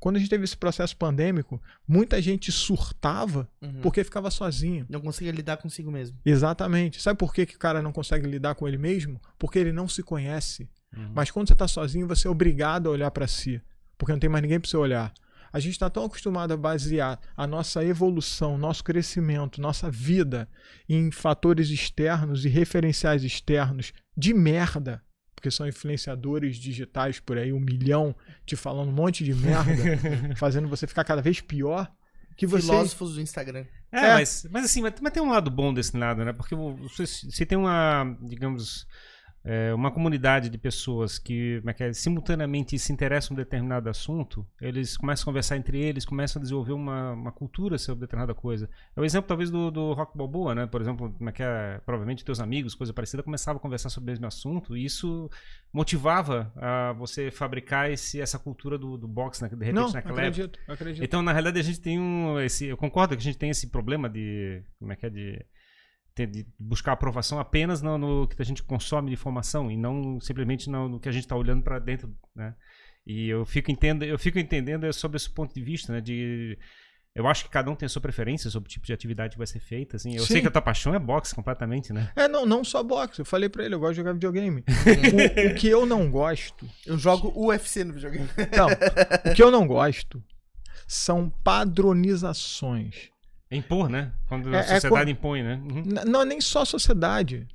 Quando 0.00 0.16
a 0.16 0.18
gente 0.18 0.28
teve 0.30 0.42
esse 0.42 0.56
processo 0.56 0.96
pandêmico, 0.96 1.62
muita 1.86 2.20
gente 2.20 2.50
surtava 2.50 3.48
Uhum. 3.62 3.80
porque 3.80 4.02
ficava 4.02 4.28
sozinho. 4.32 4.84
Não 4.88 5.00
conseguia 5.00 5.30
lidar 5.30 5.56
consigo 5.58 5.92
mesmo. 5.92 6.18
Exatamente. 6.24 7.00
Sabe 7.00 7.16
por 7.16 7.32
que, 7.32 7.46
que 7.46 7.54
o 7.54 7.58
cara 7.60 7.80
não 7.80 7.92
consegue 7.92 8.26
lidar 8.26 8.56
com 8.56 8.66
ele 8.66 8.78
mesmo? 8.78 9.20
Porque 9.38 9.60
ele 9.60 9.70
não 9.70 9.86
se 9.86 10.02
conhece. 10.02 10.68
Uhum. 10.96 11.12
Mas 11.14 11.30
quando 11.30 11.46
você 11.46 11.52
está 11.52 11.68
sozinho, 11.68 12.08
você 12.08 12.26
é 12.26 12.30
obrigado 12.30 12.88
a 12.88 12.90
olhar 12.90 13.12
para 13.12 13.28
si, 13.28 13.62
porque 13.96 14.10
não 14.12 14.18
tem 14.18 14.28
mais 14.28 14.42
ninguém 14.42 14.58
para 14.58 14.68
você 14.68 14.76
olhar. 14.76 15.14
A 15.52 15.60
gente 15.60 15.72
está 15.72 15.90
tão 15.90 16.04
acostumado 16.04 16.52
a 16.52 16.56
basear 16.56 17.20
a 17.36 17.46
nossa 17.46 17.84
evolução, 17.84 18.56
nosso 18.56 18.82
crescimento, 18.82 19.60
nossa 19.60 19.90
vida 19.90 20.48
em 20.88 21.10
fatores 21.10 21.68
externos 21.68 22.44
e 22.44 22.48
referenciais 22.48 23.22
externos 23.22 23.92
de 24.16 24.32
merda, 24.32 25.02
porque 25.34 25.50
são 25.50 25.66
influenciadores 25.66 26.56
digitais 26.56 27.20
por 27.20 27.36
aí, 27.36 27.52
um 27.52 27.60
milhão 27.60 28.14
te 28.46 28.56
falando 28.56 28.88
um 28.88 28.94
monte 28.94 29.24
de 29.24 29.34
merda, 29.34 29.72
fazendo 30.36 30.68
você 30.68 30.86
ficar 30.86 31.04
cada 31.04 31.20
vez 31.20 31.40
pior, 31.40 31.92
que 32.36 32.46
você 32.46 32.66
Filósofos 32.66 33.14
do 33.14 33.20
Instagram. 33.20 33.66
É, 33.92 33.98
É. 34.00 34.14
Mas, 34.14 34.46
mas 34.50 34.64
assim, 34.64 34.80
mas, 34.80 34.94
mas 35.00 35.12
tem 35.12 35.22
um 35.22 35.30
lado 35.30 35.50
bom 35.50 35.72
desse 35.72 35.96
lado, 35.96 36.24
né? 36.24 36.32
Porque 36.32 36.54
você, 36.54 37.06
se 37.06 37.44
tem 37.44 37.58
uma, 37.58 38.16
digamos, 38.22 38.86
é, 39.44 39.74
uma 39.74 39.90
comunidade 39.90 40.48
de 40.48 40.56
pessoas 40.56 41.18
que, 41.18 41.60
é 41.66 41.72
que 41.72 41.82
é, 41.82 41.92
simultaneamente 41.92 42.78
se 42.78 42.92
interessam 42.92 43.34
em 43.34 43.34
um 43.34 43.42
determinado 43.42 43.88
assunto, 43.88 44.46
eles 44.60 44.96
começam 44.96 45.24
a 45.24 45.26
conversar 45.26 45.56
entre 45.56 45.80
eles, 45.80 46.04
começam 46.04 46.40
a 46.40 46.42
desenvolver 46.42 46.72
uma, 46.72 47.12
uma 47.12 47.32
cultura 47.32 47.76
sobre 47.76 48.02
determinada 48.02 48.34
coisa. 48.34 48.70
É 48.96 49.00
o 49.00 49.04
exemplo, 49.04 49.26
talvez, 49.26 49.50
do, 49.50 49.70
do 49.70 49.92
Rock 49.94 50.16
Balboa, 50.16 50.54
né? 50.54 50.66
Por 50.66 50.80
exemplo, 50.80 51.12
como 51.12 51.28
é 51.28 51.32
que 51.32 51.42
é, 51.42 51.80
provavelmente 51.84 52.24
teus 52.24 52.38
amigos, 52.38 52.74
coisa 52.74 52.92
parecida, 52.92 53.22
começavam 53.22 53.58
a 53.58 53.62
conversar 53.62 53.88
sobre 53.88 54.10
o 54.10 54.12
mesmo 54.12 54.26
assunto 54.26 54.76
e 54.76 54.84
isso 54.84 55.28
motivava 55.72 56.52
a 56.56 56.92
você 56.92 57.30
fabricar 57.30 57.90
esse, 57.90 58.20
essa 58.20 58.38
cultura 58.38 58.78
do, 58.78 58.96
do 58.96 59.08
boxe, 59.08 59.42
né? 59.42 59.48
De 59.48 59.54
repente, 59.56 59.74
não, 59.74 59.90
naquela 59.90 60.22
época. 60.22 60.42
acredito, 60.42 60.58
acredito. 60.68 61.04
Então, 61.04 61.20
na 61.20 61.32
realidade, 61.32 61.58
a 61.58 61.64
gente 61.64 61.80
tem 61.80 61.98
um. 61.98 62.38
Esse, 62.40 62.66
eu 62.66 62.76
concordo 62.76 63.16
que 63.16 63.20
a 63.20 63.24
gente 63.24 63.38
tem 63.38 63.50
esse 63.50 63.68
problema 63.68 64.08
de. 64.08 64.62
Como 64.78 64.92
é 64.92 64.96
que 64.96 65.06
é? 65.06 65.10
De, 65.10 65.44
ter- 66.14 66.26
de 66.26 66.46
buscar 66.58 66.92
aprovação 66.92 67.38
apenas 67.38 67.82
no, 67.82 67.96
no 67.98 68.28
que 68.28 68.40
a 68.40 68.44
gente 68.44 68.62
consome 68.62 69.08
de 69.08 69.14
informação 69.14 69.70
e 69.70 69.76
não 69.76 70.20
simplesmente 70.20 70.68
no, 70.70 70.88
no 70.88 71.00
que 71.00 71.08
a 71.08 71.12
gente 71.12 71.24
está 71.24 71.36
olhando 71.36 71.62
para 71.62 71.78
dentro, 71.78 72.14
né? 72.34 72.54
E 73.06 73.28
eu 73.28 73.44
fico, 73.44 73.70
entendo, 73.70 74.04
eu 74.04 74.18
fico 74.18 74.38
entendendo 74.38 74.90
sobre 74.92 75.16
esse 75.16 75.28
ponto 75.28 75.54
de 75.54 75.62
vista, 75.62 75.92
né? 75.92 76.00
De. 76.00 76.58
Eu 77.14 77.26
acho 77.26 77.44
que 77.44 77.50
cada 77.50 77.70
um 77.70 77.74
tem 77.74 77.84
a 77.84 77.90
sua 77.90 78.00
preferência 78.00 78.48
sobre 78.48 78.68
o 78.68 78.70
tipo 78.70 78.86
de 78.86 78.92
atividade 78.92 79.32
que 79.32 79.38
vai 79.38 79.46
ser 79.46 79.60
feita. 79.60 79.96
Assim. 79.96 80.14
Eu 80.14 80.22
Sim. 80.22 80.32
sei 80.34 80.40
que 80.40 80.48
a 80.48 80.50
tua 80.50 80.62
paixão 80.62 80.94
é 80.94 80.98
boxe 80.98 81.34
completamente, 81.34 81.92
né? 81.92 82.10
É, 82.16 82.26
não, 82.26 82.46
não 82.46 82.64
só 82.64 82.82
boxe. 82.82 83.20
Eu 83.20 83.26
falei 83.26 83.50
pra 83.50 83.64
ele, 83.64 83.74
eu 83.74 83.80
gosto 83.80 83.92
de 83.92 83.96
jogar 83.98 84.14
videogame. 84.14 84.64
o, 84.64 85.50
o 85.50 85.54
que 85.54 85.68
eu 85.68 85.84
não 85.84 86.10
gosto. 86.10 86.66
Eu 86.86 86.96
jogo 86.96 87.30
UFC 87.36 87.84
no 87.84 87.92
videogame. 87.92 88.28
Não, 88.56 88.68
o 89.30 89.34
que 89.34 89.42
eu 89.42 89.50
não 89.50 89.66
gosto 89.66 90.22
são 90.86 91.28
padronizações. 91.44 93.11
É 93.52 93.56
impor, 93.56 93.88
né? 93.88 94.12
Quando 94.26 94.52
É- 94.54 94.56
a 94.56 94.60
é 94.60 94.62
sociedade 94.62 94.88
quando- 94.88 95.08
impõe, 95.10 95.42
né? 95.42 95.60
Uhum. 95.70 95.82
Não 96.10 96.22
é 96.22 96.24
nem 96.24 96.40
só 96.40 96.62
a 96.62 96.66
sociedade. 96.66 97.46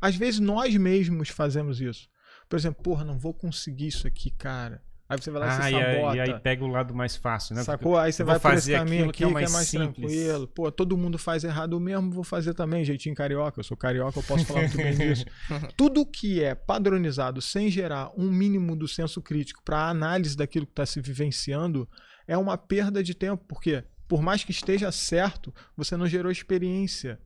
Às 0.00 0.16
vezes 0.16 0.40
nós 0.40 0.74
mesmos 0.76 1.28
fazemos 1.28 1.80
isso. 1.80 2.08
Por 2.48 2.58
exemplo, 2.58 2.82
porra, 2.82 3.04
não 3.04 3.18
vou 3.18 3.32
conseguir 3.34 3.86
isso 3.88 4.06
aqui, 4.06 4.30
cara. 4.30 4.82
Aí 5.08 5.18
você 5.20 5.30
vai 5.30 5.40
lá 5.42 5.46
e 5.46 5.50
Ah, 5.50 5.62
se 5.62 5.70
e, 5.72 5.74
aí- 5.76 5.94
sabota. 5.96 6.16
e 6.16 6.20
aí 6.20 6.40
pega 6.40 6.64
o 6.64 6.66
lado 6.68 6.94
mais 6.94 7.16
fácil, 7.16 7.54
né? 7.54 7.62
Sacou? 7.62 7.98
Aí 7.98 8.10
você 8.12 8.24
vai 8.24 8.36
vou 8.36 8.40
por 8.40 8.48
esse 8.54 8.60
fazer 8.72 8.78
caminho 8.78 9.10
aquilo 9.10 9.10
aqui 9.10 9.18
que 9.18 9.24
é 9.24 9.30
mais 9.30 9.52
mais 9.52 9.68
simples. 9.68 10.10
tranquilo. 10.10 10.48
Pô, 10.48 10.72
todo 10.72 10.96
mundo 10.96 11.18
faz 11.18 11.44
errado 11.44 11.78
mesmo, 11.78 12.10
vou 12.10 12.24
fazer 12.24 12.54
também, 12.54 12.82
jeitinho 12.82 13.14
carioca. 13.14 13.60
Eu 13.60 13.64
sou 13.64 13.76
carioca, 13.76 14.18
eu 14.18 14.22
posso 14.22 14.46
falar 14.46 14.60
muito 14.60 14.76
bem 14.78 14.94
disso. 14.96 15.26
Tudo 15.76 16.06
que 16.06 16.42
é 16.42 16.54
padronizado 16.54 17.42
sem 17.42 17.70
gerar 17.70 18.10
um 18.16 18.30
mínimo 18.30 18.74
do 18.74 18.88
senso 18.88 19.20
crítico 19.20 19.60
para 19.62 19.86
análise 19.90 20.34
daquilo 20.34 20.64
que 20.64 20.72
está 20.72 20.86
se 20.86 20.98
vivenciando 21.00 21.86
é 22.26 22.38
uma 22.38 22.56
perda 22.56 23.02
de 23.02 23.12
tempo, 23.14 23.44
porque 23.46 23.84
por 24.12 24.20
mais 24.20 24.44
que 24.44 24.50
esteja 24.50 24.92
certo, 24.92 25.54
você 25.74 25.96
não 25.96 26.06
gerou 26.06 26.30
experiência. 26.30 27.18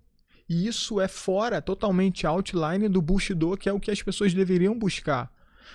E 0.48 0.68
isso 0.68 1.00
é 1.00 1.08
fora, 1.08 1.60
totalmente 1.60 2.24
outline 2.28 2.88
do 2.88 3.02
Bushido, 3.02 3.56
que 3.56 3.68
é 3.68 3.72
o 3.72 3.80
que 3.80 3.90
as 3.90 4.00
pessoas 4.00 4.32
deveriam 4.32 4.78
buscar. 4.78 5.28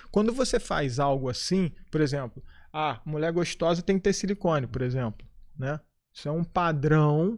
Quando 0.09 0.31
você 0.31 0.57
faz 0.57 0.99
algo 1.01 1.27
assim, 1.27 1.69
por 1.91 1.99
exemplo, 1.99 2.41
ah, 2.71 3.01
mulher 3.05 3.33
gostosa 3.33 3.81
tem 3.81 3.97
que 3.97 4.03
ter 4.03 4.13
silicone, 4.13 4.65
por 4.67 4.81
exemplo, 4.81 5.27
né? 5.59 5.81
Isso 6.13 6.29
é 6.29 6.31
um 6.31 6.45
padrão 6.45 7.37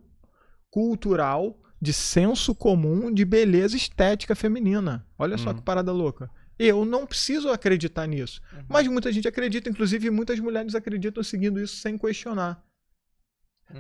cultural 0.70 1.60
de 1.82 1.94
senso 1.94 2.54
comum 2.54 3.12
de 3.12 3.26
beleza 3.26 3.76
estética 3.76 4.36
feminina. 4.36 5.04
Olha 5.18 5.36
só 5.40 5.50
Uhum. 5.50 5.56
que 5.56 5.62
parada 5.64 5.92
louca. 5.92 6.30
Eu 6.60 6.86
não 6.86 7.08
preciso 7.08 7.50
acreditar 7.50 8.06
nisso. 8.06 8.40
Mas 8.70 8.88
muita 8.88 9.12
gente 9.12 9.28
acredita, 9.28 9.68
inclusive 9.68 10.12
muitas 10.12 10.40
mulheres 10.40 10.76
acreditam 10.76 11.24
seguindo 11.24 11.60
isso 11.60 11.78
sem 11.78 11.98
questionar. 11.98 12.64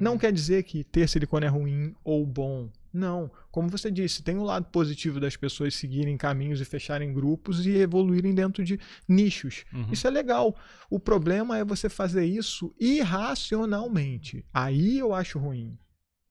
Não 0.01 0.17
quer 0.17 0.31
dizer 0.31 0.63
que 0.63 0.83
ter 0.83 1.07
silicone 1.07 1.45
é 1.45 1.49
ruim 1.49 1.93
ou 2.03 2.25
bom. 2.25 2.69
Não. 2.91 3.31
Como 3.51 3.69
você 3.69 3.89
disse, 3.89 4.21
tem 4.21 4.37
um 4.37 4.43
lado 4.43 4.65
positivo 4.67 5.19
das 5.19 5.35
pessoas 5.35 5.73
seguirem 5.73 6.15
caminhos 6.15 6.61
e 6.61 6.65
fecharem 6.65 7.11
grupos 7.11 7.65
e 7.65 7.71
evoluírem 7.77 8.35
dentro 8.35 8.63
de 8.63 8.79
nichos. 9.07 9.65
Uhum. 9.73 9.87
Isso 9.91 10.05
é 10.07 10.11
legal. 10.11 10.55
O 10.91 10.99
problema 10.99 11.57
é 11.57 11.65
você 11.65 11.89
fazer 11.89 12.25
isso 12.25 12.73
irracionalmente. 12.79 14.45
Aí 14.53 14.99
eu 14.99 15.13
acho 15.13 15.39
ruim. 15.39 15.77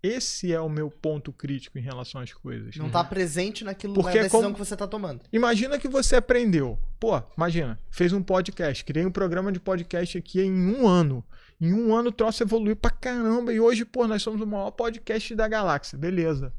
Esse 0.02 0.52
é 0.52 0.60
o 0.60 0.68
meu 0.68 0.90
ponto 0.90 1.32
crítico 1.32 1.78
em 1.78 1.82
relação 1.82 2.20
às 2.20 2.32
coisas. 2.32 2.74
Não 2.76 2.90
tá 2.90 3.04
presente 3.04 3.62
naquilo 3.62 3.94
Porque 3.94 4.16
na 4.16 4.22
decisão 4.24 4.42
como- 4.42 4.54
que 4.54 4.58
você 4.58 4.76
tá 4.76 4.86
tomando. 4.88 5.20
Imagina 5.32 5.78
que 5.78 5.86
você 5.86 6.16
aprendeu. 6.16 6.76
Pô, 6.98 7.22
imagina, 7.36 7.78
fez 7.88 8.12
um 8.12 8.20
podcast, 8.20 8.84
criei 8.84 9.06
um 9.06 9.12
programa 9.12 9.52
de 9.52 9.60
podcast 9.60 10.18
aqui 10.18 10.40
em 10.40 10.52
um 10.52 10.88
ano. 10.88 11.24
Em 11.62 11.72
um 11.72 11.94
ano 11.94 12.08
o 12.08 12.12
troço 12.12 12.42
evoluiu 12.42 12.74
pra 12.74 12.90
caramba. 12.90 13.52
E 13.54 13.60
hoje, 13.60 13.84
pô, 13.84 14.06
nós 14.08 14.20
somos 14.22 14.40
o 14.40 14.46
maior 14.46 14.72
podcast 14.72 15.32
da 15.36 15.46
galáxia. 15.46 15.96
Beleza. 15.96 16.52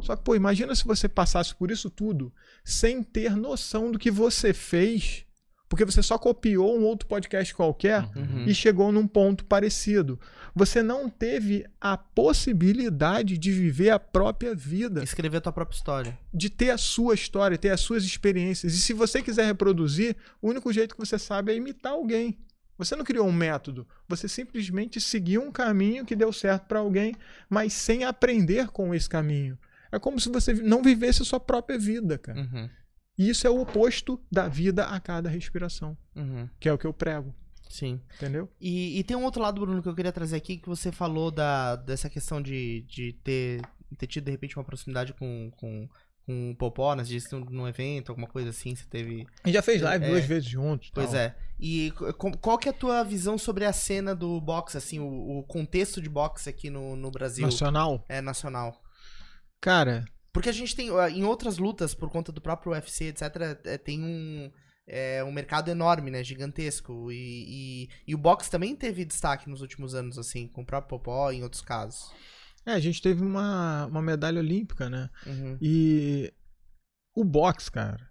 Só 0.00 0.16
que, 0.16 0.22
pô, 0.24 0.34
imagina 0.34 0.74
se 0.74 0.84
você 0.84 1.06
passasse 1.08 1.54
por 1.54 1.70
isso 1.70 1.90
tudo 1.90 2.32
sem 2.64 3.02
ter 3.02 3.36
noção 3.36 3.90
do 3.92 3.98
que 3.98 4.10
você 4.10 4.54
fez, 4.54 5.24
porque 5.68 5.84
você 5.84 6.00
só 6.02 6.16
copiou 6.16 6.78
um 6.78 6.84
outro 6.84 7.06
podcast 7.08 7.54
qualquer 7.54 8.04
Uhum. 8.16 8.44
e 8.46 8.54
chegou 8.54 8.90
num 8.90 9.06
ponto 9.06 9.44
parecido. 9.44 10.18
Você 10.54 10.82
não 10.82 11.10
teve 11.10 11.66
a 11.80 11.96
possibilidade 11.98 13.36
de 13.36 13.52
viver 13.52 13.90
a 13.90 13.98
própria 13.98 14.54
vida 14.54 15.02
Escrever 15.02 15.38
a 15.38 15.40
tua 15.42 15.52
própria 15.52 15.76
história. 15.76 16.18
de 16.32 16.48
ter 16.48 16.70
a 16.70 16.78
sua 16.78 17.14
história, 17.14 17.58
ter 17.58 17.70
as 17.70 17.80
suas 17.80 18.04
experiências. 18.04 18.72
E 18.72 18.78
se 18.78 18.92
você 18.92 19.20
quiser 19.22 19.44
reproduzir, 19.46 20.16
o 20.40 20.48
único 20.48 20.72
jeito 20.72 20.94
que 20.94 21.00
você 21.04 21.18
sabe 21.18 21.52
é 21.52 21.56
imitar 21.56 21.92
alguém. 21.92 22.38
Você 22.78 22.94
não 22.94 23.04
criou 23.04 23.26
um 23.26 23.32
método, 23.32 23.86
você 24.08 24.28
simplesmente 24.28 25.00
seguiu 25.00 25.42
um 25.42 25.50
caminho 25.50 26.04
que 26.06 26.14
deu 26.16 26.32
certo 26.32 26.66
para 26.66 26.78
alguém, 26.78 27.14
mas 27.50 27.72
sem 27.72 28.04
aprender 28.04 28.68
com 28.68 28.94
esse 28.94 29.08
caminho. 29.08 29.58
É 29.90 29.98
como 29.98 30.20
se 30.20 30.28
você 30.28 30.54
não 30.54 30.82
vivesse 30.82 31.22
a 31.22 31.24
sua 31.24 31.40
própria 31.40 31.78
vida, 31.78 32.16
cara. 32.16 32.40
Uhum. 32.40 32.70
E 33.18 33.28
isso 33.28 33.46
é 33.46 33.50
o 33.50 33.60
oposto 33.60 34.20
da 34.30 34.46
vida 34.46 34.84
a 34.86 35.00
cada 35.00 35.28
respiração, 35.28 35.98
Uhum. 36.14 36.48
que 36.60 36.68
é 36.68 36.72
o 36.72 36.78
que 36.78 36.86
eu 36.86 36.92
prego, 36.92 37.34
Sim. 37.68 38.00
entendeu? 38.14 38.48
E, 38.60 38.96
e 38.98 39.02
tem 39.02 39.16
um 39.16 39.24
outro 39.24 39.42
lado, 39.42 39.60
Bruno, 39.60 39.82
que 39.82 39.88
eu 39.88 39.94
queria 39.94 40.12
trazer 40.12 40.36
aqui, 40.36 40.56
que 40.56 40.68
você 40.68 40.92
falou 40.92 41.32
da, 41.32 41.74
dessa 41.74 42.08
questão 42.08 42.40
de, 42.40 42.82
de 42.82 43.14
ter, 43.24 43.60
ter 43.96 44.06
tido, 44.06 44.24
de 44.24 44.30
repente, 44.30 44.56
uma 44.56 44.64
proximidade 44.64 45.12
com, 45.14 45.50
com, 45.56 45.88
com 46.28 46.50
o 46.50 46.54
Popó, 46.54 46.94
né? 46.94 47.02
Você 47.02 47.12
disse 47.12 47.34
num 47.34 47.66
evento, 47.66 48.10
alguma 48.12 48.28
coisa 48.28 48.50
assim, 48.50 48.76
você 48.76 48.84
teve... 48.84 49.26
A 49.42 49.48
gente 49.48 49.54
já 49.54 49.62
fez 49.62 49.80
live 49.80 50.04
É. 50.04 50.08
duas 50.10 50.26
vezes 50.26 50.44
juntos. 50.46 50.90
Pois 50.92 51.14
é. 51.14 51.34
E 51.58 51.90
qual 52.42 52.58
que 52.58 52.68
é 52.68 52.70
a 52.70 52.74
tua 52.74 53.02
visão 53.02 53.38
sobre 53.38 53.64
a 53.64 53.72
cena 53.72 54.14
do 54.14 54.38
boxe, 54.38 54.76
assim, 54.76 55.00
o, 55.00 55.38
o 55.38 55.42
contexto 55.44 56.02
de 56.02 56.08
boxe 56.10 56.50
aqui 56.50 56.68
no, 56.68 56.94
no 56.96 57.10
Brasil? 57.10 57.46
Nacional. 57.46 58.04
É, 58.10 58.20
nacional. 58.20 58.78
Cara, 59.58 60.04
Porque 60.34 60.50
a 60.50 60.52
gente 60.52 60.76
tem, 60.76 60.90
em 61.14 61.24
outras 61.24 61.56
lutas, 61.56 61.94
por 61.94 62.10
conta 62.10 62.30
do 62.30 62.42
próprio 62.42 62.72
UFC, 62.72 63.06
etc., 63.06 63.22
é, 63.64 63.78
tem 63.78 64.02
um, 64.02 64.52
é, 64.86 65.24
um 65.24 65.32
mercado 65.32 65.70
enorme, 65.70 66.10
né? 66.10 66.22
Gigantesco. 66.22 67.10
E, 67.10 67.86
e, 67.86 67.88
e 68.06 68.14
o 68.14 68.18
boxe 68.18 68.50
também 68.50 68.76
teve 68.76 69.02
destaque 69.06 69.48
nos 69.48 69.62
últimos 69.62 69.94
anos, 69.94 70.18
assim, 70.18 70.46
com 70.46 70.60
o 70.60 70.66
próprio 70.66 70.98
Popó 70.98 71.32
e 71.32 71.38
em 71.38 71.42
outros 71.42 71.62
casos. 71.62 72.12
É, 72.68 72.72
a 72.72 72.80
gente 72.80 73.00
teve 73.00 73.22
uma, 73.22 73.86
uma 73.86 74.02
medalha 74.02 74.40
olímpica, 74.40 74.90
né? 74.90 75.08
Uhum. 75.26 75.56
E 75.58 76.30
o 77.14 77.24
boxe, 77.24 77.72
cara. 77.72 78.06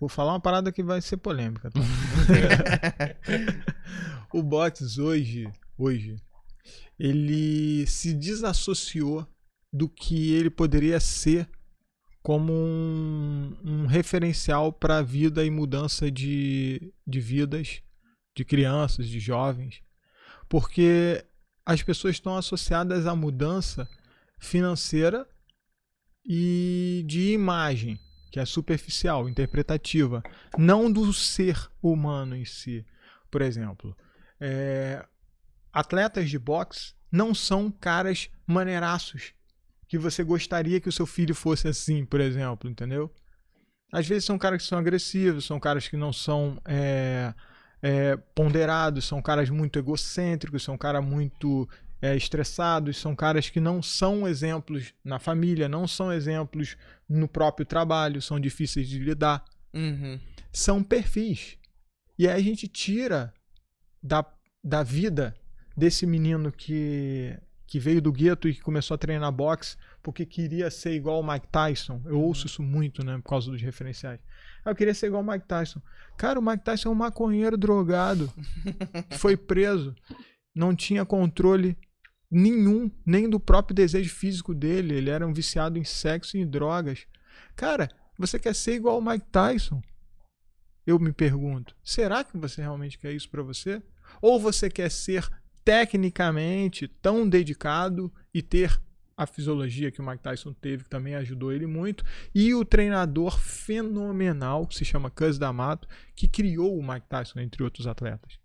Vou 0.00 0.08
falar 0.08 0.32
uma 0.32 0.40
parada 0.40 0.72
que 0.72 0.82
vai 0.82 1.02
ser 1.02 1.18
polêmica. 1.18 1.70
Tá? 1.70 1.80
o 4.32 4.42
boxe 4.42 4.98
hoje, 4.98 5.46
hoje, 5.76 6.16
ele 6.98 7.86
se 7.86 8.14
desassociou 8.14 9.28
do 9.70 9.86
que 9.86 10.32
ele 10.32 10.48
poderia 10.48 10.98
ser 10.98 11.46
como 12.22 12.54
um, 12.54 13.54
um 13.62 13.86
referencial 13.86 14.72
para 14.72 14.96
a 14.96 15.02
vida 15.02 15.44
e 15.44 15.50
mudança 15.50 16.10
de, 16.10 16.90
de 17.06 17.20
vidas 17.20 17.82
de 18.34 18.46
crianças, 18.46 19.06
de 19.06 19.20
jovens, 19.20 19.82
porque 20.48 21.22
as 21.64 21.82
pessoas 21.82 22.16
estão 22.16 22.36
associadas 22.36 23.06
à 23.06 23.14
mudança 23.14 23.88
financeira 24.38 25.26
e 26.24 27.04
de 27.06 27.32
imagem, 27.32 27.98
que 28.30 28.40
é 28.40 28.44
superficial, 28.44 29.28
interpretativa, 29.28 30.22
não 30.58 30.90
do 30.90 31.12
ser 31.12 31.70
humano 31.82 32.36
em 32.36 32.44
si. 32.44 32.84
Por 33.30 33.42
exemplo, 33.42 33.96
é, 34.40 35.04
atletas 35.72 36.28
de 36.28 36.38
boxe 36.38 36.94
não 37.10 37.34
são 37.34 37.70
caras 37.70 38.28
maneiraços 38.46 39.32
que 39.86 39.98
você 39.98 40.24
gostaria 40.24 40.80
que 40.80 40.88
o 40.88 40.92
seu 40.92 41.06
filho 41.06 41.34
fosse 41.34 41.68
assim, 41.68 42.04
por 42.04 42.20
exemplo, 42.20 42.68
entendeu? 42.68 43.12
Às 43.92 44.06
vezes 44.08 44.24
são 44.24 44.36
caras 44.36 44.62
que 44.62 44.68
são 44.68 44.78
agressivos, 44.78 45.44
são 45.44 45.60
caras 45.60 45.86
que 45.86 45.96
não 45.96 46.12
são 46.12 46.60
é, 46.64 47.32
é, 47.84 48.16
ponderados, 48.34 49.04
são 49.04 49.20
caras 49.20 49.50
muito 49.50 49.78
egocêntricos, 49.78 50.62
são 50.62 50.78
caras 50.78 51.04
muito 51.04 51.68
é, 52.00 52.16
estressados, 52.16 52.96
são 52.96 53.14
caras 53.14 53.50
que 53.50 53.60
não 53.60 53.82
são 53.82 54.26
exemplos 54.26 54.94
na 55.04 55.18
família, 55.18 55.68
não 55.68 55.86
são 55.86 56.10
exemplos 56.10 56.78
no 57.06 57.28
próprio 57.28 57.66
trabalho, 57.66 58.22
são 58.22 58.40
difíceis 58.40 58.88
de 58.88 58.98
lidar. 58.98 59.44
Uhum. 59.74 60.18
São 60.50 60.82
perfis. 60.82 61.58
E 62.18 62.26
aí 62.26 62.40
a 62.40 62.42
gente 62.42 62.66
tira 62.66 63.34
da, 64.02 64.24
da 64.64 64.82
vida 64.82 65.34
desse 65.76 66.06
menino 66.06 66.50
que, 66.50 67.36
que 67.66 67.78
veio 67.78 68.00
do 68.00 68.10
gueto 68.10 68.48
e 68.48 68.54
que 68.54 68.62
começou 68.62 68.94
a 68.94 68.98
treinar 68.98 69.30
boxe 69.30 69.76
porque 70.02 70.24
queria 70.24 70.70
ser 70.70 70.94
igual 70.94 71.16
ao 71.16 71.22
Mike 71.22 71.48
Tyson. 71.48 72.00
Eu 72.06 72.18
ouço 72.18 72.46
isso 72.46 72.62
muito, 72.62 73.04
né, 73.04 73.18
por 73.18 73.28
causa 73.28 73.50
dos 73.50 73.60
referenciais. 73.60 74.20
Ah, 74.64 74.70
eu 74.70 74.74
queria 74.74 74.94
ser 74.94 75.06
igual 75.06 75.22
ao 75.22 75.32
Mike 75.32 75.46
Tyson. 75.46 75.80
Cara, 76.16 76.38
o 76.38 76.42
Mike 76.42 76.64
Tyson 76.64 76.88
é 76.88 76.92
um 76.92 76.96
maconheiro 76.96 77.56
drogado. 77.56 78.32
foi 79.18 79.36
preso. 79.36 79.94
Não 80.54 80.74
tinha 80.74 81.04
controle 81.04 81.76
nenhum, 82.30 82.90
nem 83.04 83.28
do 83.28 83.38
próprio 83.38 83.74
desejo 83.74 84.12
físico 84.14 84.54
dele. 84.54 84.94
Ele 84.94 85.10
era 85.10 85.26
um 85.26 85.32
viciado 85.32 85.78
em 85.78 85.84
sexo 85.84 86.36
e 86.36 86.40
em 86.40 86.46
drogas. 86.46 87.06
Cara, 87.54 87.90
você 88.18 88.38
quer 88.38 88.54
ser 88.54 88.74
igual 88.74 88.96
ao 88.96 89.02
Mike 89.02 89.26
Tyson? 89.30 89.82
Eu 90.86 90.98
me 90.98 91.12
pergunto, 91.12 91.74
será 91.82 92.22
que 92.22 92.36
você 92.36 92.60
realmente 92.60 92.98
quer 92.98 93.12
isso 93.12 93.28
para 93.30 93.42
você? 93.42 93.82
Ou 94.20 94.38
você 94.38 94.68
quer 94.68 94.90
ser 94.90 95.28
tecnicamente 95.64 96.86
tão 96.86 97.26
dedicado 97.26 98.12
e 98.32 98.42
ter 98.42 98.78
a 99.16 99.26
fisiologia 99.26 99.90
que 99.90 100.00
o 100.00 100.06
Mike 100.06 100.22
Tyson 100.22 100.52
teve, 100.52 100.84
que 100.84 100.90
também 100.90 101.14
ajudou 101.14 101.52
ele 101.52 101.66
muito, 101.66 102.04
e 102.34 102.54
o 102.54 102.64
treinador 102.64 103.38
fenomenal, 103.38 104.66
que 104.66 104.74
se 104.74 104.84
chama 104.84 105.10
Cus 105.10 105.38
D'Amato, 105.38 105.88
que 106.14 106.28
criou 106.28 106.78
o 106.78 106.86
Mike 106.86 107.06
Tyson, 107.08 107.40
entre 107.40 107.62
outros 107.62 107.86
atletas. 107.86 108.38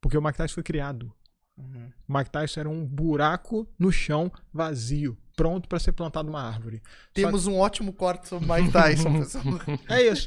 Porque 0.00 0.18
o 0.18 0.22
Mike 0.22 0.36
Tyson 0.36 0.54
foi 0.54 0.62
criado. 0.62 1.12
Uhum. 1.56 1.90
O 2.08 2.16
Mike 2.16 2.30
Tyson 2.30 2.60
era 2.60 2.68
um 2.68 2.84
buraco 2.84 3.68
no 3.78 3.92
chão 3.92 4.30
vazio, 4.52 5.16
pronto 5.36 5.68
para 5.68 5.78
ser 5.78 5.92
plantado 5.92 6.28
uma 6.28 6.42
árvore. 6.42 6.82
Temos 7.12 7.46
um 7.46 7.56
ótimo 7.56 7.92
corte 7.92 8.28
sobre 8.28 8.50
Mike 8.52 8.72
Tyson, 8.72 9.12
pessoal. 9.20 9.44
É 9.88 10.02
isso. 10.02 10.26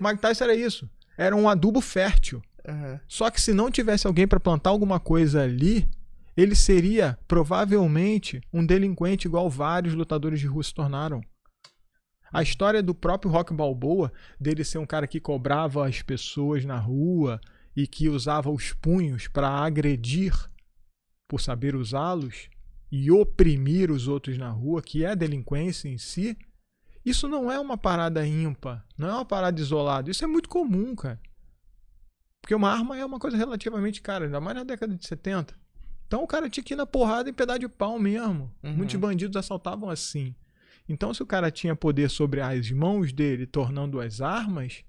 Mike 0.00 0.20
Tyson 0.20 0.44
era 0.44 0.54
isso. 0.54 0.90
Era 1.16 1.36
um 1.36 1.48
adubo 1.48 1.80
fértil. 1.80 2.42
Uhum. 2.66 2.98
Só 3.08 3.30
que 3.30 3.40
se 3.40 3.52
não 3.52 3.70
tivesse 3.70 4.06
alguém 4.06 4.26
para 4.26 4.40
plantar 4.40 4.70
alguma 4.70 5.00
coisa 5.00 5.42
ali, 5.42 5.88
ele 6.40 6.54
seria 6.54 7.18
provavelmente 7.28 8.40
um 8.52 8.64
delinquente 8.64 9.26
igual 9.26 9.50
vários 9.50 9.94
lutadores 9.94 10.40
de 10.40 10.46
rua 10.46 10.62
se 10.62 10.72
tornaram. 10.72 11.20
A 12.32 12.42
história 12.42 12.82
do 12.82 12.94
próprio 12.94 13.30
Rock 13.30 13.52
Balboa, 13.52 14.12
dele 14.40 14.64
ser 14.64 14.78
um 14.78 14.86
cara 14.86 15.06
que 15.06 15.20
cobrava 15.20 15.86
as 15.86 16.00
pessoas 16.00 16.64
na 16.64 16.78
rua 16.78 17.40
e 17.76 17.86
que 17.86 18.08
usava 18.08 18.50
os 18.50 18.72
punhos 18.72 19.26
para 19.26 19.48
agredir 19.48 20.32
por 21.28 21.40
saber 21.40 21.74
usá-los 21.74 22.48
e 22.90 23.10
oprimir 23.10 23.90
os 23.90 24.08
outros 24.08 24.38
na 24.38 24.50
rua, 24.50 24.82
que 24.82 25.04
é 25.04 25.14
delinquência 25.14 25.88
em 25.88 25.98
si, 25.98 26.36
isso 27.04 27.28
não 27.28 27.50
é 27.50 27.58
uma 27.58 27.76
parada 27.76 28.26
ímpar, 28.26 28.84
não 28.96 29.08
é 29.08 29.12
uma 29.12 29.24
parada 29.24 29.60
isolada. 29.60 30.10
Isso 30.10 30.24
é 30.24 30.26
muito 30.26 30.48
comum, 30.48 30.94
cara. 30.94 31.20
Porque 32.40 32.54
uma 32.54 32.70
arma 32.70 32.96
é 32.96 33.04
uma 33.04 33.18
coisa 33.18 33.36
relativamente 33.36 34.00
cara, 34.00 34.24
ainda 34.24 34.40
mais 34.40 34.56
na 34.56 34.64
década 34.64 34.94
de 34.94 35.06
70. 35.06 35.54
Então 36.10 36.24
o 36.24 36.26
cara 36.26 36.50
tinha 36.50 36.64
que 36.64 36.74
ir 36.74 36.76
na 36.76 36.84
porrada 36.84 37.30
em 37.30 37.32
pedaço 37.32 37.60
de 37.60 37.68
pau 37.68 37.96
mesmo. 37.96 38.52
Uhum. 38.64 38.78
Muitos 38.78 38.96
bandidos 38.96 39.36
assaltavam 39.36 39.88
assim. 39.88 40.34
Então, 40.88 41.14
se 41.14 41.22
o 41.22 41.26
cara 41.26 41.52
tinha 41.52 41.76
poder 41.76 42.10
sobre 42.10 42.40
as 42.40 42.68
mãos 42.72 43.12
dele, 43.12 43.46
tornando 43.46 44.00
as 44.00 44.20
armas, 44.20 44.82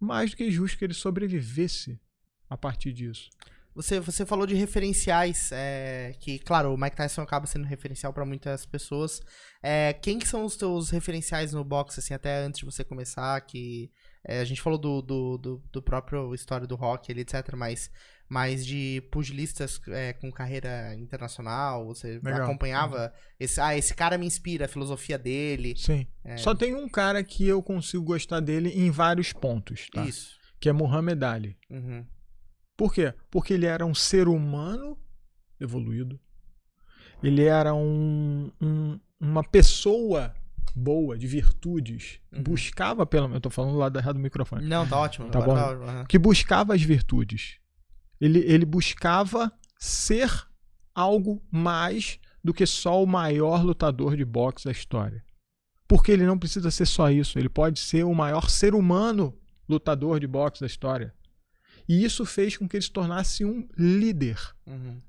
mais 0.00 0.30
do 0.30 0.38
que 0.38 0.50
justo 0.50 0.78
que 0.78 0.86
ele 0.86 0.94
sobrevivesse 0.94 2.00
a 2.48 2.56
partir 2.56 2.94
disso. 2.94 3.28
Você, 3.74 4.00
você 4.00 4.24
falou 4.24 4.46
de 4.46 4.54
referenciais, 4.54 5.50
é, 5.52 6.14
que, 6.18 6.38
claro, 6.38 6.72
o 6.72 6.78
Mike 6.78 6.96
Tyson 6.96 7.20
acaba 7.20 7.46
sendo 7.46 7.66
referencial 7.66 8.10
para 8.10 8.24
muitas 8.24 8.64
pessoas. 8.64 9.20
É, 9.62 9.92
quem 9.92 10.18
que 10.18 10.26
são 10.26 10.46
os 10.46 10.56
teus 10.56 10.88
referenciais 10.88 11.52
no 11.52 11.62
boxe, 11.62 12.00
assim, 12.00 12.14
até 12.14 12.38
antes 12.38 12.60
de 12.60 12.64
você 12.64 12.82
começar, 12.82 13.38
que... 13.42 13.90
é, 14.24 14.40
a 14.40 14.44
gente 14.44 14.60
falou 14.62 14.78
do, 14.78 15.02
do, 15.02 15.38
do, 15.38 15.62
do 15.72 15.82
próprio 15.82 16.34
história 16.34 16.66
do 16.66 16.76
rock, 16.76 17.10
etc, 17.12 17.54
mas, 17.56 17.90
mas 18.28 18.64
de 18.64 19.02
pugilistas 19.10 19.80
é, 19.88 20.12
com 20.12 20.30
carreira 20.30 20.94
internacional, 20.94 21.84
você 21.86 22.20
Legal. 22.22 22.42
acompanhava... 22.44 23.12
Esse, 23.38 23.60
ah, 23.60 23.76
esse 23.76 23.94
cara 23.94 24.16
me 24.16 24.26
inspira, 24.26 24.66
a 24.66 24.68
filosofia 24.68 25.18
dele. 25.18 25.74
Sim. 25.76 26.06
É. 26.24 26.36
Só 26.36 26.54
tem 26.54 26.74
um 26.74 26.88
cara 26.88 27.22
que 27.24 27.46
eu 27.46 27.62
consigo 27.62 28.04
gostar 28.04 28.40
dele 28.40 28.68
em 28.70 28.90
vários 28.90 29.32
pontos, 29.32 29.88
tá? 29.90 30.04
Isso. 30.04 30.38
Que 30.60 30.68
é 30.68 30.72
Muhammad 30.72 31.22
Ali. 31.24 31.58
Uhum. 31.68 32.06
Por 32.76 32.94
quê? 32.94 33.12
Porque 33.30 33.52
ele 33.54 33.66
era 33.66 33.84
um 33.84 33.94
ser 33.94 34.28
humano 34.28 34.96
evoluído. 35.60 36.18
Ele 37.22 37.44
era 37.44 37.74
um, 37.74 38.50
um- 38.60 38.98
uma 39.20 39.44
pessoa 39.44 40.34
boa, 40.74 41.18
de 41.18 41.26
virtudes. 41.26 42.20
Uhum. 42.32 42.42
Buscava, 42.42 43.06
pelo 43.06 43.32
Eu 43.34 43.40
tô 43.40 43.50
falando 43.50 43.72
do 43.72 43.78
lado 43.78 43.98
errado 43.98 44.16
do 44.16 44.20
microfone. 44.20 44.66
Não, 44.66 44.86
tá 44.86 44.98
ótimo. 44.98 45.28
Tá 45.30 45.40
bom. 45.40 45.56
aham. 45.56 46.04
Que 46.06 46.18
buscava 46.18 46.74
as 46.74 46.82
virtudes. 46.82 47.58
Ele, 48.20 48.38
ele 48.40 48.64
buscava 48.64 49.52
ser 49.78 50.30
algo 50.94 51.42
mais 51.50 52.18
do 52.42 52.54
que 52.54 52.66
só 52.66 53.02
o 53.02 53.06
maior 53.06 53.64
lutador 53.64 54.16
de 54.16 54.24
boxe 54.24 54.64
da 54.64 54.72
história. 54.72 55.24
Porque 55.88 56.12
ele 56.12 56.24
não 56.24 56.38
precisa 56.38 56.70
ser 56.70 56.86
só 56.86 57.10
isso. 57.10 57.38
Ele 57.38 57.48
pode 57.48 57.80
ser 57.80 58.04
o 58.04 58.14
maior 58.14 58.48
ser 58.48 58.74
humano 58.74 59.36
lutador 59.68 60.18
de 60.20 60.26
boxe 60.26 60.60
da 60.60 60.66
história. 60.66 61.14
E 61.88 62.04
isso 62.04 62.24
fez 62.24 62.56
com 62.56 62.68
que 62.68 62.76
ele 62.76 62.84
se 62.84 62.90
tornasse 62.90 63.44
um 63.44 63.68
líder. 63.76 64.38
Uhum. 64.66 65.00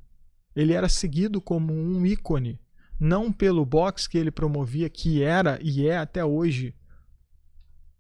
Ele 0.56 0.74
era 0.74 0.90
seguido 0.90 1.42
como 1.42 1.74
um 1.74 2.06
ícone, 2.06 2.60
não 3.00 3.32
pelo 3.32 3.66
boxe 3.66 4.10
que 4.10 4.18
ele 4.18 4.32
promovia, 4.32 4.90
que 4.90 5.24
era 5.24 5.60
e 5.62 5.88
é 5.88 5.98
até 5.98 6.24
hoje 6.24 6.76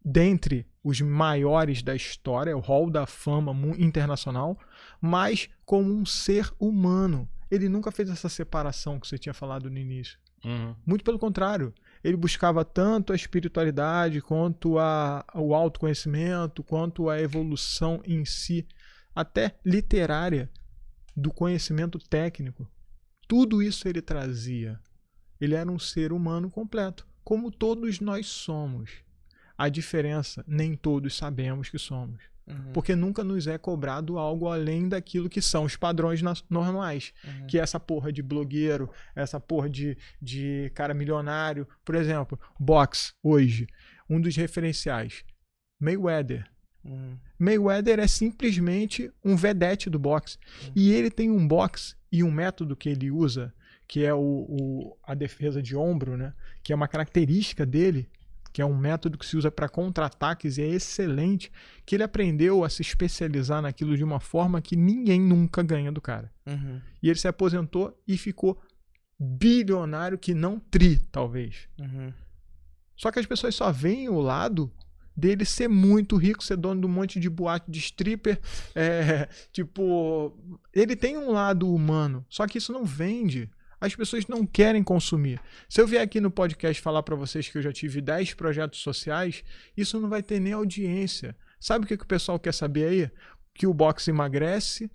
dentre 0.03 0.68
os 0.84 0.99
maiores 0.99 1.82
da 1.82 1.95
história, 1.95 2.57
o 2.57 2.60
Hall 2.60 2.90
da 2.90 3.06
Fama 3.06 3.53
internacional, 3.78 4.60
mas 4.99 5.49
como 5.65 5.94
um 5.94 6.06
ser 6.06 6.52
humano. 6.60 7.28
Ele 7.49 7.70
nunca 7.70 7.91
fez 7.91 8.10
essa 8.10 8.28
separação 8.28 8.99
que 8.99 9.07
você 9.07 9.18
tinha 9.18 9.34
falado 9.34 9.70
no 9.70 9.78
início. 9.78 10.18
Uhum. 10.44 10.76
Muito 10.86 11.03
pelo 11.03 11.20
contrário, 11.20 11.74
ele 12.03 12.18
buscava 12.18 12.65
tanto 12.65 13.14
a 13.14 13.15
espiritualidade 13.15 14.22
quanto 14.22 14.78
a, 14.78 15.24
o 15.36 15.53
autoconhecimento, 15.53 16.64
quanto 16.64 17.10
a 17.10 17.20
evolução 17.20 18.02
em 18.06 18.26
si, 18.26 18.68
até 19.15 19.56
literária, 19.64 20.49
do 21.15 21.32
conhecimento 21.32 21.99
técnico. 21.99 22.68
Tudo 23.34 23.64
isso 23.64 23.88
ele 23.88 23.99
trazia. 23.99 24.80
Ele 25.41 25.55
era 25.55 25.72
um 25.72 25.80
ser 25.80 26.14
humano 26.14 26.51
completo, 26.51 27.07
como 27.23 27.49
todos 27.49 27.99
nós 27.99 28.27
somos. 28.27 28.91
A 29.57 29.69
diferença, 29.69 30.45
nem 30.47 30.76
todos 30.76 31.15
sabemos 31.15 31.68
que 31.68 31.80
somos. 31.80 32.22
Uhum. 32.45 32.72
Porque 32.73 32.95
nunca 32.95 33.23
nos 33.23 33.47
é 33.47 33.57
cobrado 33.57 34.19
algo 34.19 34.47
além 34.47 34.88
daquilo 34.88 35.27
que 35.27 35.41
são 35.41 35.64
os 35.64 35.76
padrões 35.76 36.22
normais 36.47 37.11
Uhum. 37.23 37.47
que 37.47 37.57
é 37.57 37.64
essa 37.64 37.80
porra 37.80 38.14
de 38.14 38.22
blogueiro, 38.22 38.88
essa 39.15 39.39
porra 39.39 39.68
de, 39.68 39.97
de 40.22 40.72
cara 40.76 40.93
milionário. 40.93 41.68
Por 41.84 41.95
exemplo, 41.95 42.39
box 42.60 43.15
hoje, 43.23 43.65
um 44.07 44.22
dos 44.22 44.35
referenciais, 44.35 45.26
Mayweather. 45.80 46.47
Uhum. 46.85 47.18
Mayweather 47.39 47.99
é 47.99 48.07
simplesmente 48.07 49.11
um 49.23 49.35
vedete 49.35 49.89
do 49.89 49.97
boxe. 49.99 50.38
E 50.76 50.91
ele 50.91 51.10
tem 51.10 51.30
um 51.31 51.47
boxe 51.47 51.95
e 52.11 52.23
um 52.23 52.31
método 52.31 52.76
que 52.76 52.89
ele 52.89 53.10
usa 53.11 53.53
que 53.88 54.03
é 54.05 54.14
o, 54.14 54.19
o- 54.19 54.97
a 55.03 55.14
defesa 55.14 55.61
de 55.61 55.76
ombro, 55.76 56.15
né? 56.18 56.34
Que 56.64 56.72
é 56.72 56.76
uma 56.76 56.88
característica 56.88 57.65
dele, 57.65 58.10
que 58.51 58.61
é 58.61 58.65
um 58.65 58.76
método 58.77 59.18
que 59.18 59.26
se 59.26 59.35
usa 59.38 59.51
para 59.51 59.68
contra-ataques 59.69 60.57
e 60.57 60.61
é 60.61 60.68
excelente, 60.68 61.51
que 61.85 61.95
ele 61.95 62.03
aprendeu 62.03 62.64
a 62.64 62.69
se 62.69 62.81
especializar 62.81 63.61
naquilo 63.61 63.95
de 63.97 64.03
uma 64.03 64.19
forma 64.19 64.61
que 64.61 64.76
ninguém 64.76 65.19
nunca 65.22 65.61
ganha 65.61 65.91
do 65.91 65.99
cara. 66.01 66.31
Uhum. 66.45 66.80
E 67.01 67.10
ele 67.10 67.19
se 67.19 67.27
aposentou 67.27 67.95
e 68.07 68.18
ficou 68.18 68.60
bilionário 69.19 70.18
que 70.18 70.34
não 70.34 70.60
tri, 70.60 70.97
talvez. 71.11 71.68
Uhum. 71.80 72.11
Só 72.95 73.11
que 73.11 73.19
as 73.19 73.26
pessoas 73.26 73.55
só 73.55 73.72
veem 73.72 74.10
o 74.10 74.19
lado 74.19 74.72
dele 75.15 75.45
ser 75.45 75.68
muito 75.68 76.18
rico, 76.18 76.44
ser 76.44 76.57
dono 76.57 76.81
de 76.81 76.88
um 76.88 76.90
monte 76.90 77.19
de 77.19 77.30
boate 77.30 77.69
de 77.69 77.80
stripper. 77.80 78.40
é, 78.76 79.27
tipo, 79.52 80.38
ele 80.73 80.95
tem 80.95 81.18
um 81.18 81.31
lado 81.31 81.73
humano, 81.73 82.26
só 82.30 82.48
que 82.48 82.57
isso 82.57 82.73
não 82.73 82.84
vende. 82.84 83.49
As 83.80 83.94
pessoas 83.94 84.26
não 84.27 84.45
querem 84.45 84.81
consumir. 84.81 85.41
Se 85.68 85.81
eu 85.81 85.85
vier 85.85 86.02
aqui 86.02 86.22
no 86.22 86.31
podcast 86.31 86.81
falar 86.81 87.03
pra 87.03 87.18
vocês 87.18 87.49
que 87.49 87.57
eu 87.57 87.61
já 87.61 87.73
tive 87.73 87.99
10 87.99 88.34
projetos 88.34 88.80
sociais, 88.80 89.44
isso 89.76 89.99
não 89.99 90.07
vai 90.07 90.23
ter 90.23 90.40
nem 90.40 90.53
audiência. 90.53 91.35
Sabe 91.60 91.84
o 91.84 91.88
que, 91.88 91.98
que 91.98 92.03
o 92.03 92.07
pessoal 92.07 92.40
quer 92.40 92.53
saber 92.53 92.88
aí? 92.88 93.11
Que 93.53 93.68
o 93.68 93.73
boxe 93.73 94.10
emagrece. 94.10 94.90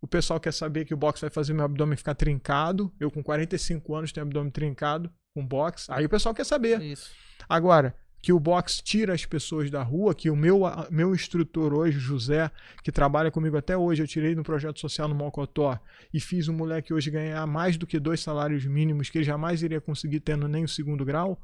O 0.00 0.06
pessoal 0.08 0.40
quer 0.40 0.52
saber 0.52 0.84
que 0.84 0.92
o 0.92 0.96
boxe 0.96 1.20
vai 1.20 1.30
fazer 1.30 1.54
meu 1.54 1.64
abdômen 1.64 1.96
ficar 1.96 2.14
trincado. 2.14 2.92
Eu, 2.98 3.08
com 3.08 3.22
45 3.22 3.94
anos, 3.94 4.12
tenho 4.12 4.26
abdômen 4.26 4.50
trincado 4.50 5.12
com 5.32 5.46
boxe. 5.46 5.86
Aí 5.90 6.04
o 6.04 6.08
pessoal 6.08 6.34
quer 6.34 6.44
saber. 6.44 6.82
Isso. 6.82 7.12
Agora, 7.48 7.94
que 8.24 8.32
o 8.32 8.40
boxe 8.40 8.82
tira 8.82 9.12
as 9.12 9.26
pessoas 9.26 9.70
da 9.70 9.82
rua, 9.82 10.14
que 10.14 10.30
o 10.30 10.34
meu, 10.34 10.62
meu 10.90 11.14
instrutor 11.14 11.74
hoje, 11.74 11.98
José, 11.98 12.50
que 12.82 12.90
trabalha 12.90 13.30
comigo 13.30 13.54
até 13.54 13.76
hoje, 13.76 14.02
eu 14.02 14.08
tirei 14.08 14.34
no 14.34 14.42
projeto 14.42 14.80
social 14.80 15.06
no 15.06 15.14
Mocotó 15.14 15.78
e 16.10 16.18
fiz 16.18 16.48
um 16.48 16.54
moleque 16.54 16.94
hoje 16.94 17.10
ganhar 17.10 17.46
mais 17.46 17.76
do 17.76 17.86
que 17.86 18.00
dois 18.00 18.20
salários 18.20 18.64
mínimos 18.64 19.10
que 19.10 19.18
ele 19.18 19.26
jamais 19.26 19.62
iria 19.62 19.78
conseguir 19.78 20.20
tendo 20.20 20.48
nem 20.48 20.64
o 20.64 20.68
segundo 20.68 21.04
grau. 21.04 21.38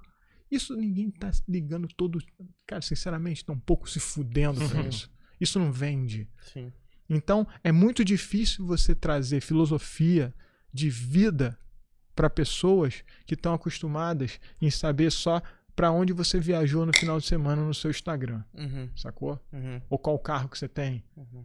Isso 0.51 0.75
ninguém 0.75 1.11
tá 1.11 1.31
ligando 1.47 1.87
todo. 1.87 2.19
Cara, 2.67 2.81
sinceramente, 2.81 3.45
tá 3.45 3.53
um 3.53 3.61
pouco 3.61 3.87
se 3.87 4.01
fudendo 4.01 4.67
pra 4.67 4.81
isso. 4.81 5.11
Isso 5.39 5.59
não 5.59 5.71
vende. 5.71 6.27
Sim. 6.41 6.73
Então, 7.11 7.47
é 7.63 7.71
muito 7.71 8.03
difícil 8.03 8.65
você 8.65 8.95
trazer 8.95 9.43
filosofia 9.43 10.33
de 10.73 10.89
vida 10.89 11.59
para 12.17 12.31
pessoas 12.31 13.05
que 13.27 13.35
estão 13.35 13.53
acostumadas 13.53 14.41
em 14.63 14.71
saber 14.71 15.13
só 15.13 15.43
para 15.81 15.91
onde 15.91 16.13
você 16.13 16.39
viajou 16.39 16.85
no 16.85 16.93
final 16.95 17.19
de 17.19 17.27
semana 17.27 17.63
no 17.63 17.73
seu 17.73 17.91
Instagram, 17.91 18.43
Uhum. 18.53 18.91
sacou? 18.95 19.41
Uhum. 19.51 19.81
Ou 19.89 19.99
qual 19.99 20.19
carro 20.19 20.47
que 20.51 20.59
você 20.59 20.69
tem. 20.69 21.03
Uhum. 21.17 21.43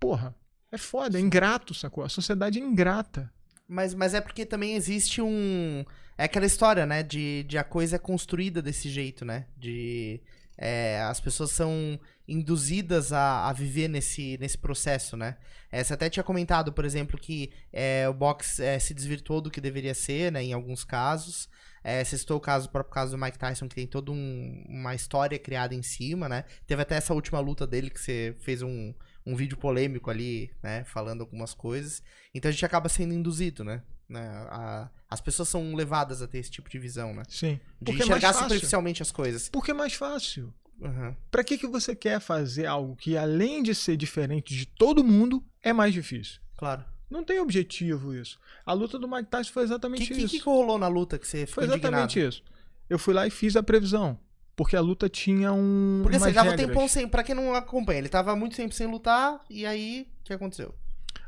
Porra, 0.00 0.34
é 0.72 0.76
foda, 0.76 1.18
é 1.18 1.20
ingrato, 1.20 1.72
sacou? 1.72 2.02
A 2.02 2.08
sociedade 2.08 2.58
é 2.58 2.62
ingrata. 2.62 3.32
Mas, 3.68 3.94
mas 3.94 4.12
é 4.12 4.20
porque 4.20 4.44
também 4.44 4.74
existe 4.74 5.22
um. 5.22 5.84
É 6.18 6.24
aquela 6.24 6.46
história, 6.46 6.84
né? 6.84 7.04
De, 7.04 7.44
de 7.44 7.56
a 7.58 7.62
coisa 7.62 7.94
é 7.94 7.98
construída 8.00 8.60
desse 8.60 8.88
jeito, 8.88 9.24
né? 9.24 9.46
De. 9.56 10.20
é, 10.58 11.00
as 11.02 11.20
pessoas 11.20 11.52
são 11.52 11.96
induzidas 12.26 13.12
a, 13.12 13.48
a 13.48 13.52
viver 13.52 13.86
nesse, 13.86 14.36
nesse 14.40 14.58
processo, 14.58 15.16
né? 15.16 15.36
É, 15.70 15.84
você 15.84 15.94
até 15.94 16.10
tinha 16.10 16.24
comentado, 16.24 16.72
por 16.72 16.84
exemplo, 16.84 17.16
que 17.16 17.52
é, 17.72 18.08
o 18.08 18.14
box 18.14 18.58
é, 18.58 18.80
se 18.80 18.92
desvirtuou 18.92 19.40
do 19.40 19.48
que 19.50 19.60
deveria 19.60 19.94
ser, 19.94 20.32
né? 20.32 20.42
Em 20.42 20.52
alguns 20.52 20.82
casos. 20.82 21.48
É, 21.88 22.02
você 22.02 22.18
citou 22.18 22.36
o 22.36 22.40
caso, 22.40 22.66
o 22.66 22.70
próprio 22.72 22.92
caso 22.92 23.12
do 23.16 23.22
Mike 23.22 23.38
Tyson, 23.38 23.68
que 23.68 23.76
tem 23.76 23.86
toda 23.86 24.10
um- 24.10 24.64
uma 24.68 24.92
história 24.92 25.38
criada 25.38 25.72
em 25.72 25.82
cima, 25.84 26.28
né? 26.28 26.44
Teve 26.66 26.82
até 26.82 26.96
essa 26.96 27.14
última 27.14 27.38
luta 27.38 27.64
dele 27.64 27.90
que 27.90 28.00
você 28.00 28.34
fez 28.40 28.60
um, 28.60 28.92
um 29.24 29.36
vídeo 29.36 29.56
polêmico 29.56 30.10
ali, 30.10 30.50
né? 30.60 30.82
Falando 30.84 31.20
algumas 31.20 31.54
coisas. 31.54 32.02
Então 32.34 32.48
a 32.48 32.52
gente 32.52 32.66
acaba 32.66 32.88
sendo 32.88 33.14
induzido, 33.14 33.62
né? 33.62 33.82
Né, 34.08 34.20
a- 34.50 34.90
as 35.08 35.20
pessoas 35.20 35.48
são 35.48 35.74
levadas 35.76 36.22
a 36.22 36.26
ter 36.28 36.38
esse 36.38 36.50
tipo 36.50 36.68
de 36.68 36.78
visão, 36.78 37.14
né? 37.14 37.22
Sim. 37.28 37.60
De 37.80 37.86
Porque 37.92 38.02
é 38.02 38.04
enxergar 38.04 38.28
fácil. 38.32 38.42
superficialmente 38.48 39.02
as 39.02 39.12
coisas. 39.12 39.48
Porque 39.48 39.70
é 39.70 39.74
mais 39.74 39.94
fácil. 39.94 40.52
Uhum. 40.80 41.14
Pra 41.30 41.42
que, 41.44 41.56
que 41.56 41.66
você 41.68 41.94
quer 41.94 42.18
fazer 42.20 42.66
algo 42.66 42.94
que, 42.96 43.16
além 43.16 43.62
de 43.62 43.74
ser 43.74 43.96
diferente 43.96 44.54
de 44.56 44.66
todo 44.66 45.02
mundo, 45.04 45.44
é 45.62 45.72
mais 45.72 45.92
difícil? 45.94 46.40
Claro. 46.56 46.84
Não 47.10 47.24
tem 47.24 47.38
objetivo 47.40 48.14
isso. 48.14 48.38
A 48.64 48.72
luta 48.72 48.98
do 48.98 49.08
Mike 49.08 49.30
Tyson 49.30 49.52
foi 49.52 49.62
O 49.62 49.66
exatamente 49.66 50.06
que, 50.08 50.14
que, 50.14 50.22
isso. 50.22 50.34
que 50.34 50.40
rolou 50.40 50.78
na 50.78 50.88
luta 50.88 51.18
que 51.18 51.26
você 51.26 51.46
ficou 51.46 51.54
Foi 51.54 51.64
exatamente 51.64 52.18
indignado? 52.18 52.28
isso. 52.34 52.42
Eu 52.90 52.98
fui 52.98 53.14
lá 53.14 53.26
e 53.26 53.30
fiz 53.30 53.56
a 53.56 53.62
previsão. 53.62 54.18
Porque 54.56 54.74
a 54.74 54.80
luta 54.80 55.08
tinha 55.08 55.52
um. 55.52 56.00
Porque 56.02 56.18
você 56.18 56.32
tava 56.32 56.50
regras. 56.50 56.66
tempão 56.66 56.88
sem. 56.88 57.06
Pra 57.06 57.22
quem 57.22 57.34
não 57.34 57.54
acompanha, 57.54 57.98
ele 57.98 58.08
tava 58.08 58.34
muito 58.34 58.56
tempo 58.56 58.74
sem 58.74 58.86
lutar, 58.86 59.38
e 59.50 59.66
aí, 59.66 60.08
o 60.20 60.24
que 60.24 60.32
aconteceu? 60.32 60.74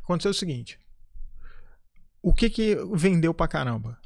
Aconteceu 0.02 0.30
o 0.30 0.34
seguinte. 0.34 0.78
O 2.22 2.32
que 2.32 2.48
que 2.48 2.74
vendeu 2.94 3.34
pra 3.34 3.46
caramba? 3.46 3.98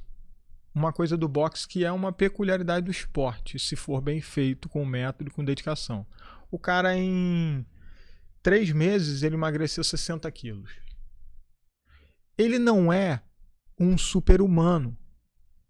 Uma 0.75 0.93
coisa 0.93 1.17
do 1.17 1.29
boxe 1.29 1.69
que 1.69 1.85
é 1.85 1.93
uma 1.93 2.13
peculiaridade 2.13 2.87
do 2.87 2.91
esporte, 2.91 3.59
se 3.61 3.77
for 3.77 4.01
bem 4.01 4.21
feito, 4.21 4.69
com 4.69 4.85
método 4.85 5.31
e 5.31 5.33
com 5.33 5.45
dedicação. 5.45 6.05
O 6.51 6.59
cara, 6.59 6.97
em 6.97 7.65
três 8.43 8.73
meses, 8.73 9.23
ele 9.23 9.37
emagreceu 9.37 9.85
60 9.85 10.29
quilos. 10.33 10.73
Ele 12.37 12.59
não 12.59 12.93
é 12.93 13.23
um 13.79 13.97
super-humano. 13.99 14.97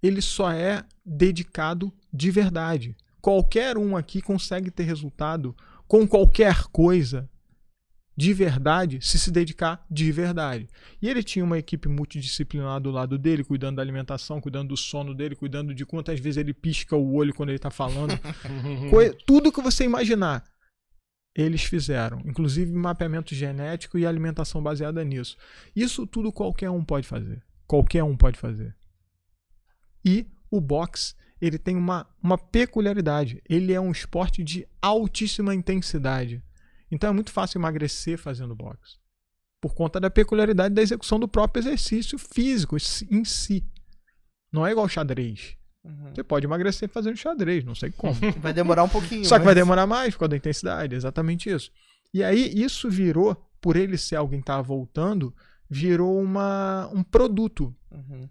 Ele 0.02 0.20
só 0.20 0.50
é 0.50 0.84
dedicado 1.04 1.92
de 2.12 2.30
verdade. 2.30 2.96
Qualquer 3.20 3.78
um 3.78 3.96
aqui 3.96 4.20
consegue 4.20 4.70
ter 4.70 4.82
resultado 4.82 5.56
com 5.86 6.06
qualquer 6.06 6.64
coisa 6.72 7.28
de 8.16 8.32
verdade 8.34 8.98
se 9.00 9.18
se 9.18 9.30
dedicar 9.30 9.84
de 9.90 10.10
verdade. 10.12 10.68
E 11.00 11.08
ele 11.08 11.22
tinha 11.22 11.44
uma 11.44 11.58
equipe 11.58 11.88
multidisciplinar 11.88 12.80
do 12.80 12.90
lado 12.90 13.16
dele, 13.16 13.44
cuidando 13.44 13.76
da 13.76 13.82
alimentação, 13.82 14.40
cuidando 14.40 14.68
do 14.68 14.76
sono 14.76 15.14
dele, 15.14 15.34
cuidando 15.34 15.74
de 15.74 15.86
quantas 15.86 16.20
vezes 16.20 16.36
ele 16.36 16.52
pisca 16.52 16.96
o 16.96 17.14
olho 17.14 17.34
quando 17.34 17.48
ele 17.48 17.58
tá 17.58 17.70
falando. 17.70 18.18
Tudo 19.26 19.52
que 19.52 19.62
você 19.62 19.84
imaginar, 19.84 20.44
eles 21.34 21.64
fizeram. 21.64 22.20
Inclusive 22.24 22.72
mapeamento 22.72 23.34
genético 23.34 23.98
e 23.98 24.06
alimentação 24.06 24.62
baseada 24.62 25.02
nisso. 25.04 25.36
Isso 25.74 26.06
tudo 26.06 26.32
qualquer 26.32 26.70
um 26.70 26.84
pode 26.84 27.06
fazer. 27.06 27.42
Qualquer 27.66 28.04
um 28.04 28.16
pode 28.16 28.38
fazer. 28.38 28.74
E 30.04 30.26
o 30.50 30.60
boxe, 30.60 31.14
ele 31.40 31.58
tem 31.58 31.76
uma, 31.76 32.06
uma 32.22 32.36
peculiaridade. 32.36 33.42
Ele 33.48 33.72
é 33.72 33.80
um 33.80 33.90
esporte 33.90 34.42
de 34.44 34.66
altíssima 34.80 35.54
intensidade. 35.54 36.42
Então 36.90 37.10
é 37.10 37.12
muito 37.12 37.32
fácil 37.32 37.58
emagrecer 37.58 38.18
fazendo 38.18 38.54
boxe. 38.54 38.98
Por 39.60 39.74
conta 39.74 39.98
da 39.98 40.10
peculiaridade 40.10 40.74
da 40.74 40.82
execução 40.82 41.18
do 41.18 41.28
próprio 41.28 41.62
exercício 41.62 42.18
físico 42.18 42.76
em 43.10 43.24
si. 43.24 43.64
Não 44.52 44.66
é 44.66 44.72
igual 44.72 44.88
xadrez. 44.88 45.56
Uhum. 45.84 46.14
Você 46.14 46.22
pode 46.22 46.46
emagrecer 46.46 46.88
fazendo 46.88 47.16
xadrez, 47.16 47.64
não 47.64 47.74
sei 47.74 47.90
como. 47.90 48.14
Vai 48.40 48.52
demorar 48.52 48.84
um 48.84 48.88
pouquinho. 48.88 49.24
Só 49.24 49.38
que 49.38 49.44
vai 49.44 49.54
mas- 49.54 49.62
demorar 49.64 49.86
mais 49.86 50.14
por 50.14 50.20
causa 50.20 50.30
da 50.30 50.36
intensidade, 50.36 50.94
exatamente 50.94 51.50
isso. 51.50 51.70
E 52.14 52.22
aí 52.22 52.52
isso 52.54 52.88
virou, 52.90 53.34
por 53.60 53.76
ele 53.76 53.96
ser 53.98 54.16
alguém 54.16 54.40
que 54.40 54.44
estava 54.44 54.62
voltando, 54.62 55.34
virou 55.68 56.20
uma, 56.20 56.88
um 56.92 57.02
produto. 57.02 57.74
Uhum. 57.90 58.28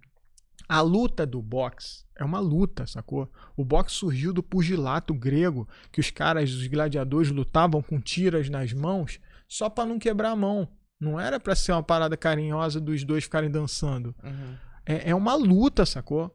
A 0.70 0.80
luta 0.80 1.26
do 1.26 1.42
boxe 1.42 2.06
é 2.16 2.24
uma 2.24 2.40
luta, 2.40 2.88
sacou? 2.88 3.30
O 3.58 3.66
boxe 3.66 3.96
surgiu 3.96 4.32
do 4.32 4.42
pugilato 4.42 5.14
grego, 5.14 5.68
que 5.92 6.00
os 6.00 6.10
caras, 6.10 6.52
os 6.54 6.68
gladiadores, 6.68 7.30
lutavam 7.30 7.82
com 7.82 8.00
tiras 8.00 8.50
nas 8.50 8.72
mãos 8.72 9.20
só 9.50 9.70
para 9.70 9.86
não 9.90 10.00
quebrar 10.00 10.30
a 10.32 10.36
mão. 10.36 10.70
Não 10.98 11.20
era 11.20 11.40
para 11.40 11.56
ser 11.56 11.74
uma 11.74 11.84
parada 11.84 12.16
carinhosa 12.16 12.80
dos 12.80 13.04
dois 13.04 13.26
ficarem 13.26 13.50
dançando. 13.52 14.16
Uhum. 14.24 14.56
É, 14.86 15.10
é 15.10 15.16
uma 15.16 15.34
luta, 15.36 15.86
sacou? 15.86 16.34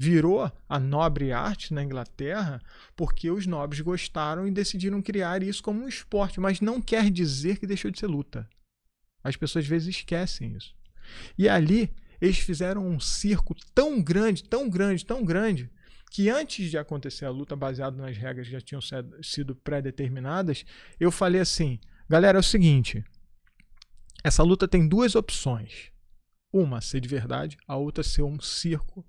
Virou 0.00 0.50
a 0.68 0.78
nobre 0.78 1.32
arte 1.32 1.74
na 1.74 1.82
Inglaterra 1.82 2.62
porque 2.94 3.30
os 3.32 3.46
nobres 3.46 3.80
gostaram 3.80 4.46
e 4.46 4.50
decidiram 4.52 5.02
criar 5.02 5.42
isso 5.42 5.60
como 5.60 5.82
um 5.82 5.88
esporte, 5.88 6.38
mas 6.38 6.60
não 6.60 6.80
quer 6.80 7.10
dizer 7.10 7.58
que 7.58 7.66
deixou 7.66 7.90
de 7.90 7.98
ser 7.98 8.06
luta. 8.06 8.48
As 9.24 9.34
pessoas 9.34 9.64
às 9.64 9.68
vezes 9.68 9.88
esquecem 9.96 10.56
isso. 10.56 10.72
E 11.36 11.48
ali 11.48 11.92
eles 12.20 12.38
fizeram 12.38 12.86
um 12.86 13.00
circo 13.00 13.56
tão 13.74 14.00
grande, 14.00 14.44
tão 14.44 14.68
grande, 14.68 15.04
tão 15.04 15.24
grande, 15.24 15.70
que 16.12 16.30
antes 16.30 16.70
de 16.70 16.78
acontecer 16.78 17.24
a 17.24 17.30
luta 17.30 17.56
baseada 17.56 17.96
nas 17.96 18.16
regras 18.16 18.46
que 18.46 18.52
já 18.52 18.60
tinham 18.60 18.80
sido 19.22 19.54
pré-determinadas, 19.54 20.64
eu 20.98 21.10
falei 21.10 21.40
assim: 21.40 21.78
galera, 22.08 22.38
é 22.38 22.40
o 22.40 22.42
seguinte, 22.42 23.04
essa 24.22 24.42
luta 24.42 24.68
tem 24.68 24.86
duas 24.86 25.14
opções. 25.14 25.90
Uma 26.52 26.80
ser 26.80 27.00
de 27.00 27.08
verdade, 27.08 27.58
a 27.66 27.76
outra 27.76 28.02
ser 28.02 28.22
um 28.22 28.40
circo 28.40 29.04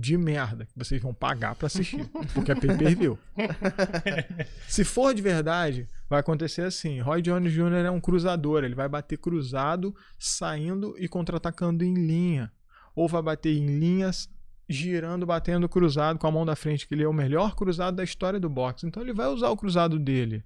de 0.00 0.16
merda 0.16 0.64
que 0.64 0.72
vocês 0.76 1.00
vão 1.00 1.12
pagar 1.12 1.54
pra 1.54 1.66
assistir, 1.66 2.08
porque 2.34 2.52
é 2.52 2.54
pay-per-view. 2.54 3.18
Se 4.66 4.84
for 4.84 5.14
de 5.14 5.20
verdade, 5.20 5.86
vai 6.08 6.20
acontecer 6.20 6.62
assim: 6.62 7.00
Roy 7.00 7.20
Jones 7.20 7.52
Jr. 7.52 7.84
é 7.86 7.90
um 7.90 8.00
cruzador, 8.00 8.64
ele 8.64 8.74
vai 8.74 8.88
bater 8.88 9.18
cruzado, 9.18 9.94
saindo 10.18 10.94
e 10.98 11.06
contra-atacando 11.06 11.84
em 11.84 11.94
linha, 11.94 12.50
ou 12.94 13.06
vai 13.06 13.22
bater 13.22 13.54
em 13.54 13.78
linhas 13.78 14.28
girando, 14.68 15.26
batendo 15.26 15.68
cruzado 15.68 16.18
com 16.18 16.28
a 16.28 16.30
mão 16.30 16.46
da 16.46 16.54
frente, 16.54 16.86
que 16.86 16.94
ele 16.94 17.02
é 17.02 17.08
o 17.08 17.12
melhor 17.12 17.56
cruzado 17.56 17.96
da 17.96 18.04
história 18.04 18.38
do 18.38 18.48
boxe. 18.48 18.86
Então 18.86 19.02
ele 19.02 19.12
vai 19.12 19.26
usar 19.26 19.50
o 19.50 19.56
cruzado 19.56 19.98
dele. 19.98 20.44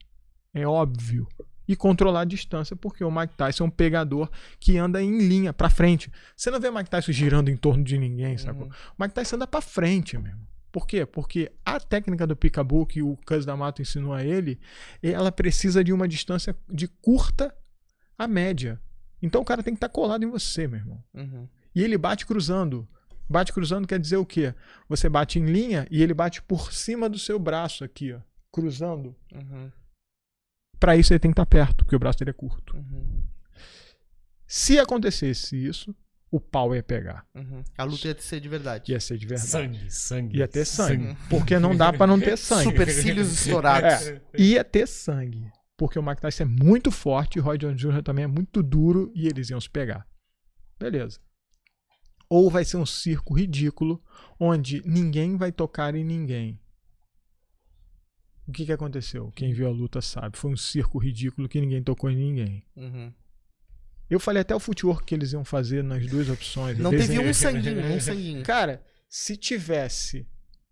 É 0.52 0.66
óbvio. 0.66 1.28
E 1.66 1.74
controlar 1.74 2.22
a 2.22 2.24
distância, 2.24 2.76
porque 2.76 3.02
o 3.02 3.10
Mike 3.10 3.34
Tyson 3.36 3.64
é 3.64 3.66
um 3.66 3.70
pegador 3.70 4.30
que 4.60 4.76
anda 4.78 5.02
em 5.02 5.18
linha 5.18 5.52
pra 5.52 5.70
frente. 5.70 6.10
Você 6.36 6.50
não 6.50 6.60
vê 6.60 6.68
o 6.68 6.74
Mike 6.74 6.90
Tyson 6.90 7.12
girando 7.12 7.50
em 7.50 7.56
torno 7.56 7.82
de 7.82 7.98
ninguém, 7.98 8.36
sacou? 8.36 8.64
Uhum. 8.64 8.72
O 8.98 9.02
Mike 9.02 9.14
Tyson 9.14 9.36
anda 9.36 9.46
pra 9.46 9.60
frente 9.60 10.18
mesmo. 10.18 10.46
Por 10.70 10.86
quê? 10.86 11.06
Porque 11.06 11.52
a 11.64 11.78
técnica 11.78 12.26
do 12.26 12.34
picabu 12.34 12.84
que 12.84 13.00
o 13.00 13.16
Cus 13.24 13.46
D'Amato 13.46 13.80
ensinou 13.80 14.12
a 14.12 14.24
ele, 14.24 14.58
ela 15.00 15.30
precisa 15.30 15.84
de 15.84 15.92
uma 15.92 16.08
distância 16.08 16.56
de 16.68 16.88
curta 16.88 17.54
a 18.18 18.26
média. 18.26 18.80
Então 19.22 19.40
o 19.40 19.44
cara 19.44 19.62
tem 19.62 19.72
que 19.72 19.78
estar 19.78 19.88
colado 19.88 20.24
em 20.24 20.28
você, 20.28 20.66
meu 20.66 20.80
irmão. 20.80 21.04
Uhum. 21.14 21.48
E 21.74 21.82
ele 21.82 21.96
bate 21.96 22.26
cruzando. 22.26 22.88
Bate 23.28 23.52
cruzando 23.52 23.86
quer 23.86 23.98
dizer 23.98 24.16
o 24.16 24.26
quê? 24.26 24.54
Você 24.88 25.08
bate 25.08 25.38
em 25.38 25.46
linha 25.46 25.86
e 25.90 26.02
ele 26.02 26.12
bate 26.12 26.42
por 26.42 26.72
cima 26.72 27.08
do 27.08 27.18
seu 27.18 27.38
braço 27.38 27.84
aqui, 27.84 28.12
ó, 28.12 28.20
cruzando. 28.52 29.14
Uhum. 29.32 29.70
Pra 30.84 30.98
isso 30.98 31.14
ele 31.14 31.18
tem 31.18 31.30
que 31.30 31.32
estar 31.32 31.46
perto, 31.46 31.82
porque 31.82 31.96
o 31.96 31.98
braço 31.98 32.18
dele 32.18 32.32
é 32.32 32.34
curto. 32.34 32.76
Uhum. 32.76 33.24
Se 34.46 34.78
acontecesse 34.78 35.56
isso, 35.56 35.96
o 36.30 36.38
pau 36.38 36.74
ia 36.74 36.82
pegar. 36.82 37.24
Uhum. 37.34 37.64
A 37.78 37.84
luta 37.84 38.08
ia 38.08 38.20
ser 38.20 38.38
de 38.38 38.50
verdade. 38.50 38.92
Ia 38.92 39.00
ser 39.00 39.16
de 39.16 39.26
verdade. 39.26 39.48
Sangue, 39.48 39.90
sangue. 39.90 40.36
Ia 40.36 40.46
ter 40.46 40.66
sangue. 40.66 41.16
Porque 41.30 41.58
não 41.58 41.74
dá 41.74 41.90
pra 41.90 42.06
não 42.06 42.20
ter 42.20 42.36
sangue. 42.36 42.64
Supercílios 42.64 43.32
estourados. 43.32 44.08
É, 44.08 44.20
ia 44.36 44.62
ter 44.62 44.86
sangue. 44.86 45.50
Porque 45.74 45.98
o 45.98 46.02
Mike 46.02 46.20
Tyson 46.20 46.42
é 46.42 46.46
muito 46.46 46.90
forte, 46.90 47.40
o 47.40 47.42
Roy 47.42 47.56
Jones 47.56 47.80
Jr. 47.80 48.02
também 48.02 48.24
é 48.24 48.28
muito 48.28 48.62
duro 48.62 49.10
e 49.14 49.26
eles 49.26 49.48
iam 49.48 49.60
se 49.62 49.70
pegar. 49.70 50.06
Beleza. 50.78 51.18
Ou 52.28 52.50
vai 52.50 52.66
ser 52.66 52.76
um 52.76 52.84
circo 52.84 53.32
ridículo 53.32 54.04
onde 54.38 54.82
ninguém 54.84 55.38
vai 55.38 55.50
tocar 55.50 55.94
em 55.94 56.04
ninguém. 56.04 56.60
O 58.46 58.52
que, 58.52 58.66
que 58.66 58.72
aconteceu? 58.72 59.32
Quem 59.34 59.52
viu 59.52 59.66
a 59.66 59.70
luta 59.70 60.00
sabe. 60.00 60.36
Foi 60.36 60.50
um 60.50 60.56
circo 60.56 60.98
ridículo 60.98 61.48
que 61.48 61.60
ninguém 61.60 61.82
tocou 61.82 62.10
em 62.10 62.16
ninguém. 62.16 62.62
Uhum. 62.76 63.12
Eu 64.08 64.20
falei 64.20 64.42
até 64.42 64.54
o 64.54 64.60
footwork 64.60 65.04
que 65.04 65.14
eles 65.14 65.32
iam 65.32 65.44
fazer 65.44 65.82
nas 65.82 66.06
duas 66.06 66.28
opções. 66.28 66.78
Não 66.78 66.90
teve 66.90 67.18
um 67.18 67.32
sanguinho, 67.34 67.86
um 67.86 68.00
sanguinho. 68.00 68.42
Cara, 68.42 68.82
se 69.08 69.36
tivesse 69.36 70.26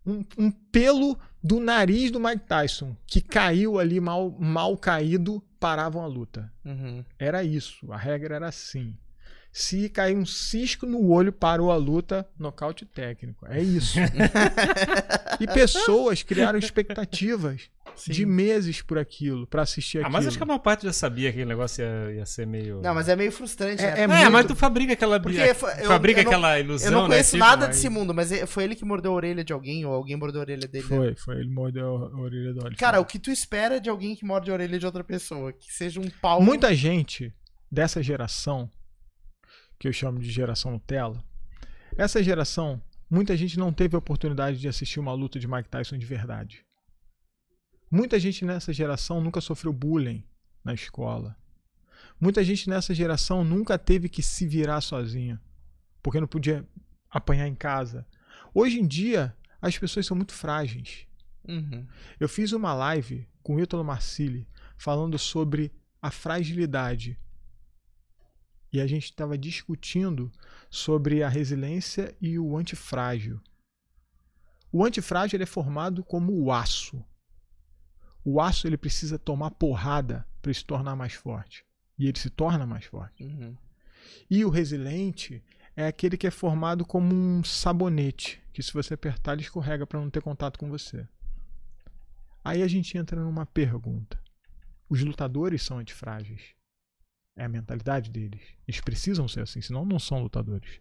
um, 0.05 0.23
um 0.37 0.51
pelo 0.51 1.19
do 1.43 1.59
nariz 1.59 2.11
do 2.11 2.21
Mike 2.21 2.47
Tyson 2.47 2.97
que 3.07 3.21
caiu 3.21 3.79
ali 3.79 4.01
mal, 4.01 4.31
mal 4.39 4.77
caído, 4.77 5.43
paravam 5.59 6.03
a 6.03 6.07
luta. 6.07 6.53
Uhum. 6.65 7.05
Era 7.19 7.43
isso. 7.43 7.91
A 7.91 7.97
regra 7.97 8.37
era 8.37 8.49
assim. 8.49 8.97
Se 9.55 9.89
cair 9.91 10.17
um 10.17 10.25
cisco 10.25 10.87
no 10.87 11.11
olho, 11.11 11.31
parou 11.31 11.71
a 11.71 11.77
luta, 11.77 12.27
nocaute 12.39 12.87
técnico. 12.87 13.45
É 13.47 13.61
isso. 13.61 13.99
e 15.41 15.47
pessoas 15.47 16.23
criaram 16.23 16.59
expectativas 16.59 17.69
Sim. 17.95 18.13
de 18.13 18.25
meses 18.25 18.81
por 18.81 18.97
aquilo, 18.99 19.47
pra 19.47 19.61
assistir 19.63 19.99
Ah, 19.99 20.01
aquilo. 20.03 20.13
mas 20.15 20.27
acho 20.27 20.39
que 20.39 20.43
a 20.43 20.47
maior 20.47 20.59
parte 20.59 20.85
já 20.87 20.93
sabia 20.93 21.25
que 21.31 21.37
aquele 21.39 21.51
negócio 21.51 21.85
ia, 21.85 22.13
ia 22.17 22.25
ser 22.27 22.47
meio. 22.47 22.81
Não, 22.81 22.95
mas 22.95 23.09
é 23.11 23.15
meio 23.17 23.31
frustrante, 23.31 23.83
É- 23.83 23.91
né? 23.95 24.01
é 24.01 24.03
É, 24.05 24.07
muito- 24.07 24.31
mas 24.33 24.47
tu 24.47 24.57
fabrica 24.57 24.95
aquela. 24.95 25.21
Porque 25.21 25.53
foi- 25.55 25.73
eu- 25.81 25.87
fabrica 25.87 26.21
eu 26.21 26.25
não- 26.25 26.31
aquela 26.33 26.59
ilusão. 26.59 26.89
Eu 26.89 26.93
não 26.93 27.03
né? 27.03 27.09
conheço 27.09 27.33
Tipo, 27.33 27.45
nada 27.45 27.67
aí- 27.67 27.71
desse 27.73 27.89
mundo, 27.91 28.15
mas 28.15 28.33
é- 28.33 28.47
foi 28.47 28.65
ele 28.65 28.75
que 28.75 28.85
mordeu 28.87 29.13
a 29.13 29.15
orelha 29.15 29.45
de 29.45 29.53
alguém 29.53 29.85
ou 29.85 29.93
alguém 29.93 30.17
mordeu 30.17 30.41
a 30.41 30.45
orelha 30.45 30.67
dele. 30.67 30.87
né? 30.89 30.97
Foi, 30.97 31.15
foi. 31.15 31.37
Ele 31.41 31.51
mordeu 31.51 31.85
a 32.07 32.21
orelha 32.21 32.55
do. 32.55 32.77
Cara, 32.77 33.01
o 33.01 33.05
que 33.05 33.19
tu 33.19 33.31
espera 33.31 33.79
de 33.79 33.91
alguém 33.91 34.17
que 34.17 34.25
morde 34.25 34.51
a 34.51 34.55
orelha 34.55 34.79
de 34.79 34.87
outra 34.87 35.05
pessoa? 35.05 35.53
Que 35.53 35.71
seja 35.71 36.01
um 36.01 36.09
pau. 36.23 36.41
Muita 36.41 36.75
gente 36.75 37.31
dessa 37.71 38.03
geração, 38.03 38.71
que 39.83 39.89
eu 39.89 39.93
chamo 39.93 40.21
de 40.21 40.31
geração 40.31 40.71
Nutella, 40.71 41.25
essa 41.97 42.23
geração, 42.23 42.81
muita 43.11 43.37
gente 43.37 43.59
não 43.59 43.73
teve 43.73 43.97
a 43.97 43.99
oportunidade 43.99 44.61
de 44.61 44.69
assistir 44.69 45.01
uma 45.01 45.13
luta 45.13 45.41
de 45.41 45.49
Mike 45.49 45.69
Tyson 45.69 45.99
de 45.99 46.07
verdade. 46.07 46.65
Muita 47.91 48.17
gente 48.21 48.45
nessa 48.45 48.73
geração 48.73 49.21
nunca 49.21 49.41
sofreu 49.41 49.73
bullying 49.73 50.25
na 50.63 50.73
escola. 50.73 51.37
Muita 52.21 52.45
gente 52.45 52.71
nessa 52.71 52.95
geração 52.95 53.43
nunca 53.43 53.77
teve 53.77 54.09
que 54.09 54.23
se 54.23 54.47
virar 54.47 54.81
sozinha, 54.83 55.43
porque 56.01 56.21
não 56.21 56.29
podia 56.29 56.65
apanhar 57.11 57.49
em 57.49 57.55
casa. 57.57 58.07
Hoje 58.55 58.79
em 58.79 58.87
dia, 58.87 59.37
as 59.61 59.77
pessoas 59.77 60.07
são 60.07 60.17
muito 60.17 60.33
frágeis. 60.33 61.09
Uhum. 61.49 61.85
Eu 62.21 62.29
fiz 62.29 62.53
uma 62.53 62.73
live 62.73 63.27
com 63.43 63.57
o 63.57 63.61
Ítalo 63.61 63.83
Marcilli 63.83 64.47
falando 64.79 65.19
sobre 65.19 65.73
a 66.01 66.13
fragilidade. 66.13 67.19
E 68.73 68.81
a 68.81 68.87
gente 68.87 69.05
estava 69.05 69.37
discutindo 69.37 70.33
sobre 70.71 71.23
a 71.23 71.29
resiliência 71.29 72.17
e 72.21 72.39
o 72.39 72.57
antifrágil. 72.57 73.41
O 74.73 74.85
antifrágil 74.85 75.37
ele 75.37 75.45
é 75.45 75.47
formado 75.47 76.03
como 76.03 76.33
o 76.33 76.51
aço. 76.51 77.05
O 78.25 78.41
aço 78.41 78.67
ele 78.67 78.79
precisa 78.79 79.19
tomar 79.19 79.51
porrada 79.51 80.27
para 80.41 80.55
se 80.55 80.65
tornar 80.65 80.97
mais 80.97 81.13
forte. 81.13 81.67
E 81.99 82.09
ele 82.09 82.19
se 82.19 82.31
torna 82.31 82.67
mais 82.67 82.87
forte. 82.87 83.23
Uhum. 83.23 83.55
E 84.31 84.45
o 84.45 84.49
resiliente 84.49 85.45
é 85.77 85.87
aquele 85.87 86.17
que 86.17 86.27
é 86.27 86.31
formado 86.31 86.85
como 86.85 87.15
um 87.15 87.45
sabonete, 87.45 88.43
que 88.53 88.63
se 88.63 88.73
você 88.73 88.95
apertar 88.95 89.35
ele 89.35 89.43
escorrega 89.43 89.87
para 89.87 90.01
não 90.01 90.09
ter 90.09 90.23
contato 90.23 90.59
com 90.59 90.69
você. 90.69 91.07
Aí 92.43 92.63
a 92.63 92.69
gente 92.69 92.97
entra 92.97 93.21
numa 93.21 93.45
pergunta. 93.45 94.21
Os 94.89 95.03
lutadores 95.03 95.63
são 95.63 95.79
antifrágeis. 95.79 96.55
É 97.37 97.45
a 97.45 97.49
mentalidade 97.49 98.11
deles. 98.11 98.43
Eles 98.67 98.81
precisam 98.81 99.27
ser 99.27 99.41
assim, 99.41 99.61
senão 99.61 99.85
não 99.85 99.99
são 99.99 100.23
lutadores. 100.23 100.81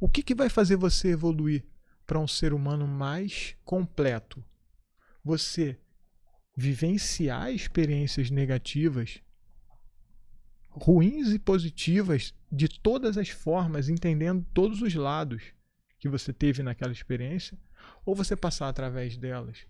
O 0.00 0.08
que, 0.08 0.22
que 0.22 0.34
vai 0.34 0.48
fazer 0.48 0.76
você 0.76 1.08
evoluir 1.08 1.64
para 2.06 2.18
um 2.18 2.28
ser 2.28 2.52
humano 2.52 2.86
mais 2.86 3.56
completo? 3.64 4.44
Você 5.24 5.78
vivenciar 6.56 7.50
experiências 7.50 8.30
negativas, 8.30 9.20
ruins 10.70 11.28
e 11.28 11.38
positivas, 11.38 12.34
de 12.50 12.68
todas 12.68 13.18
as 13.18 13.28
formas, 13.28 13.88
entendendo 13.88 14.46
todos 14.54 14.80
os 14.80 14.94
lados 14.94 15.42
que 15.98 16.08
você 16.08 16.32
teve 16.32 16.62
naquela 16.62 16.92
experiência, 16.92 17.58
ou 18.04 18.14
você 18.14 18.36
passar 18.36 18.68
através 18.68 19.16
delas, 19.16 19.66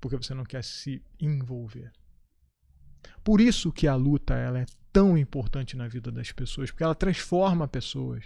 porque 0.00 0.16
você 0.16 0.34
não 0.34 0.44
quer 0.44 0.64
se 0.64 1.02
envolver. 1.20 1.92
Por 3.22 3.40
isso 3.40 3.72
que 3.72 3.86
a 3.86 3.94
luta 3.94 4.34
ela 4.34 4.60
é 4.60 4.66
tão 4.92 5.16
importante 5.16 5.76
na 5.76 5.88
vida 5.88 6.10
das 6.10 6.32
pessoas, 6.32 6.70
porque 6.70 6.82
ela 6.82 6.94
transforma 6.94 7.68
pessoas. 7.68 8.24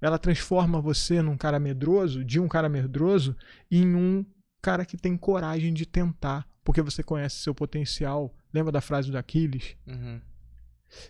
Ela 0.00 0.18
transforma 0.18 0.80
você 0.80 1.20
num 1.20 1.36
cara 1.36 1.58
medroso, 1.58 2.24
de 2.24 2.38
um 2.38 2.46
cara 2.46 2.68
medroso, 2.68 3.36
em 3.70 3.94
um 3.94 4.24
cara 4.62 4.84
que 4.84 4.96
tem 4.96 5.16
coragem 5.16 5.72
de 5.72 5.86
tentar, 5.86 6.46
porque 6.62 6.82
você 6.82 7.02
conhece 7.02 7.36
seu 7.36 7.54
potencial. 7.54 8.34
Lembra 8.52 8.70
da 8.70 8.80
frase 8.80 9.10
do 9.10 9.18
Aquiles? 9.18 9.76
Uhum. 9.86 10.20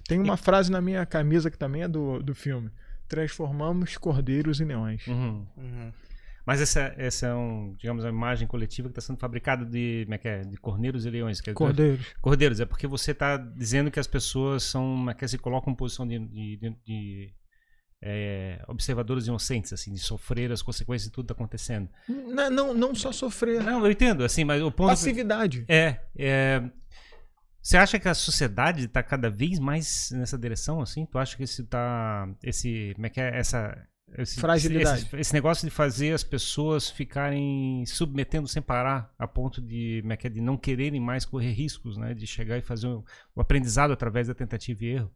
Tem 0.07 0.19
uma 0.21 0.37
frase 0.37 0.71
na 0.71 0.81
minha 0.81 1.05
camisa 1.07 1.51
que 1.51 1.59
também 1.59 1.83
é 1.83 1.89
do, 1.89 2.23
do 2.23 2.35
filme. 2.35 2.71
Transformamos 3.07 3.97
cordeiros 3.97 4.61
em 4.61 4.65
leões. 4.65 5.07
Uhum. 5.07 5.47
Uhum. 5.57 5.93
Mas 6.49 6.63
essa, 6.63 6.95
essa 6.97 7.27
é 7.27 7.35
um, 7.35 7.75
digamos, 7.77 8.05
uma 8.05 8.11
imagem 8.11 8.49
coletiva 8.49 8.89
que 8.89 8.93
está 8.93 9.03
sendo 9.03 9.19
fabricada 9.19 9.67
de, 9.67 10.05
como 10.05 10.15
é 10.15 10.19
que 10.19 10.29
é? 10.29 10.41
de 10.41 10.57
corneiros 10.57 11.05
e 11.05 11.11
leões. 11.11 11.43
Que 11.43 11.51
é- 11.51 11.53
Cordeiros. 11.53 12.07
Cordeiros, 12.23 12.59
é 12.59 12.65
porque 12.65 12.87
você 12.87 13.11
está 13.11 13.37
dizendo 13.37 13.91
que 13.91 14.01
as 14.01 14.07
pessoas 14.07 14.63
são, 14.63 15.11
é 15.11 15.13
que 15.13 15.29
se 15.29 15.37
colocam 15.37 15.71
em 15.75 15.77
posição 15.77 16.07
de, 16.09 16.19
de, 16.19 16.57
de- 16.57 16.77
de, 16.87 17.35
é, 18.03 18.65
observadores 18.67 19.27
inocentes, 19.27 19.75
assim, 19.75 19.93
de 19.93 19.99
sofrer 20.01 20.51
as 20.51 20.63
consequências 20.63 21.11
de 21.11 21.13
tudo 21.13 21.27
que 21.27 21.33
está 21.33 21.35
acontecendo. 21.45 21.91
Não, 22.09 22.49
não, 22.49 22.73
não 22.73 22.95
só 22.95 23.13
sofrer. 23.13 23.63
Não, 23.63 23.85
eu 23.85 23.91
entendo, 23.91 24.25
assim, 24.25 24.43
mas 24.43 24.63
o 24.63 24.71
ponto... 24.73 24.89
Passividade. 24.89 25.67
É, 25.69 26.01
é. 26.17 26.63
Você 27.61 27.77
acha 27.77 27.99
que 27.99 28.09
a 28.09 28.15
sociedade 28.15 28.87
está 28.87 29.03
cada 29.03 29.29
vez 29.29 29.59
mais 29.59 30.09
nessa 30.13 30.39
direção, 30.39 30.81
assim? 30.81 31.05
Tu 31.05 31.19
acha 31.19 31.37
que 31.37 31.43
esse 31.43 31.63
tá. 31.65 32.27
Esse. 32.43 32.93
Como 32.95 33.07
é 33.07 33.11
que 33.11 33.21
é? 33.21 33.37
Essa. 33.39 33.77
Esse, 34.17 34.41
Fragilidade. 34.41 35.03
Esse, 35.03 35.17
esse 35.17 35.33
negócio 35.33 35.69
de 35.69 35.75
fazer 35.75 36.13
as 36.13 36.25
pessoas 36.25 36.89
ficarem 36.89 37.85
submetendo 37.87 38.49
sem 38.49 38.63
parar, 38.63 39.13
a 39.19 39.27
ponto 39.29 39.61
de, 39.61 40.03
é 40.09 40.27
é, 40.27 40.31
de 40.31 40.41
não 40.41 40.57
quererem 40.57 41.01
mais 41.01 41.25
correr 41.25 41.53
riscos, 41.53 41.97
né? 41.97 42.15
De 42.15 42.27
chegar 42.27 42.59
e 42.59 42.63
fazer 42.63 42.87
o, 42.87 43.05
o 43.35 43.41
aprendizado 43.41 43.93
através 43.93 44.29
da 44.29 44.35
tentativa 44.35 44.85
e 44.85 44.89
erro. 44.89 45.11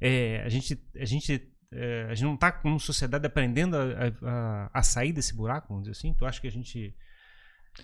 É, 0.00 0.42
a 0.44 0.48
gente, 0.48 0.78
a 0.96 1.04
gente, 1.04 1.48
é, 1.72 2.06
a 2.10 2.14
gente 2.14 2.24
não 2.24 2.34
está 2.34 2.52
como 2.52 2.78
sociedade 2.78 3.26
aprendendo 3.26 3.76
a, 3.76 4.12
a, 4.22 4.70
a 4.74 4.82
sair 4.82 5.12
desse 5.12 5.34
buraco, 5.34 5.68
vamos 5.68 5.84
dizer 5.84 5.98
assim. 5.98 6.14
Tu 6.14 6.26
acha 6.26 6.40
que 6.40 6.48
a 6.48 6.52
gente 6.52 6.94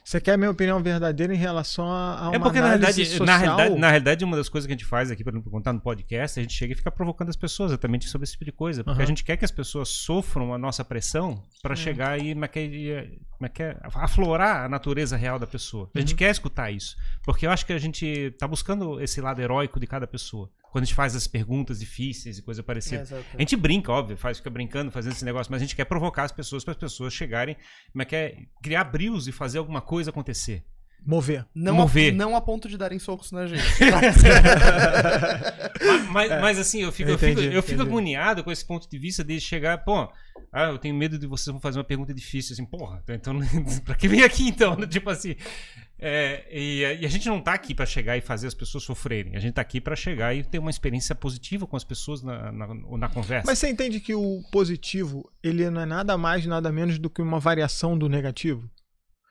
Você 0.04 0.20
quer 0.20 0.34
a 0.34 0.36
minha 0.36 0.50
opinião 0.50 0.82
verdadeira 0.82 1.34
em 1.34 1.36
relação 1.36 1.90
a, 1.90 2.18
a 2.18 2.28
uma 2.28 2.36
é 2.36 2.38
porque 2.38 2.60
na 2.60 2.68
realidade, 2.68 3.04
social? 3.06 3.26
na 3.26 3.36
realidade, 3.36 3.74
na 3.76 3.88
realidade, 3.90 4.24
uma 4.24 4.36
das 4.36 4.48
coisas 4.48 4.66
que 4.66 4.72
a 4.72 4.76
gente 4.76 4.84
faz 4.84 5.10
aqui, 5.10 5.22
para 5.24 5.40
contar 5.42 5.72
no 5.72 5.80
podcast, 5.80 6.38
a 6.38 6.42
gente 6.42 6.54
chega 6.54 6.72
e 6.72 6.76
fica 6.76 6.90
provocando 6.90 7.28
as 7.28 7.36
pessoas 7.36 7.70
exatamente 7.72 8.08
sobre 8.08 8.24
esse 8.24 8.32
tipo 8.32 8.44
de 8.44 8.52
coisa. 8.52 8.82
Porque 8.84 8.96
Aham. 8.98 9.04
a 9.04 9.06
gente 9.06 9.24
quer 9.24 9.36
que 9.36 9.44
as 9.44 9.50
pessoas 9.50 9.88
sofram 9.88 10.54
a 10.54 10.58
nossa 10.58 10.84
pressão 10.84 11.42
para 11.62 11.74
É. 11.74 11.76
chegar 11.76 12.20
e 12.20 12.32
é 12.32 12.48
que 12.48 12.90
é- 12.90 13.08
como 13.40 13.46
é 13.46 13.48
que 13.48 13.62
é? 13.62 13.74
aflorar 13.94 14.66
a 14.66 14.68
natureza 14.68 15.16
real 15.16 15.38
da 15.38 15.46
pessoa. 15.46 15.90
A 15.94 15.98
gente 15.98 16.10
Uhum. 16.10 16.16
quer 16.18 16.30
escutar 16.30 16.70
isso. 16.70 16.94
Porque 17.24 17.46
eu 17.46 17.50
acho 17.50 17.64
que 17.64 17.72
a 17.72 17.78
gente 17.78 18.32
tá 18.38 18.46
buscando 18.46 19.00
esse 19.00 19.18
lado 19.18 19.40
heróico 19.40 19.80
de 19.80 19.86
cada 19.86 20.06
pessoa. 20.06 20.50
Quando 20.70 20.82
a 20.82 20.84
gente 20.84 20.94
faz 20.94 21.16
as 21.16 21.26
perguntas 21.26 21.80
difíceis 21.80 22.36
e 22.36 22.42
coisa 22.42 22.62
parecida. 22.62 23.00
Exato. 23.00 23.24
A 23.32 23.40
gente 23.40 23.56
brinca, 23.56 23.90
óbvio, 23.90 24.14
faz, 24.18 24.36
fica 24.36 24.50
brincando, 24.50 24.90
fazendo 24.90 25.12
esse 25.12 25.24
negócio, 25.24 25.50
mas 25.50 25.62
a 25.62 25.64
gente 25.64 25.74
quer 25.74 25.86
provocar 25.86 26.24
as 26.24 26.32
pessoas 26.32 26.62
para 26.62 26.72
as 26.72 26.78
pessoas 26.78 27.14
chegarem, 27.14 27.56
como 27.90 28.02
é 28.02 28.04
que 28.04 28.14
é, 28.14 28.36
criar 28.62 28.84
brios 28.84 29.26
e 29.26 29.32
fazer 29.32 29.56
alguma 29.56 29.80
coisa 29.80 30.10
acontecer. 30.10 30.62
Mover. 31.04 31.46
Não, 31.54 31.74
Mover. 31.74 32.12
A, 32.12 32.16
não 32.16 32.36
a 32.36 32.40
ponto 32.40 32.68
de 32.68 32.76
darem 32.76 32.98
socos 32.98 33.32
na 33.32 33.46
gente. 33.46 33.62
Mas, 36.10 36.28
mas, 36.40 36.58
assim, 36.58 36.82
eu 36.82 36.90
fico, 36.90 37.10
eu 37.10 37.14
Entendi, 37.14 37.42
fico, 37.42 37.54
eu 37.54 37.62
fico 37.62 37.82
agoniado 37.82 38.42
com 38.42 38.50
esse 38.50 38.64
ponto 38.64 38.88
de 38.88 38.98
vista 38.98 39.22
de 39.22 39.40
chegar, 39.40 39.78
pô, 39.78 40.10
ah, 40.52 40.64
eu 40.64 40.78
tenho 40.78 40.94
medo 40.94 41.18
de 41.18 41.26
vocês 41.26 41.46
vão 41.52 41.60
fazer 41.60 41.78
uma 41.78 41.84
pergunta 41.84 42.12
difícil, 42.12 42.52
assim, 42.52 42.64
porra, 42.64 43.02
então 43.08 43.38
pra 43.84 43.94
que 43.94 44.08
vem 44.08 44.22
aqui 44.22 44.48
então? 44.48 44.76
Tipo 44.88 45.10
assim. 45.10 45.36
é, 45.98 46.44
e, 46.50 46.80
e 47.00 47.06
a 47.06 47.08
gente 47.08 47.28
não 47.28 47.40
tá 47.40 47.54
aqui 47.54 47.74
pra 47.74 47.86
chegar 47.86 48.16
e 48.16 48.20
fazer 48.20 48.48
as 48.48 48.54
pessoas 48.54 48.82
sofrerem. 48.82 49.36
A 49.36 49.38
gente 49.38 49.54
tá 49.54 49.62
aqui 49.62 49.80
pra 49.80 49.94
chegar 49.94 50.34
e 50.34 50.42
ter 50.42 50.58
uma 50.58 50.70
experiência 50.70 51.14
positiva 51.14 51.66
com 51.66 51.76
as 51.76 51.84
pessoas 51.84 52.22
na, 52.22 52.50
na, 52.50 52.74
na 52.74 53.08
conversa. 53.08 53.46
Mas 53.46 53.58
você 53.58 53.68
entende 53.68 54.00
que 54.00 54.14
o 54.14 54.42
positivo, 54.50 55.30
ele 55.42 55.70
não 55.70 55.82
é 55.82 55.86
nada 55.86 56.18
mais, 56.18 56.44
nada 56.46 56.72
menos 56.72 56.98
do 56.98 57.08
que 57.08 57.22
uma 57.22 57.38
variação 57.38 57.96
do 57.96 58.08
negativo? 58.08 58.68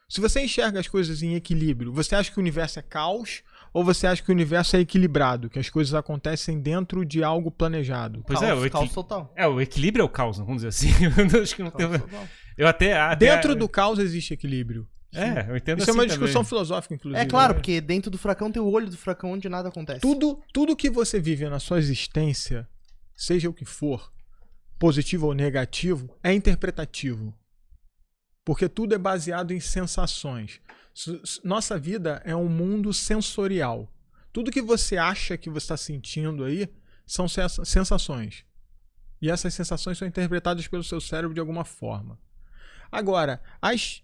Se 0.10 0.20
você 0.20 0.42
enxerga 0.44 0.80
as 0.80 0.88
coisas 0.88 1.22
em 1.22 1.36
equilíbrio, 1.36 1.94
você 1.94 2.16
acha 2.16 2.32
que 2.32 2.38
o 2.38 2.42
universo 2.42 2.80
é 2.80 2.82
caos 2.82 3.44
ou 3.72 3.84
você 3.86 4.08
acha 4.08 4.24
que 4.24 4.32
o 4.32 4.34
universo 4.34 4.76
é 4.76 4.80
equilibrado, 4.80 5.50
que 5.52 5.60
as 5.60 5.70
coisas 5.70 5.94
acontecem 5.94 6.60
dentro 6.60 7.06
de 7.06 7.24
algo 7.24 7.52
planejado? 7.52 8.24
Pois 8.26 8.42
é, 8.42 8.48
caos, 8.48 8.60
o, 8.60 8.66
equi- 8.66 8.72
caos 8.72 8.92
total. 8.92 9.32
é, 9.36 9.48
o 9.48 9.62
equilíbrio 9.62 10.02
é 10.02 10.06
o 10.06 10.10
caos, 10.10 10.40
vamos 10.40 10.64
dizer 10.64 10.70
assim. 10.70 10.90
Eu 11.34 11.42
acho 11.44 11.56
que 11.56 11.62
não 11.62 11.70
tem. 11.70 11.88
Total. 11.88 12.28
Eu 12.58 12.68
até. 12.68 13.00
até 13.00 13.16
Dentro 13.16 13.56
do 13.56 13.70
caos 13.70 14.00
existe 14.00 14.34
equilíbrio. 14.34 14.88
É, 15.12 15.48
eu 15.50 15.58
entendo 15.58 15.80
Isso 15.80 15.90
é 15.90 15.92
assim 15.92 16.00
uma 16.00 16.06
discussão 16.06 16.42
também. 16.42 16.50
filosófica, 16.50 16.94
inclusive. 16.94 17.20
É 17.20 17.26
claro, 17.26 17.54
né? 17.54 17.60
porque 17.60 17.82
dentro 17.82 18.12
do 18.12 18.18
furacão 18.18 18.52
tem 18.52 18.62
o 18.62 18.70
olho 18.70 18.88
do 18.92 18.96
furacão 18.98 19.32
onde 19.32 19.50
nada 19.50 19.70
acontece. 19.70 20.02
Tudo, 20.02 20.40
tudo 20.54 20.76
que 20.76 20.88
você 20.88 21.20
vive 21.20 21.50
na 21.50 21.58
sua 21.60 21.80
existência, 21.80 22.68
seja 23.16 23.50
o 23.50 23.54
que 23.54 23.66
for, 23.66 24.12
positivo 24.78 25.26
ou 25.26 25.34
negativo, 25.34 26.16
é 26.24 26.32
interpretativo. 26.32 27.34
Porque 28.46 28.68
tudo 28.68 28.96
é 28.96 28.98
baseado 28.98 29.52
em 29.52 29.60
sensações. 29.60 30.60
Nossa 31.44 31.78
vida 31.78 32.22
é 32.26 32.36
um 32.36 32.50
mundo 32.50 32.94
sensorial. 32.94 33.92
Tudo 34.34 34.52
que 34.52 34.62
você 34.62 34.98
acha 34.98 35.38
que 35.38 35.50
você 35.50 35.66
está 35.66 35.78
sentindo 35.78 36.44
aí 36.44 36.70
são 37.06 37.28
sens- 37.28 37.60
sensações. 37.64 38.46
E 39.22 39.30
essas 39.30 39.54
sensações 39.54 39.98
são 39.98 40.08
interpretadas 40.08 40.68
pelo 40.68 40.84
seu 40.84 41.02
cérebro 41.02 41.34
de 41.34 41.40
alguma 41.40 41.66
forma. 41.66 42.20
Agora, 42.92 43.42
as 43.62 44.02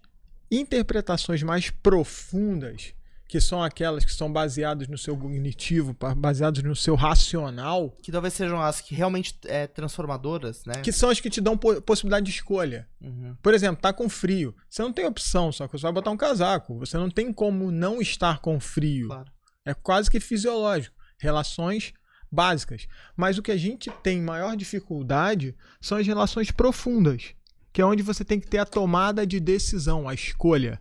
interpretações 0.51 1.41
mais 1.41 1.69
profundas, 1.69 2.93
que 3.27 3.41
são 3.41 3.63
aquelas 3.63 4.05
que 4.05 4.13
são 4.13 4.31
baseadas 4.31 4.87
no 4.87 4.97
seu 4.97 5.17
cognitivo, 5.17 5.95
baseadas 6.15 6.61
no 6.63 6.75
seu 6.75 6.93
racional, 6.95 7.97
Que 8.01 8.11
talvez 8.11 8.33
sejam 8.35 8.61
as 8.61 8.81
que 8.81 8.93
realmente 8.93 9.37
é, 9.45 9.65
transformadoras, 9.67 10.63
né? 10.65 10.81
que 10.83 10.91
são 10.91 11.09
as 11.09 11.19
que 11.19 11.29
te 11.29 11.41
dão 11.41 11.57
po- 11.57 11.81
possibilidade 11.81 12.25
de 12.25 12.31
escolha. 12.31 12.87
Uhum. 13.01 13.35
Por 13.41 13.53
exemplo, 13.53 13.81
tá 13.81 13.91
com 13.91 14.07
frio. 14.07 14.55
Você 14.69 14.81
não 14.83 14.93
tem 14.93 15.05
opção, 15.05 15.51
só 15.51 15.67
que 15.67 15.73
você 15.77 15.81
vai 15.83 15.91
botar 15.91 16.11
um 16.11 16.17
casaco. 16.17 16.77
Você 16.79 16.97
não 16.97 17.09
tem 17.09 17.33
como 17.33 17.71
não 17.71 17.99
estar 18.01 18.39
com 18.39 18.59
frio. 18.59 19.07
Claro. 19.07 19.31
É 19.65 19.73
quase 19.73 20.09
que 20.11 20.19
fisiológico. 20.19 20.95
Relações 21.19 21.93
básicas. 22.31 22.85
Mas 23.17 23.37
o 23.37 23.41
que 23.41 23.51
a 23.51 23.57
gente 23.57 23.89
tem 24.03 24.21
maior 24.21 24.55
dificuldade 24.55 25.55
são 25.81 25.97
as 25.97 26.05
relações 26.05 26.51
profundas, 26.51 27.33
que 27.73 27.81
é 27.81 27.85
onde 27.85 28.03
você 28.03 28.23
tem 28.23 28.39
que 28.39 28.47
ter 28.47 28.59
a 28.59 28.65
tomada 28.65 29.25
de 29.25 29.39
decisão, 29.39 30.07
a 30.07 30.13
escolha. 30.13 30.79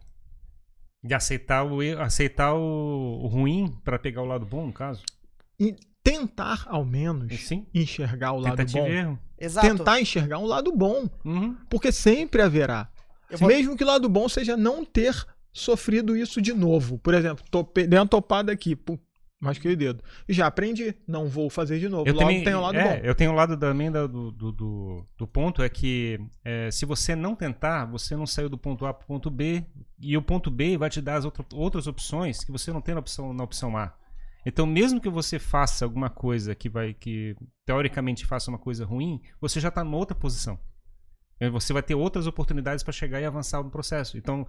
De 1.04 1.14
aceitar 1.14 1.64
o, 1.64 1.80
aceitar 2.00 2.54
o, 2.54 3.20
o 3.22 3.26
ruim 3.26 3.76
pra 3.84 3.98
pegar 3.98 4.22
o 4.22 4.26
lado 4.26 4.46
bom, 4.46 4.66
no 4.66 4.72
caso. 4.72 5.02
E 5.60 5.76
tentar, 6.02 6.64
ao 6.66 6.84
menos, 6.84 7.32
Sim. 7.46 7.66
enxergar 7.74 8.32
o 8.32 8.38
lado 8.38 8.56
Tentativa 8.56 8.84
bom. 8.84 8.90
erro. 8.90 9.18
Exato. 9.38 9.66
Tentar 9.66 10.00
enxergar 10.00 10.38
um 10.38 10.46
lado 10.46 10.72
bom. 10.72 11.08
Uhum. 11.24 11.56
Porque 11.68 11.92
sempre 11.92 12.40
haverá. 12.42 12.88
Vou- 13.32 13.48
Mesmo 13.48 13.76
que 13.76 13.84
o 13.84 13.86
lado 13.86 14.08
bom 14.08 14.28
seja 14.28 14.56
não 14.56 14.84
ter 14.84 15.14
sofrido 15.52 16.16
isso 16.16 16.40
de 16.40 16.52
novo. 16.52 16.98
Por 16.98 17.14
exemplo, 17.14 17.44
tope, 17.50 17.86
dei 17.86 17.98
uma 17.98 18.06
topada 18.06 18.50
aqui, 18.52 18.74
pum, 18.76 18.98
machuquei 19.40 19.72
o 19.72 19.76
dedo. 19.76 20.02
E 20.28 20.32
já 20.32 20.46
aprendi, 20.46 20.94
não 21.06 21.26
vou 21.28 21.48
fazer 21.50 21.78
de 21.78 21.88
novo. 21.88 22.08
Eu 22.08 22.14
Logo 22.14 22.26
também, 22.26 22.44
tem 22.44 22.54
o 22.54 22.60
lado 22.60 22.76
é, 22.78 22.96
bom. 23.00 23.04
eu 23.06 23.14
tenho 23.14 23.30
o 23.32 23.34
lado 23.34 23.56
também 23.56 23.90
da- 23.90 24.06
do, 24.06 24.30
do, 24.32 24.52
do, 24.52 25.06
do 25.16 25.26
ponto 25.26 25.62
é 25.62 25.68
que 25.68 26.18
é, 26.44 26.70
se 26.70 26.84
você 26.84 27.14
não 27.16 27.34
tentar, 27.34 27.84
você 27.86 28.16
não 28.16 28.26
saiu 28.26 28.48
do 28.48 28.58
ponto 28.58 28.84
A 28.86 28.92
para 28.94 29.04
o 29.04 29.06
ponto 29.06 29.30
B 29.30 29.64
e 30.10 30.16
o 30.16 30.22
ponto 30.22 30.50
B 30.50 30.76
vai 30.76 30.90
te 30.90 31.00
dar 31.00 31.16
as 31.16 31.24
outra- 31.24 31.44
outras 31.52 31.86
opções 31.86 32.44
que 32.44 32.52
você 32.52 32.72
não 32.72 32.80
tem 32.80 32.94
na 32.94 33.00
opção, 33.00 33.32
na 33.32 33.44
opção 33.44 33.76
A. 33.76 33.92
Então, 34.46 34.66
mesmo 34.66 35.00
que 35.00 35.08
você 35.08 35.38
faça 35.38 35.84
alguma 35.84 36.10
coisa 36.10 36.54
que 36.54 36.68
vai 36.68 36.92
que 36.92 37.34
teoricamente 37.66 38.26
faça 38.26 38.50
uma 38.50 38.58
coisa 38.58 38.84
ruim, 38.84 39.20
você 39.40 39.58
já 39.58 39.68
está 39.68 39.82
numa 39.82 39.96
outra 39.96 40.14
posição. 40.14 40.58
É, 41.40 41.48
Você 41.50 41.72
vai 41.72 41.82
ter 41.82 41.94
outras 41.94 42.26
oportunidades 42.26 42.84
para 42.84 42.92
chegar 42.92 43.20
e 43.20 43.24
avançar 43.24 43.62
no 43.62 43.70
processo. 43.70 44.16
Então, 44.16 44.46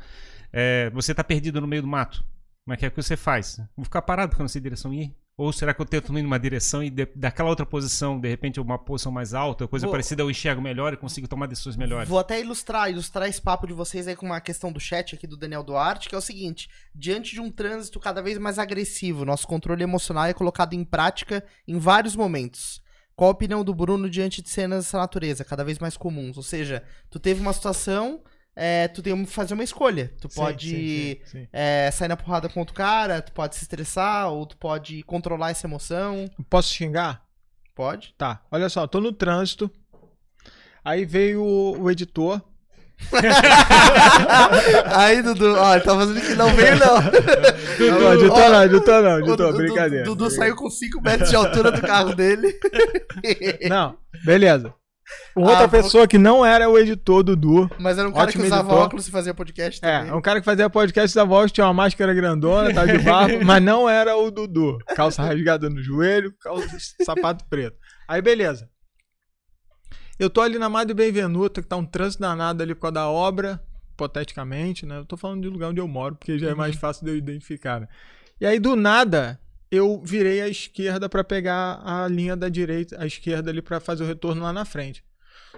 é, 0.53 0.90
você 0.91 1.11
está 1.11 1.23
perdido 1.23 1.60
no 1.61 1.68
meio 1.68 1.82
do 1.82 1.88
mato. 1.88 2.23
Mas 2.65 2.77
que 2.80 2.86
é 2.86 2.90
que 2.90 2.95
você 3.02 3.15
faz? 3.15 3.57
Vou 3.76 3.86
ficar 3.86 4.02
parado 4.02 4.30
porque 4.30 4.41
eu 4.41 4.44
não 4.44 4.49
sei 4.49 4.61
direção 4.61 4.94
ir? 4.94 5.15
Ou 5.38 5.52
será 5.52 5.74
que 5.74 5.82
eu 5.82 5.86
tento 5.86 6.18
ir 6.18 6.22
numa 6.22 6.40
direção 6.40 6.82
e 6.82 6.90
de- 6.90 7.10
daquela 7.14 7.49
outra 7.49 7.66
posição, 7.66 8.18
de 8.18 8.30
repente, 8.30 8.57
uma 8.60 8.80
posição 8.80 9.12
mais 9.12 9.34
alta, 9.34 9.68
coisa 9.68 9.86
Vou- 9.86 9.91
parecida, 9.91 10.22
eu 10.24 10.32
enxergo 10.32 10.62
melhor 10.62 10.94
e 10.94 10.98
consigo 10.98 11.28
tomar 11.28 11.45
decisões 11.48 11.76
melhores? 11.76 12.07
Vou 12.07 12.18
até 12.20 12.40
ilustrar, 12.40 12.90
ilustrar 12.90 13.28
esse 13.28 13.41
papo 13.41 13.68
de 13.68 13.74
vocês 13.74 14.07
aí 14.07 14.16
com 14.16 14.26
uma 14.28 14.40
questão 14.40 14.72
do 14.72 14.80
chat 14.80 15.14
aqui 15.14 15.28
do 15.28 15.36
Daniel 15.36 15.62
Duarte, 15.62 16.07
que 16.07 16.16
é 16.16 16.18
o 16.18 16.22
seguinte: 16.22 16.70
diante 16.94 17.34
de 17.34 17.41
um 17.41 17.52
trânsito 17.52 17.99
cada 17.99 18.22
vez 18.22 18.38
mais 18.38 18.57
agressivo, 18.57 19.26
nosso 19.26 19.45
controle 19.45 19.84
emocional 19.84 20.26
é 20.26 20.34
colocado 20.34 20.72
em 20.74 20.86
prática 20.86 21.44
em 21.68 21.78
vários 21.78 22.16
momentos. 22.16 22.82
Qual 23.14 23.30
a 23.30 23.34
opinião 23.34 23.64
do 23.64 23.74
Bruno 23.74 24.10
diante 24.10 24.41
de 24.41 24.49
cenas 24.49 24.86
dessa 24.86 24.98
natureza, 24.98 25.44
cada 25.44 25.66
vez 25.66 25.80
mais 25.80 25.98
comuns? 25.98 26.38
Ou 26.38 26.44
seja, 26.44 26.82
tu 27.10 27.20
teve 27.20 27.41
uma 27.41 27.52
situação, 27.53 28.22
é, 28.56 28.88
tu 28.88 29.02
tem 29.02 29.26
que 29.26 29.32
fazer 29.32 29.53
uma 29.53 29.64
escolha. 29.64 30.14
Tu 30.22 30.30
Sim, 30.30 30.36
pode 30.36 30.69
sim, 30.69 31.19
sim, 31.26 31.40
sim. 31.41 31.48
é, 31.52 31.90
sair 31.91 32.07
na 32.07 32.15
porrada 32.18 32.48
com 32.49 32.60
outro 32.60 32.73
cara, 32.76 33.22
tu 33.22 33.32
pode 33.32 33.56
se 33.56 33.64
estressar, 33.64 34.30
ou 34.32 34.45
tu 34.45 34.56
pode 34.57 35.03
controlar 35.03 35.52
essa 35.52 35.68
emoção. 35.68 36.30
Posso 36.49 36.73
xingar? 36.73 37.23
Pode. 37.73 38.14
Tá, 38.18 38.41
olha 38.52 38.69
só, 38.69 38.88
tô 38.88 39.02
no 39.02 39.11
trânsito. 39.11 39.69
Aí 40.84 41.03
veio 41.03 41.41
o, 41.44 41.82
o 41.82 41.91
editor. 41.91 42.41
Aí, 44.86 45.22
Dudu, 45.22 45.53
ó, 45.56 45.73
ele 45.73 45.84
tá 45.84 45.95
fazendo 45.95 46.22
que 46.22 46.34
não 46.36 46.49
veio, 46.56 46.77
não. 46.80 46.95
Não, 47.91 47.99
não, 47.99 48.14
editor 48.14 48.38
ó, 48.40 48.49
não, 48.49 48.64
editor 48.64 49.03
não, 49.03 49.11
O 49.15 49.19
editor, 49.19 49.38
Dudu- 49.52 49.57
brincadeira. 49.57 50.06
Dudu 50.06 50.30
saiu 50.32 50.56
com 50.56 50.69
5 50.69 51.02
metros 51.02 51.30
de 51.30 51.36
altura 51.36 51.72
do 51.72 51.82
carro 51.82 52.15
dele. 52.15 52.57
Não, 53.69 53.98
beleza. 54.23 54.73
Outra 55.36 55.65
Ah, 55.65 55.68
pessoa 55.69 56.07
que 56.07 56.18
não 56.18 56.45
era 56.45 56.68
o 56.69 56.77
editor, 56.80 57.22
Dudu. 57.23 57.69
Mas 57.80 57.98
era 57.98 58.07
um 58.07 58.11
cara 58.11 58.32
que 58.32 58.41
usava 58.41 58.61
editor. 58.69 58.86
óculos 58.86 59.07
e 59.07 59.11
fazia 59.11 59.34
podcast 59.34 59.80
É, 59.86 59.99
também. 59.99 60.14
um 60.14 60.22
cara 60.22 60.40
que 60.40 60.45
fazia 60.45 60.69
podcast 60.69 61.15
da 61.15 61.23
voz, 61.23 61.52
tinha 61.52 61.68
uma 61.68 61.73
máscara 61.73 62.14
grandona, 62.14 62.73
tava 62.73 62.88
de 62.88 62.99
barba, 63.03 63.44
mas 63.45 63.61
não 63.64 63.88
era 63.90 64.15
o 64.18 64.32
Dudu. 64.32 64.77
Calça 64.95 65.22
rasgada 65.23 65.69
no 65.69 65.82
joelho, 65.84 66.34
calça, 66.41 66.76
sapato 67.03 67.45
preto. 67.49 67.77
Aí, 68.07 68.22
beleza. 68.22 68.68
Eu 70.18 70.30
tô 70.30 70.41
ali 70.41 70.57
na 70.57 70.69
Madre 70.69 70.94
Benvenuta, 70.94 71.61
que 71.61 71.68
tá 71.68 71.76
um 71.76 71.86
trânsito 71.86 72.22
danado 72.22 72.64
ali 72.64 72.73
por 72.73 72.82
causa 72.82 72.94
da 72.94 73.10
obra, 73.10 73.61
hipoteticamente, 73.94 74.86
né? 74.86 74.98
Eu 74.99 75.06
tô 75.06 75.18
falando 75.18 75.41
de 75.41 75.49
lugar 75.49 75.69
onde 75.69 75.82
eu 75.82 75.88
moro, 75.88 76.15
porque 76.15 76.40
já 76.40 76.49
é 76.49 76.56
mais 76.56 76.76
fácil 76.76 77.03
de 77.06 77.11
eu 77.11 77.18
identificar. 77.18 77.82
né? 77.82 77.88
E 78.40 78.45
aí, 78.45 78.60
do 78.60 78.76
nada, 78.76 79.40
eu 79.72 80.02
virei 80.04 80.42
à 80.42 80.48
esquerda 80.48 81.10
pra 81.10 81.24
pegar 81.24 81.82
a 81.84 82.08
linha 82.08 82.36
da 82.36 82.50
direita, 82.50 83.02
à 83.02 83.06
esquerda 83.06 83.52
ali 83.52 83.62
pra 83.62 83.80
fazer 83.80 84.04
o 84.04 84.08
retorno 84.08 84.44
lá 84.44 84.54
na 84.54 84.66
frente. 84.66 85.04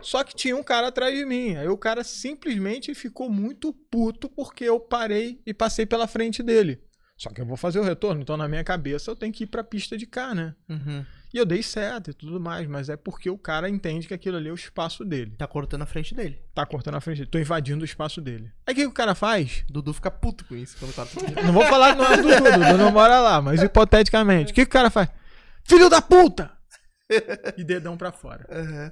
Só 0.01 0.23
que 0.23 0.35
tinha 0.35 0.55
um 0.55 0.63
cara 0.63 0.87
atrás 0.87 1.17
de 1.17 1.25
mim. 1.25 1.55
Aí 1.55 1.67
o 1.67 1.77
cara 1.77 2.03
simplesmente 2.03 2.93
ficou 2.93 3.29
muito 3.29 3.73
puto 3.73 4.29
porque 4.29 4.63
eu 4.63 4.79
parei 4.79 5.41
e 5.45 5.53
passei 5.53 5.85
pela 5.85 6.07
frente 6.07 6.43
dele. 6.43 6.81
Só 7.17 7.31
que 7.31 7.41
eu 7.41 7.45
vou 7.45 7.57
fazer 7.57 7.79
o 7.79 7.83
retorno, 7.83 8.21
então 8.21 8.37
na 8.37 8.47
minha 8.47 8.63
cabeça 8.63 9.09
eu 9.09 9.15
tenho 9.15 9.33
que 9.33 9.43
ir 9.45 9.47
pra 9.47 9.63
pista 9.63 9.97
de 9.97 10.05
cá, 10.05 10.35
né? 10.35 10.55
Uhum. 10.69 11.03
E 11.37 11.39
eu 11.39 11.45
dei 11.45 11.61
certo 11.61 12.09
e 12.09 12.13
tudo 12.15 12.39
mais, 12.39 12.67
mas 12.67 12.89
é 12.89 12.97
porque 12.97 13.29
o 13.29 13.37
cara 13.37 13.69
entende 13.69 14.07
que 14.07 14.13
aquilo 14.15 14.37
ali 14.37 14.49
é 14.49 14.51
o 14.51 14.55
espaço 14.55 15.05
dele. 15.05 15.35
Tá 15.37 15.45
cortando 15.45 15.83
a 15.83 15.85
frente 15.85 16.15
dele. 16.15 16.41
Tá 16.51 16.65
cortando 16.65 16.95
a 16.95 16.99
frente 16.99 17.17
dele, 17.19 17.29
tô 17.29 17.37
invadindo 17.37 17.83
o 17.83 17.85
espaço 17.85 18.19
dele. 18.19 18.51
Aí 18.65 18.73
o 18.73 18.75
que, 18.75 18.81
que 18.81 18.87
o 18.87 18.91
cara 18.91 19.13
faz? 19.13 19.63
Dudu 19.69 19.93
fica 19.93 20.09
puto 20.09 20.43
com 20.45 20.55
isso 20.55 20.75
quando 20.79 20.89
o 20.89 20.93
cara 20.95 21.07
tá 21.07 21.41
Não 21.45 21.53
vou 21.53 21.63
falar 21.67 21.95
que 21.95 22.01
não 22.01 22.07
é 22.07 22.13
o 22.13 22.21
Dudu, 22.23 22.65
Dudu 22.65 22.77
não 22.79 22.91
mora 22.91 23.19
lá, 23.19 23.39
mas 23.39 23.61
hipoteticamente. 23.61 24.51
O 24.51 24.55
que, 24.55 24.65
que 24.65 24.69
o 24.69 24.73
cara 24.73 24.89
faz? 24.89 25.09
Filho 25.63 25.91
da 25.91 26.01
puta! 26.01 26.51
E 27.55 27.63
dedão 27.63 27.95
pra 27.95 28.11
fora. 28.11 28.43
Uhum. 28.49 28.91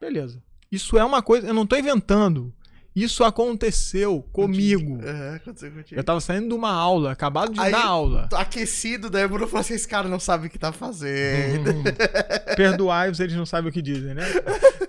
Beleza. 0.00 0.42
Isso 0.68 0.98
é 0.98 1.04
uma 1.04 1.22
coisa, 1.22 1.46
eu 1.46 1.54
não 1.54 1.64
tô 1.64 1.76
inventando. 1.76 2.52
Isso 2.94 3.24
aconteceu 3.24 4.22
comigo. 4.32 4.96
Uhum, 5.02 5.34
aconteceu 5.36 5.72
contigo. 5.72 5.98
Eu 5.98 6.04
tava 6.04 6.20
saindo 6.20 6.48
de 6.48 6.54
uma 6.54 6.70
aula, 6.70 7.10
acabado 7.12 7.52
de 7.52 7.60
Aí- 7.60 7.72
dar 7.72 7.86
aula. 7.86 8.28
Aquecido, 8.34 9.08
daí 9.08 9.24
o 9.24 9.28
Bruno 9.28 9.46
falou 9.46 9.60
assim: 9.62 9.74
esse 9.74 9.88
cara 9.88 10.08
não 10.08 10.20
sabe 10.20 10.46
o 10.46 10.50
que 10.50 10.58
tá 10.58 10.72
fazendo. 10.72 11.72
Perdoai-os, 12.54 13.18
eles 13.18 13.34
não 13.34 13.46
sabem 13.46 13.70
o 13.70 13.72
que 13.72 13.80
dizem, 13.80 14.14
né? 14.14 14.24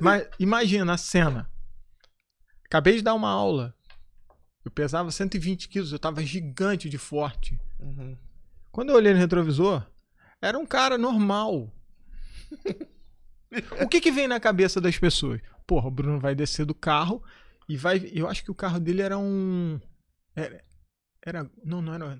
Mas 0.02 0.28
imagina 0.38 0.94
a 0.94 0.98
cena. 0.98 1.50
Acabei 2.66 2.98
de 2.98 3.04
dar 3.04 3.14
uma 3.14 3.30
aula. 3.30 3.74
Eu 4.66 4.72
pesava 4.72 5.10
120 5.12 5.70
quilos, 5.70 5.92
eu 5.92 6.00
tava 6.00 6.22
gigante 6.26 6.90
de 6.90 6.98
forte. 6.98 7.60
Uhum. 7.80 8.18
Quando 8.72 8.90
eu 8.90 8.96
olhei 8.96 9.14
no 9.14 9.20
retrovisor, 9.20 9.86
era 10.42 10.58
um 10.58 10.66
cara 10.66 10.98
normal. 10.98 11.72
o 13.82 13.88
que 13.88 14.02
que 14.02 14.12
vem 14.12 14.28
na 14.28 14.40
cabeça 14.40 14.82
das 14.82 14.98
pessoas? 14.98 15.40
Porra, 15.66 15.88
o 15.88 15.92
Bruno 15.92 16.20
vai 16.20 16.34
descer 16.36 16.66
do 16.66 16.74
carro 16.74 17.24
e 17.68 17.77
vai. 17.77 18.10
Eu 18.14 18.27
acho 18.27 18.44
que 18.44 18.52
o 18.52 18.56
carro 18.56 18.80
dele 18.80 19.02
era 19.02 19.18
um. 19.18 19.80
Era, 20.35 20.64
Era. 21.26 21.49
Não, 21.64 21.81
não 21.81 21.94
era. 21.94 22.19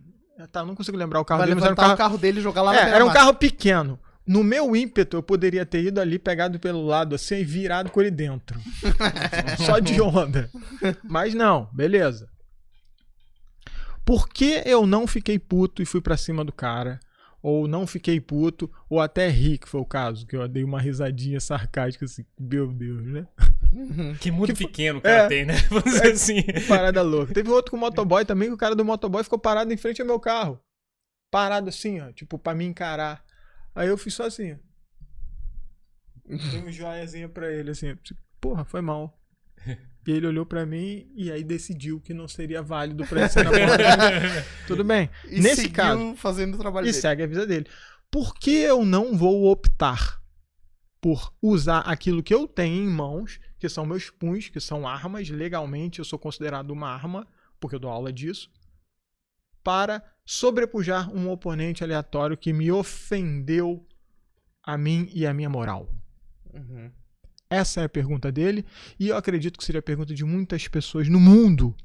Tá, 0.52 0.66
não 0.66 0.76
consigo 0.76 0.98
lembrar 0.98 1.20
o 1.20 1.26
carro 1.26 1.40
Vai 1.40 1.48
dele, 1.48 1.56
mas 1.56 1.64
era 1.64 1.74
um 1.74 1.78
carro. 1.78 1.94
o 1.94 1.98
carro 1.98 2.18
dele 2.18 2.42
jogar 2.42 2.62
lá 2.64 2.74
na 2.74 2.80
É, 2.80 2.90
era 2.92 3.06
um 3.06 3.14
carro 3.14 3.34
pequeno. 3.36 4.00
No 4.26 4.44
meu 4.44 4.76
ímpeto, 4.76 5.18
eu 5.18 5.24
poderia 5.24 5.66
ter 5.66 5.84
ido 5.84 6.00
ali, 6.00 6.18
pegado 6.18 6.60
pelo 6.60 6.86
lado 6.86 7.14
assim 7.14 7.36
e 7.36 7.44
virado 7.44 7.92
com 7.92 8.02
ele 8.02 8.10
dentro. 8.10 8.60
Só 9.66 9.80
de 9.80 10.00
onda. 10.02 10.50
Mas 11.04 11.34
não, 11.34 11.70
beleza. 11.74 12.28
Por 14.06 14.28
que 14.28 14.62
eu 14.66 14.88
não 14.88 15.06
fiquei 15.06 15.38
puto 15.38 15.82
e 15.82 15.86
fui 15.86 16.02
pra 16.02 16.18
cima 16.18 16.44
do 16.44 16.52
cara? 16.52 17.00
Ou 17.44 17.68
não 17.68 17.86
fiquei 17.86 18.22
puto, 18.22 18.72
ou 18.90 19.02
até 19.02 19.28
ri, 19.28 19.58
que 19.58 19.68
foi 19.68 19.82
o 19.82 19.86
caso, 19.86 20.26
que 20.26 20.34
eu 20.34 20.48
dei 20.48 20.64
uma 20.64 20.80
risadinha 20.80 21.42
sarcástica 21.42 22.06
assim, 22.06 22.26
meu 22.40 22.72
Deus, 22.72 23.06
né? 23.06 23.28
Que 24.22 24.32
mundo 24.32 24.56
pequeno 24.56 25.00
o 25.00 25.02
cara 25.02 25.24
é. 25.24 25.28
tem, 25.28 25.46
né? 25.46 25.56
Vamos 25.68 25.84
dizer 25.84 26.14
assim. 26.14 26.44
Parada 26.68 27.02
louca. 27.02 27.34
Teve 27.34 27.50
outro 27.50 27.72
com 27.72 27.78
o 27.78 27.80
motoboy 27.80 28.24
também, 28.24 28.48
que 28.48 28.54
o 28.54 28.58
cara 28.58 28.76
do 28.76 28.86
motoboy 28.86 29.24
ficou 29.24 29.40
parado 29.40 29.74
em 29.74 29.78
frente 29.78 30.00
ao 30.00 30.08
meu 30.08 30.20
carro. 30.20 30.58
Parado 31.30 31.70
assim, 31.70 32.00
ó, 32.00 32.12
tipo, 32.12 32.38
pra 32.40 32.54
me 32.54 32.64
encarar. 32.64 33.26
Aí 33.76 33.90
eu 33.90 33.98
fiz 33.98 34.14
só 34.14 34.28
assim, 34.28 34.54
ó. 34.54 34.58
Dei 36.26 36.62
um 36.62 36.72
joiazinho 36.72 37.30
pra 37.30 37.52
ele, 37.52 37.72
assim. 37.72 37.96
tipo, 37.98 38.22
Porra, 38.40 38.64
foi 38.64 38.82
mal. 38.82 39.20
E 40.06 40.12
ele 40.12 40.28
olhou 40.28 40.46
pra 40.46 40.66
mim 40.66 41.10
e 41.16 41.32
aí 41.32 41.44
decidiu 41.44 42.00
que 42.00 42.14
não 42.14 42.28
seria 42.28 42.62
válido 42.62 43.06
pra 43.06 43.22
ele 43.22 43.30
ser 43.30 43.44
na 43.46 43.52
porta. 43.52 44.46
Tudo 44.68 44.84
bem. 44.84 45.10
E 45.30 45.40
Nesse 45.40 45.70
caso, 45.70 46.16
fazendo 46.18 46.56
o 46.56 46.58
trabalho 46.58 46.86
e 46.86 46.92
dele. 46.92 47.02
segue 47.02 47.24
a 47.24 47.28
vida 47.28 47.48
dele. 47.48 47.66
Por 48.12 48.36
que 48.36 48.52
eu 48.52 48.86
não 48.86 49.18
vou 49.18 49.50
optar 49.50 50.22
por 51.02 51.34
usar 51.42 51.80
aquilo 51.80 52.24
que 52.24 52.34
eu 52.34 52.48
tenho 52.48 52.84
em 52.84 52.88
mãos, 52.88 53.40
que 53.60 53.68
são 53.68 53.86
meus 53.86 54.10
punhos, 54.10 54.50
que 54.50 54.60
são 54.60 54.88
armas, 54.88 55.30
legalmente 55.30 56.00
eu 56.00 56.06
sou 56.06 56.18
considerado 56.18 56.72
uma 56.72 56.88
arma, 56.88 57.28
porque 57.60 57.76
eu 57.76 57.80
dou 57.80 57.92
aula 57.92 58.12
disso, 58.12 58.50
para 59.64 60.04
sobrepujar 60.26 61.14
um 61.14 61.30
oponente 61.30 61.84
aleatório 61.84 62.38
que 62.38 62.54
me 62.54 62.72
ofendeu 62.72 63.86
a 64.62 64.78
mim 64.78 65.10
e 65.14 65.26
a 65.26 65.34
minha 65.34 65.50
moral? 65.50 65.90
Uhum. 66.54 66.92
Essa 67.54 67.82
é 67.82 67.84
a 67.86 67.90
pergunta 67.90 68.32
dele, 68.32 68.66
e 69.00 69.10
eu 69.10 69.18
acredito 69.18 69.58
que 69.58 69.64
seria 69.66 69.80
a 69.80 69.84
pergunta 69.84 70.14
de 70.14 70.24
muitas 70.26 70.68
pessoas 70.68 71.08
no 71.08 71.20
mundo 71.20 71.76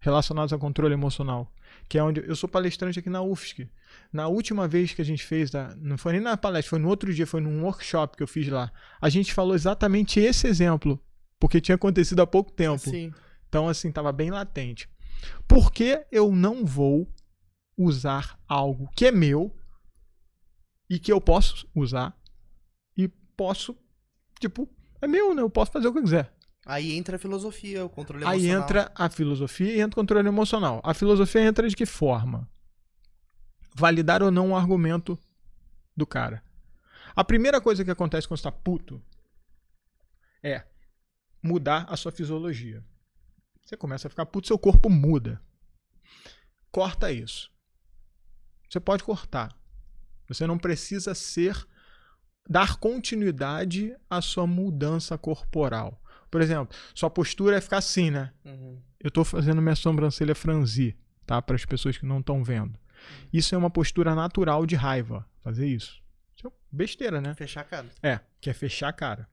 relacionadas 0.00 0.52
ao 0.52 0.58
controle 0.58 0.94
emocional, 0.94 1.52
que 1.88 1.98
é 1.98 2.02
onde 2.02 2.20
eu 2.26 2.34
sou 2.34 2.48
palestrante 2.48 2.98
aqui 2.98 3.10
na 3.10 3.20
UFSC. 3.22 3.68
Na 4.12 4.28
última 4.28 4.66
vez 4.66 4.92
que 4.94 5.02
a 5.02 5.04
gente 5.04 5.22
fez, 5.24 5.50
da- 5.50 5.74
não 5.76 5.98
foi 5.98 6.12
nem 6.12 6.20
na 6.20 6.36
palestra, 6.36 6.70
foi 6.70 6.78
no 6.78 6.88
outro 6.88 7.12
dia, 7.12 7.26
foi 7.26 7.40
num 7.40 7.62
workshop 7.62 8.16
que 8.16 8.22
eu 8.22 8.26
fiz 8.28 8.48
lá. 8.48 8.72
A 9.00 9.08
gente 9.08 9.32
falou 9.34 9.54
exatamente 9.54 10.18
esse 10.18 10.46
exemplo, 10.46 10.98
porque 11.38 11.60
tinha 11.60 11.74
acontecido 11.74 12.20
há 12.20 12.26
pouco 12.26 12.50
tempo. 12.50 12.78
Sim. 12.90 13.12
Então, 13.48 13.68
assim, 13.68 13.88
estava 13.88 14.10
bem 14.12 14.30
latente. 14.30 14.88
Por 15.46 15.70
que 15.70 16.02
eu 16.10 16.32
não 16.32 16.64
vou 16.64 17.06
usar 17.76 18.38
algo 18.48 18.88
que 18.96 19.06
é 19.06 19.12
meu 19.12 19.54
e 20.88 20.98
que 20.98 21.12
eu 21.12 21.20
posso 21.20 21.68
usar 21.74 22.16
e 22.96 23.06
posso, 23.36 23.76
tipo, 24.40 24.68
é 25.00 25.06
meu, 25.06 25.34
né? 25.34 25.42
Eu 25.42 25.50
posso 25.50 25.72
fazer 25.72 25.88
o 25.88 25.92
que 25.92 25.98
eu 25.98 26.02
quiser. 26.02 26.32
Aí 26.66 26.92
entra 26.92 27.16
a 27.16 27.18
filosofia, 27.18 27.84
o 27.84 27.88
controle 27.88 28.24
Aí 28.24 28.40
emocional. 28.46 28.62
entra 28.62 28.92
a 28.94 29.08
filosofia 29.08 29.74
e 29.74 29.80
entra 29.80 29.98
o 29.98 30.02
controle 30.02 30.28
emocional. 30.28 30.80
A 30.84 30.92
filosofia 30.92 31.42
entra 31.42 31.68
de 31.68 31.74
que 31.74 31.86
forma? 31.86 32.48
Validar 33.74 34.22
ou 34.22 34.30
não 34.30 34.50
o 34.50 34.56
argumento 34.56 35.18
do 35.96 36.06
cara. 36.06 36.42
A 37.16 37.24
primeira 37.24 37.60
coisa 37.60 37.84
que 37.84 37.90
acontece 37.90 38.28
quando 38.28 38.38
você 38.38 38.48
está 38.48 38.52
puto 38.52 39.02
é 40.42 40.64
mudar 41.42 41.86
a 41.88 41.96
sua 41.96 42.12
fisiologia. 42.12 42.84
Você 43.64 43.76
começa 43.76 44.06
a 44.06 44.10
ficar 44.10 44.26
puto, 44.26 44.46
seu 44.46 44.58
corpo 44.58 44.90
muda. 44.90 45.40
Corta 46.70 47.10
isso. 47.10 47.50
Você 48.68 48.78
pode 48.78 49.02
cortar. 49.02 49.56
Você 50.28 50.46
não 50.46 50.58
precisa 50.58 51.14
ser 51.14 51.66
dar 52.48 52.76
continuidade 52.76 53.94
à 54.08 54.20
sua 54.20 54.46
mudança 54.46 55.16
corporal. 55.16 56.00
Por 56.30 56.40
exemplo, 56.40 56.76
sua 56.94 57.10
postura 57.10 57.56
é 57.56 57.60
ficar 57.60 57.78
assim, 57.78 58.10
né? 58.10 58.32
Uhum. 58.44 58.80
Eu 59.00 59.10
tô 59.10 59.24
fazendo 59.24 59.60
minha 59.60 59.74
sobrancelha 59.74 60.34
franzir, 60.34 60.96
tá? 61.26 61.40
Para 61.42 61.56
as 61.56 61.64
pessoas 61.64 61.96
que 61.96 62.06
não 62.06 62.20
estão 62.20 62.44
vendo. 62.44 62.78
Isso 63.32 63.54
é 63.54 63.58
uma 63.58 63.70
postura 63.70 64.14
natural 64.14 64.66
de 64.66 64.76
raiva, 64.76 65.26
fazer 65.42 65.66
isso. 65.66 66.02
Isso 66.36 66.46
é 66.46 66.50
besteira, 66.70 67.20
né? 67.20 67.34
Fechar 67.34 67.62
a 67.62 67.64
cara. 67.64 67.90
É, 68.02 68.20
que 68.40 68.50
é 68.50 68.52
fechar 68.52 68.88
a 68.88 68.92
cara. 68.92 69.28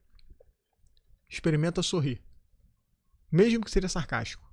Experimenta 1.30 1.84
sorrir. 1.84 2.22
Mesmo 3.32 3.64
que 3.64 3.72
seja 3.72 3.90
sarcástico. 3.90 4.47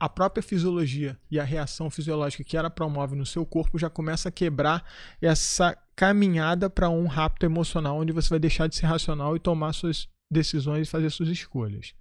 A 0.00 0.08
própria 0.08 0.42
fisiologia 0.42 1.18
e 1.30 1.40
a 1.40 1.44
reação 1.44 1.90
fisiológica 1.90 2.44
que 2.44 2.56
ela 2.56 2.70
promove 2.70 3.16
no 3.16 3.26
seu 3.26 3.44
corpo 3.44 3.78
já 3.78 3.90
começa 3.90 4.28
a 4.28 4.32
quebrar 4.32 4.84
essa 5.20 5.76
caminhada 5.96 6.70
para 6.70 6.88
um 6.88 7.06
rapto 7.06 7.44
emocional 7.44 7.98
onde 7.98 8.12
você 8.12 8.28
vai 8.28 8.38
deixar 8.38 8.68
de 8.68 8.76
ser 8.76 8.86
racional 8.86 9.34
e 9.34 9.40
tomar 9.40 9.72
suas 9.72 10.08
decisões 10.30 10.86
e 10.86 10.90
fazer 10.90 11.10
suas 11.10 11.28
escolhas. 11.28 11.94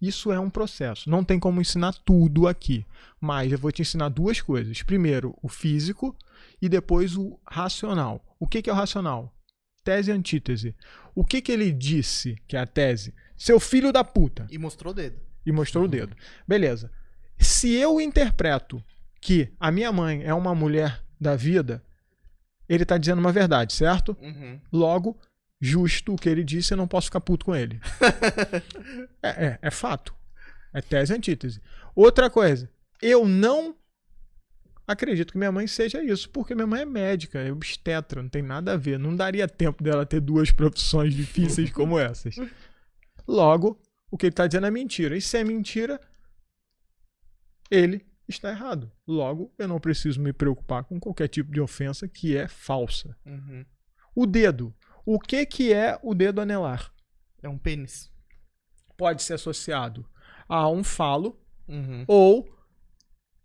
Isso 0.00 0.30
é 0.30 0.38
um 0.38 0.50
processo. 0.50 1.08
Não 1.08 1.24
tem 1.24 1.40
como 1.40 1.60
ensinar 1.60 1.94
tudo 2.04 2.46
aqui, 2.46 2.84
mas 3.20 3.50
eu 3.50 3.58
vou 3.58 3.72
te 3.72 3.82
ensinar 3.82 4.10
duas 4.10 4.40
coisas. 4.40 4.82
Primeiro, 4.82 5.36
o 5.42 5.48
físico 5.48 6.14
e 6.60 6.68
depois 6.68 7.16
o 7.16 7.38
racional. 7.46 8.22
O 8.38 8.46
que 8.46 8.68
é 8.68 8.72
o 8.72 8.76
racional? 8.76 9.34
Tese 9.82 10.10
e 10.10 10.14
antítese. 10.14 10.76
O 11.14 11.24
que 11.24 11.40
que 11.40 11.50
ele 11.50 11.72
disse 11.72 12.36
que 12.46 12.56
é 12.56 12.60
a 12.60 12.66
tese? 12.66 13.14
Seu 13.36 13.58
filho 13.58 13.92
da 13.92 14.04
puta. 14.04 14.46
E 14.50 14.58
mostrou 14.58 14.92
o 14.92 14.94
dedo. 14.94 15.18
E 15.44 15.50
mostrou 15.50 15.84
o 15.84 15.88
dedo. 15.88 16.14
Beleza. 16.46 16.92
Se 17.38 17.74
eu 17.74 18.00
interpreto 18.00 18.82
que 19.20 19.52
a 19.58 19.70
minha 19.70 19.92
mãe 19.92 20.22
é 20.24 20.34
uma 20.34 20.54
mulher 20.54 21.02
da 21.20 21.36
vida, 21.36 21.82
ele 22.68 22.84
tá 22.84 22.98
dizendo 22.98 23.18
uma 23.18 23.32
verdade, 23.32 23.72
certo? 23.72 24.16
Uhum. 24.20 24.60
Logo, 24.72 25.18
justo 25.60 26.14
o 26.14 26.16
que 26.16 26.28
ele 26.28 26.44
disse, 26.44 26.72
eu 26.72 26.76
não 26.76 26.86
posso 26.86 27.06
ficar 27.06 27.20
puto 27.20 27.46
com 27.46 27.54
ele. 27.54 27.80
é, 29.22 29.46
é, 29.46 29.58
é 29.62 29.70
fato. 29.70 30.14
É 30.72 30.80
tese 30.80 31.12
e 31.12 31.16
antítese. 31.16 31.60
Outra 31.94 32.28
coisa, 32.28 32.70
eu 33.00 33.26
não 33.26 33.74
acredito 34.86 35.32
que 35.32 35.38
minha 35.38 35.52
mãe 35.52 35.66
seja 35.66 36.02
isso, 36.02 36.30
porque 36.30 36.54
minha 36.54 36.66
mãe 36.66 36.82
é 36.82 36.86
médica, 36.86 37.38
é 37.38 37.52
obstetra, 37.52 38.22
não 38.22 38.28
tem 38.28 38.42
nada 38.42 38.72
a 38.72 38.76
ver. 38.76 38.98
Não 38.98 39.14
daria 39.14 39.48
tempo 39.48 39.82
dela 39.82 40.06
ter 40.06 40.20
duas 40.20 40.50
profissões 40.50 41.14
difíceis 41.14 41.70
como 41.70 41.98
essas. 41.98 42.36
Logo, 43.26 43.80
o 44.10 44.16
que 44.16 44.26
ele 44.26 44.32
está 44.32 44.46
dizendo 44.46 44.66
é 44.66 44.70
mentira. 44.70 45.16
E 45.16 45.20
se 45.20 45.36
é 45.36 45.44
mentira, 45.44 46.00
ele 47.70 48.06
está 48.28 48.50
errado. 48.50 48.90
Logo, 49.06 49.52
eu 49.58 49.66
não 49.66 49.80
preciso 49.80 50.20
me 50.20 50.32
preocupar 50.32 50.84
com 50.84 51.00
qualquer 51.00 51.28
tipo 51.28 51.50
de 51.50 51.60
ofensa 51.60 52.06
que 52.06 52.36
é 52.36 52.46
falsa. 52.48 53.16
Uhum. 53.24 53.64
O 54.14 54.26
dedo. 54.26 54.74
O 55.04 55.18
que, 55.18 55.46
que 55.46 55.72
é 55.72 55.98
o 56.02 56.14
dedo 56.14 56.40
anelar? 56.40 56.92
É 57.42 57.48
um 57.48 57.58
pênis. 57.58 58.12
Pode 58.96 59.22
ser 59.22 59.34
associado 59.34 60.08
a 60.48 60.68
um 60.68 60.82
falo 60.82 61.40
Uhum. 61.68 62.02
ou 62.08 62.48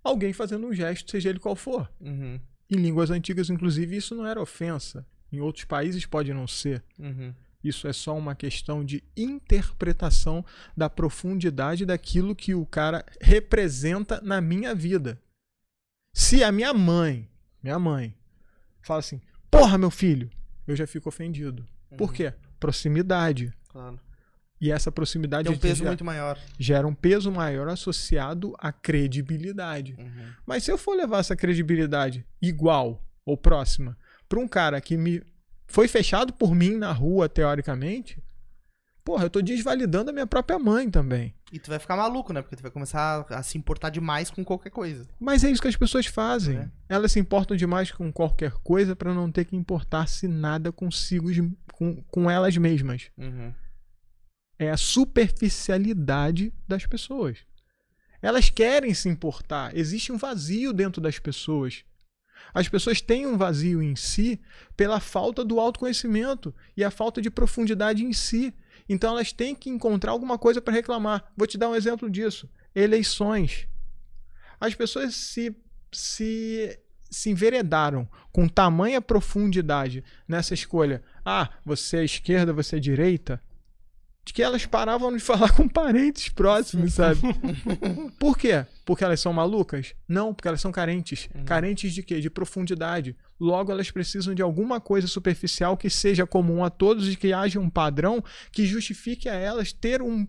alguém 0.01 0.31
fazendo 0.31 0.65
um 0.65 0.73
gesto, 0.73 1.11
seja 1.11 1.29
ele 1.29 1.39
qual 1.39 1.55
for. 1.57 1.91
Uhum. 1.99 2.39
Em 2.69 2.75
línguas 2.77 3.11
antigas, 3.11 3.49
inclusive, 3.49 3.97
isso 3.97 4.15
não 4.15 4.25
era 4.25 4.41
ofensa. 4.41 5.05
Em 5.31 5.39
outros 5.41 5.65
países 5.65 6.05
pode 6.05 6.33
não 6.33 6.47
ser. 6.47 6.83
Isso 7.63 7.87
é 7.87 7.93
só 7.93 8.17
uma 8.17 8.35
questão 8.35 8.83
de 8.83 9.03
interpretação 9.15 10.43
da 10.75 10.89
profundidade 10.89 11.85
daquilo 11.85 12.35
que 12.35 12.53
o 12.53 12.65
cara 12.65 13.05
representa 13.21 14.19
na 14.21 14.41
minha 14.41 14.75
vida. 14.75 15.19
Se 16.13 16.43
a 16.43 16.51
minha 16.51 16.73
mãe, 16.73 17.29
minha 17.61 17.79
mãe, 17.79 18.15
fala 18.81 18.99
assim: 18.99 19.21
"Porra, 19.49 19.77
meu 19.77 19.89
filho", 19.89 20.29
eu 20.67 20.75
já 20.75 20.85
fico 20.85 21.09
ofendido. 21.09 21.65
Por 21.97 22.09
Uhum. 22.09 22.15
quê? 22.15 22.33
Proximidade. 22.59 23.53
Claro. 23.69 23.99
E 24.59 24.71
essa 24.71 24.91
proximidade 24.91 25.47
Tem 25.49 25.55
um 25.57 25.59
peso 25.59 25.77
gera, 25.79 25.89
muito 25.89 26.05
maior. 26.05 26.39
gera 26.57 26.87
um 26.87 26.93
peso 26.93 27.29
maior 27.31 27.67
associado 27.67 28.53
à 28.57 28.71
credibilidade. 28.71 29.95
Uhum. 29.99 30.31
Mas 30.45 30.63
se 30.63 30.71
eu 30.71 30.77
for 30.77 30.95
levar 30.95 31.19
essa 31.19 31.35
credibilidade 31.35 32.25
igual 32.41 33.03
ou 33.25 33.35
próxima 33.37 33.97
para 34.29 34.39
um 34.39 34.47
cara 34.47 34.79
que 34.79 34.95
me 34.95 35.21
foi 35.73 35.87
fechado 35.87 36.31
por 36.31 36.53
mim 36.53 36.77
na 36.77 36.91
rua, 36.91 37.27
teoricamente, 37.27 38.21
porra, 39.03 39.25
eu 39.25 39.29
tô 39.29 39.41
desvalidando 39.41 40.11
a 40.11 40.13
minha 40.13 40.27
própria 40.27 40.59
mãe 40.59 40.87
também. 40.87 41.33
E 41.51 41.57
tu 41.57 41.71
vai 41.71 41.79
ficar 41.79 41.97
maluco, 41.97 42.31
né? 42.31 42.43
Porque 42.43 42.55
tu 42.55 42.61
vai 42.61 42.69
começar 42.69 43.25
a 43.27 43.41
se 43.41 43.57
importar 43.57 43.89
demais 43.89 44.29
com 44.29 44.45
qualquer 44.45 44.69
coisa. 44.69 45.07
Mas 45.19 45.43
é 45.43 45.49
isso 45.49 45.63
que 45.63 45.67
as 45.67 45.75
pessoas 45.75 46.05
fazem. 46.05 46.57
É. 46.57 46.69
Elas 46.87 47.11
se 47.11 47.19
importam 47.19 47.57
demais 47.57 47.91
com 47.91 48.13
qualquer 48.13 48.51
coisa 48.63 48.95
para 48.95 49.15
não 49.15 49.31
ter 49.31 49.45
que 49.45 49.55
importar-se 49.55 50.27
nada 50.27 50.71
consigo, 50.71 51.29
com, 51.73 52.03
com 52.03 52.29
elas 52.29 52.55
mesmas. 52.55 53.09
Uhum. 53.17 53.51
É 54.59 54.69
a 54.69 54.77
superficialidade 54.77 56.53
das 56.67 56.85
pessoas. 56.85 57.39
Elas 58.21 58.51
querem 58.51 58.93
se 58.93 59.09
importar. 59.09 59.75
Existe 59.75 60.11
um 60.11 60.17
vazio 60.17 60.71
dentro 60.71 61.01
das 61.01 61.17
pessoas. 61.17 61.83
As 62.53 62.67
pessoas 62.67 63.01
têm 63.01 63.27
um 63.27 63.37
vazio 63.37 63.81
em 63.81 63.95
si 63.95 64.39
pela 64.75 64.99
falta 64.99 65.43
do 65.45 65.59
autoconhecimento 65.59 66.53
e 66.75 66.83
a 66.83 66.89
falta 66.89 67.21
de 67.21 67.29
profundidade 67.29 68.03
em 68.03 68.13
si. 68.13 68.53
Então 68.87 69.11
elas 69.11 69.31
têm 69.31 69.53
que 69.53 69.69
encontrar 69.69 70.11
alguma 70.11 70.37
coisa 70.37 70.61
para 70.61 70.73
reclamar. 70.73 71.31
Vou 71.37 71.45
te 71.45 71.57
dar 71.57 71.69
um 71.69 71.75
exemplo 71.75 72.09
disso: 72.09 72.49
eleições. 72.75 73.67
As 74.59 74.73
pessoas 74.73 75.15
se 75.15 75.55
se, 75.93 76.79
se 77.09 77.29
enveredaram 77.29 78.07
com 78.31 78.47
tamanha 78.47 79.01
profundidade 79.01 80.03
nessa 80.27 80.53
escolha. 80.53 81.03
Ah, 81.23 81.49
você 81.63 81.97
é 81.97 82.03
esquerda, 82.03 82.51
você 82.51 82.77
é 82.77 82.79
direita. 82.79 83.41
De 84.25 84.31
que 84.33 84.41
elas 84.41 84.65
paravam 84.65 85.11
de 85.15 85.19
falar 85.23 85.51
com 85.51 85.67
parentes 85.67 86.29
próximos, 86.29 86.93
sabe? 86.93 87.19
Por 88.17 88.37
quê? 88.37 88.65
Porque 88.85 89.03
elas 89.03 89.19
são 89.19 89.33
malucas? 89.33 89.93
Não, 90.07 90.33
porque 90.33 90.47
elas 90.47 90.61
são 90.61 90.71
carentes. 90.71 91.27
Carentes 91.45 91.93
de 91.93 92.01
quê? 92.03 92.19
De 92.19 92.29
profundidade. 92.29 93.15
Logo, 93.39 93.71
elas 93.71 93.91
precisam 93.91 94.33
de 94.33 94.41
alguma 94.41 94.79
coisa 94.79 95.07
superficial 95.07 95.75
que 95.75 95.89
seja 95.89 96.25
comum 96.25 96.63
a 96.63 96.69
todos 96.69 97.11
e 97.11 97.15
que 97.17 97.33
haja 97.33 97.59
um 97.59 97.69
padrão 97.69 98.23
que 98.51 98.65
justifique 98.65 99.27
a 99.27 99.33
elas 99.33 99.73
ter 99.73 100.01
um- 100.01 100.25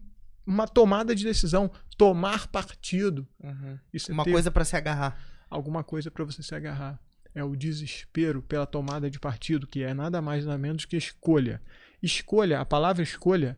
uma 0.46 0.66
tomada 0.66 1.14
de 1.14 1.22
decisão, 1.24 1.70
tomar 1.96 2.48
partido. 2.48 3.26
Uhum. 3.42 3.78
Isso 3.92 4.10
é 4.10 4.14
Uma 4.14 4.24
ter 4.24 4.32
coisa 4.32 4.50
pra 4.50 4.64
se 4.64 4.76
agarrar. 4.76 5.16
alguma 5.48 5.84
coisa 5.84 6.10
para 6.10 6.24
você 6.24 6.42
se 6.42 6.54
agarrar. 6.54 6.98
É 7.34 7.42
o 7.44 7.54
desespero 7.56 8.42
pela 8.42 8.66
tomada 8.66 9.08
de 9.10 9.18
partido, 9.20 9.66
que 9.66 9.82
é 9.82 9.94
nada 9.94 10.20
mais 10.20 10.44
nada 10.44 10.58
menos 10.58 10.84
que 10.84 10.96
escolha. 10.96 11.62
Escolha, 12.02 12.60
a 12.60 12.64
palavra 12.64 13.02
escolha 13.02 13.56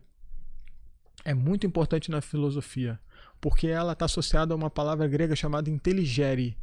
é 1.27 1.33
muito 1.33 1.67
importante 1.67 2.09
na 2.09 2.21
filosofia, 2.21 2.97
porque 3.41 3.67
ela 3.67 3.91
está 3.91 4.05
associada 4.05 4.53
a 4.53 4.57
uma 4.57 4.69
palavra 4.69 5.07
grega 5.07 5.35
chamada 5.35 5.69
inteligere. 5.69 6.57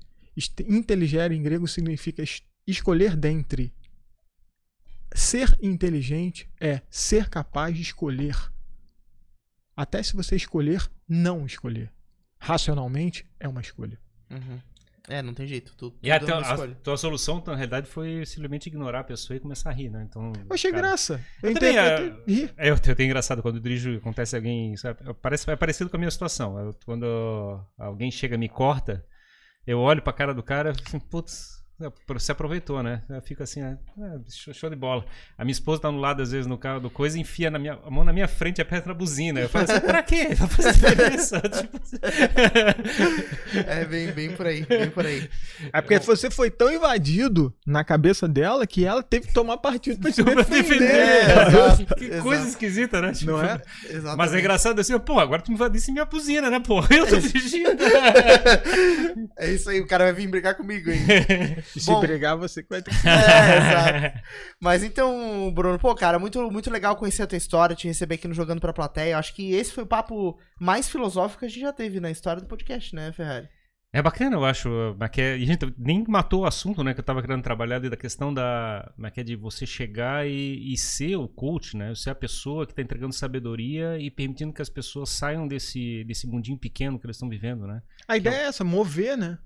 Inteligere 0.67 1.35
em 1.37 1.43
grego 1.43 1.69
significa 1.69 2.23
es- 2.23 2.43
escolher 2.67 3.15
dentre. 3.15 3.75
Ser 5.15 5.57
inteligente 5.63 6.49
é 6.61 6.81
ser 6.91 7.29
capaz 7.29 7.77
de 7.77 7.83
escolher. 7.83 8.37
Até 9.77 10.03
se 10.03 10.17
você 10.17 10.35
escolher 10.35 10.91
não 11.07 11.45
escolher. 11.45 11.93
Racionalmente 12.39 13.27
é 13.39 13.47
uma 13.47 13.61
escolha. 13.61 14.01
Uhum. 14.31 14.61
É, 15.09 15.21
não 15.21 15.35
tem 15.35 15.47
jeito. 15.47 15.75
Tu, 15.77 15.95
E 16.03 16.11
a 16.11 16.15
é 16.17 16.19
tua, 16.19 16.39
a 16.39 16.67
tua 16.77 16.97
solução, 16.97 17.43
na 17.47 17.55
realidade, 17.55 17.87
foi 17.87 18.25
simplesmente 18.25 18.69
ignorar 18.69 19.01
a 19.01 19.05
pessoa 19.05 19.37
e 19.37 19.41
começar 19.41 19.69
a 19.69 19.73
rir, 19.73 19.91
né? 19.91 20.07
Então, 20.09 20.33
Eu 20.49 20.55
achei 20.55 20.71
cara, 20.71 20.83
graça. 20.83 21.21
Eu, 21.43 21.51
Eu 21.51 21.55
também, 21.55 21.71
interpretei- 21.77 22.35
ri. 22.35 22.51
É, 22.57 22.71
eu, 22.71 22.75
eu 22.75 22.79
tenho 22.97 23.07
engraçado 23.07 23.43
quando 23.43 23.57
eu 23.57 23.61
dirijo, 23.61 23.97
acontece 23.99 24.35
alguém. 24.35 24.75
Parece, 25.21 25.51
é 25.51 25.57
parecido 25.57 25.91
com 25.91 25.97
a 25.97 25.99
minha 25.99 26.11
situação. 26.11 26.59
Eu- 26.59 26.75
quando 26.87 27.05
alguém 27.79 28.11
chega 28.11 28.35
e 28.35 28.39
me 28.39 28.49
corta, 28.49 29.05
eu 29.67 29.79
olho 29.79 30.01
pra 30.01 30.13
cara 30.13 30.33
do 30.33 30.43
cara 30.43 30.71
e 30.71 30.75
fico 30.75 30.89
assim, 30.89 31.01
putz, 31.01 31.54
você 32.07 32.33
aproveitou, 32.33 32.83
né? 32.83 33.03
Eu 33.11 33.21
fico 33.21 33.43
assim, 33.43 33.61
é, 33.63 33.77
é, 34.01 34.19
show, 34.31 34.55
show 34.55 34.71
de 34.71 34.77
bola. 34.77 35.05
A 35.37 35.45
minha 35.45 35.53
esposa 35.53 35.83
tá 35.83 35.91
no 35.91 35.99
lado, 35.99 36.23
às 36.23 36.31
vezes, 36.31 36.47
no 36.47 36.57
carro 36.57 36.81
do 36.81 36.89
coisa, 36.89 37.19
e 37.19 37.21
enfia 37.21 37.51
na 37.51 37.59
minha, 37.59 37.79
a 37.85 37.91
mão 37.91 38.05
na 38.05 38.13
minha 38.13 38.29
frente 38.29 38.59
e 38.59 38.63
aperta 38.63 38.89
na 38.89 38.95
buzina. 38.95 39.41
Eu 39.41 39.49
falo 39.49 39.65
assim, 39.71 39.81
pra 39.81 40.03
quê? 40.03 40.29
Vai 40.39 40.49
fazer 40.49 40.73
diferença. 40.73 41.41
Tipo 41.51 41.77
assim. 41.83 41.97
É 43.67 43.85
bem, 43.85 44.13
bem 44.13 44.31
por 44.33 44.47
aí, 44.47 44.65
bem 44.65 44.91
por 44.91 45.05
aí. 45.05 45.29
É 45.73 45.81
porque 45.81 45.99
você 45.99 46.31
foi 46.31 46.51
tão 46.51 46.73
invadido 46.73 47.53
na 47.67 47.83
cabeça 47.85 48.29
dela 48.29 48.67
que 48.67 48.85
ela 48.85 49.03
teve 49.03 49.27
que 49.29 49.35
tomar 49.35 49.57
partido 49.59 50.01
pra 50.01 50.13
te 50.13 50.23
Pra 50.23 50.35
defender. 50.43 50.63
defender. 50.63 50.91
É, 50.95 51.49
exato, 51.49 51.87
que 51.97 52.05
exato. 52.05 52.23
coisa 52.23 52.49
esquisita, 52.49 53.01
né? 53.01 53.13
Tipo, 53.13 53.33
Não 53.33 53.43
é? 53.43 53.61
Exatamente. 53.85 54.17
Mas 54.17 54.35
é 54.35 54.39
engraçado 54.39 54.81
assim, 54.81 54.99
pô, 54.99 55.19
agora 55.19 55.43
tu 55.43 55.49
me 55.51 55.55
invadisse 55.57 55.91
minha 55.93 56.05
buzina, 56.05 56.49
né, 56.51 56.61
pô? 56.61 56.81
Eu 56.91 57.07
tô 57.07 57.17
dirigindo. 57.19 57.71
É 59.37 59.51
isso 59.51 59.69
aí, 59.71 59.81
o 59.81 59.87
cara 59.87 60.05
vai 60.05 60.13
vir 60.13 60.29
brigar 60.29 60.55
comigo, 60.57 60.91
hein? 60.91 61.01
E 61.75 61.81
se 61.81 61.87
Bom. 61.91 62.01
brigar, 62.01 62.37
você 62.37 62.63
que 62.63 62.69
vai 62.69 62.83
ter 62.83 62.91
que... 62.91 62.97
É, 63.09 63.57
exato. 63.59 64.19
Mas 64.61 64.83
então, 64.83 65.53
Bruno, 65.55 65.79
pô, 65.79 65.95
cara, 65.95 66.19
muito, 66.19 66.51
muito 66.51 66.71
legal 66.71 66.97
conhecer 66.97 67.23
a 67.23 67.27
tua 67.27 67.39
história, 67.39 67.77
te 67.77 67.87
receber 67.89 68.17
aqui 68.17 68.29
no 68.29 68.35
Jogando 68.35 68.61
pra 68.61 68.73
Plateia. 68.73 69.13
Eu 69.15 69.19
acho 69.19 69.35
que 69.35 69.53
esse 69.55 69.73
foi 69.73 69.85
o 69.85 69.89
papo 69.89 70.39
mais 70.61 70.89
filosófico 70.89 71.41
que 71.41 71.47
a 71.47 71.49
gente 71.49 71.61
já 71.61 71.73
teve 71.73 72.01
na 72.01 72.11
história 72.11 72.41
do 72.43 72.49
podcast, 72.49 72.95
né, 72.95 73.13
Ferrari? 73.13 73.49
É 73.93 74.03
bacana, 74.03 74.35
eu 74.35 74.45
acho. 74.45 74.69
que 75.13 75.21
é- 75.21 75.39
E 75.39 75.45
a 75.45 75.47
gente 75.47 75.73
nem 75.79 76.05
matou 76.09 76.41
o 76.41 76.47
assunto, 76.47 76.83
né? 76.83 76.93
Que 76.93 76.99
eu 76.99 77.05
tava 77.05 77.23
querendo 77.23 77.45
trabalhar 77.45 77.77
ali 77.77 77.89
da 77.89 77.97
questão 77.97 78.35
da. 78.35 78.93
Mas 78.99 79.13
que 79.13 79.21
é 79.21 79.23
de 79.23 79.37
você 79.37 79.65
chegar 79.65 80.27
e, 80.27 80.73
e 80.73 80.77
ser 80.77 81.15
o 81.15 81.29
coach, 81.29 81.77
né? 81.77 81.95
Ser 81.95 82.11
a 82.11 82.15
pessoa 82.17 82.67
que 82.67 82.75
tá 82.75 82.83
entregando 82.83 83.15
sabedoria 83.15 83.97
e 84.01 84.11
permitindo 84.11 84.53
que 84.53 84.61
as 84.61 84.69
pessoas 84.69 85.11
saiam 85.11 85.47
desse, 85.47 86.03
desse 86.09 86.27
mundinho 86.27 86.59
pequeno 86.59 86.99
que 86.99 87.07
eles 87.07 87.15
estão 87.15 87.29
vivendo, 87.29 87.69
né? 87.69 87.83
A 88.09 88.17
ideia 88.17 88.35
é 88.35 88.47
essa, 88.47 88.65
mover, 88.65 89.17
né? 89.17 89.39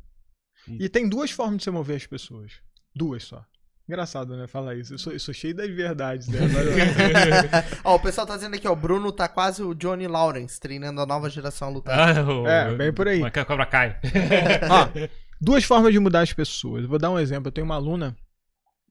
E- 0.68 0.84
E 0.84 0.88
tem 0.88 1.08
duas 1.08 1.30
formas 1.30 1.58
de 1.58 1.64
você 1.64 1.70
mover 1.70 1.96
as 1.96 2.06
pessoas. 2.06 2.52
Duas 2.94 3.24
só. 3.24 3.44
Engraçado, 3.88 4.36
né? 4.36 4.46
Falar 4.46 4.74
isso. 4.74 4.92
Eu 4.94 4.98
sou, 4.98 5.12
eu 5.14 5.18
sou 5.20 5.32
cheio 5.32 5.54
das 5.54 5.70
verdades, 5.70 6.28
né? 6.28 6.40
Ó, 7.84 7.94
o 7.96 8.00
pessoal 8.00 8.26
tá 8.26 8.34
dizendo 8.36 8.54
aqui, 8.54 8.68
ó, 8.68 8.72
o 8.72 8.76
Bruno 8.76 9.10
tá 9.10 9.26
quase 9.28 9.62
o 9.62 9.74
Johnny 9.74 10.06
Lawrence, 10.06 10.60
treinando 10.60 11.00
a 11.00 11.06
nova 11.06 11.30
geração 11.30 11.68
a 11.68 11.70
lutar. 11.70 12.18
Ah, 12.18 12.22
o- 12.30 12.46
É, 12.46 12.74
bem 12.76 12.92
por 12.92 13.08
aí. 13.08 13.20
Mas 13.20 13.32
que 13.32 13.38
a 13.38 13.44
cobra 13.46 13.64
cai. 13.64 13.98
Ó, 14.70 15.08
duas 15.40 15.64
formas 15.64 15.90
de 15.92 15.98
mudar 15.98 16.20
as 16.20 16.32
pessoas. 16.34 16.82
Eu 16.82 16.88
vou 16.88 16.98
dar 16.98 17.10
um 17.10 17.18
exemplo. 17.18 17.48
Eu 17.48 17.52
tenho 17.52 17.64
uma 17.64 17.76
aluna 17.76 18.14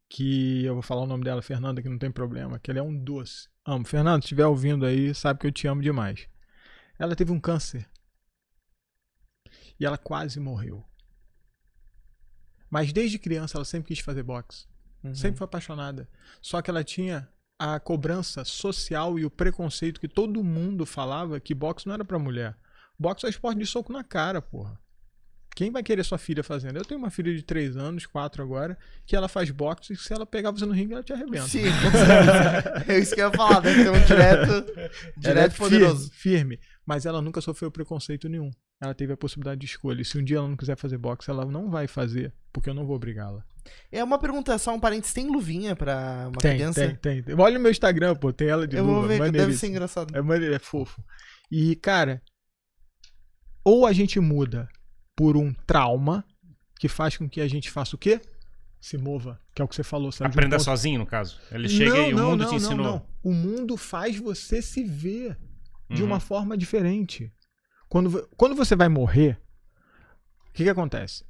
que 0.09 0.65
eu 0.65 0.73
vou 0.73 0.81
falar 0.81 1.01
o 1.03 1.07
nome 1.07 1.23
dela, 1.23 1.41
Fernanda, 1.43 1.79
que 1.81 1.89
não 1.89 1.99
tem 1.99 2.09
problema, 2.09 2.57
que 2.59 2.71
ela 2.71 2.79
é 2.79 2.83
um 2.83 2.97
doce. 2.97 3.49
Amo. 3.65 3.85
Fernanda, 3.85 4.21
se 4.21 4.25
estiver 4.27 4.47
ouvindo 4.47 4.83
aí, 4.85 5.13
sabe 5.13 5.39
que 5.41 5.45
eu 5.45 5.51
te 5.51 5.67
amo 5.67 5.81
demais. 5.81 6.27
Ela 6.97 7.15
teve 7.15 7.31
um 7.31 7.39
câncer. 7.39 7.85
E 9.79 9.85
ela 9.85 9.97
quase 9.97 10.39
morreu. 10.39 10.83
Mas 12.69 12.91
desde 12.91 13.19
criança 13.19 13.57
ela 13.57 13.65
sempre 13.65 13.88
quis 13.88 13.99
fazer 13.99 14.23
boxe. 14.23 14.65
Uhum. 15.03 15.15
Sempre 15.15 15.38
foi 15.38 15.45
apaixonada. 15.45 16.10
Só 16.41 16.61
que 16.61 16.69
ela 16.69 16.84
tinha 16.84 17.30
a 17.60 17.80
cobrança 17.80 18.44
social 18.45 19.18
e 19.18 19.26
o 19.26 19.31
preconceito 19.31 19.99
que 19.99 20.07
todo 20.07 20.44
mundo 20.44 20.85
falava 20.85 21.39
que 21.39 21.56
boxe 21.56 21.88
não 21.88 21.94
era 21.94 22.06
pra 22.06 22.19
mulher. 22.19 22.56
Boxe 22.99 23.26
é 23.26 23.30
esporte 23.30 23.60
de 23.60 23.65
soco 23.65 23.91
na 23.91 24.03
cara, 24.03 24.41
porra. 24.41 24.80
Quem 25.57 25.71
vai 25.71 25.81
querer 25.81 26.03
sua 26.03 26.19
filha 26.19 26.43
fazendo? 26.43 26.77
Eu 26.77 26.85
tenho 26.85 26.99
uma 26.99 27.09
filha 27.09 27.34
de 27.34 27.41
3 27.41 27.77
anos, 27.77 28.05
4 28.05 28.43
agora, 28.43 28.77
que 29.07 29.15
ela 29.15 29.27
faz 29.27 29.49
boxe 29.49 29.93
e 29.93 29.95
se 29.95 30.13
ela 30.13 30.23
pegar 30.23 30.51
você 30.51 30.67
no 30.67 30.71
ringue, 30.71 30.93
ela 30.93 31.01
te 31.01 31.11
arrebenta. 31.11 31.47
Sim. 31.47 31.63
É 32.88 32.99
isso 32.99 33.15
que 33.15 33.21
eu 33.21 33.25
ia 33.25 33.34
falar, 33.35 33.61
deve 33.61 33.84
ter 33.84 33.89
um 33.89 34.05
direto, 34.05 34.79
é 34.79 34.89
direto 35.17 35.57
poderoso. 35.57 36.11
Firme, 36.11 36.57
firme, 36.57 36.59
mas 36.85 37.07
ela 37.07 37.23
nunca 37.23 37.41
sofreu 37.41 37.71
preconceito 37.71 38.29
nenhum. 38.29 38.51
Ela 38.79 38.93
teve 38.93 39.13
a 39.13 39.17
possibilidade 39.17 39.59
de 39.59 39.65
escolha. 39.65 39.99
E 39.99 40.05
se 40.05 40.19
um 40.19 40.23
dia 40.23 40.38
ela 40.38 40.47
não 40.47 40.55
quiser 40.55 40.77
fazer 40.77 40.99
boxe, 40.99 41.31
ela 41.31 41.43
não 41.43 41.71
vai 41.71 41.88
fazer, 41.88 42.31
porque 42.53 42.69
eu 42.69 42.75
não 42.75 42.85
vou 42.85 42.95
obrigá-la. 42.95 43.43
É 43.91 44.03
uma 44.03 44.19
pergunta, 44.19 44.55
só 44.59 44.75
um 44.75 44.79
parênteses, 44.79 45.11
tem 45.15 45.25
luvinha 45.25 45.75
pra 45.75 46.27
uma 46.27 46.38
Tem, 46.38 46.53
criança? 46.53 46.85
tem, 46.85 46.95
tem, 46.97 47.23
tem. 47.23 47.35
Olha 47.35 47.57
o 47.57 47.61
meu 47.61 47.71
Instagram, 47.71 48.15
pô, 48.15 48.31
tem 48.31 48.47
ela 48.47 48.67
de 48.67 48.75
Eu 48.75 48.85
vou 48.85 49.01
luva, 49.01 49.07
ver, 49.07 49.31
deve 49.31 49.53
ser 49.53 49.69
engraçado. 49.69 50.15
É 50.15 50.21
maneiro, 50.21 50.53
é 50.53 50.59
fofo. 50.59 51.03
E, 51.51 51.75
cara, 51.77 52.21
ou 53.63 53.88
a 53.88 53.91
gente 53.91 54.19
muda 54.19 54.69
por 55.18 55.35
um 55.35 55.52
trauma 55.65 56.23
que 56.80 56.88
faz 56.88 57.18
com 57.18 57.27
que 57.27 57.41
a 57.41 57.48
gente 57.49 57.69
faça 57.72 57.95
o 57.95 57.99
quê? 57.99 58.22
Se 58.80 58.98
mova, 58.98 59.41
que 59.56 59.61
é 59.61 59.65
o 59.65 59.68
que 59.68 59.76
você 59.76 59.84
falou, 59.84 60.11
sabe? 60.11 60.30
de 60.30 60.38
um 60.38 60.39
Aprenda 60.39 60.56
ponto- 60.57 60.64
sozinho, 60.65 60.99
no 60.99 61.06
caso. 61.07 61.39
Ele 61.52 61.68
chega 61.68 61.98
e 61.98 62.14
o 62.14 62.18
mundo 62.18 62.45
te 62.48 62.56
ensinou. 62.56 63.06
O 63.23 63.34
mundo 63.34 63.76
faz 63.76 64.15
você 64.18 64.61
se 64.61 64.84
ver 64.84 65.35
de 65.89 66.03
Uhum. 66.03 66.10
uma 66.10 66.19
forma 66.19 66.56
diferente. 66.56 67.34
Quando, 67.89 68.30
quando 68.38 68.56
você 68.56 68.76
vai 68.76 68.88
morrer, 68.88 69.41
o 70.49 70.53
que, 70.53 70.64
que 70.64 70.69
acontece? 70.69 71.26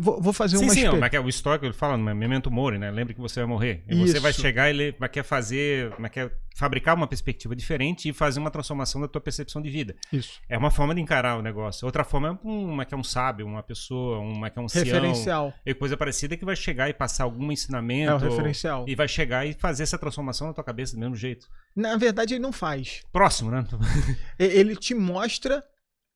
Vou, 0.00 0.32
fazer 0.32 0.56
Sim, 0.58 0.64
uma 0.64 0.72
sim, 0.74 0.88
mas 0.98 1.10
que 1.10 1.16
é 1.16 1.20
o 1.20 1.28
histórico 1.28 1.66
ele 1.66 1.72
fala, 1.72 1.98
Memento 1.98 2.50
Mori, 2.50 2.78
né? 2.78 2.90
Lembre 2.90 3.14
que 3.14 3.20
você 3.20 3.40
vai 3.40 3.48
morrer. 3.48 3.84
E 3.88 3.96
você 3.96 4.20
vai 4.20 4.32
chegar 4.32 4.68
e 4.68 4.70
ele 4.70 4.96
vai 4.98 5.08
quer 5.08 5.24
fazer, 5.24 5.90
vai 5.98 6.08
quer 6.08 6.32
fabricar 6.56 6.94
uma 6.94 7.06
perspectiva 7.06 7.54
diferente 7.54 8.08
e 8.08 8.12
fazer 8.12 8.38
uma 8.40 8.50
transformação 8.50 9.00
da 9.00 9.08
tua 9.08 9.20
percepção 9.20 9.60
de 9.60 9.68
vida. 9.68 9.94
Isso. 10.12 10.40
É 10.48 10.56
uma 10.56 10.70
forma 10.70 10.94
de 10.94 11.00
encarar 11.00 11.36
o 11.36 11.42
negócio. 11.42 11.84
Outra 11.84 12.04
forma 12.04 12.28
é 12.28 12.46
um- 12.48 12.70
uma 12.70 12.84
que 12.84 12.94
é 12.94 12.96
um 12.96 13.02
sábio, 13.04 13.44
uma 13.46 13.62
pessoa, 13.62 14.20
uma 14.20 14.48
que 14.48 14.58
é 14.58 14.62
um 14.62 14.66
Referencial. 14.66 15.52
e 15.66 15.74
coisa 15.74 15.96
parecida 15.96 16.36
que 16.36 16.44
vai 16.44 16.56
chegar 16.56 16.88
e 16.88 16.94
passar 16.94 17.24
algum 17.24 17.50
É 17.50 17.52
ensinamento 17.52 18.14
o 18.14 18.18
referencial. 18.18 18.84
e 18.88 18.94
vai 18.94 19.08
chegar 19.08 19.44
e 19.46 19.52
fazer 19.52 19.82
essa 19.82 19.98
transformação 19.98 20.46
na 20.46 20.54
tua 20.54 20.64
cabeça 20.64 20.94
do 20.94 21.00
mesmo 21.00 21.16
jeito. 21.16 21.48
Na 21.74 21.96
verdade, 21.96 22.34
ele 22.34 22.40
não 22.42 22.52
faz. 22.52 23.02
Próximo, 23.12 23.50
né? 23.50 23.66
Ele 24.38 24.76
te 24.76 24.94
mostra 24.94 25.62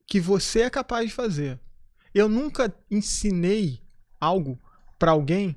que 0.06 0.18
você 0.20 0.62
é 0.62 0.70
capaz 0.70 1.06
de 1.08 1.12
fazer. 1.14 1.58
Eu 2.14 2.28
nunca 2.28 2.74
ensinei 2.90 3.80
algo 4.20 4.58
pra 4.98 5.12
alguém 5.12 5.56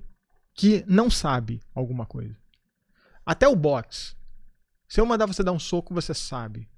que 0.53 0.83
não 0.87 1.09
sabe 1.09 1.61
alguma 1.73 2.05
coisa. 2.05 2.35
Até 3.25 3.47
o 3.47 3.55
boxe. 3.55 4.15
Se 4.87 5.01
eu 5.01 5.05
mandar 5.05 5.25
você 5.25 5.43
dar 5.43 5.51
um 5.51 5.59
soco, 5.59 5.93
você 5.93 6.13
sabe. 6.13 6.69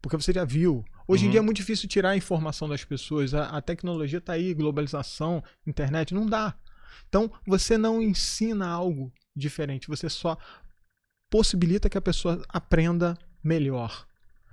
Porque 0.00 0.16
você 0.16 0.32
já 0.32 0.44
viu. 0.44 0.84
Hoje 1.08 1.24
em 1.24 1.26
Uhum. 1.26 1.30
dia 1.32 1.40
é 1.40 1.42
muito 1.42 1.56
difícil 1.56 1.88
tirar 1.88 2.10
a 2.10 2.16
informação 2.16 2.68
das 2.68 2.84
pessoas. 2.84 3.34
A, 3.34 3.48
a 3.56 3.60
tecnologia 3.62 4.20
tá 4.20 4.34
aí, 4.34 4.54
globalização, 4.54 5.42
internet, 5.66 6.14
não 6.14 6.26
dá. 6.26 6.56
Então, 7.08 7.30
você 7.46 7.76
não 7.76 8.00
ensina 8.00 8.68
algo 8.68 9.12
diferente, 9.34 9.88
você 9.88 10.08
só 10.08 10.36
possibilita 11.30 11.88
que 11.88 11.98
a 11.98 12.02
pessoa 12.02 12.42
aprenda 12.48 13.18
melhor. 13.42 14.06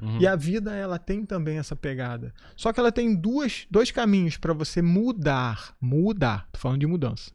Uhum. 0.03 0.19
E 0.19 0.27
a 0.27 0.35
vida 0.35 0.75
ela 0.75 0.99
tem 0.99 1.25
também 1.25 1.57
essa 1.57 1.75
pegada. 1.77 2.33
Só 2.57 2.73
que 2.73 2.79
ela 2.79 2.91
tem 2.91 3.15
duas, 3.15 3.65
dois 3.71 3.89
caminhos 3.89 4.35
para 4.35 4.51
você 4.53 4.81
mudar, 4.81 5.75
mudar. 5.79 6.49
Tô 6.51 6.59
falando 6.59 6.81
de 6.81 6.87
mudança. 6.87 7.31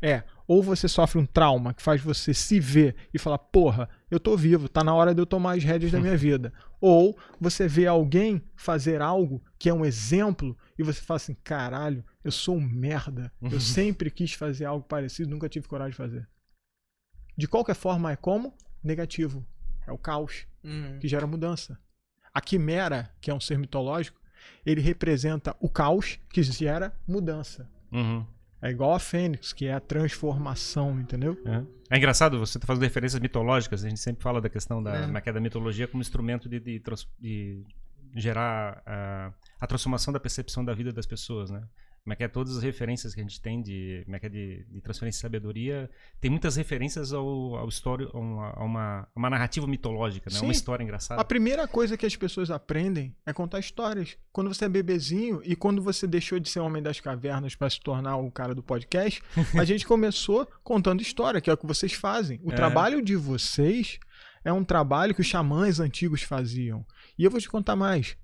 É 0.00 0.22
Ou 0.46 0.62
você 0.62 0.86
sofre 0.86 1.18
um 1.20 1.26
trauma 1.26 1.74
que 1.74 1.82
faz 1.82 2.00
você 2.00 2.32
se 2.32 2.60
ver 2.60 2.94
e 3.12 3.18
falar, 3.18 3.36
porra, 3.38 3.88
eu 4.08 4.20
tô 4.20 4.36
vivo, 4.36 4.68
tá 4.68 4.84
na 4.84 4.94
hora 4.94 5.12
de 5.12 5.20
eu 5.20 5.26
tomar 5.26 5.56
as 5.56 5.64
rédeas 5.64 5.90
da 5.90 5.98
minha 6.00 6.16
vida. 6.16 6.52
Ou 6.80 7.18
você 7.40 7.66
vê 7.66 7.88
alguém 7.88 8.40
fazer 8.54 9.02
algo 9.02 9.42
que 9.58 9.68
é 9.68 9.74
um 9.74 9.84
exemplo 9.84 10.56
e 10.78 10.84
você 10.84 11.00
fala 11.02 11.16
assim, 11.16 11.36
caralho, 11.42 12.04
eu 12.22 12.30
sou 12.30 12.56
um 12.56 12.60
merda. 12.60 13.32
Eu 13.42 13.58
sempre 13.60 14.08
quis 14.08 14.34
fazer 14.34 14.66
algo 14.66 14.86
parecido, 14.86 15.28
nunca 15.30 15.48
tive 15.48 15.66
coragem 15.66 15.90
de 15.90 15.96
fazer. 15.96 16.28
De 17.36 17.48
qualquer 17.48 17.74
forma, 17.74 18.12
é 18.12 18.16
como? 18.16 18.54
Negativo. 18.84 19.44
É 19.84 19.90
o 19.90 19.98
caos 19.98 20.46
Uhum. 20.62 20.98
que 21.00 21.08
gera 21.08 21.26
mudança. 21.26 21.78
A 22.38 22.40
quimera, 22.40 23.10
que 23.20 23.32
é 23.32 23.34
um 23.34 23.40
ser 23.40 23.58
mitológico, 23.58 24.16
ele 24.64 24.80
representa 24.80 25.56
o 25.58 25.68
caos 25.68 26.20
que 26.32 26.40
gera 26.40 26.92
mudança. 27.04 27.68
Uhum. 27.90 28.24
É 28.62 28.70
igual 28.70 28.94
a 28.94 29.00
Fênix, 29.00 29.52
que 29.52 29.66
é 29.66 29.72
a 29.74 29.80
transformação, 29.80 31.00
entendeu? 31.00 31.36
É. 31.44 31.94
É 31.94 31.98
engraçado, 31.98 32.38
você 32.38 32.56
tá 32.56 32.64
fazendo 32.64 32.84
referências 32.84 33.20
mitológicas, 33.20 33.84
a 33.84 33.88
gente 33.88 33.98
sempre 33.98 34.22
fala 34.22 34.40
da 34.40 34.48
questão 34.48 34.80
da, 34.80 34.94
É. 34.94 35.32
da 35.32 35.40
mitologia 35.40 35.88
como 35.88 36.00
instrumento 36.00 36.48
de, 36.48 36.60
de 36.60 36.80
de 37.18 37.64
gerar 38.14 38.82
a 39.60 39.66
transformação 39.66 40.12
da 40.12 40.20
percepção 40.20 40.64
da 40.64 40.74
vida 40.74 40.92
das 40.92 41.06
pessoas, 41.06 41.50
né? 41.50 41.62
Como 42.08 42.14
é 42.14 42.16
que 42.16 42.24
é 42.24 42.28
todas 42.28 42.56
as 42.56 42.62
referências 42.62 43.14
que 43.14 43.20
a 43.20 43.22
gente 43.22 43.38
tem 43.38 43.60
de, 43.60 44.00
como 44.06 44.16
é 44.16 44.18
que 44.18 44.24
é 44.24 44.28
de, 44.30 44.64
de 44.64 44.80
transferência 44.80 45.18
de 45.18 45.20
sabedoria, 45.20 45.90
tem 46.18 46.30
muitas 46.30 46.56
referências 46.56 47.12
ao, 47.12 47.54
ao 47.54 47.68
história, 47.68 48.08
a 48.14 48.18
uma, 48.18 48.48
a 48.48 48.64
uma, 48.64 49.08
uma 49.14 49.28
narrativa 49.28 49.66
mitológica, 49.66 50.30
né? 50.30 50.38
Sim. 50.38 50.46
Uma 50.46 50.52
história 50.52 50.82
engraçada. 50.82 51.20
A 51.20 51.24
primeira 51.24 51.68
coisa 51.68 51.98
que 51.98 52.06
as 52.06 52.16
pessoas 52.16 52.50
aprendem 52.50 53.14
é 53.26 53.32
contar 53.34 53.58
histórias. 53.58 54.16
Quando 54.32 54.48
você 54.48 54.64
é 54.64 54.70
bebezinho 54.70 55.42
e 55.44 55.54
quando 55.54 55.82
você 55.82 56.06
deixou 56.06 56.38
de 56.40 56.48
ser 56.48 56.60
homem 56.60 56.82
das 56.82 56.98
cavernas 56.98 57.54
para 57.54 57.68
se 57.68 57.78
tornar 57.78 58.16
o 58.16 58.30
cara 58.30 58.54
do 58.54 58.62
podcast, 58.62 59.22
a 59.54 59.64
gente 59.66 59.84
começou 59.86 60.48
contando 60.64 61.02
história, 61.02 61.42
que 61.42 61.50
é 61.50 61.52
o 61.52 61.58
que 61.58 61.66
vocês 61.66 61.92
fazem. 61.92 62.40
O 62.42 62.50
É. 62.50 62.56
trabalho 62.56 63.02
de 63.02 63.16
vocês 63.16 63.98
é 64.42 64.50
um 64.50 64.64
trabalho 64.64 65.14
que 65.14 65.20
os 65.20 65.26
xamãs 65.26 65.78
antigos 65.78 66.22
faziam. 66.22 66.86
E 67.18 67.24
eu 67.24 67.30
vou 67.30 67.38
te 67.38 67.50
contar 67.50 67.76
mais. 67.76 68.16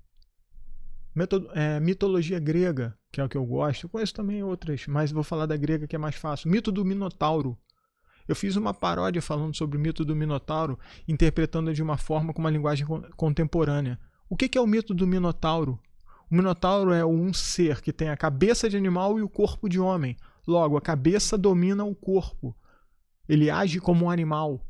Meto- 1.15 1.49
é, 1.53 1.79
mitologia 1.79 2.39
grega, 2.39 2.97
que 3.11 3.21
é 3.21 3.23
o 3.23 3.29
que 3.29 3.37
eu 3.37 3.45
gosto. 3.45 3.85
Eu 3.85 3.89
conheço 3.89 4.13
também 4.13 4.43
outras, 4.43 4.85
mas 4.87 5.11
vou 5.11 5.23
falar 5.23 5.45
da 5.45 5.55
grega 5.55 5.87
que 5.87 5.95
é 5.95 5.99
mais 5.99 6.15
fácil. 6.15 6.49
Mito 6.51 6.71
do 6.71 6.83
Minotauro. 6.83 7.57
Eu 8.27 8.35
fiz 8.35 8.55
uma 8.55 8.73
paródia 8.73 9.21
falando 9.21 9.55
sobre 9.55 9.77
o 9.77 9.79
mito 9.79 10.03
do 10.03 10.15
Minotauro, 10.15 10.77
interpretando 11.07 11.71
de 11.73 11.81
uma 11.83 11.95
forma 11.97 12.33
com 12.33 12.39
uma 12.41 12.49
linguagem 12.49 12.85
con- 12.85 13.03
contemporânea. 13.15 13.99
O 14.27 14.35
que 14.35 14.49
que 14.49 14.57
é 14.57 14.61
o 14.61 14.65
mito 14.67 14.93
do 14.95 15.05
Minotauro? 15.05 15.79
O 16.29 16.35
Minotauro 16.35 16.91
é 16.91 17.05
um 17.05 17.31
ser 17.31 17.81
que 17.81 17.93
tem 17.93 18.09
a 18.09 18.17
cabeça 18.17 18.67
de 18.67 18.75
animal 18.75 19.19
e 19.19 19.21
o 19.21 19.29
corpo 19.29 19.69
de 19.69 19.79
homem. 19.79 20.17
Logo, 20.47 20.75
a 20.75 20.81
cabeça 20.81 21.37
domina 21.37 21.85
o 21.85 21.93
corpo. 21.95 22.55
Ele 23.29 23.49
age 23.49 23.79
como 23.79 24.05
um 24.05 24.09
animal. 24.09 24.65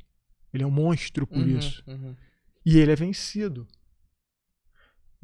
Ele 0.53 0.63
é 0.63 0.67
um 0.67 0.71
monstro 0.71 1.25
por 1.25 1.37
Uhum, 1.39 1.57
isso. 1.57 1.81
uhum. 1.87 2.13
E 2.65 2.77
ele 2.77 2.91
é 2.91 2.95
vencido. 2.95 3.65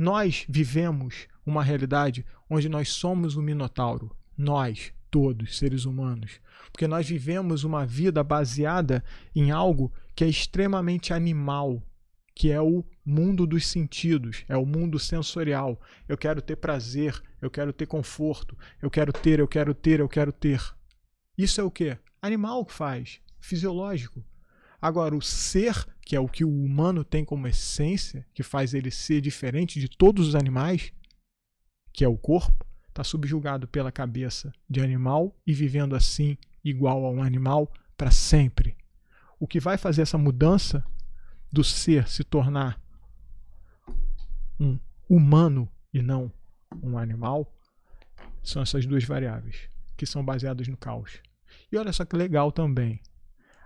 Nós 0.02 0.48
vivemos 0.50 1.28
uma 1.46 1.64
realidade 1.64 2.26
onde 2.50 2.68
nós 2.68 2.90
somos 2.90 3.36
o 3.36 3.42
Minotauro. 3.42 4.10
Nós, 4.36 4.92
todos, 5.12 5.60
seres 5.60 5.86
humanos. 5.86 6.42
Porque 6.72 6.88
nós 6.88 7.08
vivemos 7.08 7.64
uma 7.64 7.86
vida 7.86 8.24
baseada 8.24 9.04
em 9.36 9.52
algo 9.52 9.94
que 10.16 10.24
é 10.24 10.28
extremamente 10.28 11.14
animal, 11.14 11.84
que 12.34 12.50
é 12.50 12.60
o 12.60 12.84
mundo 13.06 13.46
dos 13.46 13.68
sentidos, 13.68 14.44
é 14.50 14.58
o 14.58 14.66
mundo 14.66 14.98
sensorial. 14.98 15.80
Eu 16.10 16.18
quero 16.18 16.42
ter 16.42 16.56
prazer, 16.56 17.22
eu 17.40 17.52
quero 17.52 17.72
ter 17.72 17.86
conforto, 17.86 18.58
eu 18.82 18.90
quero 18.90 19.14
ter, 19.14 19.38
eu 19.38 19.48
quero 19.48 19.72
ter, 19.72 20.00
eu 20.00 20.10
quero 20.10 20.32
ter. 20.32 20.64
Isso 21.38 21.62
é 21.62 21.64
o 21.64 21.70
que? 21.70 21.96
Animal 22.20 22.66
que 22.66 22.74
faz, 22.74 23.22
fisiológico. 23.40 24.26
Agora, 24.82 25.16
o 25.16 25.22
ser, 25.22 25.86
que 26.02 26.16
é 26.16 26.20
o 26.20 26.28
que 26.28 26.44
o 26.44 26.50
humano 26.50 27.04
tem 27.04 27.24
como 27.24 27.48
essência, 27.48 28.26
que 28.34 28.42
faz 28.42 28.74
ele 28.74 28.90
ser 28.90 29.22
diferente 29.22 29.80
de 29.80 29.88
todos 29.88 30.30
os 30.30 30.36
animais, 30.36 30.92
que 31.94 32.04
é 32.04 32.08
o 32.08 32.18
corpo, 32.18 32.66
está 32.90 33.04
subjugado 33.04 33.68
pela 33.68 33.92
cabeça 33.92 34.52
de 34.68 34.82
animal 34.82 35.36
e 35.46 35.54
vivendo 35.54 35.96
assim, 35.96 36.38
igual 36.64 37.06
a 37.06 37.12
um 37.12 37.22
animal, 37.22 37.72
para 37.96 38.10
sempre. 38.10 38.76
O 39.40 39.48
que 39.48 39.60
vai 39.60 39.78
fazer 39.78 40.02
essa 40.02 40.18
mudança 40.18 40.84
do 41.52 41.64
ser 41.64 42.08
se 42.08 42.24
tornar 42.24 42.82
um 44.60 44.80
humano 45.08 45.70
e 45.94 46.02
não 46.02 46.32
um 46.82 46.98
animal 46.98 47.54
são 48.44 48.62
essas 48.62 48.86
duas 48.86 49.04
variáveis, 49.04 49.70
que 49.96 50.06
são 50.06 50.24
baseadas 50.24 50.68
no 50.68 50.78
caos. 50.78 51.20
E 51.72 51.78
olha 51.78 51.94
só 51.94 52.06
que 52.06 52.16
legal 52.16 52.52
também. 52.52 53.00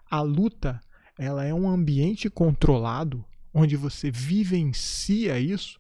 A 0.10 0.22
luta 0.22 0.82
ela 1.18 1.46
é 1.46 1.54
um 1.54 1.70
ambiente 1.70 2.30
controlado 2.30 3.24
onde 3.54 3.76
você 3.76 4.12
vivencia 4.12 5.40
isso 5.40 5.80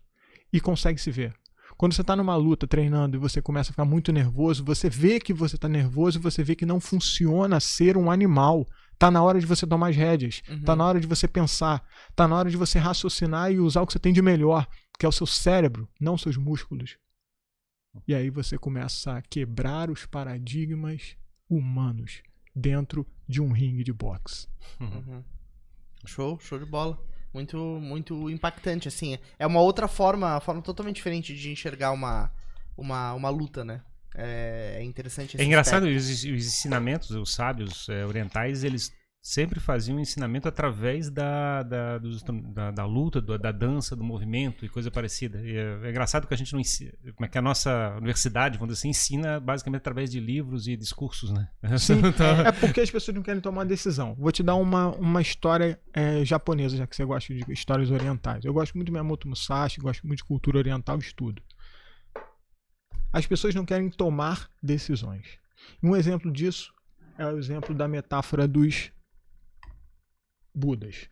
e 0.51 0.61
consegue 0.61 0.99
se 0.99 1.11
ver. 1.11 1.33
Quando 1.77 1.93
você 1.93 2.01
está 2.01 2.15
numa 2.15 2.35
luta 2.37 2.65
treinando 2.65 3.17
e 3.17 3.19
você 3.19 3.41
começa 3.41 3.69
a 3.69 3.73
ficar 3.73 3.83
muito 3.83 4.13
nervoso, 4.13 4.63
você 4.63 4.89
vê 4.89 5.19
que 5.19 5.33
você 5.33 5.55
está 5.55 5.67
nervoso 5.67 6.17
e 6.17 6.21
você 6.21 6.41
vê 6.41 6.55
que 6.55 6.65
não 6.65 6.79
funciona 6.79 7.59
ser 7.59 7.97
um 7.97 8.09
animal. 8.09 8.65
Tá 8.97 9.11
na 9.11 9.21
hora 9.21 9.41
de 9.41 9.45
você 9.45 9.67
tomar 9.67 9.89
as 9.89 9.95
rédeas. 9.95 10.41
Uhum. 10.47 10.63
Tá 10.63 10.73
na 10.73 10.85
hora 10.85 11.01
de 11.01 11.07
você 11.07 11.27
pensar. 11.27 11.85
Tá 12.15 12.29
na 12.29 12.37
hora 12.37 12.49
de 12.49 12.55
você 12.55 12.79
raciocinar 12.79 13.51
e 13.51 13.59
usar 13.59 13.81
o 13.81 13.87
que 13.87 13.91
você 13.91 13.99
tem 13.99 14.13
de 14.13 14.21
melhor, 14.21 14.65
que 14.97 15.05
é 15.05 15.09
o 15.09 15.11
seu 15.11 15.27
cérebro, 15.27 15.89
não 15.99 16.17
seus 16.17 16.37
músculos. 16.37 16.97
E 18.07 18.15
aí 18.15 18.29
você 18.29 18.57
começa 18.57 19.17
a 19.17 19.21
quebrar 19.21 19.89
os 19.89 20.05
paradigmas 20.05 21.17
humanos 21.49 22.21
dentro 22.55 23.05
de 23.27 23.41
um 23.41 23.51
ringue 23.51 23.83
de 23.83 23.91
boxe. 23.91 24.47
Uhum. 24.79 25.23
Show, 26.05 26.39
show 26.39 26.57
de 26.57 26.65
bola. 26.65 26.97
Muito, 27.33 27.57
muito 27.57 28.29
impactante, 28.29 28.87
assim. 28.87 29.17
É 29.37 29.45
uma 29.45 29.59
outra 29.59 29.87
forma, 29.87 30.39
forma 30.39 30.61
totalmente 30.61 30.95
diferente 30.95 31.35
de 31.35 31.51
enxergar 31.51 31.91
uma, 31.91 32.31
uma, 32.77 33.13
uma 33.13 33.29
luta, 33.29 33.65
né? 33.65 33.81
É, 34.15 34.77
é 34.79 34.83
interessante 34.83 35.39
É 35.39 35.43
engraçado, 35.43 35.83
os, 35.83 36.05
os 36.07 36.23
ensinamentos, 36.23 37.11
os 37.11 37.33
sábios 37.33 37.89
eh, 37.89 38.05
orientais, 38.05 38.63
eles 38.63 38.93
sempre 39.27 39.59
faziam 39.59 39.99
ensinamento 39.99 40.47
através 40.47 41.09
da, 41.09 41.63
da, 41.63 41.97
dos- 41.97 42.21
da, 42.21 42.69
da 42.69 42.85
luta, 42.85 43.19
do- 43.19 43.39
da 43.39 43.51
dança, 43.51 43.95
do 43.95 44.03
movimento 44.03 44.63
e 44.63 44.69
coisa 44.69 44.91
parecida. 44.91 45.41
E 45.41 45.57
é, 45.57 45.79
é 45.87 45.89
engraçado 45.89 46.27
que 46.27 46.33
a 46.35 46.37
gente 46.37 46.53
não 46.53 46.59
ensina, 46.59 46.91
como 47.15 47.25
é 47.25 47.27
que 47.27 47.35
a 47.35 47.41
nossa 47.41 47.95
universidade, 47.97 48.59
vamos 48.59 48.75
dizer 48.75 48.81
assim, 48.81 48.89
ensina 48.89 49.39
basicamente 49.39 49.79
através 49.79 50.11
de 50.11 50.19
livros 50.19 50.67
e 50.67 50.77
discursos, 50.77 51.31
né? 51.31 51.49
Sim, 51.79 52.01
Então, 52.05 52.41
é 52.41 52.51
porque 52.51 52.79
as 52.81 52.91
pessoas 52.91 53.15
não 53.15 53.23
querem 53.23 53.41
tomar 53.41 53.63
decisão. 53.63 54.13
Vou 54.13 54.31
te 54.31 54.43
dar 54.43 54.53
uma, 54.55 54.89
uma 54.95 55.23
história 55.23 55.79
é, 55.91 56.23
japonesa, 56.23 56.77
já 56.77 56.85
que 56.85 56.95
você 56.95 57.03
gosta 57.03 57.33
de 57.33 57.51
histórias 57.51 57.89
orientais. 57.89 58.45
Eu 58.45 58.53
gosto 58.53 58.75
muito 58.75 58.85
de 58.85 58.91
Miyamoto 58.91 59.27
Musashi, 59.27 59.81
gosto 59.81 60.05
muito 60.05 60.19
de 60.19 60.25
cultura 60.25 60.59
oriental, 60.59 60.99
estudo. 60.99 61.41
As 63.11 63.25
pessoas 63.25 63.55
não 63.55 63.65
querem 63.65 63.89
tomar 63.89 64.47
decisões. 64.61 65.25
Um 65.81 65.95
exemplo 65.95 66.31
disso 66.31 66.71
é 67.17 67.25
o 67.25 67.39
exemplo 67.39 67.73
da 67.73 67.87
metáfora 67.87 68.47
dos 68.47 68.91
Budas. 70.55 71.09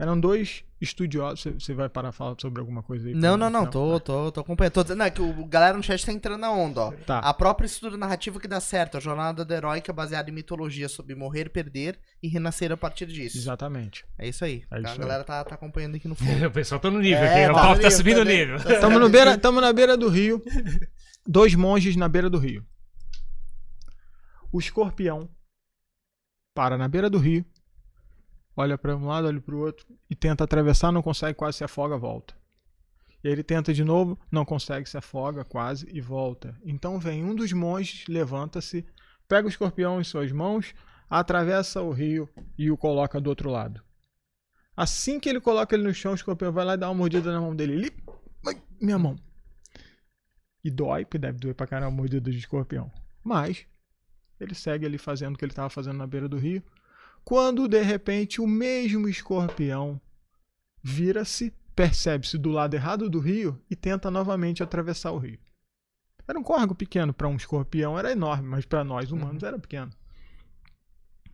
Eram 0.00 0.18
dois 0.18 0.64
estudiosos. 0.80 1.52
Você- 1.64 1.74
vai 1.74 1.88
parar 1.88 2.10
a 2.10 2.12
falar 2.12 2.36
sobre 2.40 2.60
alguma 2.60 2.84
coisa 2.84 3.08
aí? 3.08 3.14
Não, 3.14 3.36
não, 3.36 3.50
não, 3.50 3.66
tô, 3.66 3.98
tô, 3.98 4.30
tô 4.30 4.40
acompanhando. 4.40 4.72
Tô 4.74 4.82
dizendo, 4.84 4.98
não, 4.98 5.06
é 5.06 5.10
que 5.10 5.20
o 5.20 5.44
galera 5.46 5.76
no 5.76 5.82
chat 5.82 6.06
tá 6.06 6.12
entrando 6.12 6.40
na 6.40 6.52
onda, 6.52 6.80
ó. 6.82 6.92
Tá. 6.92 7.18
A 7.18 7.34
própria 7.34 7.66
estrutura 7.66 7.96
narrativa 7.98 8.38
que 8.38 8.46
dá 8.46 8.60
certo, 8.60 8.96
a 8.96 9.00
jornada 9.00 9.44
da 9.44 9.56
heróica 9.56 9.92
baseada 9.92 10.30
em 10.30 10.32
mitologia 10.32 10.88
sobre 10.88 11.16
morrer, 11.16 11.48
perder 11.50 11.98
e 12.22 12.28
renascer 12.28 12.70
a 12.70 12.76
partir 12.76 13.06
disso. 13.06 13.36
Exatamente. 13.38 14.04
É 14.16 14.28
isso 14.28 14.44
aí. 14.44 14.64
É 14.70 14.76
a 14.76 14.80
isso 14.80 14.92
aí. 14.92 14.98
galera 14.98 15.24
tá, 15.24 15.44
tá 15.44 15.56
acompanhando 15.56 15.96
aqui 15.96 16.06
no 16.06 16.14
fogo. 16.16 16.46
o 16.46 16.50
pessoal 16.50 16.80
tá 16.80 16.90
no 16.90 17.00
nível 17.00 17.18
É, 17.24 17.44
aqui, 17.46 17.52
o 17.52 17.54
tá 17.56 17.78
tá 17.78 17.90
subindo 17.90 18.16
tá 18.16 18.22
o 18.22 18.24
nível. 18.24 18.56
Estamos 18.56 18.98
no 19.02 19.08
beira, 19.10 19.36
tamo 19.36 19.60
na 19.60 19.72
beira 19.72 19.96
do 19.96 20.08
rio. 20.08 20.40
Dois 21.26 21.56
monges 21.56 21.96
na 21.96 22.08
beira 22.08 22.30
do 22.30 22.38
rio. 22.38 22.64
O 24.52 24.60
escorpião 24.60 25.28
para 26.54 26.78
na 26.78 26.86
beira 26.88 27.10
do 27.10 27.18
rio, 27.18 27.44
olha 28.58 28.76
para 28.76 28.96
um 28.96 29.06
lado, 29.06 29.28
olha 29.28 29.40
para 29.40 29.54
o 29.54 29.60
outro 29.60 29.86
e 30.10 30.16
tenta 30.16 30.42
atravessar, 30.42 30.90
não 30.90 31.00
consegue, 31.00 31.34
quase 31.34 31.58
se 31.58 31.64
afoga, 31.64 31.96
volta. 31.96 32.34
E 33.22 33.28
aí 33.28 33.32
ele 33.32 33.44
tenta 33.44 33.72
de 33.72 33.84
novo, 33.84 34.18
não 34.32 34.44
consegue, 34.44 34.88
se 34.88 34.98
afoga 34.98 35.44
quase 35.44 35.88
e 35.92 36.00
volta. 36.00 36.58
Então 36.64 36.98
vem 36.98 37.22
um 37.22 37.36
dos 37.36 37.52
monges, 37.52 38.04
levanta-se, 38.08 38.84
pega 39.28 39.46
o 39.46 39.48
escorpião 39.48 40.00
em 40.00 40.04
suas 40.04 40.32
mãos, 40.32 40.74
atravessa 41.08 41.80
o 41.82 41.92
rio 41.92 42.28
e 42.58 42.68
o 42.68 42.76
coloca 42.76 43.20
do 43.20 43.30
outro 43.30 43.48
lado. 43.48 43.80
Assim 44.76 45.20
que 45.20 45.28
ele 45.28 45.40
coloca 45.40 45.76
ele 45.76 45.84
no 45.84 45.94
chão, 45.94 46.12
o 46.12 46.16
escorpião 46.16 46.52
vai 46.52 46.64
lá 46.64 46.74
e 46.74 46.78
dá 46.78 46.88
uma 46.88 46.96
mordida 46.96 47.32
na 47.32 47.40
mão 47.40 47.54
dele. 47.54 47.74
Ele, 47.74 47.92
minha 48.80 48.98
mão. 48.98 49.16
E 50.64 50.70
dói, 50.70 51.04
porque 51.04 51.18
deve 51.18 51.38
doer 51.38 51.54
pra 51.54 51.66
caramba 51.66 51.92
a 51.92 51.96
mordida 51.96 52.28
de 52.28 52.38
escorpião. 52.38 52.90
Mas 53.22 53.66
ele 54.40 54.54
segue 54.54 54.84
ali 54.84 54.98
fazendo 54.98 55.36
o 55.36 55.38
que 55.38 55.44
ele 55.44 55.52
estava 55.52 55.70
fazendo 55.70 55.96
na 55.96 56.06
beira 56.06 56.28
do 56.28 56.36
rio. 56.36 56.62
Quando 57.28 57.68
de 57.68 57.82
repente 57.82 58.40
o 58.40 58.46
mesmo 58.46 59.06
escorpião 59.06 60.00
vira-se, 60.82 61.52
percebe-se 61.76 62.38
do 62.38 62.48
lado 62.48 62.72
errado 62.72 63.10
do 63.10 63.18
rio 63.20 63.60
e 63.70 63.76
tenta 63.76 64.10
novamente 64.10 64.62
atravessar 64.62 65.12
o 65.12 65.18
rio. 65.18 65.38
Era 66.26 66.38
um 66.38 66.42
córrego 66.42 66.74
pequeno. 66.74 67.12
Para 67.12 67.28
um 67.28 67.36
escorpião 67.36 67.98
era 67.98 68.12
enorme, 68.12 68.48
mas 68.48 68.64
para 68.64 68.82
nós 68.82 69.12
humanos 69.12 69.42
era 69.42 69.58
pequeno. 69.58 69.92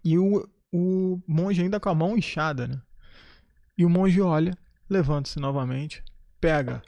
E 0.03 0.19
o, 0.19 0.45
o 0.73 1.23
monge 1.29 1.63
ainda 1.63 1.79
com 1.79 1.91
a 1.91 1.95
mão 1.95 2.19
inchada, 2.19 2.67
né? 2.67 2.83
E 3.79 3.85
o 3.85 3.89
monge 3.89 4.21
olha, 4.21 4.59
levanta-se 4.91 5.39
novamente, 5.39 6.03
pega, 6.41 6.83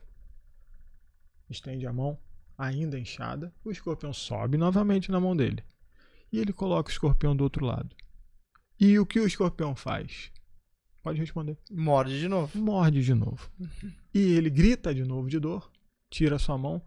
estende 1.49 1.87
a 1.87 1.93
mão, 1.93 2.19
ainda 2.59 2.99
inchada, 2.99 3.55
o 3.65 3.71
escorpião 3.71 4.13
sobe 4.13 4.59
novamente 4.59 5.13
na 5.13 5.21
mão 5.21 5.37
dele. 5.37 5.63
E 6.33 6.41
ele 6.41 6.53
coloca 6.53 6.89
o 6.89 6.93
escorpião 6.93 7.37
do 7.37 7.45
outro 7.45 7.65
lado. 7.65 7.95
E 8.79 8.99
o 8.99 9.07
que 9.07 9.19
o 9.19 9.27
escorpião 9.27 9.75
faz? 9.75 10.31
Pode 11.03 11.21
responder. 11.21 11.57
Morde 11.71 12.19
de 12.19 12.29
novo. 12.29 12.59
Morde 12.59 13.03
de 13.03 13.15
novo. 13.15 13.51
E 14.13 14.35
ele 14.35 14.51
grita 14.51 14.95
de 14.95 15.05
novo 15.05 15.29
de 15.29 15.39
dor, 15.39 15.71
tira 16.11 16.39
sua 16.39 16.59
mão, 16.59 16.83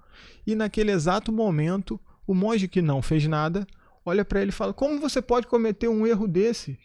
e 0.45 0.55
naquele 0.55 0.91
exato 0.91 1.31
momento, 1.31 1.99
o 2.27 2.33
monge 2.33 2.67
que 2.67 2.81
não 2.81 3.01
fez 3.01 3.25
nada 3.27 3.65
olha 4.05 4.25
para 4.25 4.41
ele 4.41 4.49
e 4.49 4.53
fala: 4.53 4.73
Como 4.73 4.99
você 4.99 5.21
pode 5.21 5.47
cometer 5.47 5.87
um 5.87 6.05
erro 6.05 6.27
desse 6.27 6.77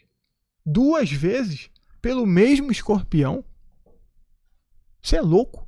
duas 0.65 1.11
vezes 1.11 1.69
pelo 2.01 2.25
mesmo 2.25 2.71
escorpião? 2.71 3.43
Você 5.01 5.17
é 5.17 5.21
louco? 5.21 5.67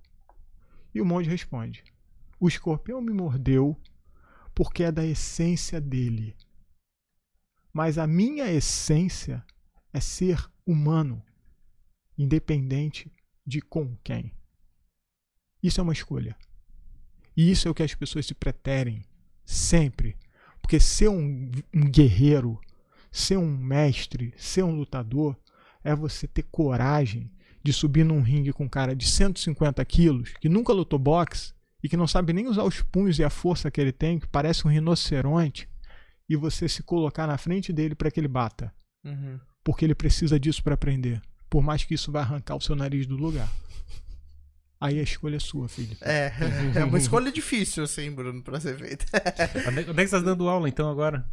E 0.96 1.02
o 1.02 1.06
monge 1.06 1.30
responde: 1.30 1.84
O 2.40 2.48
escorpião 2.48 3.02
me 3.02 3.14
mordeu 3.14 3.78
porque 4.56 4.84
é 4.84 4.92
da 4.92 5.06
essência 5.06 5.80
dele. 5.80 6.36
Mas 7.78 8.00
a 8.00 8.08
minha 8.08 8.52
essência 8.52 9.46
é 9.94 10.00
ser 10.00 10.44
humano, 10.66 11.22
independente 12.18 13.12
de 13.46 13.62
com 13.62 13.96
quem. 14.04 14.34
Isso 15.62 15.80
é 15.80 15.84
uma 15.84 15.94
escolha. 15.94 16.36
E 17.36 17.52
isso 17.52 17.68
é 17.68 17.72
o 17.72 17.76
que 17.76 17.84
as 17.84 17.94
pessoas 17.94 18.26
se 18.26 18.34
preterem 18.34 19.06
sempre. 19.46 20.18
Porque 20.60 20.80
ser 20.80 21.10
um, 21.10 21.52
um 21.72 21.92
guerreiro, 21.92 22.60
ser 23.12 23.38
um 23.38 23.56
mestre, 23.56 24.34
ser 24.36 24.64
um 24.64 24.76
lutador, 24.76 25.38
é 25.84 25.96
você 25.96 26.28
ter 26.28 26.48
coragem 26.52 27.32
de 27.64 27.72
subir 27.72 28.04
num 28.04 28.24
ringue 28.24 28.54
com 28.54 28.64
um 28.64 28.70
cara 28.70 28.96
de 28.96 29.06
150 29.06 29.86
quilos, 29.86 30.34
que 30.42 30.50
nunca 30.50 30.74
lutou 30.74 30.98
boxe 30.98 31.54
e 31.84 31.88
que 31.88 31.96
não 31.96 32.08
sabe 32.08 32.34
nem 32.34 32.48
usar 32.48 32.64
os 32.64 32.82
punhos 32.82 33.20
e 33.20 33.24
a 33.24 33.30
força 33.30 33.70
que 33.70 33.80
ele 33.80 33.92
tem, 33.92 34.18
que 34.18 34.28
parece 34.28 34.66
um 34.66 34.72
rinoceronte, 34.72 35.70
e 36.30 36.36
você 36.36 36.68
se 36.68 36.84
colocar 36.84 37.26
na 37.28 37.38
frente 37.38 37.72
dele 37.72 37.96
para 37.96 38.12
que 38.12 38.20
ele 38.20 38.28
bata. 38.28 38.74
Uhum. 39.04 39.40
Porque 39.64 39.86
ele 39.86 39.96
precisa 39.96 40.40
disso 40.40 40.64
para 40.64 40.74
aprender. 40.74 41.22
Por 41.50 41.62
mais 41.64 41.84
que 41.84 41.94
isso 41.94 42.12
vai 42.12 42.22
arrancar 42.22 42.56
o 42.56 42.62
seu 42.62 42.76
nariz 42.76 43.06
do 43.06 43.16
lugar. 43.16 43.50
Aí 44.80 45.00
a 45.00 45.04
escolha 45.04 45.38
é 45.38 45.40
sua, 45.40 45.68
filho. 45.68 45.98
É, 46.02 46.32
é 46.76 46.84
uma 46.84 46.98
escolha 46.98 47.32
difícil, 47.32 47.84
assim, 47.84 48.12
Bruno, 48.12 48.44
pra 48.44 48.60
ser 48.60 48.78
feita. 48.78 49.06
Onde 49.68 49.80
é 49.80 49.90
onde 49.90 50.02
é 50.02 50.04
que 50.04 50.08
você 50.10 50.18
tá 50.18 50.24
dando 50.24 50.48
aula 50.48 50.70
então 50.70 50.90
agora? 50.90 51.26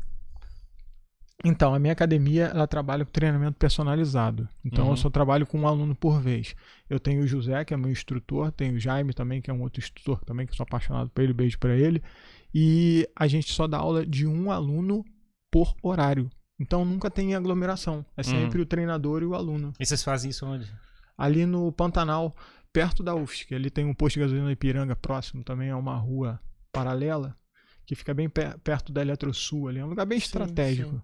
Então, 1.44 1.74
a 1.74 1.78
minha 1.78 1.92
academia, 1.92 2.46
ela 2.46 2.66
trabalha 2.66 3.04
com 3.04 3.10
treinamento 3.10 3.58
personalizado. 3.58 4.48
Então, 4.64 4.86
Uhum. 4.86 4.92
eu 4.92 4.96
só 4.96 5.10
trabalho 5.10 5.46
com 5.46 5.60
um 5.60 5.66
aluno 5.68 5.94
por 5.94 6.18
vez. 6.22 6.54
Eu 6.88 6.98
tenho 6.98 7.22
o 7.22 7.26
José, 7.26 7.62
que 7.66 7.74
é 7.74 7.76
meu 7.76 7.90
instrutor, 7.90 8.50
tenho 8.50 8.76
o 8.76 8.80
Jaime 8.80 9.12
também, 9.12 9.42
que 9.42 9.50
é 9.50 9.54
um 9.54 9.60
outro 9.60 9.80
instrutor 9.82 10.24
também, 10.24 10.46
que 10.46 10.52
eu 10.52 10.56
sou 10.56 10.64
apaixonado 10.64 11.10
por 11.10 11.22
ele, 11.22 11.34
beijo 11.34 11.58
pra 11.58 11.76
ele. 11.76 12.02
E 12.54 13.08
a 13.16 13.26
gente 13.26 13.52
só 13.52 13.66
dá 13.66 13.78
aula 13.78 14.06
de 14.06 14.26
um 14.26 14.50
aluno 14.50 15.04
por 15.50 15.74
horário. 15.82 16.30
Então, 16.60 16.84
nunca 16.84 17.10
tem 17.10 17.34
aglomeração. 17.34 18.06
É 18.16 18.22
sempre 18.22 18.60
o 18.60 18.66
treinador 18.66 19.22
e 19.22 19.26
o 19.26 19.34
aluno. 19.34 19.72
E 19.80 19.84
vocês 19.84 20.02
fazem 20.04 20.30
isso 20.30 20.46
onde? 20.46 20.70
Ali 21.18 21.46
no 21.46 21.72
Pantanal, 21.72 22.34
perto 22.72 23.02
da 23.02 23.14
UFSC, 23.14 23.54
ali 23.54 23.70
tem 23.70 23.84
um 23.84 23.94
posto 23.94 24.14
de 24.14 24.20
gasolina 24.20 24.52
Ipiranga 24.52 24.94
próximo, 24.94 25.42
também 25.42 25.68
é 25.70 25.74
uma 25.74 25.96
rua 25.96 26.40
paralela, 26.72 27.36
que 27.86 27.94
fica 27.94 28.14
bem 28.14 28.28
per- 28.28 28.58
perto 28.60 28.92
da 28.92 29.00
Eletrosul 29.02 29.68
ali. 29.68 29.80
É 29.80 29.84
um 29.84 29.88
lugar 29.88 30.06
bem 30.06 30.18
Sim, 30.18 30.26
estratégico. 30.26 30.90
sim. 30.90 31.02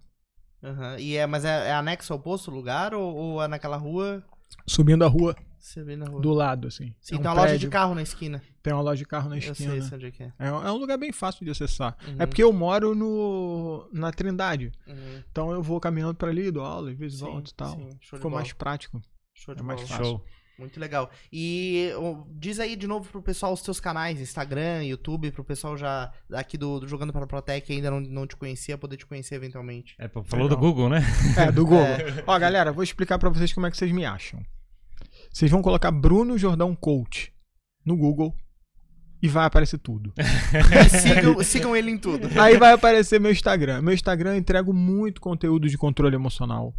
Aham. 0.67 0.99
E 0.99 1.15
é, 1.17 1.25
mas 1.27 1.43
é, 1.43 1.67
é 1.69 1.73
anexo 1.73 2.13
ao 2.13 2.19
posto 2.19 2.49
o 2.51 2.53
lugar 2.53 2.93
ou, 2.93 3.13
ou 3.15 3.43
é 3.43 3.47
naquela 3.47 3.77
rua? 3.77 4.23
Subindo 4.67 5.03
a 5.03 5.07
rua 5.07 5.35
Você 5.61 5.83
vê 5.83 5.95
na 5.95 6.05
rua. 6.05 6.19
do 6.21 6.31
lado, 6.33 6.67
assim. 6.67 6.93
Sim, 6.99 7.15
É 7.15 7.17
um 7.17 7.21
tem 7.21 7.27
uma 7.31 7.33
loja 7.33 7.47
de 7.47 7.51
prédio, 7.59 7.69
carro 7.69 7.95
na 7.95 8.01
esquina. 8.01 8.41
Tem 8.63 8.73
uma 8.73 8.81
loja 8.81 8.97
de 8.97 9.05
carro 9.05 9.29
na 9.29 9.35
Eu 9.35 9.51
esquina. 9.51 9.71
sei, 9.73 9.81
sei 9.81 9.95
onde 9.97 10.05
é 10.07 10.11
que 10.11 10.23
é. 10.23 10.33
É, 10.39 10.51
um- 10.51 10.67
é 10.67 10.71
um 10.71 10.77
lugar 10.77 10.97
bem 10.97 11.11
fácil 11.11 11.45
de 11.45 11.51
acessar. 11.51 11.95
Uhum. 12.07 12.15
É 12.19 12.25
porque 12.25 12.43
eu 12.43 12.51
moro 12.51 12.93
no, 12.95 13.87
na 13.93 14.11
Trindade. 14.11 14.71
Uhum. 14.87 15.23
Então 15.31 15.51
eu 15.51 15.61
vou 15.61 15.79
caminhando 15.79 16.15
pra 16.15 16.29
ali, 16.29 16.49
dou 16.51 16.65
aula, 16.65 16.91
às 16.91 16.97
vezes 16.97 17.19
Sim, 17.19 17.25
volto 17.25 17.49
e 17.49 17.53
tal. 17.53 17.75
sim, 17.75 17.89
show 18.01 18.17
Ficou 18.17 18.31
mais 18.31 18.51
prático. 18.53 19.01
Show 19.33 19.53
de 19.55 19.61
é 19.61 19.63
mais 19.63 19.79
bola. 19.81 19.87
fácil. 19.89 20.05
Show. 20.05 20.25
Muito 20.59 20.79
legal. 20.79 21.09
E 21.33 21.91
diz 22.35 22.59
aí 22.59 22.75
de 22.75 22.85
novo 22.85 23.09
pro 23.09 23.21
pessoal 23.21 23.51
os 23.51 23.63
teus 23.63 23.79
canais, 23.79 24.21
Instagram, 24.21 24.83
YouTube, 24.83 25.31
pro 25.31 25.43
pessoal 25.43 25.75
já 25.75 26.11
aqui 26.33 26.55
do, 26.55 26.79
do 26.79 26.87
Jogando 26.87 27.11
para 27.11 27.25
a 27.25 27.61
que 27.61 27.73
ainda 27.73 27.89
não, 27.89 27.99
não 27.99 28.27
te 28.27 28.35
conhecia, 28.35 28.77
poder 28.77 28.97
te 28.97 29.07
conhecer 29.07 29.33
eventualmente. 29.35 29.95
É, 29.97 30.07
falou 30.07 30.23
Legal. 30.31 30.49
do 30.49 30.57
Google, 30.57 30.89
né? 30.89 31.01
É, 31.35 31.51
do 31.51 31.63
Google. 31.65 31.79
É. 31.83 32.23
Ó, 32.27 32.37
galera, 32.37 32.71
vou 32.71 32.83
explicar 32.83 33.17
pra 33.17 33.29
vocês 33.29 33.51
como 33.53 33.65
é 33.65 33.71
que 33.71 33.77
vocês 33.77 33.91
me 33.91 34.05
acham. 34.05 34.39
Vocês 35.31 35.49
vão 35.49 35.61
colocar 35.61 35.91
Bruno 35.91 36.37
Jordão 36.37 36.75
Coach 36.75 37.33
no 37.85 37.95
Google 37.95 38.35
e 39.21 39.27
vai 39.27 39.45
aparecer 39.45 39.77
tudo. 39.77 40.13
Sigam, 40.89 41.43
sigam 41.43 41.75
ele 41.75 41.91
em 41.91 41.97
tudo. 41.97 42.27
Aí 42.39 42.57
vai 42.57 42.73
aparecer 42.73 43.19
meu 43.19 43.31
Instagram. 43.31 43.81
Meu 43.81 43.93
Instagram 43.93 44.31
eu 44.31 44.37
entrego 44.37 44.73
muito 44.73 45.21
conteúdo 45.21 45.69
de 45.69 45.77
controle 45.77 46.15
emocional. 46.15 46.75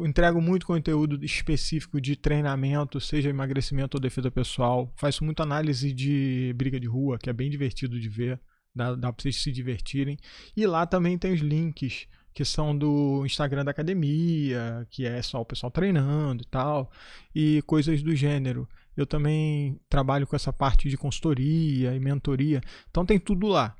Entrego 0.00 0.42
muito 0.42 0.66
conteúdo 0.66 1.24
específico 1.24 2.00
de 2.00 2.16
treinamento, 2.16 3.00
seja 3.00 3.30
emagrecimento 3.30 3.96
ou 3.96 4.00
defesa 4.00 4.30
pessoal. 4.30 4.92
Faço 4.96 5.24
muita 5.24 5.42
análise 5.42 5.92
de 5.92 6.52
briga 6.54 6.78
de 6.78 6.86
rua, 6.86 7.18
que 7.18 7.30
é 7.30 7.32
bem 7.32 7.48
divertido 7.48 7.98
de 7.98 8.08
ver. 8.08 8.38
Dá, 8.74 8.94
dá 8.94 9.10
pra 9.10 9.22
vocês 9.22 9.42
se 9.42 9.50
divertirem. 9.50 10.18
E 10.54 10.66
lá 10.66 10.84
também 10.86 11.16
tem 11.16 11.32
os 11.32 11.40
links 11.40 12.06
que 12.36 12.44
são 12.44 12.76
do 12.76 13.24
Instagram 13.24 13.64
da 13.64 13.70
academia, 13.70 14.86
que 14.90 15.06
é 15.06 15.22
só 15.22 15.40
o 15.40 15.44
pessoal 15.44 15.70
treinando 15.70 16.42
e 16.42 16.46
tal, 16.46 16.92
e 17.34 17.62
coisas 17.62 18.02
do 18.02 18.14
gênero. 18.14 18.68
Eu 18.94 19.06
também 19.06 19.80
trabalho 19.88 20.26
com 20.26 20.36
essa 20.36 20.52
parte 20.52 20.90
de 20.90 20.98
consultoria 20.98 21.96
e 21.96 21.98
mentoria. 21.98 22.60
Então 22.90 23.06
tem 23.06 23.18
tudo 23.18 23.46
lá. 23.46 23.74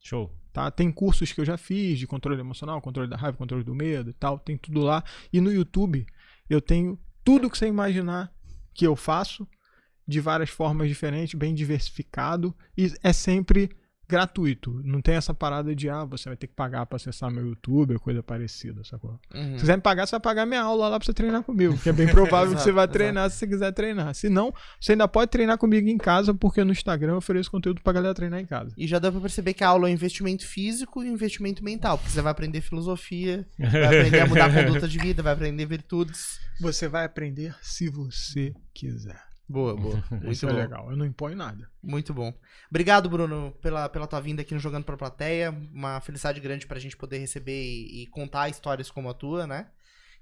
Show. 0.00 0.34
Tá? 0.54 0.70
Tem 0.70 0.90
cursos 0.90 1.32
que 1.32 1.40
eu 1.42 1.44
já 1.44 1.58
fiz 1.58 1.98
de 1.98 2.06
controle 2.06 2.40
emocional, 2.40 2.80
controle 2.80 3.10
da 3.10 3.16
raiva, 3.16 3.36
controle 3.36 3.62
do 3.62 3.74
medo 3.74 4.08
e 4.08 4.14
tal, 4.14 4.38
tem 4.38 4.56
tudo 4.56 4.80
lá. 4.80 5.04
E 5.30 5.38
no 5.38 5.52
YouTube 5.52 6.06
eu 6.48 6.62
tenho 6.62 6.98
tudo 7.22 7.50
que 7.50 7.58
você 7.58 7.66
imaginar 7.66 8.32
que 8.72 8.86
eu 8.86 8.96
faço 8.96 9.46
de 10.06 10.18
várias 10.18 10.48
formas 10.48 10.88
diferentes, 10.88 11.38
bem 11.38 11.54
diversificado 11.54 12.56
e 12.74 12.90
é 13.02 13.12
sempre 13.12 13.68
gratuito. 14.08 14.80
Não 14.82 15.02
tem 15.02 15.16
essa 15.16 15.34
parada 15.34 15.74
de 15.74 15.88
ah, 15.90 16.04
você 16.04 16.30
vai 16.30 16.36
ter 16.36 16.46
que 16.46 16.54
pagar 16.54 16.86
para 16.86 16.96
acessar 16.96 17.30
meu 17.30 17.46
YouTube 17.46 17.94
ou 17.94 18.00
coisa 18.00 18.22
parecida, 18.22 18.82
sacou? 18.82 19.20
Uhum. 19.34 19.54
Se 19.54 19.60
quiser 19.60 19.76
me 19.76 19.82
pagar, 19.82 20.06
você 20.06 20.12
vai 20.12 20.20
pagar 20.20 20.46
minha 20.46 20.62
aula 20.62 20.88
lá 20.88 20.98
pra 20.98 21.04
você 21.04 21.12
treinar 21.12 21.42
comigo, 21.42 21.76
que 21.76 21.90
é 21.90 21.92
bem 21.92 22.08
provável 22.10 22.56
que 22.56 22.62
você 22.62 22.72
vai 22.72 22.84
Exato, 22.84 22.92
treinar 22.94 23.30
se 23.30 23.36
você 23.36 23.46
quiser 23.46 23.72
treinar. 23.72 24.14
Se 24.14 24.28
não, 24.28 24.52
você 24.80 24.92
ainda 24.92 25.06
pode 25.06 25.30
treinar 25.30 25.58
comigo 25.58 25.88
em 25.88 25.98
casa, 25.98 26.32
porque 26.32 26.64
no 26.64 26.72
Instagram 26.72 27.12
eu 27.12 27.18
ofereço 27.18 27.50
conteúdo 27.50 27.82
pra 27.82 27.92
galera 27.92 28.14
treinar 28.14 28.40
em 28.40 28.46
casa. 28.46 28.72
E 28.78 28.86
já 28.86 28.98
deu 28.98 29.12
pra 29.12 29.20
perceber 29.20 29.52
que 29.52 29.62
a 29.62 29.68
aula 29.68 29.88
é 29.88 29.90
um 29.90 29.94
investimento 29.94 30.46
físico 30.46 31.04
e 31.04 31.10
um 31.10 31.12
investimento 31.12 31.62
mental, 31.62 31.98
porque 31.98 32.10
você 32.10 32.22
vai 32.22 32.32
aprender 32.32 32.62
filosofia, 32.62 33.46
vai 33.58 33.84
aprender 33.84 34.20
a 34.20 34.26
mudar 34.26 34.46
a 34.46 34.64
conduta 34.64 34.88
de 34.88 34.98
vida, 34.98 35.22
vai 35.22 35.34
aprender 35.34 35.66
virtudes. 35.66 36.40
Você 36.60 36.88
vai 36.88 37.04
aprender 37.04 37.54
se 37.60 37.88
você 37.88 38.54
quiser. 38.72 39.27
Boa, 39.48 39.74
boa. 39.74 40.04
Muito 40.10 40.30
Isso 40.30 40.46
é 40.46 40.52
legal. 40.52 40.90
Eu 40.90 40.96
não 40.96 41.06
imponho 41.06 41.34
nada. 41.34 41.70
Muito 41.82 42.12
bom. 42.12 42.34
Obrigado, 42.68 43.08
Bruno, 43.08 43.52
pela, 43.62 43.88
pela 43.88 44.06
tua 44.06 44.20
vinda 44.20 44.42
aqui 44.42 44.52
no 44.52 44.60
Jogando 44.60 44.84
pra 44.84 44.96
Plateia. 44.96 45.50
Uma 45.72 46.00
felicidade 46.00 46.38
grande 46.38 46.66
pra 46.66 46.78
gente 46.78 46.96
poder 46.96 47.18
receber 47.18 47.58
e, 47.58 48.02
e 48.02 48.06
contar 48.08 48.50
histórias 48.50 48.90
como 48.90 49.08
a 49.08 49.14
tua, 49.14 49.46
né? 49.46 49.68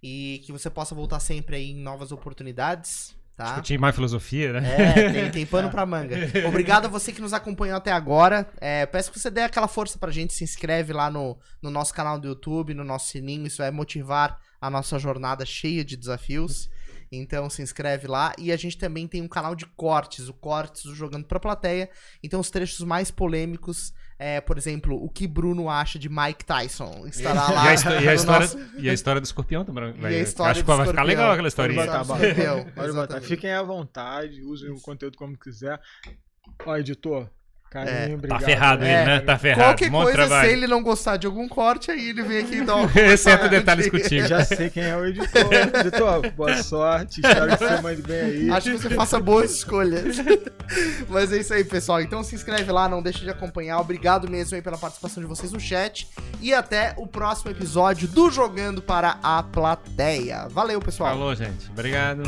E 0.01 0.43
que 0.45 0.53
você 0.53 0.71
possa 0.71 0.95
voltar 0.95 1.19
sempre 1.19 1.57
aí 1.57 1.71
em 1.73 1.83
novas 1.83 2.13
oportunidades, 2.13 3.17
tá? 3.37 3.47
Discutir 3.47 3.79
mais 3.81 3.95
filosofia, 3.95 4.61
né? 4.61 4.93
É, 4.93 5.13
tem, 5.13 5.31
tem 5.33 5.47
pano 5.47 5.71
pra 5.71 5.85
manga. 5.85 6.17
Obrigado 6.47 6.85
a 6.85 6.89
você 6.89 7.13
que 7.13 7.21
nos 7.21 7.33
acompanhou 7.33 7.77
até 7.77 7.91
agora. 7.91 8.49
É, 8.61 8.87
peço 8.87 9.11
que 9.11 9.19
você 9.19 9.31
dê 9.31 9.41
aquela 9.41 9.67
força 9.67 9.99
pra 9.99 10.13
gente, 10.13 10.35
se 10.35 10.45
inscreve 10.45 10.93
lá 10.93 11.11
no, 11.11 11.37
no 11.61 11.71
nosso 11.71 11.93
canal 11.93 12.21
do 12.21 12.29
YouTube, 12.29 12.75
no 12.75 12.85
nosso 12.85 13.09
sininho, 13.09 13.47
isso 13.47 13.59
vai 13.59 13.73
motivar 13.73 14.39
a 14.61 14.71
nossa 14.71 14.99
jornada 15.01 15.45
cheia 15.45 15.85
de 15.85 15.97
desafios. 15.97 16.71
Então 17.11 17.49
se 17.49 17.63
inscreve 17.63 18.07
lá. 18.07 18.33
E 18.39 18.51
a 18.53 18.57
gente 18.57 18.77
também 18.77 19.07
tem 19.07 19.23
um 19.23 19.29
canal 19.29 19.55
de 19.55 19.65
cortes, 19.67 20.29
o 20.29 20.35
Cortes 20.35 20.83
do 20.85 20.95
Jogando 20.95 21.25
pra 21.27 21.39
Plateia. 21.41 21.89
Então 22.23 22.41
os 22.41 22.51
trechos 22.51 22.81
mais 22.85 23.11
polêmicos, 23.11 23.93
é, 24.19 24.41
por 24.41 24.59
exemplo, 24.59 24.97
o 25.03 25.09
que 25.09 25.27
Bruno 25.27 25.69
acha 25.71 25.99
de 25.99 26.09
Mike 26.09 26.45
Tyson, 26.45 27.05
estará 27.07 27.49
E 27.51 27.53
lá. 27.55 27.63
a, 27.69 27.75
histó- 27.75 27.91
e 27.91 28.09
a 28.09 28.15
história, 28.15 28.47
nosso- 28.47 28.59
e 28.79 28.91
a 28.91 28.93
história 28.93 29.21
do 29.21 29.25
escorpião 29.25 29.65
também. 29.65 29.85
E 29.85 29.99
a 29.99 30.01
Vai, 30.01 30.15
história 30.21 30.51
acho 30.53 30.63
do 30.63 30.65
que 30.67 30.77
vai 30.77 30.87
ficar 30.87 31.03
legal 31.05 31.31
aquela 31.33 31.49
Pode 31.49 31.49
historinha. 31.49 32.73
Pode 32.75 32.93
botar. 32.93 33.21
Fiquem 33.21 33.53
à 33.53 33.63
vontade, 33.63 34.43
usem 34.43 34.71
o 34.71 34.81
conteúdo 34.81 35.17
como 35.17 35.39
quiser. 35.39 35.81
Ó, 36.65 36.77
editor, 36.77 37.29
Carinho, 37.77 37.95
É, 37.95 38.15
obrigado. 38.15 38.41
Tá 38.41 38.47
ferrado 38.47 38.85
É, 38.85 38.95
ele, 38.95 39.05
né? 39.05 39.21
Tá 39.21 39.39
ferrado. 39.39 39.65
Qualquer 39.65 39.91
Bom 39.91 40.03
coisa, 40.03 40.17
trabalho. 40.17 40.49
se 40.49 40.55
ele 40.57 40.67
não 40.67 40.83
gostar 40.83 41.17
de 41.19 41.27
algum 41.27 41.47
corte, 41.47 41.91
aí 41.91 42.09
ele 42.09 42.23
vem 42.23 42.39
aqui 42.39 42.57
e 42.57 42.65
dá 42.65 42.77
um... 42.77 42.89
Exceto 42.95 43.49
detalhes 43.51 43.91
contigo. 43.91 44.27
Já 44.27 44.43
sei 44.45 44.71
quem 44.71 44.85
é 44.85 44.97
o 44.97 45.05
editor. 45.05 45.53
editor, 45.53 46.31
boa 46.33 46.57
sorte. 46.63 47.21
Espero 47.21 47.49
que 47.59 47.65
você 47.65 47.83
mande 47.83 48.03
bem 48.03 48.21
aí. 48.21 48.51
Acho 48.51 48.71
que 48.71 48.79
você 48.79 48.91
faça 48.91 49.21
boas 49.21 49.51
escolhas. 49.53 50.17
Mas 51.09 51.31
é 51.33 51.37
isso 51.39 51.53
aí, 51.53 51.65
pessoal. 51.65 52.01
Então 52.01 52.23
se 52.25 52.35
inscreve 52.35 52.73
lá, 52.73 52.89
não 52.89 53.03
deixe 53.03 53.21
de 53.21 53.31
acompanhar. 53.31 53.79
Obrigado 53.79 54.29
mesmo 54.31 54.57
aí 54.57 54.63
pela 54.63 54.79
participação 54.79 55.23
de 55.23 55.29
vocês 55.29 55.53
no 55.53 55.61
chat. 55.61 56.09
E 56.41 56.55
até 56.55 56.95
o 56.97 57.07
próximo 57.07 57.51
episódio 57.51 58.09
do 58.09 58.31
Jogando 58.31 58.81
para 58.81 59.19
a 59.23 59.43
Plateia. 59.43 60.49
Valeu, 60.49 60.81
pessoal. 60.81 61.11
Falou, 61.11 61.35
gente. 61.35 61.71
Obrigado. 61.71 62.23